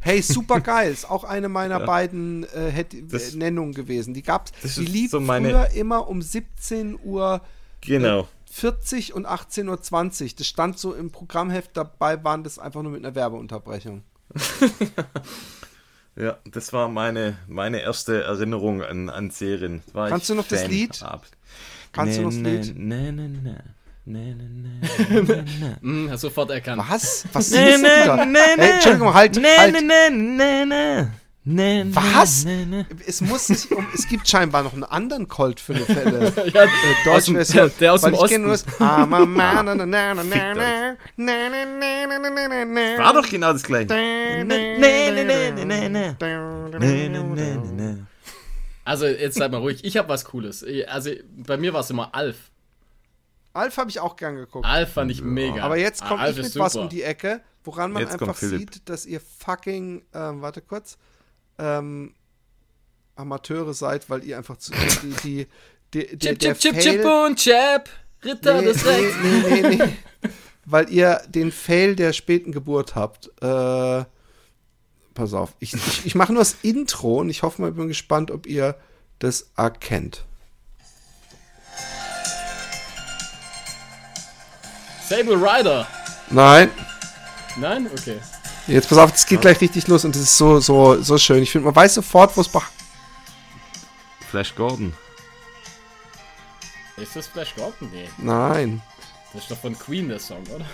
Hey, 0.00 0.22
super 0.22 0.60
geil. 0.62 0.90
Ist 0.90 1.10
auch 1.10 1.24
eine 1.24 1.48
meiner 1.48 1.80
ja. 1.80 1.86
beiden 1.86 2.44
äh, 2.44 2.84
das, 3.02 3.34
Nennungen 3.34 3.74
gewesen. 3.74 4.14
Die 4.14 4.22
gab's. 4.22 4.52
Die 4.62 4.86
lief 4.86 5.10
so 5.10 5.20
meine... 5.20 5.50
früher 5.50 5.70
immer 5.72 6.08
um 6.08 6.22
17 6.22 6.98
Uhr. 7.02 7.42
Genau. 7.82 8.20
Äh, 8.20 8.24
40 8.50 9.14
und 9.14 9.26
18.20 9.26 10.22
Uhr. 10.22 10.30
Das 10.38 10.46
stand 10.46 10.78
so 10.78 10.94
im 10.94 11.10
Programmheft, 11.10 11.76
dabei 11.76 12.22
waren 12.24 12.42
das 12.42 12.58
einfach 12.58 12.82
nur 12.82 12.92
mit 12.92 13.04
einer 13.04 13.14
Werbeunterbrechung. 13.14 14.02
Ja, 16.18 16.36
das 16.46 16.72
war 16.72 16.88
meine, 16.88 17.36
meine 17.46 17.80
erste 17.80 18.24
Erinnerung 18.24 18.82
an, 18.82 19.08
an 19.08 19.30
Serien. 19.30 19.82
War 19.92 20.08
Kannst 20.08 20.28
du 20.28 20.34
noch 20.34 20.46
Fan 20.46 20.58
das 20.58 20.68
Lied? 20.68 21.02
Ab. 21.02 21.24
Kannst 21.92 22.18
nee, 22.18 22.24
du 22.24 22.28
noch 22.28 22.30
das 22.30 22.66
Lied? 22.66 22.78
Nee, 22.78 23.12
nee, 23.12 23.28
nee. 23.28 23.54
Nee, 24.04 24.34
nee, 24.34 25.20
nee, 25.20 25.44
nee. 25.80 26.08
Hast 26.10 26.22
sofort 26.22 26.50
erkannt. 26.50 26.82
Was? 26.88 27.24
Was 27.32 27.50
nee, 27.50 27.76
nee, 27.76 27.76
nee, 27.76 28.26
nee, 28.26 28.38
hey, 28.56 28.70
Entschuldigung, 28.72 29.14
halt, 29.14 29.36
nee, 29.36 29.56
halt. 29.58 29.74
Nee, 29.74 30.10
nee, 30.10 30.10
nee, 30.10 30.64
nee. 30.64 31.06
Nee, 31.50 31.86
Was? 31.94 32.44
Nee, 32.44 32.66
nee. 32.66 32.84
Es 33.06 33.22
muss 33.22 33.46
sich 33.46 33.70
um. 33.72 33.86
Es 33.94 34.06
gibt 34.06 34.28
scheinbar 34.28 34.62
noch 34.64 34.74
einen 34.74 34.84
anderen 34.84 35.28
Colt 35.28 35.60
für 35.60 35.74
eine 35.74 35.86
Fälle. 35.86 36.30
ja, 36.52 36.64
äh, 36.64 36.68
Deutsch 37.06 37.34
aus 37.34 37.48
der, 37.48 37.68
der 37.70 37.94
aus 37.94 38.02
dem 38.02 38.12
Osten. 38.12 38.42
Nur, 38.42 38.58
War 42.98 43.14
doch 43.14 43.26
genau 43.26 43.54
das 43.54 43.62
gleiche. 43.62 43.88
Also, 48.84 49.06
jetzt 49.06 49.38
seid 49.38 49.50
mal 49.50 49.58
ruhig. 49.58 49.82
Ich 49.84 49.96
habe 49.96 50.08
was 50.10 50.26
Cooles. 50.26 50.62
Also, 50.86 51.12
bei 51.30 51.56
mir 51.56 51.72
war 51.72 51.80
es 51.80 51.88
immer 51.88 52.14
Alf. 52.14 52.50
Alf 53.54 53.78
habe 53.78 53.88
ich 53.88 54.00
auch 54.00 54.16
gern 54.16 54.36
geguckt. 54.36 54.66
Alf 54.66 54.92
fand 54.92 55.10
ich 55.10 55.22
mega. 55.22 55.62
Aber 55.62 55.78
jetzt 55.78 56.04
kommt 56.04 56.20
ah, 56.20 56.28
ich 56.28 56.36
mit 56.36 56.54
was 56.58 56.76
um 56.76 56.90
die 56.90 57.02
Ecke, 57.02 57.40
woran 57.64 57.90
man 57.92 58.02
jetzt 58.02 58.20
einfach 58.20 58.36
sieht, 58.36 58.86
dass 58.86 59.06
ihr 59.06 59.20
fucking, 59.20 60.02
ähm, 60.12 60.42
warte 60.42 60.60
kurz, 60.60 60.98
ähm, 61.58 62.14
Amateure 63.16 63.74
seid, 63.74 64.08
weil 64.10 64.24
ihr 64.24 64.36
einfach 64.36 64.56
zu, 64.56 64.72
die, 65.22 65.46
die, 65.92 66.06
die, 66.16 66.16
die 66.16 66.38
Chip, 66.38 66.58
Chip, 66.58 66.78
Chip, 66.78 66.80
Chip 66.80 67.04
und 67.04 67.38
Chap, 67.38 67.88
Ritter 68.24 68.60
nee, 68.60 68.66
des 68.66 68.86
Rechts. 68.86 69.16
Nee, 69.22 69.60
nee, 69.60 69.76
nee, 69.76 69.92
weil 70.64 70.90
ihr 70.90 71.22
den 71.28 71.52
Fail 71.52 71.96
der 71.96 72.12
späten 72.12 72.52
Geburt 72.52 72.94
habt. 72.94 73.28
Äh, 73.42 74.04
pass 75.14 75.34
auf, 75.34 75.54
ich, 75.58 75.74
ich, 75.74 76.06
ich 76.06 76.14
mache 76.14 76.32
nur 76.32 76.42
das 76.42 76.56
Intro 76.62 77.18
und 77.18 77.30
ich 77.30 77.42
hoffe 77.42 77.60
mal, 77.60 77.70
ich 77.70 77.76
bin 77.76 77.88
gespannt, 77.88 78.30
ob 78.30 78.46
ihr 78.46 78.76
das 79.18 79.50
erkennt. 79.56 80.24
Sable 85.08 85.36
Rider. 85.36 85.86
Nein. 86.30 86.70
Nein? 87.56 87.88
Okay. 87.90 88.18
Jetzt 88.68 88.88
pass 88.90 88.98
auf, 88.98 89.14
es 89.14 89.26
geht 89.26 89.40
gleich 89.40 89.60
richtig 89.60 89.88
los 89.88 90.04
und 90.04 90.14
es 90.14 90.22
ist 90.22 90.36
so, 90.36 90.60
so, 90.60 91.00
so 91.00 91.16
schön. 91.16 91.42
Ich 91.42 91.50
finde, 91.50 91.64
man 91.64 91.74
weiß 91.74 91.94
sofort, 91.94 92.36
wo 92.36 92.42
es. 92.42 92.50
Flash 94.30 94.54
Gordon. 94.54 94.92
Ist 96.98 97.16
das 97.16 97.26
Flash 97.28 97.54
Gordon? 97.56 97.88
Nee. 97.90 98.08
Nein. 98.18 98.82
Das 99.32 99.42
ist 99.42 99.50
doch 99.50 99.58
von 99.58 99.78
Queen 99.78 100.08
der 100.08 100.18
Song, 100.18 100.42
oder? 100.54 100.66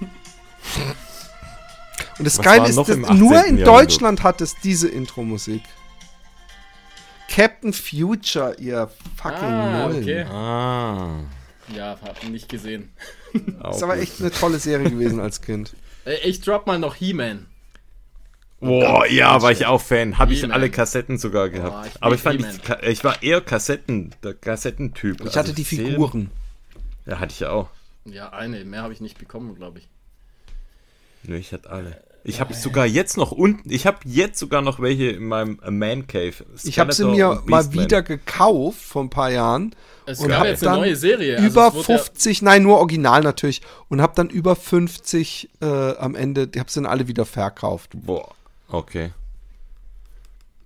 Und 2.18 2.24
das 2.24 2.38
Was 2.38 2.44
Geile 2.44 2.68
ist, 2.68 2.76
dass 2.76 2.96
nur 2.96 3.44
in 3.44 3.62
Deutschland 3.62 4.22
hat 4.22 4.40
es 4.40 4.54
diese 4.62 4.88
Intro-Musik. 4.88 5.62
Captain 7.28 7.72
Future, 7.72 8.54
ihr 8.58 8.90
fucking 9.16 9.38
ah, 9.44 9.86
Nullen. 9.86 10.02
Okay. 10.02 10.22
Ah. 10.24 11.20
Ja, 11.74 11.98
hab 12.02 12.22
ihn 12.22 12.32
nicht 12.32 12.48
gesehen. 12.48 12.90
das 13.32 13.76
ist 13.76 13.82
aber 13.82 13.98
echt 13.98 14.20
eine 14.20 14.30
tolle 14.30 14.58
Serie 14.58 14.90
gewesen 14.90 15.20
als 15.20 15.40
Kind. 15.40 15.74
Äh, 16.04 16.28
ich 16.28 16.40
drop 16.40 16.66
mal 16.66 16.78
noch 16.78 16.94
He-Man. 16.94 17.46
Boah, 18.60 19.06
ja, 19.06 19.42
war 19.42 19.50
ich 19.50 19.66
auch 19.66 19.80
Fan. 19.80 20.18
Habe 20.18 20.32
ich 20.32 20.52
alle 20.52 20.70
Kassetten 20.70 21.18
sogar 21.18 21.48
gehabt. 21.48 21.72
Boah, 21.72 21.86
ich 21.86 22.02
Aber 22.02 22.14
ich 22.14 22.20
fand, 22.20 22.40
ich, 22.40 22.88
ich, 22.88 23.04
war 23.04 23.20
eher 23.20 23.40
Kassetten, 23.40 24.14
der 24.22 24.34
Kassettentyp. 24.34 25.20
Ich 25.20 25.30
hatte 25.30 25.40
also 25.40 25.54
die 25.54 25.64
Figuren. 25.64 26.30
Ja, 27.04 27.18
hatte 27.18 27.32
ich 27.32 27.44
auch. 27.44 27.70
Ja, 28.04 28.30
eine. 28.32 28.64
Mehr 28.64 28.82
habe 28.82 28.92
ich 28.92 29.00
nicht 29.00 29.18
bekommen, 29.18 29.56
glaube 29.56 29.80
ich. 29.80 29.88
Nö, 31.24 31.36
ich 31.36 31.52
hatte 31.52 31.70
alle. 31.70 32.02
Ich 32.24 32.40
habe 32.40 32.54
sogar 32.54 32.86
jetzt 32.86 33.16
noch 33.16 33.32
unten, 33.32 33.70
ich 33.70 33.86
habe 33.86 33.98
jetzt 34.04 34.38
sogar 34.38 34.62
noch 34.62 34.78
welche 34.78 35.10
in 35.10 35.26
meinem 35.26 35.58
Man 35.70 36.06
Cave. 36.06 36.32
Skeletor 36.32 36.68
ich 36.68 36.78
habe 36.78 36.92
sie 36.92 37.04
mir 37.04 37.42
mal 37.46 37.72
wieder 37.72 38.02
gekauft 38.02 38.80
vor 38.80 39.02
ein 39.02 39.10
paar 39.10 39.30
Jahren. 39.30 39.74
Es 40.06 40.20
und 40.20 40.28
gab 40.28 40.44
jetzt 40.44 40.66
eine 40.66 40.78
neue 40.78 40.96
Serie. 40.96 41.36
Also 41.36 41.46
über 41.48 41.72
50, 41.72 42.40
ja 42.40 42.44
nein, 42.44 42.62
nur 42.62 42.78
original 42.78 43.22
natürlich. 43.22 43.62
Und 43.88 44.00
habe 44.00 44.12
dann 44.14 44.30
über 44.30 44.54
50 44.54 45.50
äh, 45.60 45.66
am 45.66 46.14
Ende, 46.14 46.48
ich 46.52 46.60
habe 46.60 46.70
sie 46.70 46.80
dann 46.80 46.90
alle 46.90 47.08
wieder 47.08 47.24
verkauft. 47.24 47.90
Boah, 47.94 48.34
okay. 48.68 49.10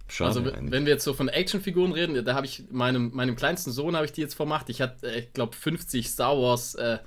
Schade 0.08 0.28
also 0.28 0.40
eigentlich. 0.40 0.70
wenn 0.70 0.86
wir 0.86 0.92
jetzt 0.92 1.04
so 1.04 1.14
von 1.14 1.28
Actionfiguren 1.28 1.92
reden, 1.92 2.24
da 2.24 2.34
habe 2.34 2.46
ich 2.46 2.64
meinem, 2.70 3.10
meinem 3.12 3.34
kleinsten 3.34 3.72
Sohn 3.72 3.96
habe 3.96 4.04
ich 4.04 4.12
die 4.12 4.20
jetzt 4.20 4.34
vermacht. 4.34 4.68
Ich 4.68 4.80
hatte, 4.80 5.10
äh, 5.10 5.20
ich 5.20 5.32
glaube, 5.32 5.56
50 5.56 6.08
Star 6.08 6.36
Wars 6.38 6.74
äh, 6.74 6.98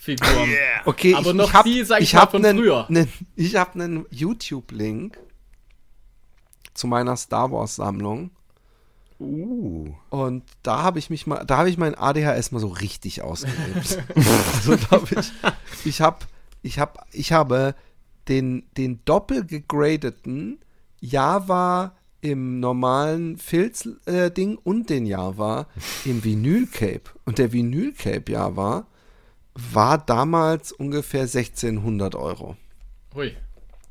Figuren. 0.00 0.48
Yeah. 0.48 0.80
Okay, 0.86 1.14
aber 1.14 1.28
ich, 1.28 1.34
noch 1.34 1.48
ich 1.48 1.52
hab, 1.52 1.64
die, 1.66 1.84
sag 1.84 2.00
ich, 2.00 2.08
ich 2.08 2.14
mal, 2.14 2.26
von 2.26 2.40
nen, 2.40 2.56
früher. 2.56 2.86
Nen, 2.88 3.06
ich 3.36 3.54
habe 3.56 3.74
einen 3.74 4.06
YouTube-Link 4.10 5.18
zu 6.72 6.86
meiner 6.86 7.18
Star 7.18 7.52
Wars 7.52 7.76
Sammlung. 7.76 8.30
Uh. 9.18 9.92
Und 10.08 10.44
da 10.62 10.82
habe 10.82 10.98
ich 10.98 11.10
mich 11.10 11.26
mal, 11.26 11.44
da 11.44 11.58
habe 11.58 11.68
ich 11.68 11.76
mein 11.76 11.94
ADHS 11.94 12.50
mal 12.50 12.60
so 12.60 12.68
richtig 12.68 13.20
ausgelebt. 13.20 14.02
also 14.54 14.76
da 14.76 15.02
ich, 15.20 15.32
ich 15.84 16.00
habe, 16.00 16.24
ich 16.62 16.78
habe, 16.78 17.00
ich 17.12 17.32
habe 17.32 17.74
den, 18.26 18.64
den 18.78 19.04
doppel 19.04 19.44
gegradeten 19.44 20.60
Java 21.00 21.94
im 22.22 22.58
normalen 22.58 23.36
Filz-Ding 23.36 24.54
äh, 24.54 24.60
und 24.64 24.88
den 24.88 25.04
Java 25.04 25.66
im 26.06 26.24
Vinyl-Cape. 26.24 27.10
Und 27.26 27.36
der 27.36 27.52
Vinyl-Cape 27.52 28.32
Java 28.32 28.86
war 29.72 29.98
damals 29.98 30.72
ungefähr 30.72 31.22
1600 31.22 32.14
Euro. 32.14 32.56
Hui. 33.14 33.36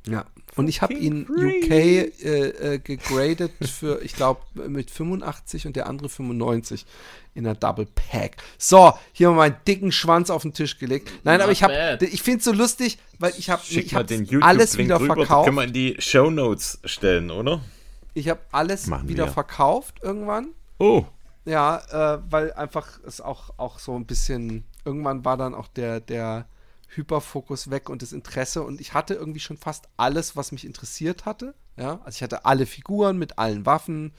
Ja. 0.08 0.26
Und 0.56 0.68
ich 0.68 0.82
habe 0.82 0.94
ihn 0.94 1.28
UK 1.30 1.70
äh, 1.70 2.04
äh, 2.04 2.80
gegradet 2.80 3.52
für, 3.62 4.02
ich 4.02 4.14
glaube, 4.14 4.42
mit 4.68 4.92
85 4.92 5.68
und 5.68 5.76
der 5.76 5.88
andere 5.88 6.10
95 6.10 6.86
in 7.36 7.44
der 7.44 7.56
Double 7.56 7.86
Pack. 7.86 8.38
So, 8.58 8.94
hier 9.14 9.28
haben 9.28 9.36
wir 9.36 9.50
meinen 9.50 9.58
dicken 9.68 9.92
Schwanz 9.92 10.30
auf 10.30 10.42
den 10.42 10.54
Tisch 10.54 10.78
gelegt. 10.78 11.12
Nein, 11.24 11.36
Not 11.38 11.44
aber 11.44 11.52
ich 11.52 11.64
habe, 11.64 12.00
ich 12.02 12.22
finde 12.24 12.40
es 12.40 12.46
so 12.46 12.52
lustig, 12.52 12.98
weil 13.20 13.34
ich 13.38 13.50
habe 13.50 13.62
alles 14.42 14.78
wieder 14.78 15.00
rüber, 15.00 15.16
verkauft. 15.16 15.46
Können 15.46 15.58
wir 15.58 15.64
in 15.64 15.74
die 15.74 15.96
Show 16.00 16.30
Notes 16.30 16.80
stellen, 16.84 17.32
oder? 17.32 17.62
Ich 18.14 18.28
habe 18.28 18.42
alles 18.52 18.88
Machen 18.88 19.08
wieder 19.08 19.28
wir. 19.28 19.32
verkauft 19.32 19.96
irgendwann. 20.02 20.50
Oh. 20.80 21.06
Ja, 21.46 22.16
äh, 22.16 22.22
weil 22.30 22.54
einfach 22.54 23.00
es 23.06 23.22
auch, 23.22 23.52
auch 23.58 23.80
so 23.80 23.96
ein 23.96 24.06
bisschen 24.06 24.66
irgendwann 24.86 25.26
war 25.26 25.38
dann 25.38 25.54
auch 25.54 25.68
der, 25.68 26.00
der 26.00 26.48
Hyperfokus 26.90 27.70
weg 27.70 27.90
und 27.90 28.02
das 28.02 28.14
Interesse 28.14 28.64
und 28.64 28.82
ich 28.82 28.94
hatte 28.94 29.14
irgendwie 29.14 29.40
schon 29.40 29.58
fast 29.58 29.88
alles, 29.98 30.36
was 30.36 30.52
mich 30.52 30.66
interessiert 30.66 31.26
hatte. 31.26 31.54
Ja, 31.78 32.00
also 32.04 32.18
ich 32.18 32.24
hatte 32.24 32.46
alle 32.46 32.66
Figuren 32.66 33.18
mit 33.18 33.38
allen 33.38 33.66
Waffen 33.66 34.12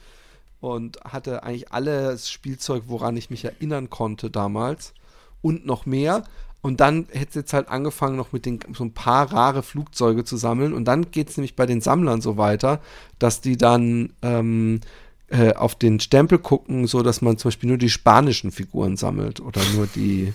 und 0.61 0.99
hatte 1.03 1.43
eigentlich 1.43 1.71
alles 1.71 2.29
Spielzeug, 2.29 2.83
woran 2.87 3.17
ich 3.17 3.29
mich 3.29 3.45
erinnern 3.45 3.89
konnte 3.89 4.29
damals 4.29 4.93
und 5.41 5.65
noch 5.65 5.85
mehr. 5.85 6.23
Und 6.61 6.79
dann 6.79 7.07
hätte 7.09 7.29
es 7.29 7.35
jetzt 7.35 7.53
halt 7.53 7.69
angefangen, 7.69 8.15
noch 8.15 8.31
mit 8.31 8.45
den, 8.45 8.59
so 8.73 8.83
ein 8.83 8.93
paar 8.93 9.33
rare 9.33 9.63
Flugzeuge 9.63 10.23
zu 10.23 10.37
sammeln. 10.37 10.73
Und 10.73 10.85
dann 10.85 11.09
geht 11.09 11.29
es 11.29 11.37
nämlich 11.37 11.55
bei 11.55 11.65
den 11.65 11.81
Sammlern 11.81 12.21
so 12.21 12.37
weiter, 12.37 12.81
dass 13.17 13.41
die 13.41 13.57
dann 13.57 14.13
ähm, 14.21 14.81
äh, 15.27 15.53
auf 15.53 15.73
den 15.73 15.99
Stempel 15.99 16.37
gucken, 16.37 16.85
so 16.85 17.01
dass 17.01 17.21
man 17.21 17.37
zum 17.37 17.49
Beispiel 17.49 17.69
nur 17.69 17.79
die 17.79 17.89
spanischen 17.89 18.51
Figuren 18.51 18.95
sammelt 18.95 19.39
oder 19.39 19.61
nur 19.73 19.87
die 19.87 20.33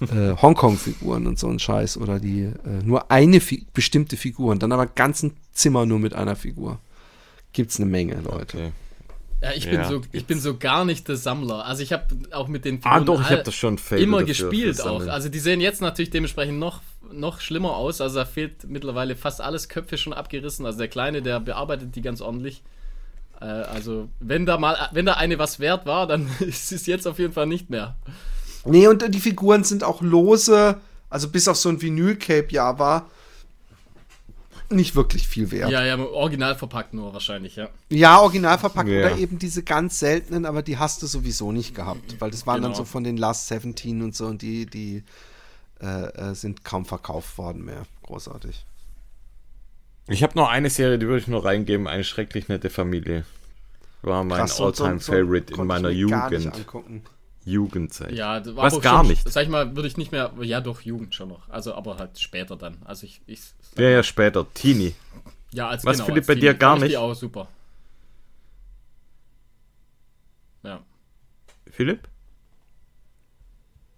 äh, 0.00 0.36
Hongkong-Figuren 0.40 1.26
und 1.26 1.38
so 1.38 1.48
ein 1.48 1.58
Scheiß 1.58 1.98
oder 1.98 2.20
die 2.20 2.42
äh, 2.42 2.54
nur 2.84 3.10
eine 3.10 3.40
Fi 3.40 3.66
bestimmte 3.72 4.16
Figur 4.16 4.52
und 4.52 4.62
dann 4.62 4.72
aber 4.72 4.86
ganzen 4.86 5.36
Zimmer 5.52 5.86
nur 5.86 5.98
mit 5.98 6.14
einer 6.14 6.36
Figur. 6.36 6.78
Gibt's 7.52 7.78
eine 7.78 7.86
Menge, 7.86 8.20
Leute. 8.20 8.56
Okay. 8.58 8.72
Ja, 9.42 9.52
ich 9.52 9.64
bin, 9.66 9.74
ja, 9.74 9.88
so, 9.88 10.00
ich 10.12 10.24
bin 10.24 10.40
so 10.40 10.56
gar 10.56 10.84
nicht 10.84 11.08
der 11.08 11.16
Sammler. 11.16 11.66
Also 11.66 11.82
ich 11.82 11.92
habe 11.92 12.04
auch 12.32 12.48
mit 12.48 12.64
den 12.64 12.80
ah, 12.82 12.98
Figuren 12.98 13.20
ah, 13.20 13.24
doch, 13.24 13.30
ich 13.30 13.42
das 13.42 13.54
schon 13.54 13.78
immer 13.90 14.24
gespielt 14.24 14.80
auch. 14.80 15.06
Also 15.06 15.28
die 15.28 15.38
sehen 15.38 15.60
jetzt 15.60 15.82
natürlich 15.82 16.10
dementsprechend 16.10 16.58
noch, 16.58 16.80
noch 17.12 17.40
schlimmer 17.40 17.76
aus. 17.76 18.00
Also 18.00 18.16
da 18.16 18.24
fehlt 18.24 18.68
mittlerweile 18.68 19.14
fast 19.14 19.42
alles 19.42 19.68
Köpfe 19.68 19.98
schon 19.98 20.14
abgerissen. 20.14 20.64
Also 20.64 20.78
der 20.78 20.88
Kleine, 20.88 21.20
der 21.20 21.40
bearbeitet 21.40 21.94
die 21.96 22.02
ganz 22.02 22.22
ordentlich. 22.22 22.62
Äh, 23.40 23.44
also 23.44 24.08
wenn 24.20 24.46
da 24.46 24.56
mal, 24.56 24.88
wenn 24.92 25.04
da 25.04 25.14
eine 25.14 25.38
was 25.38 25.60
wert 25.60 25.84
war, 25.84 26.06
dann 26.06 26.30
ist 26.40 26.72
es 26.72 26.86
jetzt 26.86 27.06
auf 27.06 27.18
jeden 27.18 27.34
Fall 27.34 27.46
nicht 27.46 27.68
mehr. 27.68 27.94
Nee, 28.66 28.88
und 28.88 29.14
die 29.14 29.20
Figuren 29.20 29.64
sind 29.64 29.84
auch 29.84 30.02
lose, 30.02 30.80
also 31.10 31.28
bis 31.28 31.48
auf 31.48 31.56
so 31.56 31.68
ein 31.68 31.80
Vinyl-Cape 31.80 32.48
ja 32.50 32.78
war 32.78 33.06
nicht 34.70 34.96
wirklich 34.96 35.28
viel 35.28 35.50
wert. 35.50 35.70
Ja, 35.70 35.84
ja, 35.84 35.98
original 35.98 36.56
verpackt 36.56 36.94
nur 36.94 37.12
wahrscheinlich, 37.12 37.56
ja. 37.56 37.68
Ja, 37.88 38.18
original 38.18 38.58
verpackt 38.58 38.88
ja. 38.88 39.06
oder 39.06 39.16
eben 39.16 39.38
diese 39.38 39.62
ganz 39.62 39.98
seltenen, 39.98 40.44
aber 40.44 40.62
die 40.62 40.78
hast 40.78 41.02
du 41.02 41.06
sowieso 41.06 41.52
nicht 41.52 41.74
gehabt, 41.74 42.20
weil 42.20 42.30
das 42.30 42.46
waren 42.46 42.56
genau. 42.56 42.68
dann 42.68 42.76
so 42.76 42.84
von 42.84 43.04
den 43.04 43.16
Last 43.16 43.48
17 43.48 44.02
und 44.02 44.14
so 44.14 44.26
und 44.26 44.42
die, 44.42 44.66
die 44.66 45.04
äh, 45.80 46.30
äh, 46.30 46.34
sind 46.34 46.64
kaum 46.64 46.84
verkauft 46.84 47.38
worden 47.38 47.64
mehr. 47.64 47.82
Großartig. 48.02 48.64
Ich 50.08 50.22
habe 50.22 50.36
noch 50.36 50.48
eine 50.48 50.70
Serie, 50.70 50.98
die 50.98 51.06
würde 51.06 51.20
ich 51.20 51.28
nur 51.28 51.44
reingeben, 51.44 51.86
eine 51.86 52.04
schrecklich 52.04 52.48
nette 52.48 52.70
Familie. 52.70 53.24
War 54.02 54.22
mein 54.22 54.42
Alltime 54.42 54.72
so, 54.72 54.98
so, 54.98 55.12
Favorite 55.12 55.54
in 55.54 55.66
meiner 55.66 55.90
Jugend. 55.90 56.52
Jugendzeit. 57.46 58.12
Ja, 58.12 58.42
was 58.56 58.80
gar 58.80 58.98
schon, 58.98 59.08
nicht. 59.08 59.30
Sag 59.30 59.44
ich 59.44 59.48
mal, 59.48 59.76
würde 59.76 59.86
ich 59.86 59.96
nicht 59.96 60.10
mehr. 60.10 60.32
Ja, 60.40 60.60
doch, 60.60 60.80
Jugend 60.80 61.14
schon 61.14 61.28
noch. 61.28 61.48
Also, 61.48 61.74
aber 61.74 61.96
halt 61.96 62.18
später 62.18 62.56
dann. 62.56 62.78
Also, 62.84 63.06
ich. 63.06 63.20
ich 63.26 63.40
ja, 63.76 63.88
ja, 63.88 64.02
später. 64.02 64.52
Teenie. 64.52 64.94
Ja, 65.52 65.68
als 65.68 65.84
Was, 65.84 65.98
genau, 65.98 66.06
Philipp, 66.06 66.26
bei 66.26 66.34
Teenie. 66.34 66.48
dir 66.48 66.54
gar 66.54 66.76
nicht? 66.76 66.96
auch 66.96 67.14
super. 67.14 67.46
Ja. 70.64 70.82
Philipp? 71.70 72.08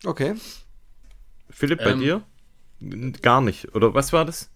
Okay. 0.05 0.35
Philipp, 1.49 1.79
bei 1.79 1.93
ähm, 1.93 2.01
dir? 2.01 2.23
Gar 3.23 3.41
nicht. 3.41 3.75
Oder 3.75 3.95
was 3.95 4.13
war 4.13 4.27
das? 4.27 4.51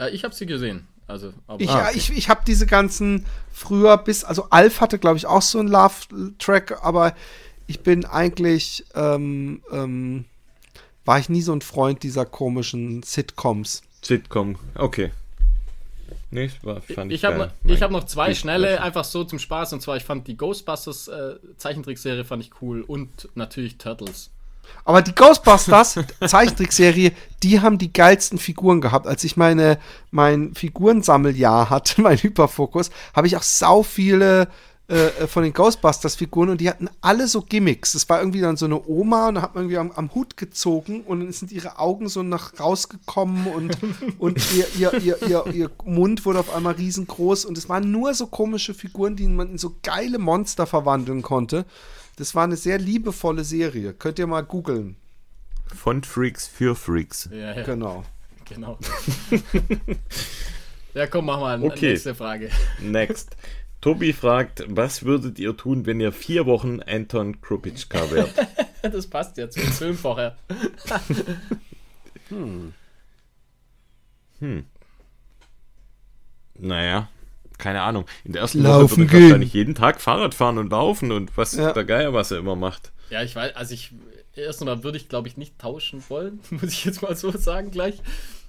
Äh, 0.00 0.10
ich 0.10 0.24
habe 0.24 0.34
sie 0.34 0.46
gesehen. 0.46 0.88
Also, 1.06 1.32
ich, 1.56 1.70
ah, 1.70 1.86
okay. 1.86 1.96
ich, 1.96 2.10
ich 2.10 2.28
habe 2.28 2.42
diese 2.46 2.66
ganzen 2.66 3.24
früher 3.50 3.96
bis, 3.96 4.24
also 4.24 4.50
Alf 4.50 4.82
hatte, 4.82 4.98
glaube 4.98 5.16
ich, 5.16 5.26
auch 5.26 5.40
so 5.40 5.58
einen 5.58 5.68
Love-Track, 5.68 6.84
aber 6.84 7.14
ich 7.68 7.80
bin 7.80 8.04
eigentlich, 8.04 8.84
ähm, 8.94 9.62
ähm, 9.70 10.24
war 11.04 11.18
ich 11.18 11.28
nie 11.28 11.42
so 11.42 11.52
ein 11.52 11.60
Freund 11.60 12.02
dieser 12.02 12.26
komischen 12.26 13.02
Sitcoms. 13.04 13.82
Sitcom, 14.02 14.56
okay. 14.74 15.12
Nee, 16.30 16.50
war, 16.62 16.80
fand 16.80 17.12
ich 17.12 17.22
ich 17.22 17.24
habe 17.24 17.52
hab 17.66 17.90
noch 17.90 18.04
zwei 18.04 18.34
schnelle, 18.34 18.82
einfach 18.82 19.04
so 19.04 19.24
zum 19.24 19.38
Spaß. 19.38 19.74
Und 19.74 19.80
zwar, 19.80 19.96
ich 19.96 20.04
fand 20.04 20.26
die 20.26 20.36
Ghostbusters 20.36 21.08
äh, 21.08 21.36
Zeichentrickserie 21.56 22.24
fand 22.24 22.42
ich 22.42 22.50
cool 22.60 22.82
und 22.82 23.28
natürlich 23.34 23.78
Turtles. 23.78 24.30
Aber 24.84 25.02
die 25.02 25.14
Ghostbusters 25.14 25.98
Zeichentrickserie, 26.26 27.12
die 27.42 27.60
haben 27.60 27.78
die 27.78 27.92
geilsten 27.92 28.38
Figuren 28.38 28.80
gehabt. 28.80 29.06
Als 29.06 29.24
ich 29.24 29.36
meine 29.36 29.78
mein 30.10 30.54
Figurensammeljahr 30.54 31.70
hatte, 31.70 32.00
mein 32.02 32.18
Hyperfokus, 32.18 32.90
habe 33.14 33.26
ich 33.26 33.36
auch 33.36 33.42
sau 33.42 33.82
viele 33.82 34.48
äh, 34.88 35.26
von 35.26 35.42
den 35.42 35.52
Ghostbusters-Figuren 35.52 36.48
und 36.48 36.62
die 36.62 36.68
hatten 36.70 36.88
alle 37.02 37.28
so 37.28 37.42
Gimmicks. 37.42 37.94
Es 37.94 38.08
war 38.08 38.20
irgendwie 38.20 38.40
dann 38.40 38.56
so 38.56 38.64
eine 38.64 38.82
Oma 38.88 39.28
und 39.28 39.34
da 39.34 39.42
hat 39.42 39.54
man 39.54 39.64
irgendwie 39.64 39.76
am, 39.76 39.90
am, 39.92 40.14
Hut 40.14 40.38
gezogen 40.38 41.02
und 41.02 41.20
dann 41.20 41.30
sind 41.30 41.52
ihre 41.52 41.78
Augen 41.78 42.08
so 42.08 42.22
nach 42.22 42.58
rausgekommen 42.58 43.48
und, 43.48 43.76
und 44.18 44.40
ihr, 44.54 44.66
ihr, 44.78 44.94
ihr, 45.02 45.22
ihr, 45.28 45.46
ihr 45.52 45.70
Mund 45.84 46.24
wurde 46.24 46.40
auf 46.40 46.54
einmal 46.54 46.74
riesengroß 46.74 47.44
und 47.44 47.58
es 47.58 47.68
waren 47.68 47.90
nur 47.90 48.14
so 48.14 48.28
komische 48.28 48.72
Figuren, 48.72 49.14
die 49.14 49.28
man 49.28 49.50
in 49.50 49.58
so 49.58 49.76
geile 49.82 50.18
Monster 50.18 50.66
verwandeln 50.66 51.20
konnte. 51.20 51.66
Das 52.16 52.34
war 52.34 52.44
eine 52.44 52.56
sehr 52.56 52.78
liebevolle 52.78 53.44
Serie. 53.44 53.92
Könnt 53.92 54.18
ihr 54.18 54.26
mal 54.26 54.40
googeln. 54.40 54.96
Von 55.66 56.02
Freaks 56.02 56.48
für 56.48 56.74
Freaks. 56.74 57.28
Ja, 57.30 57.54
ja. 57.54 57.62
Genau. 57.62 58.04
Genau. 58.48 58.78
ja, 60.94 61.06
komm, 61.06 61.26
mach 61.26 61.40
mal 61.40 61.62
okay. 61.62 61.90
nächste 61.90 62.14
Frage. 62.14 62.48
Next. 62.80 63.36
Tobi 63.80 64.12
fragt, 64.12 64.64
was 64.68 65.04
würdet 65.04 65.38
ihr 65.38 65.56
tun, 65.56 65.86
wenn 65.86 66.00
ihr 66.00 66.12
vier 66.12 66.46
Wochen 66.46 66.80
Anton 66.80 67.40
Krupitschka 67.40 68.10
wärt? 68.10 68.34
das 68.82 69.06
passt 69.06 69.36
ja 69.36 69.48
zum 69.48 69.62
Film 69.62 69.96
vorher. 69.96 70.36
hm. 72.28 72.74
Hm. 74.40 74.64
Naja, 76.58 77.08
keine 77.56 77.82
Ahnung. 77.82 78.04
In 78.24 78.32
der 78.32 78.42
ersten 78.42 78.62
laufen 78.62 78.82
Woche 78.82 78.98
würde 78.98 79.16
ich 79.16 79.22
wahrscheinlich 79.24 79.52
jeden 79.52 79.74
Tag 79.74 80.00
Fahrrad 80.00 80.34
fahren 80.34 80.58
und 80.58 80.70
laufen 80.70 81.12
und 81.12 81.36
was 81.36 81.52
ja. 81.52 81.72
der 81.72 81.84
Geier, 81.84 82.12
was 82.12 82.30
er 82.30 82.38
immer 82.38 82.56
macht. 82.56 82.92
Ja, 83.10 83.22
ich 83.22 83.34
weiß, 83.34 83.54
also 83.54 83.74
ich, 83.74 83.92
erst 84.34 84.60
einmal 84.60 84.82
würde 84.82 84.98
ich, 84.98 85.08
glaube 85.08 85.28
ich, 85.28 85.36
nicht 85.36 85.58
tauschen 85.58 86.02
wollen, 86.08 86.40
muss 86.50 86.72
ich 86.72 86.84
jetzt 86.84 87.02
mal 87.02 87.16
so 87.16 87.30
sagen 87.30 87.70
gleich. 87.70 88.00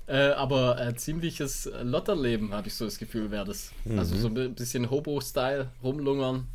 Äh, 0.10 0.32
aber 0.32 0.82
äh, 0.82 0.96
ziemliches 0.96 1.70
Lotterleben, 1.84 2.52
habe 2.52 2.68
ich 2.68 2.74
so 2.74 2.86
das 2.86 2.98
Gefühl, 2.98 3.30
wäre 3.30 3.46
das. 3.46 3.72
Mhm. 3.86 4.00
Also 4.00 4.16
so 4.16 4.28
ein 4.28 4.56
bisschen 4.56 4.90
Hobo-Style, 4.90 5.70
rumlungern, 5.84 6.48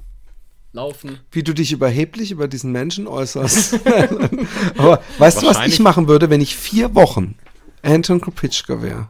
laufen. 0.73 1.21
Wie 1.31 1.45
du 1.45 1.55
dich 1.55 1.71
überheblich 1.71 2.33
über 2.33 2.49
diesen 2.49 2.73
Menschen 2.73 3.07
äußerst. 3.07 3.79
aber 4.77 5.01
weißt 5.19 5.43
du, 5.43 5.47
was 5.47 5.65
ich 5.67 5.79
machen 5.79 6.09
würde, 6.09 6.31
wenn 6.31 6.41
ich 6.41 6.57
vier 6.57 6.97
Wochen 6.97 7.37
Anton 7.83 8.21
Kropitschka 8.21 8.83
wäre? 8.83 9.09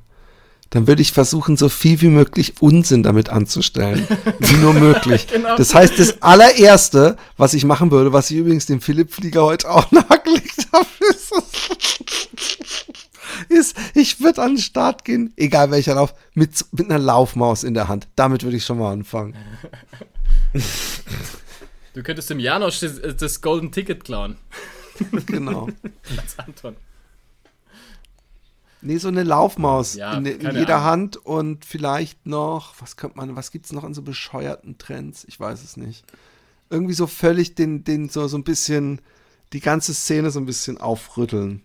dann 0.74 0.88
würde 0.88 1.02
ich 1.02 1.12
versuchen, 1.12 1.56
so 1.56 1.68
viel 1.68 2.00
wie 2.00 2.08
möglich 2.08 2.54
Unsinn 2.58 3.04
damit 3.04 3.30
anzustellen. 3.30 4.08
wie 4.40 4.56
nur 4.56 4.74
möglich. 4.74 5.28
genau. 5.28 5.56
Das 5.56 5.72
heißt, 5.72 6.00
das 6.00 6.20
allererste, 6.20 7.16
was 7.36 7.54
ich 7.54 7.64
machen 7.64 7.92
würde, 7.92 8.12
was 8.12 8.28
ich 8.32 8.38
übrigens 8.38 8.66
dem 8.66 8.80
Philipp 8.80 9.12
Flieger 9.12 9.44
heute 9.44 9.70
auch 9.70 9.88
nahegelegt 9.92 10.66
habe, 10.72 10.86
ist, 11.10 11.32
ist, 13.48 13.76
ich 13.94 14.20
würde 14.20 14.42
an 14.42 14.54
den 14.54 14.58
Start 14.58 15.04
gehen, 15.04 15.32
egal 15.36 15.70
welcher 15.70 15.94
Lauf, 15.94 16.14
mit, 16.34 16.64
mit 16.72 16.90
einer 16.90 16.98
Laufmaus 16.98 17.64
in 17.64 17.74
der 17.74 17.88
Hand. 17.88 18.08
Damit 18.16 18.42
würde 18.42 18.56
ich 18.56 18.64
schon 18.64 18.78
mal 18.78 18.92
anfangen. 18.92 19.36
Du 21.94 22.02
könntest 22.02 22.30
dem 22.30 22.40
Janosch 22.40 22.80
das, 22.80 23.00
das 23.16 23.40
Golden 23.40 23.72
Ticket 23.72 24.04
klauen. 24.04 24.36
Genau. 25.26 25.68
Als 26.16 26.38
Anton. 26.38 26.76
Nee, 28.80 28.98
so 28.98 29.08
eine 29.08 29.24
Laufmaus 29.24 29.94
ja, 29.94 30.12
in, 30.12 30.26
in 30.26 30.54
jeder 30.54 30.76
Ahnung. 30.76 30.84
Hand 30.84 31.16
und 31.16 31.64
vielleicht 31.64 32.26
noch, 32.26 32.74
was 32.80 32.96
könnte 32.96 33.16
man, 33.16 33.34
was 33.34 33.50
gibt's 33.50 33.72
noch 33.72 33.82
an 33.82 33.94
so 33.94 34.02
bescheuerten 34.02 34.78
Trends? 34.78 35.24
Ich 35.26 35.40
weiß 35.40 35.64
es 35.64 35.76
nicht. 35.76 36.04
Irgendwie 36.70 36.92
so 36.92 37.06
völlig 37.06 37.54
den, 37.54 37.82
den, 37.82 38.08
so, 38.08 38.28
so 38.28 38.36
ein 38.36 38.44
bisschen, 38.44 39.00
die 39.52 39.60
ganze 39.60 39.94
Szene 39.94 40.30
so 40.30 40.38
ein 40.38 40.46
bisschen 40.46 40.78
aufrütteln. 40.78 41.62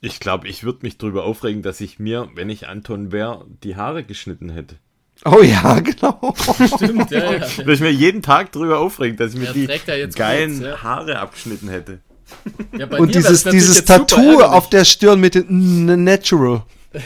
Ich 0.00 0.18
glaube, 0.18 0.48
ich 0.48 0.64
würde 0.64 0.80
mich 0.82 0.96
darüber 0.98 1.24
aufregen, 1.24 1.62
dass 1.62 1.80
ich 1.80 1.98
mir, 1.98 2.28
wenn 2.34 2.48
ich 2.48 2.68
Anton 2.68 3.12
wäre, 3.12 3.46
die 3.62 3.76
Haare 3.76 4.02
geschnitten 4.02 4.48
hätte. 4.48 4.76
Oh 5.24 5.42
ja, 5.42 5.80
genau. 5.80 6.34
Stimmt, 6.74 7.10
ja, 7.10 7.34
ja. 7.34 7.58
Würde 7.58 7.74
ich 7.74 7.80
mir 7.80 7.92
jeden 7.92 8.22
Tag 8.22 8.52
darüber 8.52 8.78
aufregen, 8.78 9.16
dass 9.18 9.34
ich 9.34 9.40
mir 9.40 9.52
die 9.52 9.66
geilen 9.66 10.58
kurz, 10.58 10.66
ja. 10.66 10.82
Haare 10.82 11.18
abgeschnitten 11.18 11.68
hätte. 11.68 12.00
Ja, 12.78 12.86
und 12.86 13.14
dieses, 13.14 13.44
dieses 13.44 13.84
Tattoo 13.84 14.40
auf 14.42 14.70
der 14.70 14.84
Stirn 14.84 15.20
mit 15.20 15.34
dem 15.34 15.84
Natural. 16.04 16.62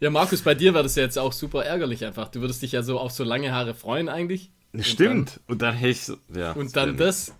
ja, 0.00 0.10
Markus, 0.10 0.42
bei 0.42 0.54
dir 0.54 0.74
wäre 0.74 0.84
das 0.84 0.94
ja 0.96 1.02
jetzt 1.02 1.18
auch 1.18 1.32
super 1.32 1.64
ärgerlich 1.64 2.04
einfach. 2.04 2.28
Du 2.28 2.40
würdest 2.40 2.62
dich 2.62 2.72
ja 2.72 2.82
so 2.82 3.00
auf 3.00 3.10
so 3.12 3.24
lange 3.24 3.52
Haare 3.52 3.74
freuen 3.74 4.08
eigentlich. 4.08 4.50
Stimmt. 4.80 5.40
Und 5.48 5.62
dann, 5.62 5.74
hätte 5.74 5.90
ich 5.90 6.04
so, 6.04 6.16
ja. 6.34 6.52
Und 6.52 6.76
dann 6.76 6.96
das. 6.96 7.34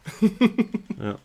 ja. 1.00 1.18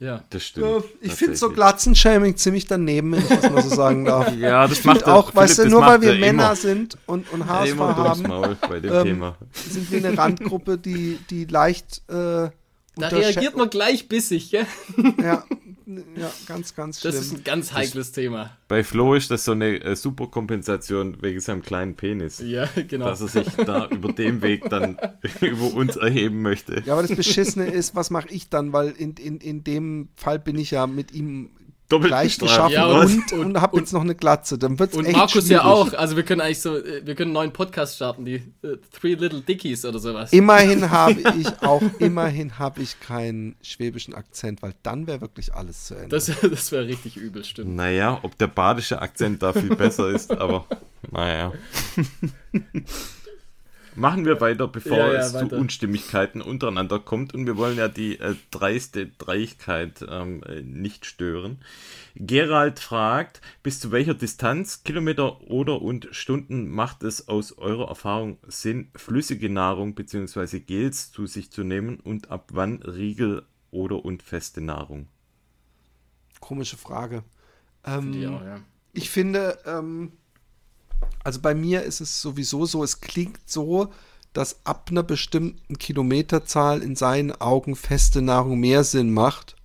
Ja, 0.00 0.22
das 0.30 0.44
stimmt. 0.44 0.84
ich 1.00 1.12
finde 1.12 1.34
so 1.34 1.50
Glatzenshaming 1.50 2.36
ziemlich 2.36 2.66
daneben, 2.66 3.12
wenn 3.12 3.20
ich 3.20 3.28
das 3.28 3.50
mal 3.50 3.62
so 3.62 3.74
sagen 3.74 4.04
darf. 4.04 4.32
ja, 4.38 4.68
das 4.68 4.84
macht 4.84 5.04
auch, 5.04 5.34
weißt 5.34 5.58
du, 5.58 5.68
nur 5.68 5.80
weil 5.82 6.00
wir 6.00 6.12
Männer 6.12 6.44
immer. 6.44 6.56
sind 6.56 6.96
und, 7.06 7.30
und 7.32 7.46
Haarausfall 7.46 7.96
haben, 7.96 8.22
Maul 8.22 8.56
bei 8.68 8.78
dem 8.78 8.92
ähm, 8.92 9.02
Thema. 9.04 9.36
sind 9.52 9.90
wir 9.90 9.98
eine 10.06 10.16
Randgruppe, 10.16 10.78
die, 10.78 11.18
die 11.30 11.46
leicht 11.46 12.02
äh, 12.08 12.50
da 12.98 13.08
reagiert 13.08 13.56
man 13.56 13.70
gleich 13.70 14.08
bissig, 14.08 14.50
gell? 14.50 14.66
Ja, 15.22 15.44
ja 16.16 16.32
ganz, 16.46 16.74
ganz 16.74 17.00
schlimm. 17.00 17.12
Das 17.12 17.20
ist 17.22 17.32
ein 17.32 17.44
ganz 17.44 17.72
heikles 17.72 18.08
das, 18.08 18.12
Thema. 18.12 18.56
Bei 18.68 18.84
Flo 18.84 19.14
ist 19.14 19.30
das 19.30 19.44
so 19.44 19.52
eine 19.52 19.82
äh, 19.82 19.96
Superkompensation 19.96 21.22
wegen 21.22 21.40
seinem 21.40 21.62
kleinen 21.62 21.94
Penis. 21.94 22.40
Ja, 22.44 22.68
genau. 22.88 23.06
Dass 23.06 23.20
er 23.20 23.28
sich 23.28 23.48
da 23.54 23.88
über 23.88 24.12
dem 24.12 24.42
Weg 24.42 24.68
dann 24.68 24.98
über 25.40 25.74
uns 25.74 25.96
erheben 25.96 26.42
möchte. 26.42 26.82
Ja, 26.84 26.92
aber 26.94 27.02
das 27.02 27.16
Beschissene 27.16 27.66
ist, 27.66 27.94
was 27.94 28.10
mache 28.10 28.28
ich 28.28 28.50
dann? 28.50 28.72
Weil 28.72 28.90
in, 28.90 29.12
in, 29.14 29.38
in 29.38 29.64
dem 29.64 30.08
Fall 30.16 30.38
bin 30.38 30.58
ich 30.58 30.70
ja 30.72 30.86
mit 30.86 31.12
ihm 31.12 31.50
Doppelt 31.88 32.10
gleich 32.10 32.38
geschaffen 32.38 32.72
ja, 32.72 32.86
und, 32.86 33.32
und, 33.32 33.32
und 33.32 33.60
habe 33.60 33.78
jetzt 33.78 33.94
noch 33.94 34.02
eine 34.02 34.14
Glatze. 34.14 34.58
Dann 34.58 34.78
wird's 34.78 34.94
und 34.94 35.06
echt 35.06 35.16
Markus 35.16 35.46
schwierig. 35.46 35.50
ja 35.50 35.64
auch. 35.64 35.94
Also 35.94 36.16
wir 36.16 36.22
können 36.22 36.42
eigentlich 36.42 36.60
so, 36.60 36.74
wir 36.74 37.14
können 37.14 37.28
einen 37.28 37.32
neuen 37.32 37.52
Podcast 37.52 37.96
starten, 37.96 38.26
die 38.26 38.42
uh, 38.62 38.76
Three 38.92 39.14
Little 39.14 39.40
Dickies 39.40 39.86
oder 39.86 39.98
sowas. 39.98 40.32
Immerhin 40.32 40.90
habe 40.90 41.22
ich 41.38 41.62
auch, 41.62 41.82
immerhin 41.98 42.58
habe 42.58 42.82
ich 42.82 43.00
keinen 43.00 43.56
schwäbischen 43.62 44.14
Akzent, 44.14 44.60
weil 44.60 44.74
dann 44.82 45.06
wäre 45.06 45.22
wirklich 45.22 45.54
alles 45.54 45.86
zu 45.86 45.94
Ende. 45.94 46.08
Das, 46.08 46.26
das 46.42 46.72
wäre 46.72 46.86
richtig 46.86 47.16
übel, 47.16 47.42
stimmt. 47.42 47.74
Naja, 47.74 48.18
ob 48.22 48.36
der 48.36 48.48
badische 48.48 49.00
Akzent 49.00 49.42
da 49.42 49.54
viel 49.54 49.74
besser 49.74 50.10
ist, 50.10 50.30
aber 50.30 50.66
naja. 51.10 51.52
Machen 53.98 54.24
wir 54.24 54.40
weiter, 54.40 54.68
bevor 54.68 54.96
ja, 54.96 55.12
ja, 55.12 55.18
es 55.18 55.34
weiter. 55.34 55.48
zu 55.48 55.56
Unstimmigkeiten 55.56 56.40
untereinander 56.40 57.00
kommt. 57.00 57.34
Und 57.34 57.46
wir 57.46 57.56
wollen 57.56 57.76
ja 57.76 57.88
die 57.88 58.20
äh, 58.20 58.36
dreiste 58.52 59.08
Dreigkeit 59.08 60.06
ähm, 60.08 60.44
äh, 60.44 60.62
nicht 60.62 61.04
stören. 61.04 61.58
Gerald 62.14 62.78
fragt, 62.78 63.40
bis 63.64 63.80
zu 63.80 63.90
welcher 63.90 64.14
Distanz, 64.14 64.84
Kilometer 64.84 65.40
oder 65.50 65.82
und 65.82 66.06
Stunden 66.12 66.68
macht 66.68 67.02
es 67.02 67.26
aus 67.26 67.58
eurer 67.58 67.88
Erfahrung 67.88 68.38
Sinn, 68.46 68.92
flüssige 68.94 69.50
Nahrung 69.50 69.96
bzw. 69.96 70.60
Gels 70.60 71.10
zu 71.10 71.26
sich 71.26 71.50
zu 71.50 71.64
nehmen 71.64 71.98
und 71.98 72.30
ab 72.30 72.50
wann 72.52 72.80
Riegel 72.82 73.46
oder 73.72 74.04
und 74.04 74.22
feste 74.22 74.60
Nahrung? 74.60 75.08
Komische 76.38 76.76
Frage. 76.76 77.24
Ähm, 77.84 78.10
auch, 78.12 78.44
ja. 78.44 78.60
Ich 78.92 79.10
finde, 79.10 79.58
ähm, 79.66 80.12
also 81.24 81.40
bei 81.40 81.54
mir 81.54 81.82
ist 81.82 82.00
es 82.00 82.20
sowieso 82.20 82.66
so, 82.66 82.82
es 82.82 83.00
klingt 83.00 83.40
so, 83.46 83.92
dass 84.32 84.64
ab 84.64 84.88
einer 84.90 85.02
bestimmten 85.02 85.78
Kilometerzahl 85.78 86.82
in 86.82 86.96
seinen 86.96 87.32
Augen 87.32 87.76
feste 87.76 88.22
Nahrung 88.22 88.60
mehr 88.60 88.84
Sinn 88.84 89.12
macht 89.12 89.56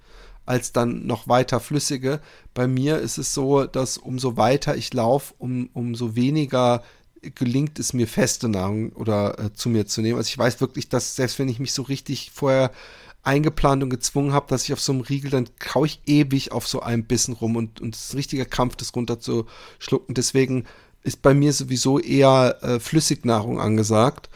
als 0.46 0.74
dann 0.74 1.06
noch 1.06 1.28
weiter 1.28 1.60
flüssige. 1.60 2.20
Bei 2.54 2.68
mir 2.68 3.00
ist 3.00 3.18
es 3.18 3.34
so, 3.34 3.66
dass 3.66 3.98
umso 3.98 4.36
weiter 4.36 4.76
ich 4.76 4.94
laufe, 4.94 5.34
um, 5.38 5.70
umso 5.74 6.16
weniger 6.16 6.84
gelingt 7.22 7.80
es 7.80 7.94
mir 7.94 8.08
feste 8.08 8.50
Nahrung 8.50 8.92
oder 8.94 9.40
äh, 9.40 9.54
zu 9.54 9.70
mir 9.70 9.86
zu 9.86 10.02
nehmen. 10.02 10.18
Also 10.18 10.28
ich 10.28 10.38
weiß 10.38 10.60
wirklich, 10.60 10.90
dass 10.90 11.16
selbst 11.16 11.40
wenn 11.40 11.48
ich 11.48 11.60
mich 11.60 11.72
so 11.72 11.84
richtig 11.84 12.32
vorher 12.34 12.72
eingeplant 13.24 13.82
und 13.82 13.90
gezwungen 13.90 14.34
habe, 14.34 14.48
dass 14.50 14.66
ich 14.66 14.74
auf 14.74 14.82
so 14.82 14.92
einem 14.92 15.02
Riegel, 15.02 15.32
dann 15.32 15.48
kaue 15.58 15.88
ich 15.88 16.02
ewig 16.06 16.52
auf 16.52 16.68
so 16.68 16.82
einem 16.82 17.06
Bissen 17.06 17.34
rum 17.34 17.56
und, 17.56 17.80
es 17.80 18.06
ist 18.06 18.14
ein 18.14 18.18
richtiger 18.18 18.46
Kampf, 18.46 18.76
das 18.76 18.94
runterzuschlucken. 18.94 20.14
Deswegen 20.14 20.66
ist 21.04 21.22
bei 21.22 21.34
mir 21.34 21.54
sowieso 21.54 22.00
eher 22.00 22.58
äh, 22.62 22.80
Flüssignahrung 22.80 23.60
angesagt. 23.60 24.30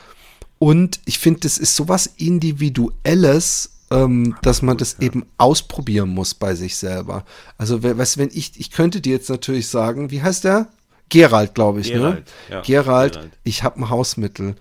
Und 0.59 0.99
ich 1.05 1.19
finde, 1.19 1.41
das 1.41 1.57
ist 1.57 1.75
sowas 1.75 2.07
Individuelles, 2.17 3.71
ähm, 3.91 4.35
dass 4.41 4.61
man 4.61 4.77
das 4.77 4.99
eben 4.99 5.25
ausprobieren 5.37 6.09
muss 6.09 6.33
bei 6.33 6.55
sich 6.55 6.75
selber. 6.75 7.25
Also, 7.57 7.83
weißt 7.83 8.17
wenn 8.17 8.29
ich, 8.33 8.59
ich 8.59 8.71
könnte 8.71 9.01
dir 9.01 9.13
jetzt 9.13 9.29
natürlich 9.29 9.67
sagen, 9.67 10.11
wie 10.11 10.21
heißt 10.21 10.43
der? 10.43 10.67
Gerald, 11.09 11.55
glaube 11.55 11.79
ich, 11.79 11.87
ne? 11.89 11.99
Gerald, 11.99 12.15
ne? 12.17 12.23
Ja, 12.49 12.61
Gerald, 12.61 13.13
Gerald, 13.13 13.31
ich 13.43 13.63
habe 13.63 13.79
ein 13.79 13.89
Hausmittel. 13.89 14.55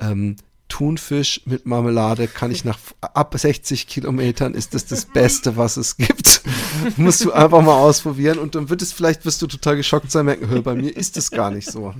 Ähm, 0.00 0.36
Thunfisch 0.72 1.42
mit 1.44 1.66
Marmelade 1.66 2.26
kann 2.28 2.50
ich 2.50 2.64
nach 2.64 2.78
ab 3.02 3.34
60 3.36 3.86
Kilometern 3.86 4.54
ist 4.54 4.72
das 4.72 4.86
das 4.86 5.04
Beste, 5.04 5.58
was 5.58 5.76
es 5.76 5.98
gibt. 5.98 6.40
Musst 6.96 7.22
du 7.26 7.30
einfach 7.30 7.60
mal 7.60 7.76
ausprobieren 7.76 8.38
und 8.38 8.54
dann 8.54 8.70
wird 8.70 8.80
es 8.80 8.90
vielleicht, 8.90 9.26
wirst 9.26 9.42
du 9.42 9.46
total 9.46 9.76
geschockt 9.76 10.10
sein, 10.10 10.24
merken, 10.24 10.48
hör, 10.48 10.62
bei 10.62 10.74
mir 10.74 10.96
ist 10.96 11.18
es 11.18 11.30
gar 11.30 11.50
nicht 11.50 11.70
so. 11.70 11.92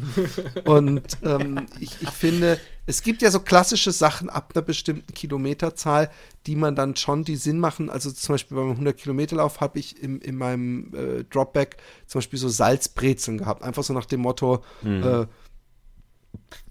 Und 0.64 1.02
ähm, 1.22 1.66
ich, 1.80 2.00
ich 2.00 2.08
finde, 2.08 2.58
es 2.86 3.02
gibt 3.02 3.20
ja 3.20 3.30
so 3.30 3.40
klassische 3.40 3.92
Sachen 3.92 4.30
ab 4.30 4.52
einer 4.54 4.62
bestimmten 4.62 5.12
Kilometerzahl, 5.12 6.08
die 6.46 6.56
man 6.56 6.74
dann 6.74 6.96
schon 6.96 7.24
die 7.24 7.36
Sinn 7.36 7.58
machen. 7.58 7.90
Also 7.90 8.10
zum 8.10 8.32
Beispiel 8.32 8.56
beim 8.56 8.70
100 8.70 8.96
Kilometer 8.96 9.36
Lauf 9.36 9.60
habe 9.60 9.80
ich 9.80 10.02
im, 10.02 10.18
in 10.22 10.36
meinem 10.36 10.94
äh, 10.94 11.24
Dropback 11.24 11.76
zum 12.06 12.20
Beispiel 12.20 12.38
so 12.38 12.48
Salzbrezeln 12.48 13.36
gehabt. 13.36 13.64
Einfach 13.64 13.82
so 13.82 13.92
nach 13.92 14.06
dem 14.06 14.22
Motto, 14.22 14.64
mhm. 14.80 15.02
äh, 15.02 15.26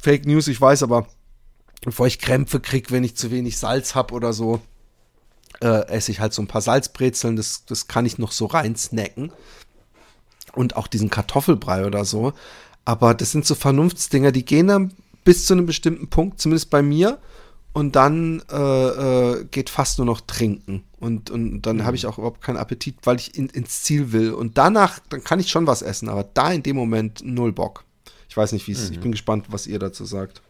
Fake 0.02 0.26
News, 0.26 0.48
ich 0.48 0.60
weiß, 0.60 0.82
aber 0.82 1.06
bevor 1.82 2.08
ich 2.08 2.20
Krämpfe 2.20 2.60
kriege, 2.60 2.92
wenn 2.92 3.04
ich 3.04 3.16
zu 3.16 3.32
wenig 3.32 3.58
Salz 3.58 3.96
habe 3.96 4.14
oder 4.14 4.34
so, 4.34 4.62
äh, 5.62 5.88
esse 5.88 6.12
ich 6.12 6.20
halt 6.20 6.34
so 6.34 6.42
ein 6.42 6.48
paar 6.48 6.62
Salzbrezeln. 6.62 7.36
Das, 7.36 7.66
das 7.66 7.88
kann 7.88 8.06
ich 8.06 8.18
noch 8.18 8.32
so 8.32 8.46
rein 8.46 8.76
snacken. 8.76 9.32
Und 10.54 10.76
auch 10.76 10.88
diesen 10.88 11.10
Kartoffelbrei 11.10 11.86
oder 11.86 12.06
so. 12.06 12.34
Aber 12.86 13.14
das 13.14 13.32
sind 13.32 13.46
so 13.46 13.56
Vernunftsdinger, 13.56 14.32
die 14.32 14.46
gehen 14.46 14.68
dann 14.68 14.94
bis 15.24 15.46
zu 15.46 15.54
einem 15.54 15.66
bestimmten 15.66 16.08
Punkt, 16.08 16.42
zumindest 16.42 16.70
bei 16.70 16.82
mir. 16.82 17.20
und 17.74 17.96
dann 17.96 18.44
äh, 18.52 18.56
äh, 18.56 19.46
geht 19.46 19.70
fast 19.70 19.98
nur 19.98 20.06
noch 20.06 20.22
trinken. 20.22 20.84
Und, 21.00 21.30
und 21.32 21.62
dann 21.62 21.78
mhm. 21.78 21.86
habe 21.86 21.96
ich 21.96 22.06
auch 22.06 22.18
überhaupt 22.18 22.42
keinen 22.42 22.58
Appetit, 22.58 22.98
weil 23.04 23.18
ich 23.18 23.36
in, 23.38 23.48
ins 23.48 23.84
Ziel 23.84 24.12
will. 24.12 24.34
Und 24.34 24.58
danach, 24.58 25.00
dann 25.10 25.24
kann 25.24 25.40
ich 25.40 25.50
schon 25.50 25.68
was 25.68 25.82
essen, 25.82 26.10
aber 26.10 26.24
da 26.24 26.52
in 26.52 26.64
dem 26.64 26.76
Moment 26.76 27.22
null 27.24 27.54
Bock. 27.54 27.86
Ich 28.30 28.36
weiß 28.38 28.52
nicht, 28.52 28.68
wie 28.68 28.74
es, 28.74 28.90
mhm. 28.90 28.94
ich 28.94 29.00
bin 29.00 29.12
gespannt, 29.12 29.46
was 29.50 29.68
ihr 29.68 29.80
dazu 29.80 30.06
sagt. 30.06 30.42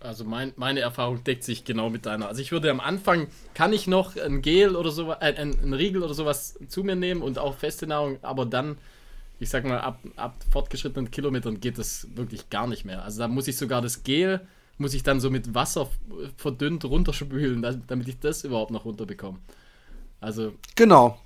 Also 0.00 0.24
mein, 0.24 0.52
meine 0.56 0.80
Erfahrung 0.80 1.24
deckt 1.24 1.42
sich 1.42 1.64
genau 1.64 1.90
mit 1.90 2.06
deiner. 2.06 2.28
Also 2.28 2.40
ich 2.40 2.52
würde 2.52 2.70
am 2.70 2.78
Anfang, 2.78 3.26
kann 3.54 3.72
ich 3.72 3.88
noch 3.88 4.16
ein 4.16 4.42
Gel 4.42 4.76
oder 4.76 4.90
so, 4.90 5.10
äh, 5.10 5.34
ein, 5.34 5.58
ein 5.60 5.74
Riegel 5.74 6.02
oder 6.02 6.14
sowas 6.14 6.56
zu 6.68 6.84
mir 6.84 6.94
nehmen 6.94 7.20
und 7.20 7.38
auch 7.38 7.56
feste 7.56 7.86
Nahrung, 7.86 8.18
aber 8.22 8.46
dann, 8.46 8.78
ich 9.40 9.50
sag 9.50 9.64
mal, 9.64 9.80
ab, 9.80 9.98
ab 10.16 10.36
fortgeschrittenen 10.50 11.10
Kilometern 11.10 11.58
geht 11.58 11.78
das 11.78 12.06
wirklich 12.14 12.48
gar 12.48 12.68
nicht 12.68 12.84
mehr. 12.84 13.02
Also 13.02 13.18
da 13.18 13.28
muss 13.28 13.48
ich 13.48 13.56
sogar 13.56 13.82
das 13.82 14.04
Gel, 14.04 14.40
muss 14.78 14.94
ich 14.94 15.02
dann 15.02 15.18
so 15.18 15.30
mit 15.30 15.54
Wasser 15.54 15.90
verdünnt 16.36 16.84
runterspülen, 16.84 17.82
damit 17.88 18.06
ich 18.06 18.20
das 18.20 18.44
überhaupt 18.44 18.70
noch 18.70 18.84
runterbekomme. 18.84 19.38
Also. 20.20 20.52
Genau. 20.76 21.20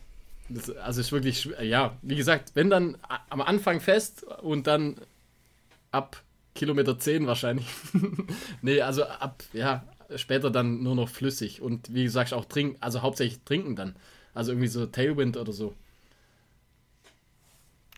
Das, 0.49 0.71
also 0.71 1.01
ist 1.03 1.13
wirklich, 1.13 1.49
ja, 1.63 1.97
wie 2.01 2.17
gesagt, 2.17 2.53
wenn 2.55 2.71
dann 2.71 2.97
am 3.29 3.43
Anfang 3.43 3.81
fest 3.81 4.25
und 4.43 4.67
dann 4.67 4.97
ab 5.91 6.23
Kilometer 6.55 6.99
10 6.99 7.27
wahrscheinlich. 7.27 7.67
nee, 8.63 8.81
also 8.81 9.05
ab, 9.05 9.43
ja, 9.53 9.85
später 10.17 10.51
dann 10.51 10.83
nur 10.83 10.95
noch 10.95 11.09
flüssig. 11.09 11.63
Und 11.63 11.95
wie 11.95 12.05
gesagt, 12.05 12.33
auch 12.33 12.45
trinken, 12.45 12.77
also 12.81 13.03
hauptsächlich 13.03 13.41
trinken 13.45 13.77
dann. 13.77 13.97
Also 14.35 14.53
irgendwie 14.53 14.69
so 14.69 14.87
Tailwind 14.87 15.37
oder 15.37 15.53
so. 15.53 15.75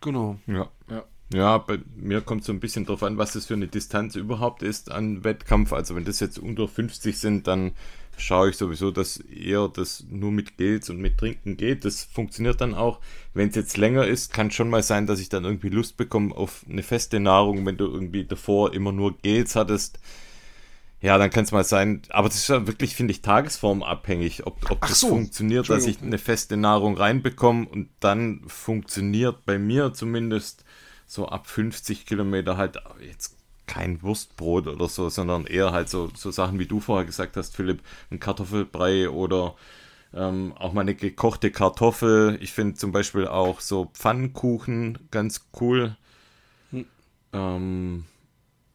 Genau. 0.01 0.39
Ja. 0.47 0.71
Ja. 0.91 1.05
Ja, 1.33 1.59
bei 1.59 1.81
mir 1.97 2.21
kommt 2.21 2.45
so 2.45 2.53
ein 2.53 2.61
bisschen 2.61 2.85
drauf 2.85 3.03
an, 3.03 3.19
was 3.19 3.33
das 3.33 3.47
für 3.47 3.55
eine 3.55 3.67
Distanz 3.67 4.15
überhaupt 4.15 4.63
ist 4.63 4.93
an 4.93 5.25
Wettkampf. 5.25 5.73
Also 5.73 5.97
wenn 5.97 6.05
das 6.05 6.21
jetzt 6.21 6.39
unter 6.39 6.69
50 6.69 7.19
sind, 7.19 7.47
dann 7.47 7.73
schaue 8.17 8.51
ich 8.51 8.57
sowieso, 8.57 8.91
dass 8.91 9.19
eher 9.19 9.69
das 9.69 10.05
nur 10.09 10.33
mit 10.33 10.57
Gels 10.57 10.91
und 10.91 10.99
mit 10.99 11.19
Trinken 11.19 11.57
geht. 11.57 11.85
Das 11.85 12.05
funktioniert 12.05 12.61
dann 12.61 12.75
auch. 12.75 13.01
Wenn 13.33 13.49
es 13.49 13.57
jetzt 13.57 13.77
länger 13.77 14.07
ist, 14.07 14.33
kann 14.33 14.51
schon 14.51 14.71
mal 14.71 14.83
sein, 14.83 15.07
dass 15.07 15.21
ich 15.21 15.29
dann 15.29 15.45
irgendwie 15.45 15.69
Lust 15.69 15.97
bekomme 15.97 16.35
auf 16.35 16.65
eine 16.69 16.83
feste 16.83 17.21
Nahrung, 17.21 17.65
wenn 17.67 17.77
du 17.77 17.87
irgendwie 17.87 18.25
davor 18.25 18.73
immer 18.73 18.93
nur 18.93 19.17
Gels 19.19 19.57
hattest. 19.57 19.99
Ja, 21.01 21.19
dann 21.19 21.29
kann 21.29 21.45
es 21.45 21.53
mal 21.53 21.65
sein, 21.65 22.01
aber 22.09 22.29
das 22.29 22.39
ist 22.39 22.49
ja 22.49 22.67
wirklich, 22.67 22.97
finde 22.97 23.11
ich, 23.11 23.21
tagesformabhängig, 23.21 24.47
ob, 24.47 24.71
ob 24.71 24.81
das 24.81 25.01
so. 25.01 25.09
funktioniert, 25.09 25.69
dass 25.69 25.87
ich 25.87 26.01
eine 26.01 26.17
feste 26.17 26.57
Nahrung 26.57 26.97
reinbekomme 26.97 27.69
und 27.69 27.91
dann 28.01 28.43
funktioniert 28.47 29.45
bei 29.45 29.59
mir 29.59 29.93
zumindest 29.93 30.65
so 31.07 31.29
ab 31.29 31.47
50 31.47 32.07
Kilometer 32.07 32.57
halt 32.57 32.79
jetzt 33.07 33.34
kein 33.67 34.03
Wurstbrot 34.03 34.67
oder 34.67 34.89
so, 34.89 35.09
sondern 35.09 35.47
eher 35.47 35.73
halt 35.73 35.89
so, 35.89 36.11
so 36.15 36.31
Sachen, 36.31 36.59
wie 36.59 36.67
du 36.67 36.81
vorher 36.81 37.07
gesagt 37.07 37.37
hast, 37.37 37.57
Philipp, 37.57 37.81
ein 38.11 38.21
Kartoffelbrei 38.21 39.09
oder 39.09 39.55
ähm, 40.13 40.53
auch 40.59 40.73
mal 40.73 40.83
eine 40.83 40.95
gekochte 40.95 41.51
Kartoffel. 41.51 42.39
Ich 42.41 42.53
finde 42.53 42.75
zum 42.75 42.93
Beispiel 42.93 43.27
auch 43.27 43.61
so 43.61 43.91
Pfannkuchen 43.95 44.99
ganz 45.11 45.47
cool. 45.61 45.97
Hm. 46.71 46.87
Ähm, 47.33 48.05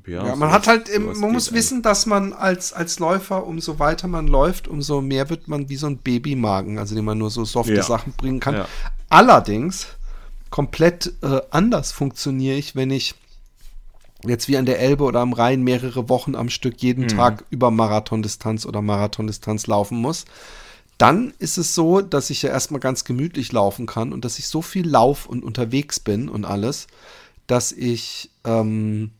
ja, 0.08 0.26
ja, 0.26 0.36
man 0.36 0.52
hat 0.52 0.68
halt, 0.68 0.90
man 1.00 1.32
muss 1.32 1.54
wissen, 1.54 1.82
dass 1.84 2.06
man 2.06 2.34
als, 2.34 2.74
als 2.74 3.00
Läufer, 3.00 3.46
umso 3.46 3.78
weiter 3.78 4.08
man 4.08 4.28
läuft, 4.28 4.68
umso 4.68 5.02
mehr 5.02 5.30
wird 5.30 5.48
man 5.48 5.70
wie 5.70 5.76
so 5.76 5.88
ein 5.88 5.98
Babymagen, 5.98 6.80
also 6.80 6.96
den 6.96 7.06
man 7.06 7.18
nur 7.18 7.30
so 7.30 7.46
softe 7.46 7.76
ja. 7.76 7.84
Sachen 7.84 8.14
bringen 8.14 8.40
kann. 8.40 8.56
Ja. 8.56 8.68
Allerdings, 9.10 9.88
komplett 10.50 11.14
äh, 11.22 11.42
anders 11.52 11.92
funktioniere 11.92 12.58
ich, 12.58 12.76
wenn 12.76 12.90
ich 12.90 13.16
jetzt 14.26 14.48
wie 14.48 14.58
an 14.58 14.66
der 14.66 14.80
Elbe 14.80 15.04
oder 15.04 15.22
am 15.22 15.34
Rhein 15.34 15.64
mehrere 15.64 16.10
Wochen 16.10 16.36
am 16.36 16.50
Stück 16.50 16.82
jeden 16.82 17.04
mhm. 17.04 17.10
Tag 17.10 17.46
über 17.50 17.72
Marathondistanz 17.72 18.66
oder 18.66 18.82
Marathondistanz 18.82 19.68
laufen 19.68 20.00
muss, 20.00 20.26
dann 20.98 21.34
ist 21.40 21.58
es 21.58 21.76
so, 21.76 22.02
dass 22.02 22.30
ich 22.30 22.42
ja 22.42 22.50
erstmal 22.50 22.82
ganz 22.82 23.06
gemütlich 23.06 23.52
laufen 23.54 23.86
kann 23.86 24.12
und 24.12 24.26
dass 24.26 24.38
ich 24.38 24.48
so 24.48 24.62
viel 24.62 24.88
lauf 24.88 25.28
und 25.28 25.44
unterwegs 25.44 26.00
bin 26.00 26.28
und 26.28 26.44
alles, 26.44 26.88
dass 27.48 27.72
ich 27.72 28.32
ähm, 28.44 29.12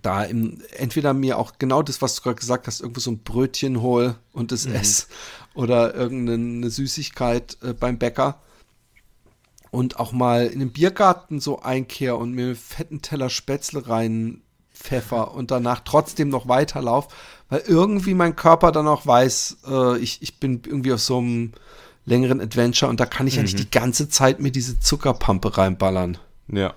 da 0.00 0.24
im, 0.24 0.62
entweder 0.76 1.12
mir 1.12 1.38
auch 1.38 1.52
genau 1.58 1.82
das, 1.82 2.00
was 2.00 2.16
du 2.16 2.22
gerade 2.22 2.36
gesagt 2.36 2.66
hast, 2.66 2.80
irgendwo 2.80 3.00
so 3.00 3.10
ein 3.10 3.18
Brötchen 3.18 3.82
hol 3.82 4.16
und 4.32 4.52
das 4.52 4.66
mhm. 4.66 4.74
esse 4.74 5.06
oder 5.54 5.94
irgendeine 5.94 6.70
Süßigkeit 6.70 7.58
äh, 7.62 7.74
beim 7.74 7.98
Bäcker 7.98 8.40
und 9.70 9.98
auch 9.98 10.12
mal 10.12 10.46
in 10.46 10.60
den 10.60 10.72
Biergarten 10.72 11.40
so 11.40 11.60
einkehr 11.60 12.16
und 12.16 12.32
mir 12.32 12.46
einen 12.46 12.56
fetten 12.56 13.02
Teller 13.02 13.30
Spätzle 13.30 13.88
rein 13.88 14.42
pfeffer 14.72 15.34
und 15.34 15.50
danach 15.50 15.80
trotzdem 15.84 16.28
noch 16.28 16.48
weiterlauf, 16.48 17.08
weil 17.48 17.62
irgendwie 17.66 18.14
mein 18.14 18.36
Körper 18.36 18.72
dann 18.72 18.86
auch 18.88 19.06
weiß, 19.06 19.58
äh, 19.68 19.98
ich, 19.98 20.22
ich 20.22 20.38
bin 20.38 20.62
irgendwie 20.66 20.92
auf 20.92 21.00
so 21.00 21.18
einem 21.18 21.52
längeren 22.04 22.40
Adventure 22.40 22.90
und 22.90 23.00
da 23.00 23.06
kann 23.06 23.26
ich 23.26 23.34
mhm. 23.34 23.38
ja 23.38 23.42
nicht 23.42 23.58
mhm. 23.58 23.62
die 23.62 23.70
ganze 23.70 24.08
Zeit 24.08 24.40
mir 24.40 24.52
diese 24.52 24.78
Zuckerpampe 24.78 25.56
reinballern. 25.56 26.18
Ja. 26.48 26.74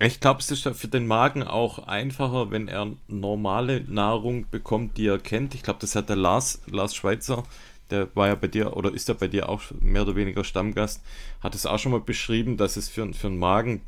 Ich 0.00 0.18
glaube, 0.18 0.40
es 0.40 0.50
ist 0.50 0.62
für 0.62 0.88
den 0.88 1.06
Magen 1.06 1.44
auch 1.44 1.86
einfacher, 1.86 2.50
wenn 2.50 2.66
er 2.66 2.88
normale 3.06 3.82
Nahrung 3.82 4.46
bekommt, 4.50 4.96
die 4.96 5.06
er 5.06 5.20
kennt. 5.20 5.54
Ich 5.54 5.62
glaube, 5.62 5.78
das 5.80 5.94
hat 5.94 6.08
der 6.08 6.16
Lars, 6.16 6.60
Lars 6.66 6.96
Schweizer 6.96 7.44
der 7.92 8.08
war 8.16 8.28
ja 8.28 8.34
bei 8.34 8.48
dir 8.48 8.76
oder 8.76 8.92
ist 8.92 9.08
ja 9.08 9.14
bei 9.14 9.28
dir 9.28 9.48
auch 9.48 9.62
mehr 9.80 10.02
oder 10.02 10.16
weniger 10.16 10.44
Stammgast, 10.44 11.02
hat 11.40 11.54
es 11.54 11.66
auch 11.66 11.78
schon 11.78 11.92
mal 11.92 12.00
beschrieben, 12.00 12.56
dass 12.56 12.76
es 12.76 12.88
für, 12.88 13.12
für 13.12 13.26
einen 13.28 13.38
Magen 13.38 13.82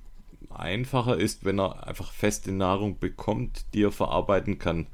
einfacher 0.51 1.17
ist, 1.17 1.45
wenn 1.45 1.59
er 1.59 1.87
einfach 1.87 2.13
feste 2.13 2.53
Nahrung 2.53 2.99
bekommt, 2.99 3.65
die 3.73 3.83
er 3.83 3.93
verarbeiten 3.93 4.59
kann. 4.59 4.87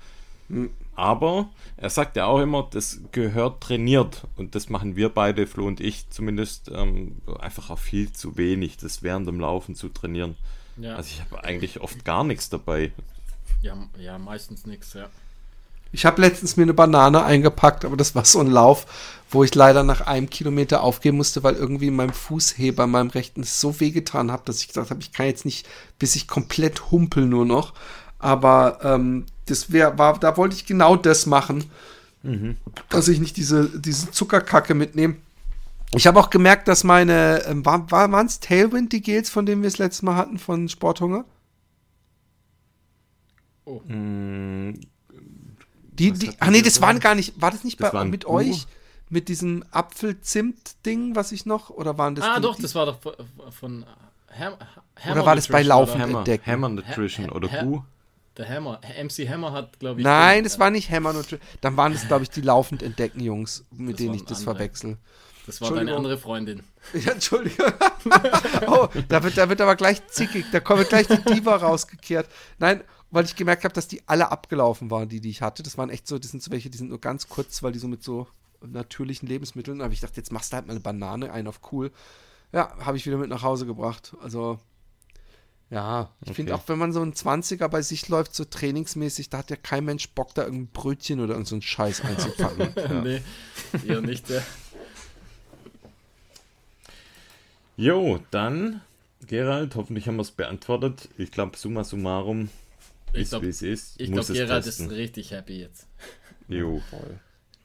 Hm. 0.48 0.70
Aber 0.94 1.48
er 1.76 1.88
sagt 1.88 2.16
ja 2.16 2.26
auch 2.26 2.40
immer, 2.40 2.68
das 2.70 3.00
gehört 3.10 3.62
trainiert 3.62 4.26
und 4.36 4.54
das 4.54 4.68
machen 4.68 4.96
wir 4.96 5.08
beide, 5.08 5.46
Flo 5.46 5.66
und 5.66 5.80
ich 5.80 6.10
zumindest, 6.10 6.70
ähm, 6.72 7.22
einfach 7.38 7.70
auch 7.70 7.78
viel 7.78 8.12
zu 8.12 8.36
wenig, 8.36 8.76
das 8.76 9.02
während 9.02 9.26
dem 9.26 9.40
Laufen 9.40 9.74
zu 9.74 9.88
trainieren. 9.88 10.36
Ja. 10.76 10.96
Also 10.96 11.10
ich 11.10 11.20
habe 11.20 11.42
eigentlich 11.42 11.80
oft 11.80 12.04
gar 12.04 12.22
nichts 12.22 12.50
dabei. 12.50 12.92
Ja, 13.62 13.76
ja 13.98 14.18
meistens 14.18 14.66
nichts, 14.66 14.92
ja. 14.92 15.08
Ich 15.92 16.06
habe 16.06 16.20
letztens 16.20 16.56
mir 16.56 16.62
eine 16.64 16.74
Banane 16.74 17.24
eingepackt, 17.24 17.84
aber 17.84 17.96
das 17.96 18.14
war 18.14 18.24
so 18.24 18.40
ein 18.40 18.46
Lauf, 18.46 18.86
wo 19.30 19.44
ich 19.44 19.54
leider 19.54 19.82
nach 19.82 20.02
einem 20.02 20.30
Kilometer 20.30 20.82
aufgeben 20.82 21.16
musste, 21.16 21.42
weil 21.42 21.54
irgendwie 21.54 21.88
in 21.88 21.96
meinem 21.96 22.12
Fußheber, 22.12 22.84
in 22.84 22.90
meinem 22.90 23.10
rechten, 23.10 23.42
so 23.42 23.80
wehgetan 23.80 24.30
hat, 24.30 24.48
dass 24.48 24.60
ich 24.60 24.68
gesagt 24.68 24.90
habe, 24.90 25.00
ich 25.00 25.12
kann 25.12 25.26
jetzt 25.26 25.44
nicht, 25.44 25.68
bis 25.98 26.16
ich 26.16 26.28
komplett 26.28 26.90
humpel 26.90 27.26
nur 27.26 27.46
noch. 27.46 27.74
Aber 28.18 28.78
ähm, 28.82 29.26
das 29.46 29.72
wär, 29.72 29.98
war, 29.98 30.18
da 30.18 30.36
wollte 30.36 30.54
ich 30.54 30.66
genau 30.66 30.96
das 30.96 31.26
machen, 31.26 31.64
mhm. 32.22 32.56
dass 32.88 33.08
ich 33.08 33.20
nicht 33.20 33.36
diese, 33.36 33.68
diese 33.68 34.10
Zuckerkacke 34.10 34.74
mitnehme. 34.74 35.16
Ich 35.92 36.06
habe 36.06 36.20
auch 36.20 36.30
gemerkt, 36.30 36.68
dass 36.68 36.84
meine, 36.84 37.42
ähm, 37.46 37.64
war, 37.66 37.90
waren 37.90 38.26
es 38.26 38.38
Tailwind, 38.38 38.92
die 38.92 39.00
Gels, 39.00 39.28
von 39.28 39.46
denen 39.46 39.62
wir 39.62 39.68
es 39.68 39.78
letztes 39.78 40.02
Mal 40.02 40.14
hatten, 40.14 40.38
von 40.38 40.68
Sporthunger? 40.68 41.24
Oh. 43.64 43.80
Mm, 43.86 44.74
die, 46.00 46.12
die, 46.12 46.32
ach 46.40 46.48
nee, 46.48 46.62
das 46.62 46.80
waren 46.80 46.98
gar 46.98 47.14
nicht, 47.14 47.40
war 47.40 47.50
das 47.50 47.62
nicht 47.62 47.80
das 47.80 47.92
bei, 47.92 48.04
mit 48.04 48.24
euch? 48.24 48.66
Mit 49.12 49.28
diesem 49.28 49.64
Apfel-Zimt-Ding, 49.72 51.16
was 51.16 51.32
ich 51.32 51.44
noch, 51.44 51.68
oder 51.70 51.98
waren 51.98 52.14
das 52.14 52.24
Ah, 52.24 52.36
die, 52.36 52.42
doch, 52.42 52.56
das 52.56 52.76
war 52.76 52.86
doch 52.86 52.98
von 53.50 53.84
Ham, 54.38 54.54
Hammer 54.96 55.12
Oder 55.12 55.26
war 55.26 55.36
das 55.36 55.48
bei 55.48 55.62
Laufen 55.62 56.00
Hammer, 56.00 56.18
entdecken? 56.18 56.50
Hammer 56.50 56.68
Nutrition 56.68 57.26
ha, 57.26 57.32
oder 57.32 57.48
Who? 57.50 57.84
Der 58.36 58.48
Hammer, 58.48 58.80
MC 59.02 59.28
Hammer 59.28 59.52
hat, 59.52 59.80
glaube 59.80 60.00
ich. 60.00 60.04
Nein, 60.04 60.44
das 60.44 60.58
war 60.58 60.70
nicht 60.70 60.90
Hammer 60.90 61.12
Nutrition. 61.12 61.40
Dann 61.60 61.76
waren 61.76 61.92
das, 61.92 62.06
glaube 62.06 62.22
ich, 62.22 62.30
die 62.30 62.40
laufend 62.40 62.82
entdecken 62.82 63.20
Jungs, 63.20 63.64
mit 63.72 63.98
denen 63.98 64.14
ich 64.14 64.24
das 64.24 64.38
andere. 64.38 64.54
verwechsel. 64.54 64.96
Das 65.46 65.60
war 65.60 65.74
deine 65.74 65.96
andere 65.96 66.16
Freundin. 66.16 66.62
Ja, 66.94 67.12
Entschuldigung. 67.12 67.72
oh, 68.68 68.88
da 69.08 69.22
wird, 69.22 69.36
da 69.36 69.48
wird 69.48 69.60
aber 69.60 69.76
gleich 69.76 70.06
zickig. 70.06 70.46
Da 70.50 70.60
kommt 70.60 70.88
gleich 70.88 71.08
die 71.08 71.22
Diva 71.22 71.56
rausgekehrt. 71.56 72.26
Nein, 72.58 72.82
weil 73.10 73.24
ich 73.24 73.36
gemerkt 73.36 73.64
habe, 73.64 73.74
dass 73.74 73.88
die 73.88 74.02
alle 74.06 74.30
abgelaufen 74.30 74.90
waren, 74.90 75.08
die, 75.08 75.20
die 75.20 75.30
ich 75.30 75.42
hatte. 75.42 75.62
Das 75.62 75.76
waren 75.78 75.90
echt 75.90 76.06
so, 76.06 76.18
das 76.18 76.30
sind 76.30 76.42
so 76.42 76.50
welche, 76.50 76.70
die 76.70 76.78
sind 76.78 76.90
nur 76.90 77.00
ganz 77.00 77.28
kurz, 77.28 77.62
weil 77.62 77.72
die 77.72 77.78
so 77.78 77.88
mit 77.88 78.02
so 78.02 78.28
natürlichen 78.64 79.28
Lebensmitteln. 79.28 79.80
Aber 79.80 79.92
ich 79.92 80.00
dachte, 80.00 80.16
jetzt 80.16 80.32
machst 80.32 80.52
du 80.52 80.56
halt 80.56 80.66
mal 80.66 80.72
eine 80.72 80.80
Banane 80.80 81.32
ein 81.32 81.46
auf 81.46 81.60
cool. 81.72 81.90
Ja, 82.52 82.76
habe 82.80 82.96
ich 82.96 83.06
wieder 83.06 83.16
mit 83.16 83.30
nach 83.30 83.42
Hause 83.42 83.66
gebracht. 83.66 84.16
Also, 84.20 84.58
ja, 85.70 86.10
ich 86.20 86.28
okay. 86.28 86.34
finde 86.34 86.54
auch, 86.54 86.62
wenn 86.66 86.78
man 86.78 86.92
so 86.92 87.00
ein 87.00 87.12
20er 87.12 87.68
bei 87.68 87.82
sich 87.82 88.08
läuft, 88.08 88.34
so 88.34 88.44
trainingsmäßig, 88.44 89.30
da 89.30 89.38
hat 89.38 89.50
ja 89.50 89.56
kein 89.56 89.84
Mensch 89.84 90.08
Bock, 90.10 90.34
da 90.34 90.42
irgendein 90.42 90.72
Brötchen 90.72 91.20
oder 91.20 91.34
irgendeinen 91.34 91.60
so 91.60 91.66
Scheiß 91.66 92.00
einzupacken. 92.04 92.72
ja. 92.76 93.02
Nee, 93.02 93.22
eher 93.86 94.00
nicht, 94.00 94.28
ja. 94.28 94.42
Jo, 97.76 98.20
dann, 98.30 98.82
Gerald, 99.26 99.74
hoffentlich 99.74 100.06
haben 100.06 100.16
wir 100.16 100.22
es 100.22 100.32
beantwortet. 100.32 101.08
Ich 101.16 101.30
glaube, 101.30 101.56
summa 101.56 101.82
summarum, 101.82 102.50
ich 103.12 103.22
ist, 103.22 103.42
wie 103.42 103.48
es 103.48 103.62
ist. 103.62 104.00
Ich 104.00 104.12
glaube, 104.12 104.32
Gerald 104.32 104.66
ist 104.66 104.90
richtig 104.90 105.30
happy 105.30 105.60
jetzt. 105.60 105.86
Jo, 106.48 106.80
voll. 106.90 107.18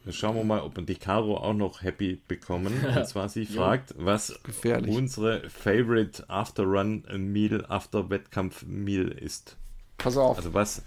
Dann 0.06 0.14
schauen 0.14 0.36
wir 0.36 0.44
mal, 0.44 0.62
ob 0.62 0.76
wir 0.76 0.84
die 0.84 0.96
Caro 0.96 1.38
auch 1.38 1.56
noch 1.56 1.82
happy 1.82 2.22
bekommen. 2.28 2.74
Und 2.96 3.08
zwar, 3.08 3.28
sie 3.28 3.48
fragt, 3.48 3.96
was 3.98 4.40
Gefährlich. 4.44 4.96
unsere 4.96 5.50
Favorite 5.50 6.30
After 6.30 6.64
Run 6.64 7.04
Meal, 7.34 7.66
After 7.68 8.08
Wettkampf 8.10 8.64
Meal 8.68 9.08
ist. 9.08 9.58
Pass 9.98 10.16
auf. 10.16 10.38
Also 10.38 10.54
was? 10.54 10.84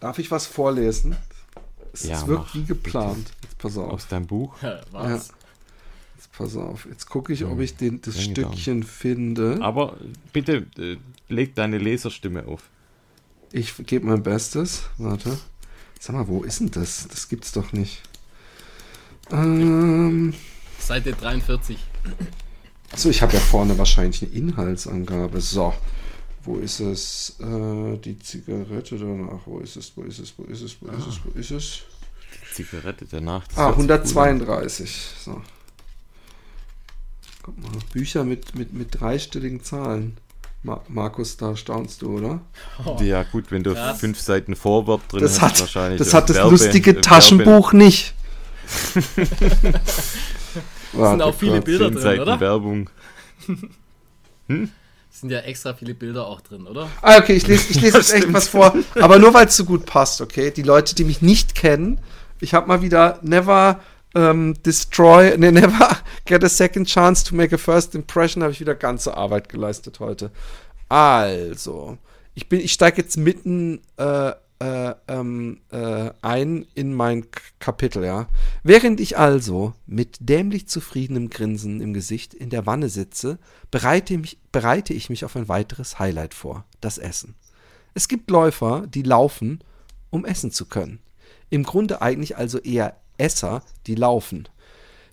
Darf 0.00 0.18
ich 0.18 0.30
was 0.30 0.46
vorlesen? 0.46 1.16
Es 1.94 2.04
ja, 2.04 2.26
wirkt 2.26 2.54
wie 2.54 2.64
geplant. 2.64 3.30
Jetzt 3.42 3.58
pass 3.58 3.78
auf. 3.78 3.92
Aus 3.92 4.08
deinem 4.08 4.26
Buch? 4.26 4.54
Was? 4.90 5.28
Ja. 5.28 5.34
Jetzt 6.16 6.32
pass 6.32 6.56
auf. 6.56 6.86
Jetzt 6.86 7.06
gucke 7.06 7.32
ich, 7.32 7.46
ob 7.46 7.60
ich 7.60 7.76
den, 7.76 8.02
das 8.02 8.22
Stückchen 8.22 8.82
finde. 8.82 9.58
Aber 9.62 9.96
bitte 10.34 10.66
äh, 10.78 10.98
leg 11.30 11.54
deine 11.54 11.78
Leserstimme 11.78 12.46
auf. 12.46 12.68
Ich 13.56 13.74
gebe 13.86 14.06
mein 14.06 14.22
Bestes. 14.22 14.82
Warte. 14.98 15.38
Sag 15.98 16.14
mal, 16.14 16.28
wo 16.28 16.42
ist 16.42 16.60
denn 16.60 16.70
das? 16.72 17.08
Das 17.08 17.26
gibt's 17.26 17.52
doch 17.52 17.72
nicht. 17.72 18.02
Ähm, 19.30 20.34
Seite 20.78 21.14
43. 21.14 21.78
Achso, 22.92 23.08
ich 23.08 23.22
habe 23.22 23.32
ja 23.32 23.40
vorne 23.40 23.78
wahrscheinlich 23.78 24.22
eine 24.22 24.32
Inhaltsangabe. 24.32 25.40
So. 25.40 25.72
Wo 26.44 26.58
ist 26.58 26.80
es? 26.80 27.36
Äh, 27.40 27.96
die 27.96 28.18
Zigarette 28.18 28.98
danach. 28.98 29.46
Wo 29.46 29.60
ist 29.60 29.76
es? 29.76 29.90
Wo 29.96 30.02
ist 30.02 30.18
es? 30.18 30.34
Wo 30.36 30.42
ist 30.44 30.60
es? 30.60 30.76
Wo 30.82 30.88
ist 30.88 31.06
es? 31.06 31.20
Wo 31.24 31.38
ist 31.38 31.50
es? 31.50 31.82
Zigarette 32.52 33.06
danach. 33.10 33.46
ah, 33.56 33.70
132. 33.70 35.14
So. 35.24 35.40
Guck 37.42 37.58
mal, 37.62 37.72
Bücher 37.94 38.22
mit, 38.24 38.54
mit, 38.54 38.74
mit 38.74 39.00
dreistelligen 39.00 39.64
Zahlen. 39.64 40.18
Ma 40.66 40.82
Markus, 40.88 41.36
da 41.36 41.54
staunst 41.54 42.02
du, 42.02 42.18
oder? 42.18 42.40
Oh, 42.84 43.00
ja, 43.00 43.22
gut, 43.22 43.52
wenn 43.52 43.62
du 43.62 43.72
krass. 43.72 44.00
fünf 44.00 44.20
Seiten 44.20 44.56
Vorwort 44.56 45.02
drin 45.12 45.20
das 45.20 45.40
hast, 45.40 45.52
hat, 45.52 45.60
wahrscheinlich. 45.60 45.98
Das 46.00 46.12
hat 46.12 46.28
das 46.28 46.38
Werbe, 46.38 46.50
lustige 46.50 47.00
Taschenbuch 47.00 47.72
Werbe. 47.72 47.84
nicht. 47.84 48.14
Es 50.98 51.10
sind 51.10 51.20
auch 51.20 51.34
viele 51.34 51.60
Bilder 51.60 51.90
drin, 51.90 52.00
Seiten 52.00 52.20
oder? 52.22 52.40
Werbung. 52.40 52.90
Hm? 54.48 54.70
Es 55.12 55.20
sind 55.20 55.30
ja 55.30 55.40
extra 55.40 55.74
viele 55.74 55.92
Bilder 55.92 56.24
auch 56.26 56.40
drin, 56.40 56.68
oder? 56.68 56.88
Ah, 57.02 57.18
okay, 57.18 57.32
ich 57.34 57.48
lese, 57.48 57.68
ich 57.70 57.80
lese 57.80 57.96
jetzt 57.98 58.12
echt 58.12 58.32
was 58.32 58.46
vor, 58.46 58.76
aber 58.94 59.18
nur 59.18 59.34
weil 59.34 59.48
es 59.48 59.56
so 59.56 59.64
gut 59.64 59.86
passt, 59.86 60.20
okay? 60.20 60.52
Die 60.52 60.62
Leute, 60.62 60.94
die 60.94 61.02
mich 61.02 61.20
nicht 61.20 61.56
kennen, 61.56 61.98
ich 62.40 62.54
habe 62.54 62.68
mal 62.68 62.80
wieder 62.80 63.18
Never 63.22 63.80
ähm, 64.16 64.54
Destroy, 64.64 65.36
ne, 65.38 65.52
Never 65.52 65.98
Get 66.24 66.42
a 66.42 66.48
Second 66.48 66.88
Chance 66.88 67.24
to 67.26 67.36
Make 67.36 67.54
a 67.54 67.58
First 67.58 67.94
Impression, 67.94 68.42
habe 68.42 68.52
ich 68.52 68.60
wieder 68.60 68.74
ganze 68.74 69.16
Arbeit 69.16 69.48
geleistet 69.48 70.00
heute. 70.00 70.32
Also, 70.88 71.98
ich 72.34 72.48
bin, 72.48 72.60
ich 72.60 72.72
steige 72.72 73.02
jetzt 73.02 73.16
mitten 73.16 73.80
äh, 73.98 74.32
äh, 74.58 74.94
ähm, 75.08 75.60
äh, 75.70 76.10
ein 76.22 76.66
in 76.74 76.94
mein 76.94 77.26
Kapitel, 77.58 78.04
ja. 78.04 78.26
Während 78.62 79.00
ich 79.00 79.18
also 79.18 79.74
mit 79.86 80.16
dämlich 80.20 80.66
zufriedenem 80.66 81.28
Grinsen 81.28 81.80
im 81.80 81.92
Gesicht 81.92 82.32
in 82.32 82.48
der 82.48 82.64
Wanne 82.64 82.88
sitze, 82.88 83.38
bereite, 83.70 84.16
mich, 84.16 84.38
bereite 84.52 84.94
ich 84.94 85.10
mich 85.10 85.24
auf 85.24 85.36
ein 85.36 85.48
weiteres 85.48 85.98
Highlight 85.98 86.32
vor, 86.32 86.64
das 86.80 86.96
Essen. 86.96 87.34
Es 87.92 88.08
gibt 88.08 88.30
Läufer, 88.30 88.86
die 88.86 89.02
laufen, 89.02 89.60
um 90.10 90.24
essen 90.24 90.50
zu 90.50 90.66
können. 90.66 91.00
Im 91.50 91.62
Grunde 91.62 92.00
eigentlich 92.00 92.36
also 92.36 92.58
eher 92.58 92.96
Esser, 93.18 93.62
die 93.86 93.94
laufen. 93.94 94.48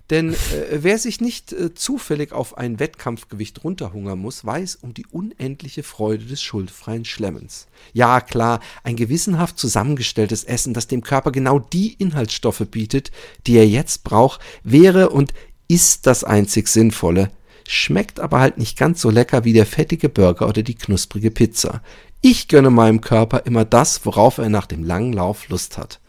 Denn 0.09 0.34
äh, 0.34 0.35
wer 0.73 0.97
sich 0.97 1.21
nicht 1.21 1.53
äh, 1.53 1.73
zufällig 1.73 2.34
auf 2.34 2.57
ein 2.57 2.80
Wettkampfgewicht 2.80 3.63
runterhungern 3.63 4.19
muss, 4.19 4.43
weiß 4.45 4.75
um 4.75 4.93
die 4.93 5.05
unendliche 5.05 5.81
Freude 5.81 6.25
des 6.25 6.41
schuldfreien 6.41 7.05
Schlemmens. 7.05 7.67
Ja, 7.93 8.19
klar, 8.19 8.59
ein 8.84 8.95
gewissenhaft 8.95 9.57
zusammengestelltes 9.57 10.43
Essen, 10.43 10.73
das 10.73 10.88
dem 10.88 11.01
Körper 11.01 11.31
genau 11.31 11.59
die 11.59 11.93
Inhaltsstoffe 11.93 12.65
bietet, 12.69 13.11
die 13.47 13.55
er 13.55 13.67
jetzt 13.67 14.03
braucht, 14.03 14.41
wäre 14.63 15.09
und 15.09 15.34
ist 15.69 16.05
das 16.05 16.25
einzig 16.25 16.67
Sinnvolle, 16.67 17.31
schmeckt 17.67 18.19
aber 18.19 18.39
halt 18.39 18.57
nicht 18.57 18.77
ganz 18.77 19.01
so 19.01 19.09
lecker 19.09 19.45
wie 19.45 19.53
der 19.53 19.65
fettige 19.65 20.09
Burger 20.09 20.49
oder 20.49 20.63
die 20.63 20.75
knusprige 20.75 21.31
Pizza. 21.31 21.81
Ich 22.21 22.49
gönne 22.49 22.69
meinem 22.69 23.01
Körper 23.01 23.45
immer 23.45 23.63
das, 23.65 24.05
worauf 24.05 24.38
er 24.38 24.49
nach 24.49 24.65
dem 24.65 24.84
langen 24.84 25.13
Lauf 25.13 25.47
Lust 25.47 25.77
hat. 25.77 25.99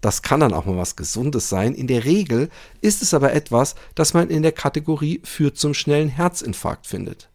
Das 0.00 0.22
kann 0.22 0.40
dann 0.40 0.54
auch 0.54 0.64
mal 0.64 0.76
was 0.76 0.96
Gesundes 0.96 1.48
sein. 1.48 1.74
In 1.74 1.86
der 1.86 2.04
Regel 2.04 2.50
ist 2.80 3.02
es 3.02 3.14
aber 3.14 3.32
etwas, 3.32 3.74
das 3.94 4.14
man 4.14 4.30
in 4.30 4.42
der 4.42 4.52
Kategorie 4.52 5.20
führt 5.24 5.58
zum 5.58 5.74
schnellen 5.74 6.08
Herzinfarkt 6.08 6.86
findet. 6.86 7.28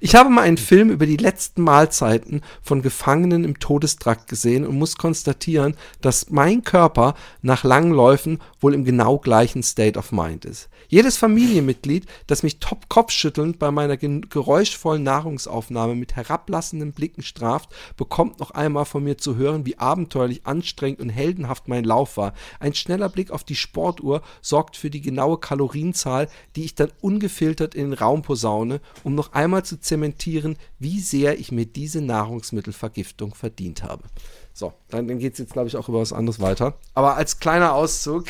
Ich 0.00 0.14
habe 0.14 0.30
mal 0.30 0.42
einen 0.42 0.56
Film 0.56 0.90
über 0.90 1.06
die 1.06 1.18
letzten 1.18 1.62
Mahlzeiten 1.62 2.42
von 2.62 2.82
Gefangenen 2.82 3.44
im 3.44 3.58
Todestrakt 3.58 4.28
gesehen 4.28 4.66
und 4.66 4.78
muss 4.78 4.96
konstatieren, 4.96 5.76
dass 6.00 6.30
mein 6.30 6.64
Körper 6.64 7.14
nach 7.42 7.64
langen 7.64 7.92
Läufen 7.92 8.40
wohl 8.60 8.74
im 8.74 8.84
genau 8.84 9.18
gleichen 9.18 9.62
State 9.62 9.98
of 9.98 10.12
Mind 10.12 10.44
ist. 10.44 10.68
Jedes 10.88 11.16
Familienmitglied, 11.16 12.06
das 12.26 12.42
mich 12.42 12.58
top 12.58 12.88
kopfschüttelnd 12.88 13.58
bei 13.58 13.70
meiner 13.70 13.96
geräuschvollen 13.96 15.02
Nahrungsaufnahme 15.02 15.94
mit 15.94 16.16
herablassenden 16.16 16.92
Blicken 16.92 17.22
straft, 17.22 17.70
bekommt 17.96 18.40
noch 18.40 18.52
einmal 18.52 18.84
von 18.84 19.04
mir 19.04 19.18
zu 19.18 19.36
hören, 19.36 19.66
wie 19.66 19.78
abenteuerlich 19.78 20.46
anstrengend 20.46 21.00
und 21.00 21.08
heldenhaft 21.08 21.68
mein 21.68 21.84
Lauf 21.84 22.16
war. 22.16 22.34
Ein 22.60 22.74
schneller 22.74 23.08
Blick 23.08 23.30
auf 23.30 23.44
die 23.44 23.56
Sportuhr 23.56 24.22
sorgt 24.40 24.76
für 24.76 24.90
die 24.90 25.00
genaue 25.00 25.38
Kalorienzahl, 25.38 26.28
die 26.54 26.64
ich 26.64 26.74
dann 26.74 26.92
ungefiltert 27.00 27.74
in 27.74 27.90
den 27.90 27.98
Raum 27.98 28.22
posaune, 28.22 28.80
um 29.04 29.14
noch 29.14 29.32
einmal 29.32 29.64
zu 29.64 29.80
zementieren, 29.80 30.56
wie 30.78 31.00
sehr 31.00 31.38
ich 31.38 31.52
mir 31.52 31.66
diese 31.66 32.00
Nahrungsmittelvergiftung 32.00 33.34
verdient 33.34 33.82
habe. 33.82 34.04
So, 34.52 34.72
dann, 34.88 35.06
dann 35.08 35.18
geht 35.18 35.34
es 35.34 35.38
jetzt, 35.38 35.52
glaube 35.52 35.68
ich, 35.68 35.76
auch 35.76 35.88
über 35.88 36.00
was 36.00 36.12
anderes 36.12 36.40
weiter. 36.40 36.78
Aber 36.94 37.16
als 37.16 37.40
kleiner 37.40 37.74
Auszug. 37.74 38.26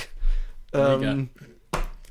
Ähm, 0.73 1.31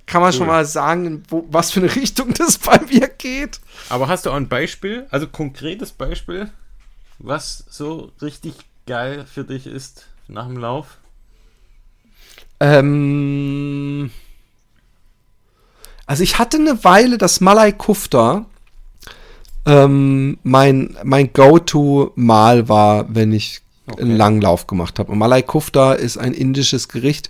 kann 0.05 0.21
man 0.21 0.31
cool. 0.31 0.37
schon 0.37 0.47
mal 0.47 0.65
sagen, 0.65 1.23
wo, 1.29 1.45
was 1.49 1.71
für 1.71 1.79
eine 1.81 1.95
Richtung 1.95 2.33
das 2.33 2.57
bei 2.57 2.79
mir 2.89 3.07
geht. 3.07 3.59
Aber 3.89 4.07
hast 4.07 4.25
du 4.25 4.31
auch 4.31 4.35
ein 4.35 4.49
Beispiel, 4.49 5.07
also 5.11 5.27
konkretes 5.27 5.91
Beispiel, 5.91 6.49
was 7.19 7.65
so 7.69 8.11
richtig 8.21 8.53
geil 8.85 9.25
für 9.31 9.43
dich 9.43 9.67
ist 9.67 10.07
nach 10.27 10.47
dem 10.47 10.57
Lauf? 10.57 10.97
Ähm, 12.59 14.11
also 16.05 16.23
ich 16.23 16.39
hatte 16.39 16.57
eine 16.57 16.83
Weile 16.83 17.17
das 17.17 17.41
Malai 17.41 17.71
Kufta 17.71 18.45
ähm, 19.65 20.37
mein, 20.43 20.95
mein 21.03 21.33
Go-To-Mal 21.33 22.69
war, 22.69 23.13
wenn 23.13 23.33
ich 23.33 23.61
okay. 23.87 24.03
einen 24.03 24.15
langen 24.15 24.41
Lauf 24.41 24.67
gemacht 24.67 24.99
habe. 24.99 25.11
Und 25.11 25.17
Malai 25.17 25.41
Kufta 25.41 25.93
ist 25.93 26.17
ein 26.17 26.33
indisches 26.33 26.87
Gericht, 26.87 27.29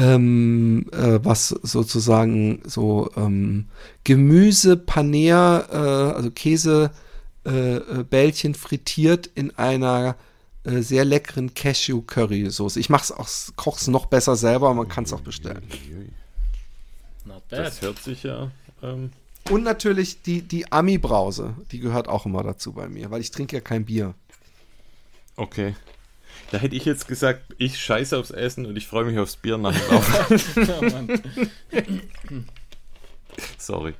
ähm, 0.00 0.86
äh, 0.92 1.20
was 1.22 1.48
sozusagen 1.48 2.62
so 2.64 3.10
ähm, 3.16 3.66
Gemüse, 4.04 4.78
Paneer, 4.78 5.66
äh, 5.70 6.16
also 6.16 6.30
Käsebällchen 6.30 6.92
äh, 7.44 8.56
äh 8.56 8.58
frittiert 8.58 9.26
in 9.26 9.56
einer 9.58 10.16
äh, 10.64 10.80
sehr 10.80 11.04
leckeren 11.04 11.52
Cashew-Curry-Soße. 11.52 12.80
Ich 12.80 12.88
mache 12.88 13.04
es 13.04 13.12
auch, 13.12 13.28
koche 13.56 13.78
es 13.78 13.88
noch 13.88 14.06
besser 14.06 14.36
selber, 14.36 14.72
man 14.72 14.88
kann 14.88 15.04
es 15.04 15.12
auch 15.12 15.20
bestellen. 15.20 15.62
Das 17.50 17.82
hört 17.82 17.98
sich 17.98 18.22
ja. 18.22 18.50
Ähm 18.82 19.10
und 19.50 19.64
natürlich 19.64 20.22
die, 20.22 20.40
die 20.40 20.72
Ami-Brause, 20.72 21.54
die 21.72 21.80
gehört 21.80 22.08
auch 22.08 22.24
immer 22.24 22.42
dazu 22.42 22.72
bei 22.72 22.88
mir, 22.88 23.10
weil 23.10 23.20
ich 23.20 23.32
trinke 23.32 23.56
ja 23.56 23.60
kein 23.60 23.84
Bier. 23.84 24.14
Okay. 25.36 25.74
Da 26.50 26.58
hätte 26.58 26.74
ich 26.74 26.84
jetzt 26.84 27.06
gesagt, 27.06 27.42
ich 27.58 27.78
scheiße 27.78 28.18
aufs 28.18 28.30
Essen 28.30 28.66
und 28.66 28.76
ich 28.76 28.86
freue 28.86 29.04
mich 29.04 29.18
aufs 29.18 29.36
Bier 29.36 29.56
nach 29.56 29.72
dem 29.72 29.90
Laufen. 29.90 31.48
Sorry. 33.56 33.94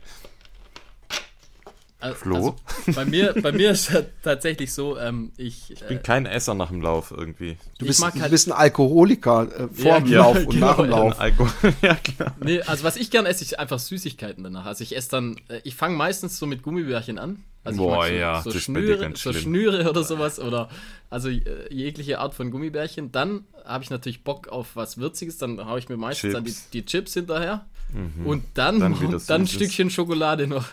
Also, 2.00 2.16
Flo? 2.16 2.34
Also 2.36 2.56
bei, 2.94 3.04
mir, 3.04 3.34
bei 3.40 3.52
mir 3.52 3.72
ist 3.72 3.90
es 3.90 4.04
tatsächlich 4.22 4.72
so, 4.72 4.98
ähm, 4.98 5.32
ich. 5.36 5.70
Ich 5.70 5.80
bin 5.80 5.98
äh, 5.98 6.00
kein 6.00 6.26
Esser 6.26 6.54
nach 6.54 6.68
dem 6.68 6.80
Lauf 6.80 7.12
irgendwie. 7.14 7.58
Du 7.78 7.86
bist, 7.86 8.02
halt, 8.02 8.14
du 8.16 8.30
bist 8.30 8.48
ein 8.48 8.52
Alkoholiker 8.52 9.42
äh, 9.42 9.68
vor 9.68 9.84
ja, 9.84 10.00
dem 10.00 10.08
ja, 10.08 10.18
Lauf 10.20 10.36
und 10.38 10.50
genau, 10.50 10.66
nach 10.66 10.76
dem 10.76 10.90
Lauf. 10.90 11.64
ja, 11.82 11.94
klar. 11.94 12.34
Nee, 12.42 12.62
also 12.62 12.84
was 12.84 12.96
ich 12.96 13.10
gern 13.10 13.26
esse, 13.26 13.44
ist 13.44 13.58
einfach 13.58 13.78
Süßigkeiten 13.78 14.42
danach. 14.42 14.64
Also 14.64 14.82
ich 14.82 14.96
esse 14.96 15.10
dann, 15.10 15.36
äh, 15.48 15.60
ich 15.64 15.74
fange 15.74 15.96
meistens 15.96 16.38
so 16.38 16.46
mit 16.46 16.62
Gummibärchen 16.62 17.18
an. 17.18 17.44
Also 17.62 17.78
Boah, 17.84 18.06
so, 18.06 18.12
ja, 18.12 18.40
so, 18.42 18.52
Schnüre, 18.52 19.12
so 19.14 19.34
Schnüre 19.34 19.88
oder 19.90 20.02
sowas 20.02 20.40
oder 20.40 20.70
also 21.10 21.28
äh, 21.28 21.42
jegliche 21.70 22.18
Art 22.18 22.34
von 22.34 22.50
Gummibärchen. 22.50 23.12
Dann 23.12 23.44
habe 23.66 23.84
ich 23.84 23.90
natürlich 23.90 24.24
Bock 24.24 24.48
auf 24.48 24.76
was 24.76 24.96
Würziges, 24.96 25.36
dann 25.36 25.66
haue 25.66 25.78
ich 25.78 25.90
mir 25.90 25.98
meistens 25.98 26.32
Chips. 26.32 26.34
dann 26.34 26.44
die, 26.44 26.54
die 26.72 26.86
Chips 26.86 27.12
hinterher. 27.14 27.66
Mhm. 27.92 28.26
Und 28.26 28.44
dann, 28.54 28.80
dann, 28.80 28.94
dann 29.26 29.42
ein 29.42 29.46
Stückchen 29.46 29.90
Schokolade 29.90 30.46
noch. 30.46 30.64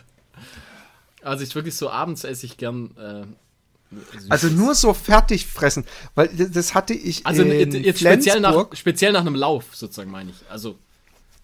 Also 1.28 1.44
ich 1.44 1.54
wirklich 1.56 1.76
so 1.76 1.90
abends 1.90 2.24
esse 2.24 2.46
ich 2.46 2.58
gern. 2.58 2.92
Äh, 2.98 3.26
also 4.30 4.48
nur 4.48 4.76
so 4.76 4.94
fertig 4.94 5.46
fressen, 5.46 5.86
weil 6.14 6.28
das 6.28 6.76
hatte 6.76 6.94
ich 6.94 7.26
also 7.26 7.44
in 7.44 7.72
jetzt 7.84 8.00
speziell 8.00 8.42
nach, 8.42 8.68
speziell 8.74 9.14
nach 9.14 9.22
einem 9.22 9.36
Lauf 9.36 9.64
sozusagen 9.74 10.12
meine 10.12 10.32
ich. 10.32 10.38
Also 10.50 10.78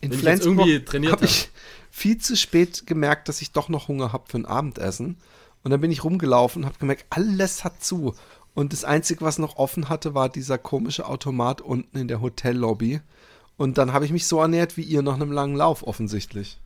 in 0.01 0.11
wenn 0.11 0.19
Flensburg 0.19 0.53
ich 0.53 0.59
irgendwie 0.59 0.85
trainiert 0.85 1.13
habe 1.13 1.25
ich 1.25 1.49
viel 1.89 2.17
zu 2.17 2.35
spät 2.35 2.85
gemerkt, 2.85 3.29
dass 3.29 3.41
ich 3.41 3.53
doch 3.53 3.69
noch 3.69 3.87
Hunger 3.87 4.11
habe 4.11 4.25
für 4.27 4.37
ein 4.37 4.45
Abendessen 4.45 5.17
und 5.63 5.71
dann 5.71 5.79
bin 5.79 5.89
ich 5.89 6.03
rumgelaufen 6.03 6.63
und 6.63 6.67
habe 6.67 6.79
gemerkt, 6.79 7.05
alles 7.11 7.63
hat 7.63 7.81
zu 7.81 8.13
und 8.53 8.73
das 8.73 8.83
einzige, 8.83 9.21
was 9.21 9.39
noch 9.39 9.55
offen 9.55 9.87
hatte, 9.87 10.13
war 10.13 10.27
dieser 10.27 10.57
komische 10.57 11.05
Automat 11.05 11.61
unten 11.61 11.97
in 11.97 12.09
der 12.09 12.19
Hotellobby 12.19 12.99
und 13.55 13.77
dann 13.77 13.93
habe 13.93 14.03
ich 14.03 14.11
mich 14.11 14.27
so 14.27 14.41
ernährt 14.41 14.75
wie 14.75 14.81
ihr 14.81 15.01
nach 15.01 15.13
einem 15.13 15.31
langen 15.31 15.55
Lauf 15.55 15.87
offensichtlich. 15.87 16.59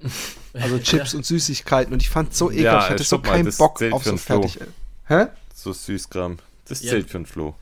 Also 0.54 0.78
Chips 0.78 1.12
und 1.12 1.26
Süßigkeiten. 1.26 1.92
Und 1.92 2.00
ich 2.00 2.08
fand 2.08 2.32
es 2.32 2.38
so 2.38 2.50
ekelhaft. 2.50 2.64
Ja, 2.64 2.84
ich 2.86 2.90
hatte 2.92 3.04
so 3.04 3.18
keinen 3.18 3.54
Bock 3.54 3.82
auf 3.92 4.04
so 4.04 4.16
fertig. 4.16 4.58
Hä? 5.06 5.26
So 5.54 5.72
Süßkram. 5.72 6.38
Das 6.66 6.80
zählt 6.80 7.06
ja. 7.06 7.12
für 7.12 7.18
ein 7.18 7.26
Flo. 7.26 7.54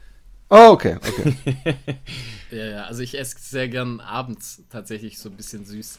Oh, 0.48 0.70
okay, 0.70 0.96
okay. 0.96 1.36
ja, 2.50 2.64
ja, 2.66 2.84
also 2.84 3.02
ich 3.02 3.18
esse 3.18 3.36
sehr 3.40 3.68
gern 3.68 4.00
abends 4.00 4.62
tatsächlich 4.70 5.18
so 5.18 5.28
ein 5.28 5.36
bisschen 5.36 5.64
süß. 5.64 5.98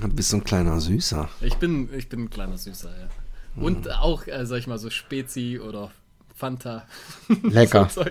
Du 0.00 0.08
bist 0.08 0.30
so 0.30 0.36
ein 0.38 0.44
kleiner 0.44 0.80
Süßer. 0.80 1.28
Ich 1.40 1.54
bin, 1.56 1.88
ich 1.96 2.08
bin 2.08 2.24
ein 2.24 2.30
kleiner 2.30 2.58
Süßer, 2.58 2.90
ja. 2.90 3.08
Und 3.56 3.86
mhm. 3.86 3.90
auch, 3.92 4.26
äh, 4.26 4.44
sag 4.46 4.58
ich 4.58 4.66
mal, 4.66 4.78
so 4.78 4.90
Spezi 4.90 5.58
oder 5.58 5.90
Fanta. 6.34 6.86
Lecker. 7.42 7.88
so, 7.90 8.04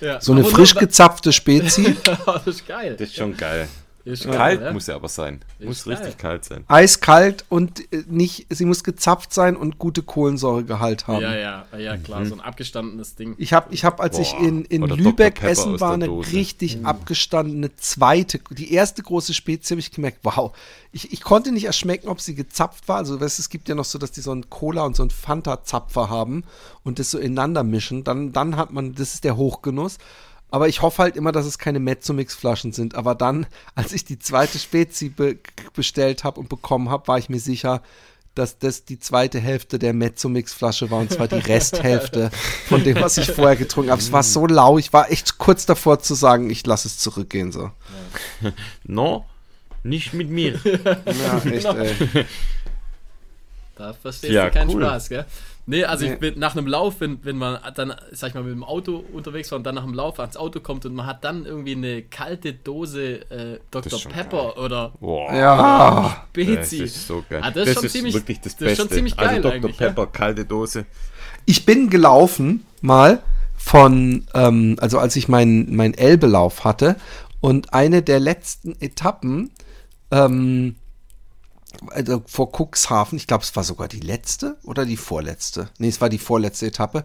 ja. 0.00 0.20
so 0.20 0.32
eine 0.32 0.44
frisch 0.44 0.74
gezapfte 0.74 1.32
Spezi. 1.32 1.96
das 2.26 2.46
ist 2.46 2.66
geil. 2.66 2.96
Das 2.96 3.08
ist 3.08 3.16
schon 3.16 3.36
geil. 3.36 3.68
Ist 4.04 4.24
kalt 4.30 4.62
ja. 4.62 4.72
muss 4.72 4.88
er 4.88 4.94
aber 4.94 5.08
sein. 5.08 5.40
Ist 5.58 5.66
muss 5.66 5.84
geil. 5.84 5.94
richtig 5.94 6.16
kalt 6.16 6.44
sein. 6.44 6.64
Eiskalt 6.68 7.44
und 7.48 7.80
äh, 7.92 8.04
nicht, 8.08 8.46
sie 8.48 8.64
muss 8.64 8.82
gezapft 8.82 9.34
sein 9.34 9.56
und 9.56 9.78
gute 9.78 10.02
Kohlensäuregehalt 10.02 11.06
haben. 11.06 11.22
Ja, 11.22 11.36
ja, 11.36 11.66
ja, 11.78 11.96
klar, 11.98 12.20
mhm. 12.20 12.26
so 12.26 12.34
ein 12.34 12.40
abgestandenes 12.40 13.14
Ding. 13.14 13.34
Ich 13.36 13.52
habe, 13.52 13.72
ich 13.74 13.84
hab, 13.84 14.00
als 14.00 14.16
Boah. 14.16 14.22
ich 14.22 14.32
in, 14.34 14.64
in 14.64 14.82
Lübeck 14.82 15.42
essen 15.42 15.80
war, 15.80 15.92
eine 15.92 16.08
richtig 16.08 16.78
mhm. 16.78 16.86
abgestandene 16.86 17.76
zweite, 17.76 18.40
die 18.50 18.72
erste 18.72 19.02
große 19.02 19.34
Spezie, 19.34 19.74
habe 19.74 19.80
ich 19.80 19.90
gemerkt, 19.90 20.20
wow. 20.22 20.52
Ich, 20.92 21.12
ich 21.12 21.20
konnte 21.20 21.52
nicht 21.52 21.64
erschmecken, 21.64 22.08
ob 22.08 22.20
sie 22.20 22.34
gezapft 22.34 22.88
war. 22.88 22.96
Also, 22.96 23.20
weißt, 23.20 23.38
es 23.38 23.48
gibt 23.48 23.68
ja 23.68 23.74
noch 23.74 23.84
so, 23.84 23.98
dass 23.98 24.10
die 24.12 24.22
so 24.22 24.32
einen 24.32 24.50
Cola 24.50 24.84
und 24.84 24.96
so 24.96 25.02
einen 25.02 25.10
Fanta-Zapfer 25.10 26.08
haben 26.08 26.44
und 26.82 26.98
das 26.98 27.10
so 27.10 27.18
ineinander 27.18 27.62
mischen. 27.62 28.02
Dann, 28.02 28.32
dann 28.32 28.56
hat 28.56 28.72
man, 28.72 28.94
das 28.94 29.14
ist 29.14 29.24
der 29.24 29.36
Hochgenuss. 29.36 29.98
Aber 30.50 30.68
ich 30.68 30.82
hoffe 30.82 31.02
halt 31.02 31.16
immer, 31.16 31.32
dass 31.32 31.46
es 31.46 31.58
keine 31.58 31.80
Mezzomix-Flaschen 31.80 32.72
sind. 32.72 32.94
Aber 32.94 33.14
dann, 33.14 33.46
als 33.74 33.92
ich 33.92 34.04
die 34.04 34.18
zweite 34.18 34.58
Spezi 34.58 35.08
be 35.08 35.38
bestellt 35.74 36.24
habe 36.24 36.40
und 36.40 36.48
bekommen 36.48 36.90
habe, 36.90 37.08
war 37.08 37.18
ich 37.18 37.28
mir 37.28 37.40
sicher, 37.40 37.82
dass 38.34 38.58
das 38.58 38.84
die 38.84 38.98
zweite 38.98 39.40
Hälfte 39.40 39.78
der 39.78 39.92
Mezzomix-Flasche 39.92 40.90
war 40.90 41.00
und 41.00 41.12
zwar 41.12 41.28
die 41.28 41.38
Resthälfte 41.38 42.30
von 42.68 42.84
dem, 42.84 43.00
was 43.00 43.18
ich 43.18 43.30
vorher 43.30 43.56
getrunken 43.56 43.90
habe. 43.90 44.00
Es 44.00 44.12
war 44.12 44.22
so 44.22 44.46
lau, 44.46 44.78
ich 44.78 44.92
war 44.92 45.10
echt 45.10 45.38
kurz 45.38 45.66
davor 45.66 45.98
zu 45.98 46.14
sagen, 46.14 46.48
ich 46.48 46.64
lasse 46.64 46.88
es 46.88 46.98
zurückgehen 46.98 47.52
so. 47.52 47.70
No, 48.84 49.26
nicht 49.82 50.14
mit 50.14 50.30
mir. 50.30 50.60
ja, 50.64 51.38
echt, 51.50 51.64
ey. 51.66 52.26
Da 53.76 53.94
verstehst 53.94 54.34
ja, 54.34 54.44
du 54.44 54.50
keinen 54.50 54.70
cool. 54.70 54.82
Spaß, 54.82 55.08
gell? 55.08 55.24
Nee, 55.66 55.84
also 55.84 56.06
nee. 56.06 56.16
Ich, 56.20 56.36
nach 56.36 56.56
einem 56.56 56.66
Lauf, 56.66 56.96
wenn, 57.00 57.24
wenn 57.24 57.36
man 57.36 57.58
dann, 57.74 57.94
sag 58.12 58.28
ich 58.28 58.34
mal, 58.34 58.42
mit 58.42 58.52
dem 58.52 58.64
Auto 58.64 59.04
unterwegs 59.12 59.50
war 59.52 59.58
und 59.58 59.64
dann 59.64 59.76
nach 59.76 59.84
dem 59.84 59.94
Lauf 59.94 60.18
ans 60.18 60.36
Auto 60.36 60.60
kommt 60.60 60.84
und 60.86 60.94
man 60.94 61.06
hat 61.06 61.22
dann 61.22 61.46
irgendwie 61.46 61.76
eine 61.76 62.02
kalte 62.02 62.52
Dose 62.52 63.30
äh, 63.30 63.58
Dr. 63.70 64.00
Pepper 64.10 64.54
geil. 64.54 64.64
oder, 64.64 64.92
Boah. 65.00 65.32
ja. 65.32 66.26
Spezi. 66.30 66.78
Das 66.78 66.90
ist 66.90 67.06
so 67.06 67.24
geil. 67.28 67.40
Ah, 67.42 67.50
das, 67.50 67.66
das, 67.66 67.68
ist, 67.68 67.74
schon 67.74 67.90
ziemlich, 67.90 68.14
wirklich 68.14 68.40
das, 68.40 68.56
das 68.56 68.58
Beste. 68.58 68.72
Ist 68.72 68.78
schon 68.78 68.90
ziemlich 68.90 69.18
also 69.18 69.30
geil 69.30 69.44
also 69.44 69.68
Dr. 69.68 69.76
Pepper, 69.76 70.02
ja? 70.02 70.06
kalte 70.06 70.44
Dose. 70.44 70.86
Ich 71.46 71.64
bin 71.64 71.90
gelaufen 71.90 72.66
mal 72.80 73.22
von, 73.56 74.26
ähm, 74.34 74.76
also 74.80 74.98
als 74.98 75.16
ich 75.16 75.28
meinen 75.28 75.76
mein 75.76 75.94
Elbelauf 75.94 76.64
hatte 76.64 76.96
und 77.40 77.74
eine 77.74 78.02
der 78.02 78.20
letzten 78.20 78.80
Etappen 78.80 79.50
ähm, 80.10 80.76
also 81.88 82.22
vor 82.26 82.50
Cuxhaven, 82.52 83.16
ich 83.16 83.26
glaube, 83.26 83.44
es 83.44 83.54
war 83.56 83.64
sogar 83.64 83.88
die 83.88 84.00
letzte 84.00 84.56
oder 84.64 84.84
die 84.84 84.96
vorletzte. 84.96 85.68
Nee, 85.78 85.88
es 85.88 86.00
war 86.00 86.08
die 86.08 86.18
vorletzte 86.18 86.66
Etappe. 86.66 87.04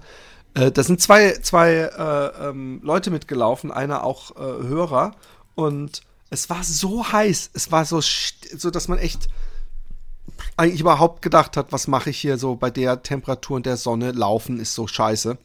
Äh, 0.53 0.71
da 0.71 0.83
sind 0.83 1.01
zwei, 1.01 1.33
zwei 1.41 1.71
äh, 1.71 2.49
ähm, 2.49 2.79
Leute 2.83 3.11
mitgelaufen, 3.11 3.71
einer 3.71 4.03
auch 4.03 4.35
äh, 4.35 4.39
Hörer. 4.39 5.15
Und 5.55 6.01
es 6.29 6.49
war 6.49 6.63
so 6.63 7.11
heiß, 7.11 7.51
es 7.53 7.71
war 7.71 7.85
so, 7.85 8.01
so, 8.01 8.71
dass 8.71 8.87
man 8.87 8.97
echt 8.97 9.29
eigentlich 10.57 10.81
überhaupt 10.81 11.21
gedacht 11.21 11.57
hat, 11.57 11.71
was 11.71 11.87
mache 11.87 12.09
ich 12.09 12.17
hier 12.17 12.37
so 12.37 12.55
bei 12.55 12.69
der 12.69 13.03
Temperatur 13.03 13.57
und 13.57 13.65
der 13.65 13.77
Sonne, 13.77 14.11
laufen 14.11 14.59
ist 14.59 14.73
so 14.73 14.87
scheiße. 14.87 15.37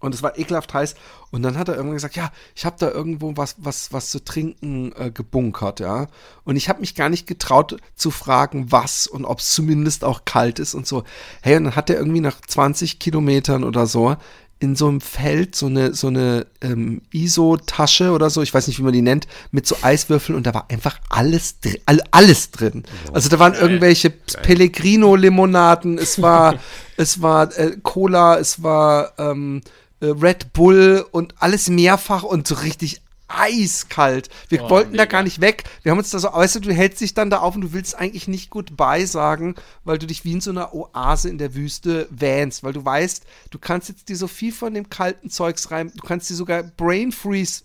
Und 0.00 0.14
es 0.14 0.22
war 0.22 0.38
ekelhaft 0.38 0.74
heiß. 0.74 0.94
Und 1.30 1.42
dann 1.42 1.56
hat 1.56 1.68
er 1.68 1.76
irgendwann 1.76 1.96
gesagt, 1.96 2.16
ja, 2.16 2.32
ich 2.56 2.64
habe 2.64 2.76
da 2.78 2.90
irgendwo 2.90 3.36
was, 3.36 3.56
was, 3.58 3.92
was 3.92 4.10
zu 4.10 4.24
trinken 4.24 4.92
äh, 4.96 5.10
gebunkert, 5.10 5.80
ja. 5.80 6.08
Und 6.44 6.56
ich 6.56 6.68
habe 6.68 6.80
mich 6.80 6.94
gar 6.94 7.08
nicht 7.08 7.26
getraut 7.26 7.76
zu 7.94 8.10
fragen, 8.10 8.72
was 8.72 9.06
und 9.06 9.24
ob 9.24 9.38
es 9.38 9.52
zumindest 9.52 10.04
auch 10.04 10.24
kalt 10.24 10.58
ist 10.58 10.74
und 10.74 10.86
so. 10.86 11.04
Hey, 11.42 11.56
und 11.56 11.64
dann 11.64 11.76
hat 11.76 11.90
er 11.90 11.96
irgendwie 11.96 12.20
nach 12.20 12.40
20 12.40 12.98
Kilometern 12.98 13.62
oder 13.62 13.86
so 13.86 14.16
in 14.60 14.76
so 14.76 14.88
einem 14.88 15.00
Feld 15.00 15.56
so 15.56 15.66
eine, 15.66 15.94
so 15.94 16.08
eine 16.08 16.46
ähm, 16.60 17.00
ISO-Tasche 17.12 18.12
oder 18.12 18.28
so, 18.28 18.42
ich 18.42 18.52
weiß 18.52 18.68
nicht, 18.68 18.78
wie 18.78 18.82
man 18.82 18.92
die 18.92 19.00
nennt, 19.00 19.26
mit 19.50 19.66
so 19.66 19.74
Eiswürfeln 19.80 20.36
und 20.36 20.46
da 20.46 20.52
war 20.52 20.66
einfach 20.70 21.00
alles, 21.08 21.60
drin, 21.60 21.78
all, 21.86 22.02
alles 22.10 22.50
drin. 22.50 22.84
Also 23.14 23.30
da 23.30 23.38
waren 23.38 23.54
irgendwelche 23.54 24.10
Pellegrino-Limonaden, 24.10 25.96
es 25.96 26.20
war, 26.20 26.56
es 26.98 27.22
war 27.22 27.56
äh, 27.58 27.78
Cola, 27.82 28.38
es 28.38 28.62
war 28.62 29.14
ähm, 29.18 29.62
äh, 29.64 29.79
Red 30.00 30.52
Bull 30.52 31.04
und 31.10 31.34
alles 31.38 31.68
mehrfach 31.68 32.22
und 32.22 32.46
so 32.46 32.56
richtig 32.56 33.00
eiskalt. 33.30 34.28
Wir 34.48 34.64
oh, 34.64 34.70
wollten 34.70 34.92
mega. 34.92 35.04
da 35.04 35.10
gar 35.10 35.22
nicht 35.22 35.40
weg. 35.40 35.64
Wir 35.82 35.92
haben 35.92 35.98
uns 35.98 36.10
da 36.10 36.18
so, 36.18 36.32
weißt 36.32 36.56
du, 36.56 36.60
du 36.60 36.72
hältst 36.72 37.00
dich 37.00 37.14
dann 37.14 37.30
da 37.30 37.38
auf 37.38 37.54
und 37.54 37.60
du 37.60 37.72
willst 37.72 37.96
eigentlich 37.96 38.28
nicht 38.28 38.50
gut 38.50 38.72
sagen, 39.04 39.54
weil 39.84 39.98
du 39.98 40.06
dich 40.06 40.24
wie 40.24 40.32
in 40.32 40.40
so 40.40 40.50
einer 40.50 40.74
Oase 40.74 41.28
in 41.28 41.38
der 41.38 41.54
Wüste 41.54 42.08
wähnst, 42.10 42.64
weil 42.64 42.72
du 42.72 42.84
weißt, 42.84 43.24
du 43.50 43.58
kannst 43.58 43.88
jetzt 43.88 44.08
dir 44.08 44.16
so 44.16 44.26
viel 44.26 44.52
von 44.52 44.74
dem 44.74 44.90
kalten 44.90 45.30
Zeugs 45.30 45.70
rein, 45.70 45.92
du 45.94 46.02
kannst 46.02 46.28
dir 46.28 46.34
sogar 46.34 46.62
Brain 46.62 47.12
Freeze 47.12 47.62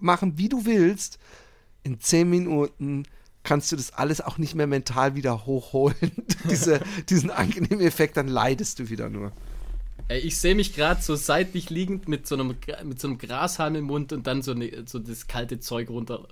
machen, 0.00 0.38
wie 0.38 0.48
du 0.48 0.64
willst. 0.64 1.18
In 1.82 2.00
zehn 2.00 2.28
Minuten 2.28 3.04
kannst 3.42 3.72
du 3.72 3.76
das 3.76 3.92
alles 3.92 4.20
auch 4.20 4.38
nicht 4.38 4.54
mehr 4.54 4.66
mental 4.66 5.14
wieder 5.14 5.46
hochholen. 5.46 6.12
Diese, 6.50 6.80
diesen 7.08 7.30
angenehmen 7.30 7.80
Effekt, 7.80 8.16
dann 8.16 8.28
leidest 8.28 8.78
du 8.78 8.88
wieder 8.88 9.08
nur. 9.08 9.32
Ich 10.10 10.38
sehe 10.38 10.54
mich 10.54 10.74
gerade 10.74 11.00
so 11.00 11.14
seitlich 11.14 11.70
liegend 11.70 12.08
mit 12.08 12.26
so 12.26 12.34
einem, 12.34 12.56
mit 12.84 13.00
so 13.00 13.08
einem 13.08 13.18
Grashalm 13.18 13.76
im 13.76 13.84
Mund 13.84 14.12
und 14.12 14.26
dann 14.26 14.42
so, 14.42 14.54
ne, 14.54 14.84
so 14.86 14.98
das 14.98 15.28
kalte 15.28 15.60
Zeug 15.60 15.88
runter, 15.88 16.26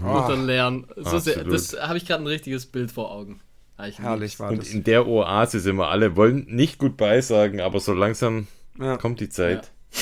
mhm. 0.00 0.06
runterleeren. 0.08 0.86
So 0.96 1.18
sehr, 1.18 1.44
das 1.44 1.76
habe 1.80 1.98
ich 1.98 2.06
gerade 2.06 2.22
ein 2.22 2.28
richtiges 2.28 2.66
Bild 2.66 2.92
vor 2.92 3.10
Augen. 3.10 3.40
Herrlich 3.76 4.38
war 4.38 4.50
und 4.50 4.58
das. 4.58 4.68
Und 4.68 4.74
in 4.74 4.84
der 4.84 5.06
Oase 5.06 5.60
sind 5.60 5.76
wir 5.76 5.88
alle, 5.88 6.16
wollen 6.16 6.46
nicht 6.48 6.78
gut 6.78 6.96
beisagen, 6.96 7.60
aber 7.60 7.80
so 7.80 7.94
langsam 7.94 8.46
ja. 8.78 8.96
kommt 8.96 9.20
die 9.20 9.30
Zeit. 9.30 9.70
Ja. 9.92 9.98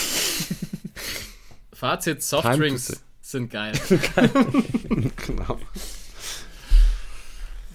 Fazit, 1.73 2.23
Softdrinks 2.23 3.01
sind 3.23 3.51
geil. 3.51 3.73
genau. 5.27 5.59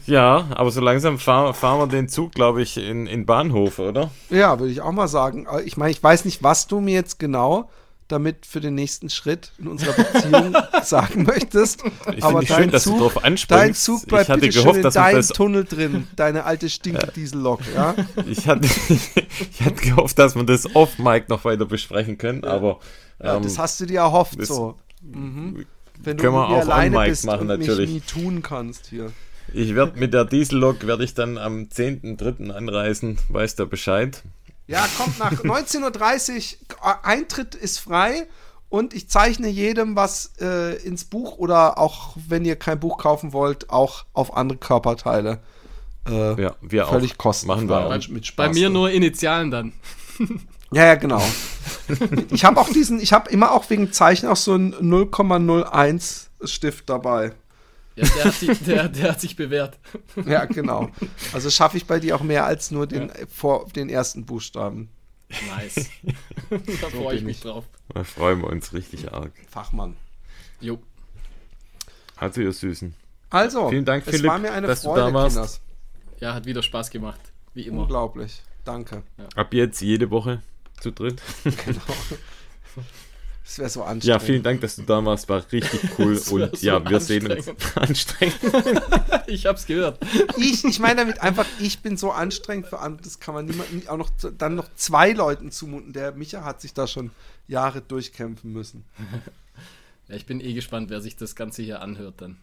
Ja, 0.05 0.47
aber 0.55 0.71
so 0.71 0.81
langsam 0.81 1.19
fahren, 1.19 1.53
fahren 1.53 1.79
wir 1.79 1.87
den 1.87 2.09
Zug, 2.09 2.33
glaube 2.33 2.61
ich, 2.61 2.77
in, 2.77 3.07
in 3.07 3.25
Bahnhof, 3.25 3.79
oder? 3.79 4.11
Ja, 4.29 4.59
würde 4.59 4.71
ich 4.71 4.81
auch 4.81 4.91
mal 4.91 5.07
sagen. 5.07 5.47
Ich 5.65 5.77
meine, 5.77 5.91
ich 5.91 6.03
weiß 6.03 6.25
nicht, 6.25 6.43
was 6.43 6.67
du 6.67 6.79
mir 6.79 6.93
jetzt 6.93 7.19
genau 7.19 7.69
damit 8.07 8.45
für 8.45 8.59
den 8.59 8.75
nächsten 8.75 9.09
Schritt 9.09 9.51
in 9.57 9.67
unserer 9.67 9.93
Beziehung 9.93 10.55
sagen 10.83 11.23
möchtest. 11.23 11.83
Ich 12.15 12.23
aber 12.23 12.41
dein 12.41 12.47
schön, 12.47 12.71
dass 12.71 12.83
Zug, 12.83 12.97
du 12.97 12.99
drauf 13.03 13.23
anspringst. 13.23 13.63
Dein 13.63 13.73
Zug 13.73 14.05
bleibt 14.07 14.23
ich 14.23 14.29
hatte 14.29 14.41
bitte 14.41 14.59
gehofft, 14.59 14.83
in 14.83 14.91
deinem 14.91 15.27
Tunnel 15.27 15.63
drin, 15.63 16.07
deine 16.15 16.43
alte 16.43 16.69
Stinke-Diesel-Lok, 16.69 17.61
ja? 17.73 17.95
Ich 18.27 18.47
hatte, 18.47 18.67
ich 18.67 19.61
hatte 19.61 19.75
gehofft, 19.75 20.19
dass 20.19 20.35
wir 20.35 20.43
das 20.43 20.75
off-Mic 20.75 21.29
noch 21.29 21.43
weiter 21.45 21.65
besprechen 21.65 22.17
können, 22.17 22.43
aber... 22.43 22.79
Ja, 23.21 23.37
ähm, 23.37 23.43
das 23.43 23.57
hast 23.57 23.79
du 23.79 23.85
dir 23.85 23.99
erhofft, 23.99 24.45
so. 24.45 24.75
Mhm. 25.01 25.65
Wenn 26.01 26.17
du 26.17 26.23
können 26.23 26.35
wir 26.35 26.47
auch 26.47 26.61
alleine 26.61 26.99
bist 27.05 27.25
machen, 27.25 27.49
und 27.49 27.59
natürlich. 27.59 27.89
nie 27.89 28.01
tun 28.01 28.41
kannst 28.41 28.87
hier. 28.87 29.11
Ich 29.51 29.75
werde 29.75 29.99
mit 29.99 30.13
der 30.13 30.25
Diesellok 30.25 30.87
werde 30.87 31.03
ich 31.03 31.13
dann 31.13 31.37
am 31.37 31.63
10.3. 31.65 32.51
anreisen, 32.51 33.19
weißt 33.29 33.59
du 33.59 33.67
Bescheid? 33.67 34.23
Ja, 34.67 34.87
kommt 34.97 35.19
nach 35.19 35.31
19.30 35.31 36.57
Uhr, 36.81 37.05
Eintritt 37.05 37.55
ist 37.55 37.79
frei 37.79 38.27
und 38.69 38.93
ich 38.93 39.09
zeichne 39.09 39.49
jedem 39.49 39.95
was 39.95 40.31
äh, 40.39 40.75
ins 40.83 41.03
Buch 41.03 41.37
oder 41.37 41.77
auch, 41.77 42.15
wenn 42.27 42.45
ihr 42.45 42.55
kein 42.55 42.79
Buch 42.79 42.97
kaufen 42.97 43.33
wollt, 43.33 43.69
auch 43.69 44.05
auf 44.13 44.35
andere 44.35 44.57
Körperteile. 44.57 45.39
Äh, 46.07 46.41
ja, 46.41 46.55
wir 46.61 46.85
völlig 46.87 47.13
auch. 47.13 47.17
kostenfrei. 47.17 47.55
Machen 47.55 47.69
wir 47.69 47.85
auch. 47.85 48.07
Mit 48.09 48.25
Spaß, 48.25 48.47
Bei 48.47 48.53
mir 48.53 48.69
nur 48.69 48.89
Initialen 48.89 49.51
dann. 49.51 49.73
ja, 50.71 50.85
ja, 50.85 50.95
genau. 50.95 51.21
ich 52.31 52.45
habe 52.45 52.59
auch 52.59 52.69
diesen, 52.69 52.99
ich 52.99 53.13
habe 53.13 53.29
immer 53.29 53.51
auch 53.51 53.69
wegen 53.69 53.91
Zeichen 53.91 54.27
auch 54.27 54.37
so 54.37 54.53
einen 54.53 54.73
0,01 54.73 56.27
Stift 56.45 56.89
dabei. 56.89 57.33
Ja, 57.95 58.07
der 58.07 58.23
hat, 58.25 58.33
sich, 58.33 58.59
der, 58.59 58.89
der 58.89 59.11
hat 59.11 59.21
sich 59.21 59.35
bewährt. 59.35 59.77
Ja, 60.25 60.45
genau. 60.45 60.89
Also 61.31 61.49
schaffe 61.49 61.77
ich 61.77 61.85
bei 61.85 61.99
dir 61.99 62.15
auch 62.15 62.23
mehr 62.23 62.45
als 62.45 62.71
nur 62.71 62.87
den, 62.87 63.09
ja. 63.09 63.13
vor, 63.29 63.67
den 63.75 63.89
ersten 63.89 64.25
Buchstaben. 64.25 64.89
Nice. 65.55 65.89
da 66.81 66.89
freue 66.89 67.17
ich 67.17 67.23
mich 67.23 67.41
drauf. 67.41 67.65
Da 67.93 68.03
freuen 68.03 68.41
wir 68.41 68.47
uns 68.47 68.73
richtig 68.73 69.11
arg. 69.11 69.31
Fachmann. 69.49 69.95
Jo. 70.59 70.79
Also, 72.15 72.41
ihr 72.41 72.53
Süßen. 72.53 72.93
Also, 73.29 73.69
vielen 73.69 73.85
Dank, 73.85 74.03
Philipp, 74.05 74.25
war 74.25 74.39
mir 74.39 74.53
eine 74.53 74.67
dass 74.67 74.83
Freude, 74.83 75.01
du 75.01 75.07
da 75.07 75.13
warst. 75.13 75.35
Kinders. 75.35 75.61
Ja, 76.19 76.33
hat 76.33 76.45
wieder 76.45 76.61
Spaß 76.61 76.89
gemacht. 76.91 77.19
Wie 77.53 77.67
immer. 77.67 77.81
Unglaublich. 77.81 78.41
Danke. 78.63 79.03
Ja. 79.17 79.27
Ab 79.35 79.53
jetzt 79.53 79.81
jede 79.81 80.09
Woche 80.09 80.41
zu 80.79 80.91
dritt. 80.91 81.21
Genau. 81.43 81.81
Das 83.43 83.59
wäre 83.59 83.69
so 83.69 83.83
anstrengend. 83.83 84.05
Ja, 84.05 84.19
vielen 84.19 84.41
Dank, 84.41 84.61
dass 84.61 84.77
du 84.77 84.83
da 84.83 85.03
warst. 85.03 85.27
War 85.27 85.43
richtig 85.51 85.81
cool. 85.99 86.13
Und 86.31 86.57
so 86.57 86.65
ja, 86.65 86.89
wir 86.89 86.99
sehen 86.99 87.29
uns 87.29 87.51
anstrengend. 87.75 88.39
ich 89.27 89.45
hab's 89.45 89.65
gehört. 89.65 89.99
Ich, 90.37 90.63
ich 90.63 90.79
meine 90.79 90.95
damit 90.95 91.21
einfach, 91.21 91.45
ich 91.59 91.79
bin 91.79 91.97
so 91.97 92.11
anstrengend 92.11 92.67
für 92.67 92.79
andere. 92.79 93.03
Das 93.03 93.19
kann 93.19 93.33
man 93.33 93.45
niemand, 93.45 93.89
auch 93.89 93.97
noch 93.97 94.09
dann 94.37 94.55
noch 94.55 94.73
zwei 94.75 95.11
Leuten 95.11 95.51
zumuten. 95.51 95.91
Der 95.93 96.13
Micha 96.13 96.45
hat 96.45 96.61
sich 96.61 96.73
da 96.73 96.87
schon 96.87 97.11
Jahre 97.47 97.81
durchkämpfen 97.81 98.53
müssen. 98.53 98.85
Ja, 100.07 100.15
ich 100.15 100.25
bin 100.25 100.39
eh 100.39 100.53
gespannt, 100.53 100.89
wer 100.89 101.01
sich 101.01 101.17
das 101.17 101.35
Ganze 101.35 101.63
hier 101.63 101.81
anhört 101.81 102.15
dann. 102.21 102.37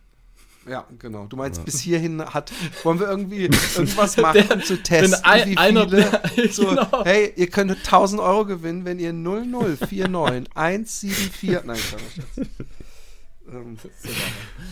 Ja, 0.69 0.87
genau. 0.99 1.27
Du 1.27 1.37
meinst, 1.37 1.59
ja. 1.59 1.65
bis 1.65 1.81
hierhin 1.81 2.23
hat, 2.23 2.53
wollen 2.83 3.01
wir 3.01 3.09
irgendwie 3.09 3.45
irgendwas 3.77 4.17
machen, 4.19 4.45
der, 4.47 4.57
um 4.57 4.63
zu 4.63 4.83
testen, 4.83 5.15
ein, 5.25 5.51
wie 5.51 5.57
einer, 5.57 5.89
viele, 5.89 6.49
so, 6.53 6.67
genau. 6.67 7.05
hey, 7.05 7.33
ihr 7.37 7.49
könnt 7.49 7.71
1000 7.71 8.21
Euro 8.21 8.45
gewinnen, 8.45 8.85
wenn 8.85 8.99
ihr 8.99 9.13
0049 9.13 10.51
174, 10.55 11.65
nein, 11.65 11.79
ähm. 13.51 13.79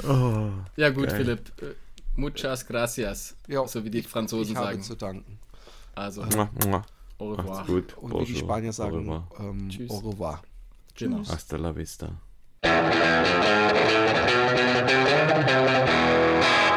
oh, 0.06 0.50
Ja 0.76 0.90
gut, 0.90 1.08
geil. 1.08 1.16
Philipp, 1.16 1.52
äh, 1.62 1.74
muchas 2.16 2.66
gracias, 2.66 3.34
jo, 3.46 3.66
so 3.66 3.82
wie 3.84 3.90
die 3.90 4.02
Franzosen 4.02 4.52
ich 4.52 4.58
habe 4.58 4.72
sagen. 4.72 4.82
zu 4.82 4.94
danken. 4.94 5.38
Also, 5.94 6.22
au 7.18 7.32
revoir. 7.32 7.66
Gut. 7.66 7.96
Und 7.98 8.20
wie 8.20 8.32
die 8.32 8.36
Spanier 8.36 8.72
sagen, 8.72 9.08
au 9.08 9.16
revoir. 9.16 9.28
Ähm, 9.40 9.68
Tschüss. 9.68 9.90
Au 9.90 9.98
revoir. 9.98 10.42
Genau. 10.94 11.26
Hasta 11.26 11.56
la 11.56 11.74
vista. 11.74 12.12
Thank 12.62 12.92
you. 16.62 16.67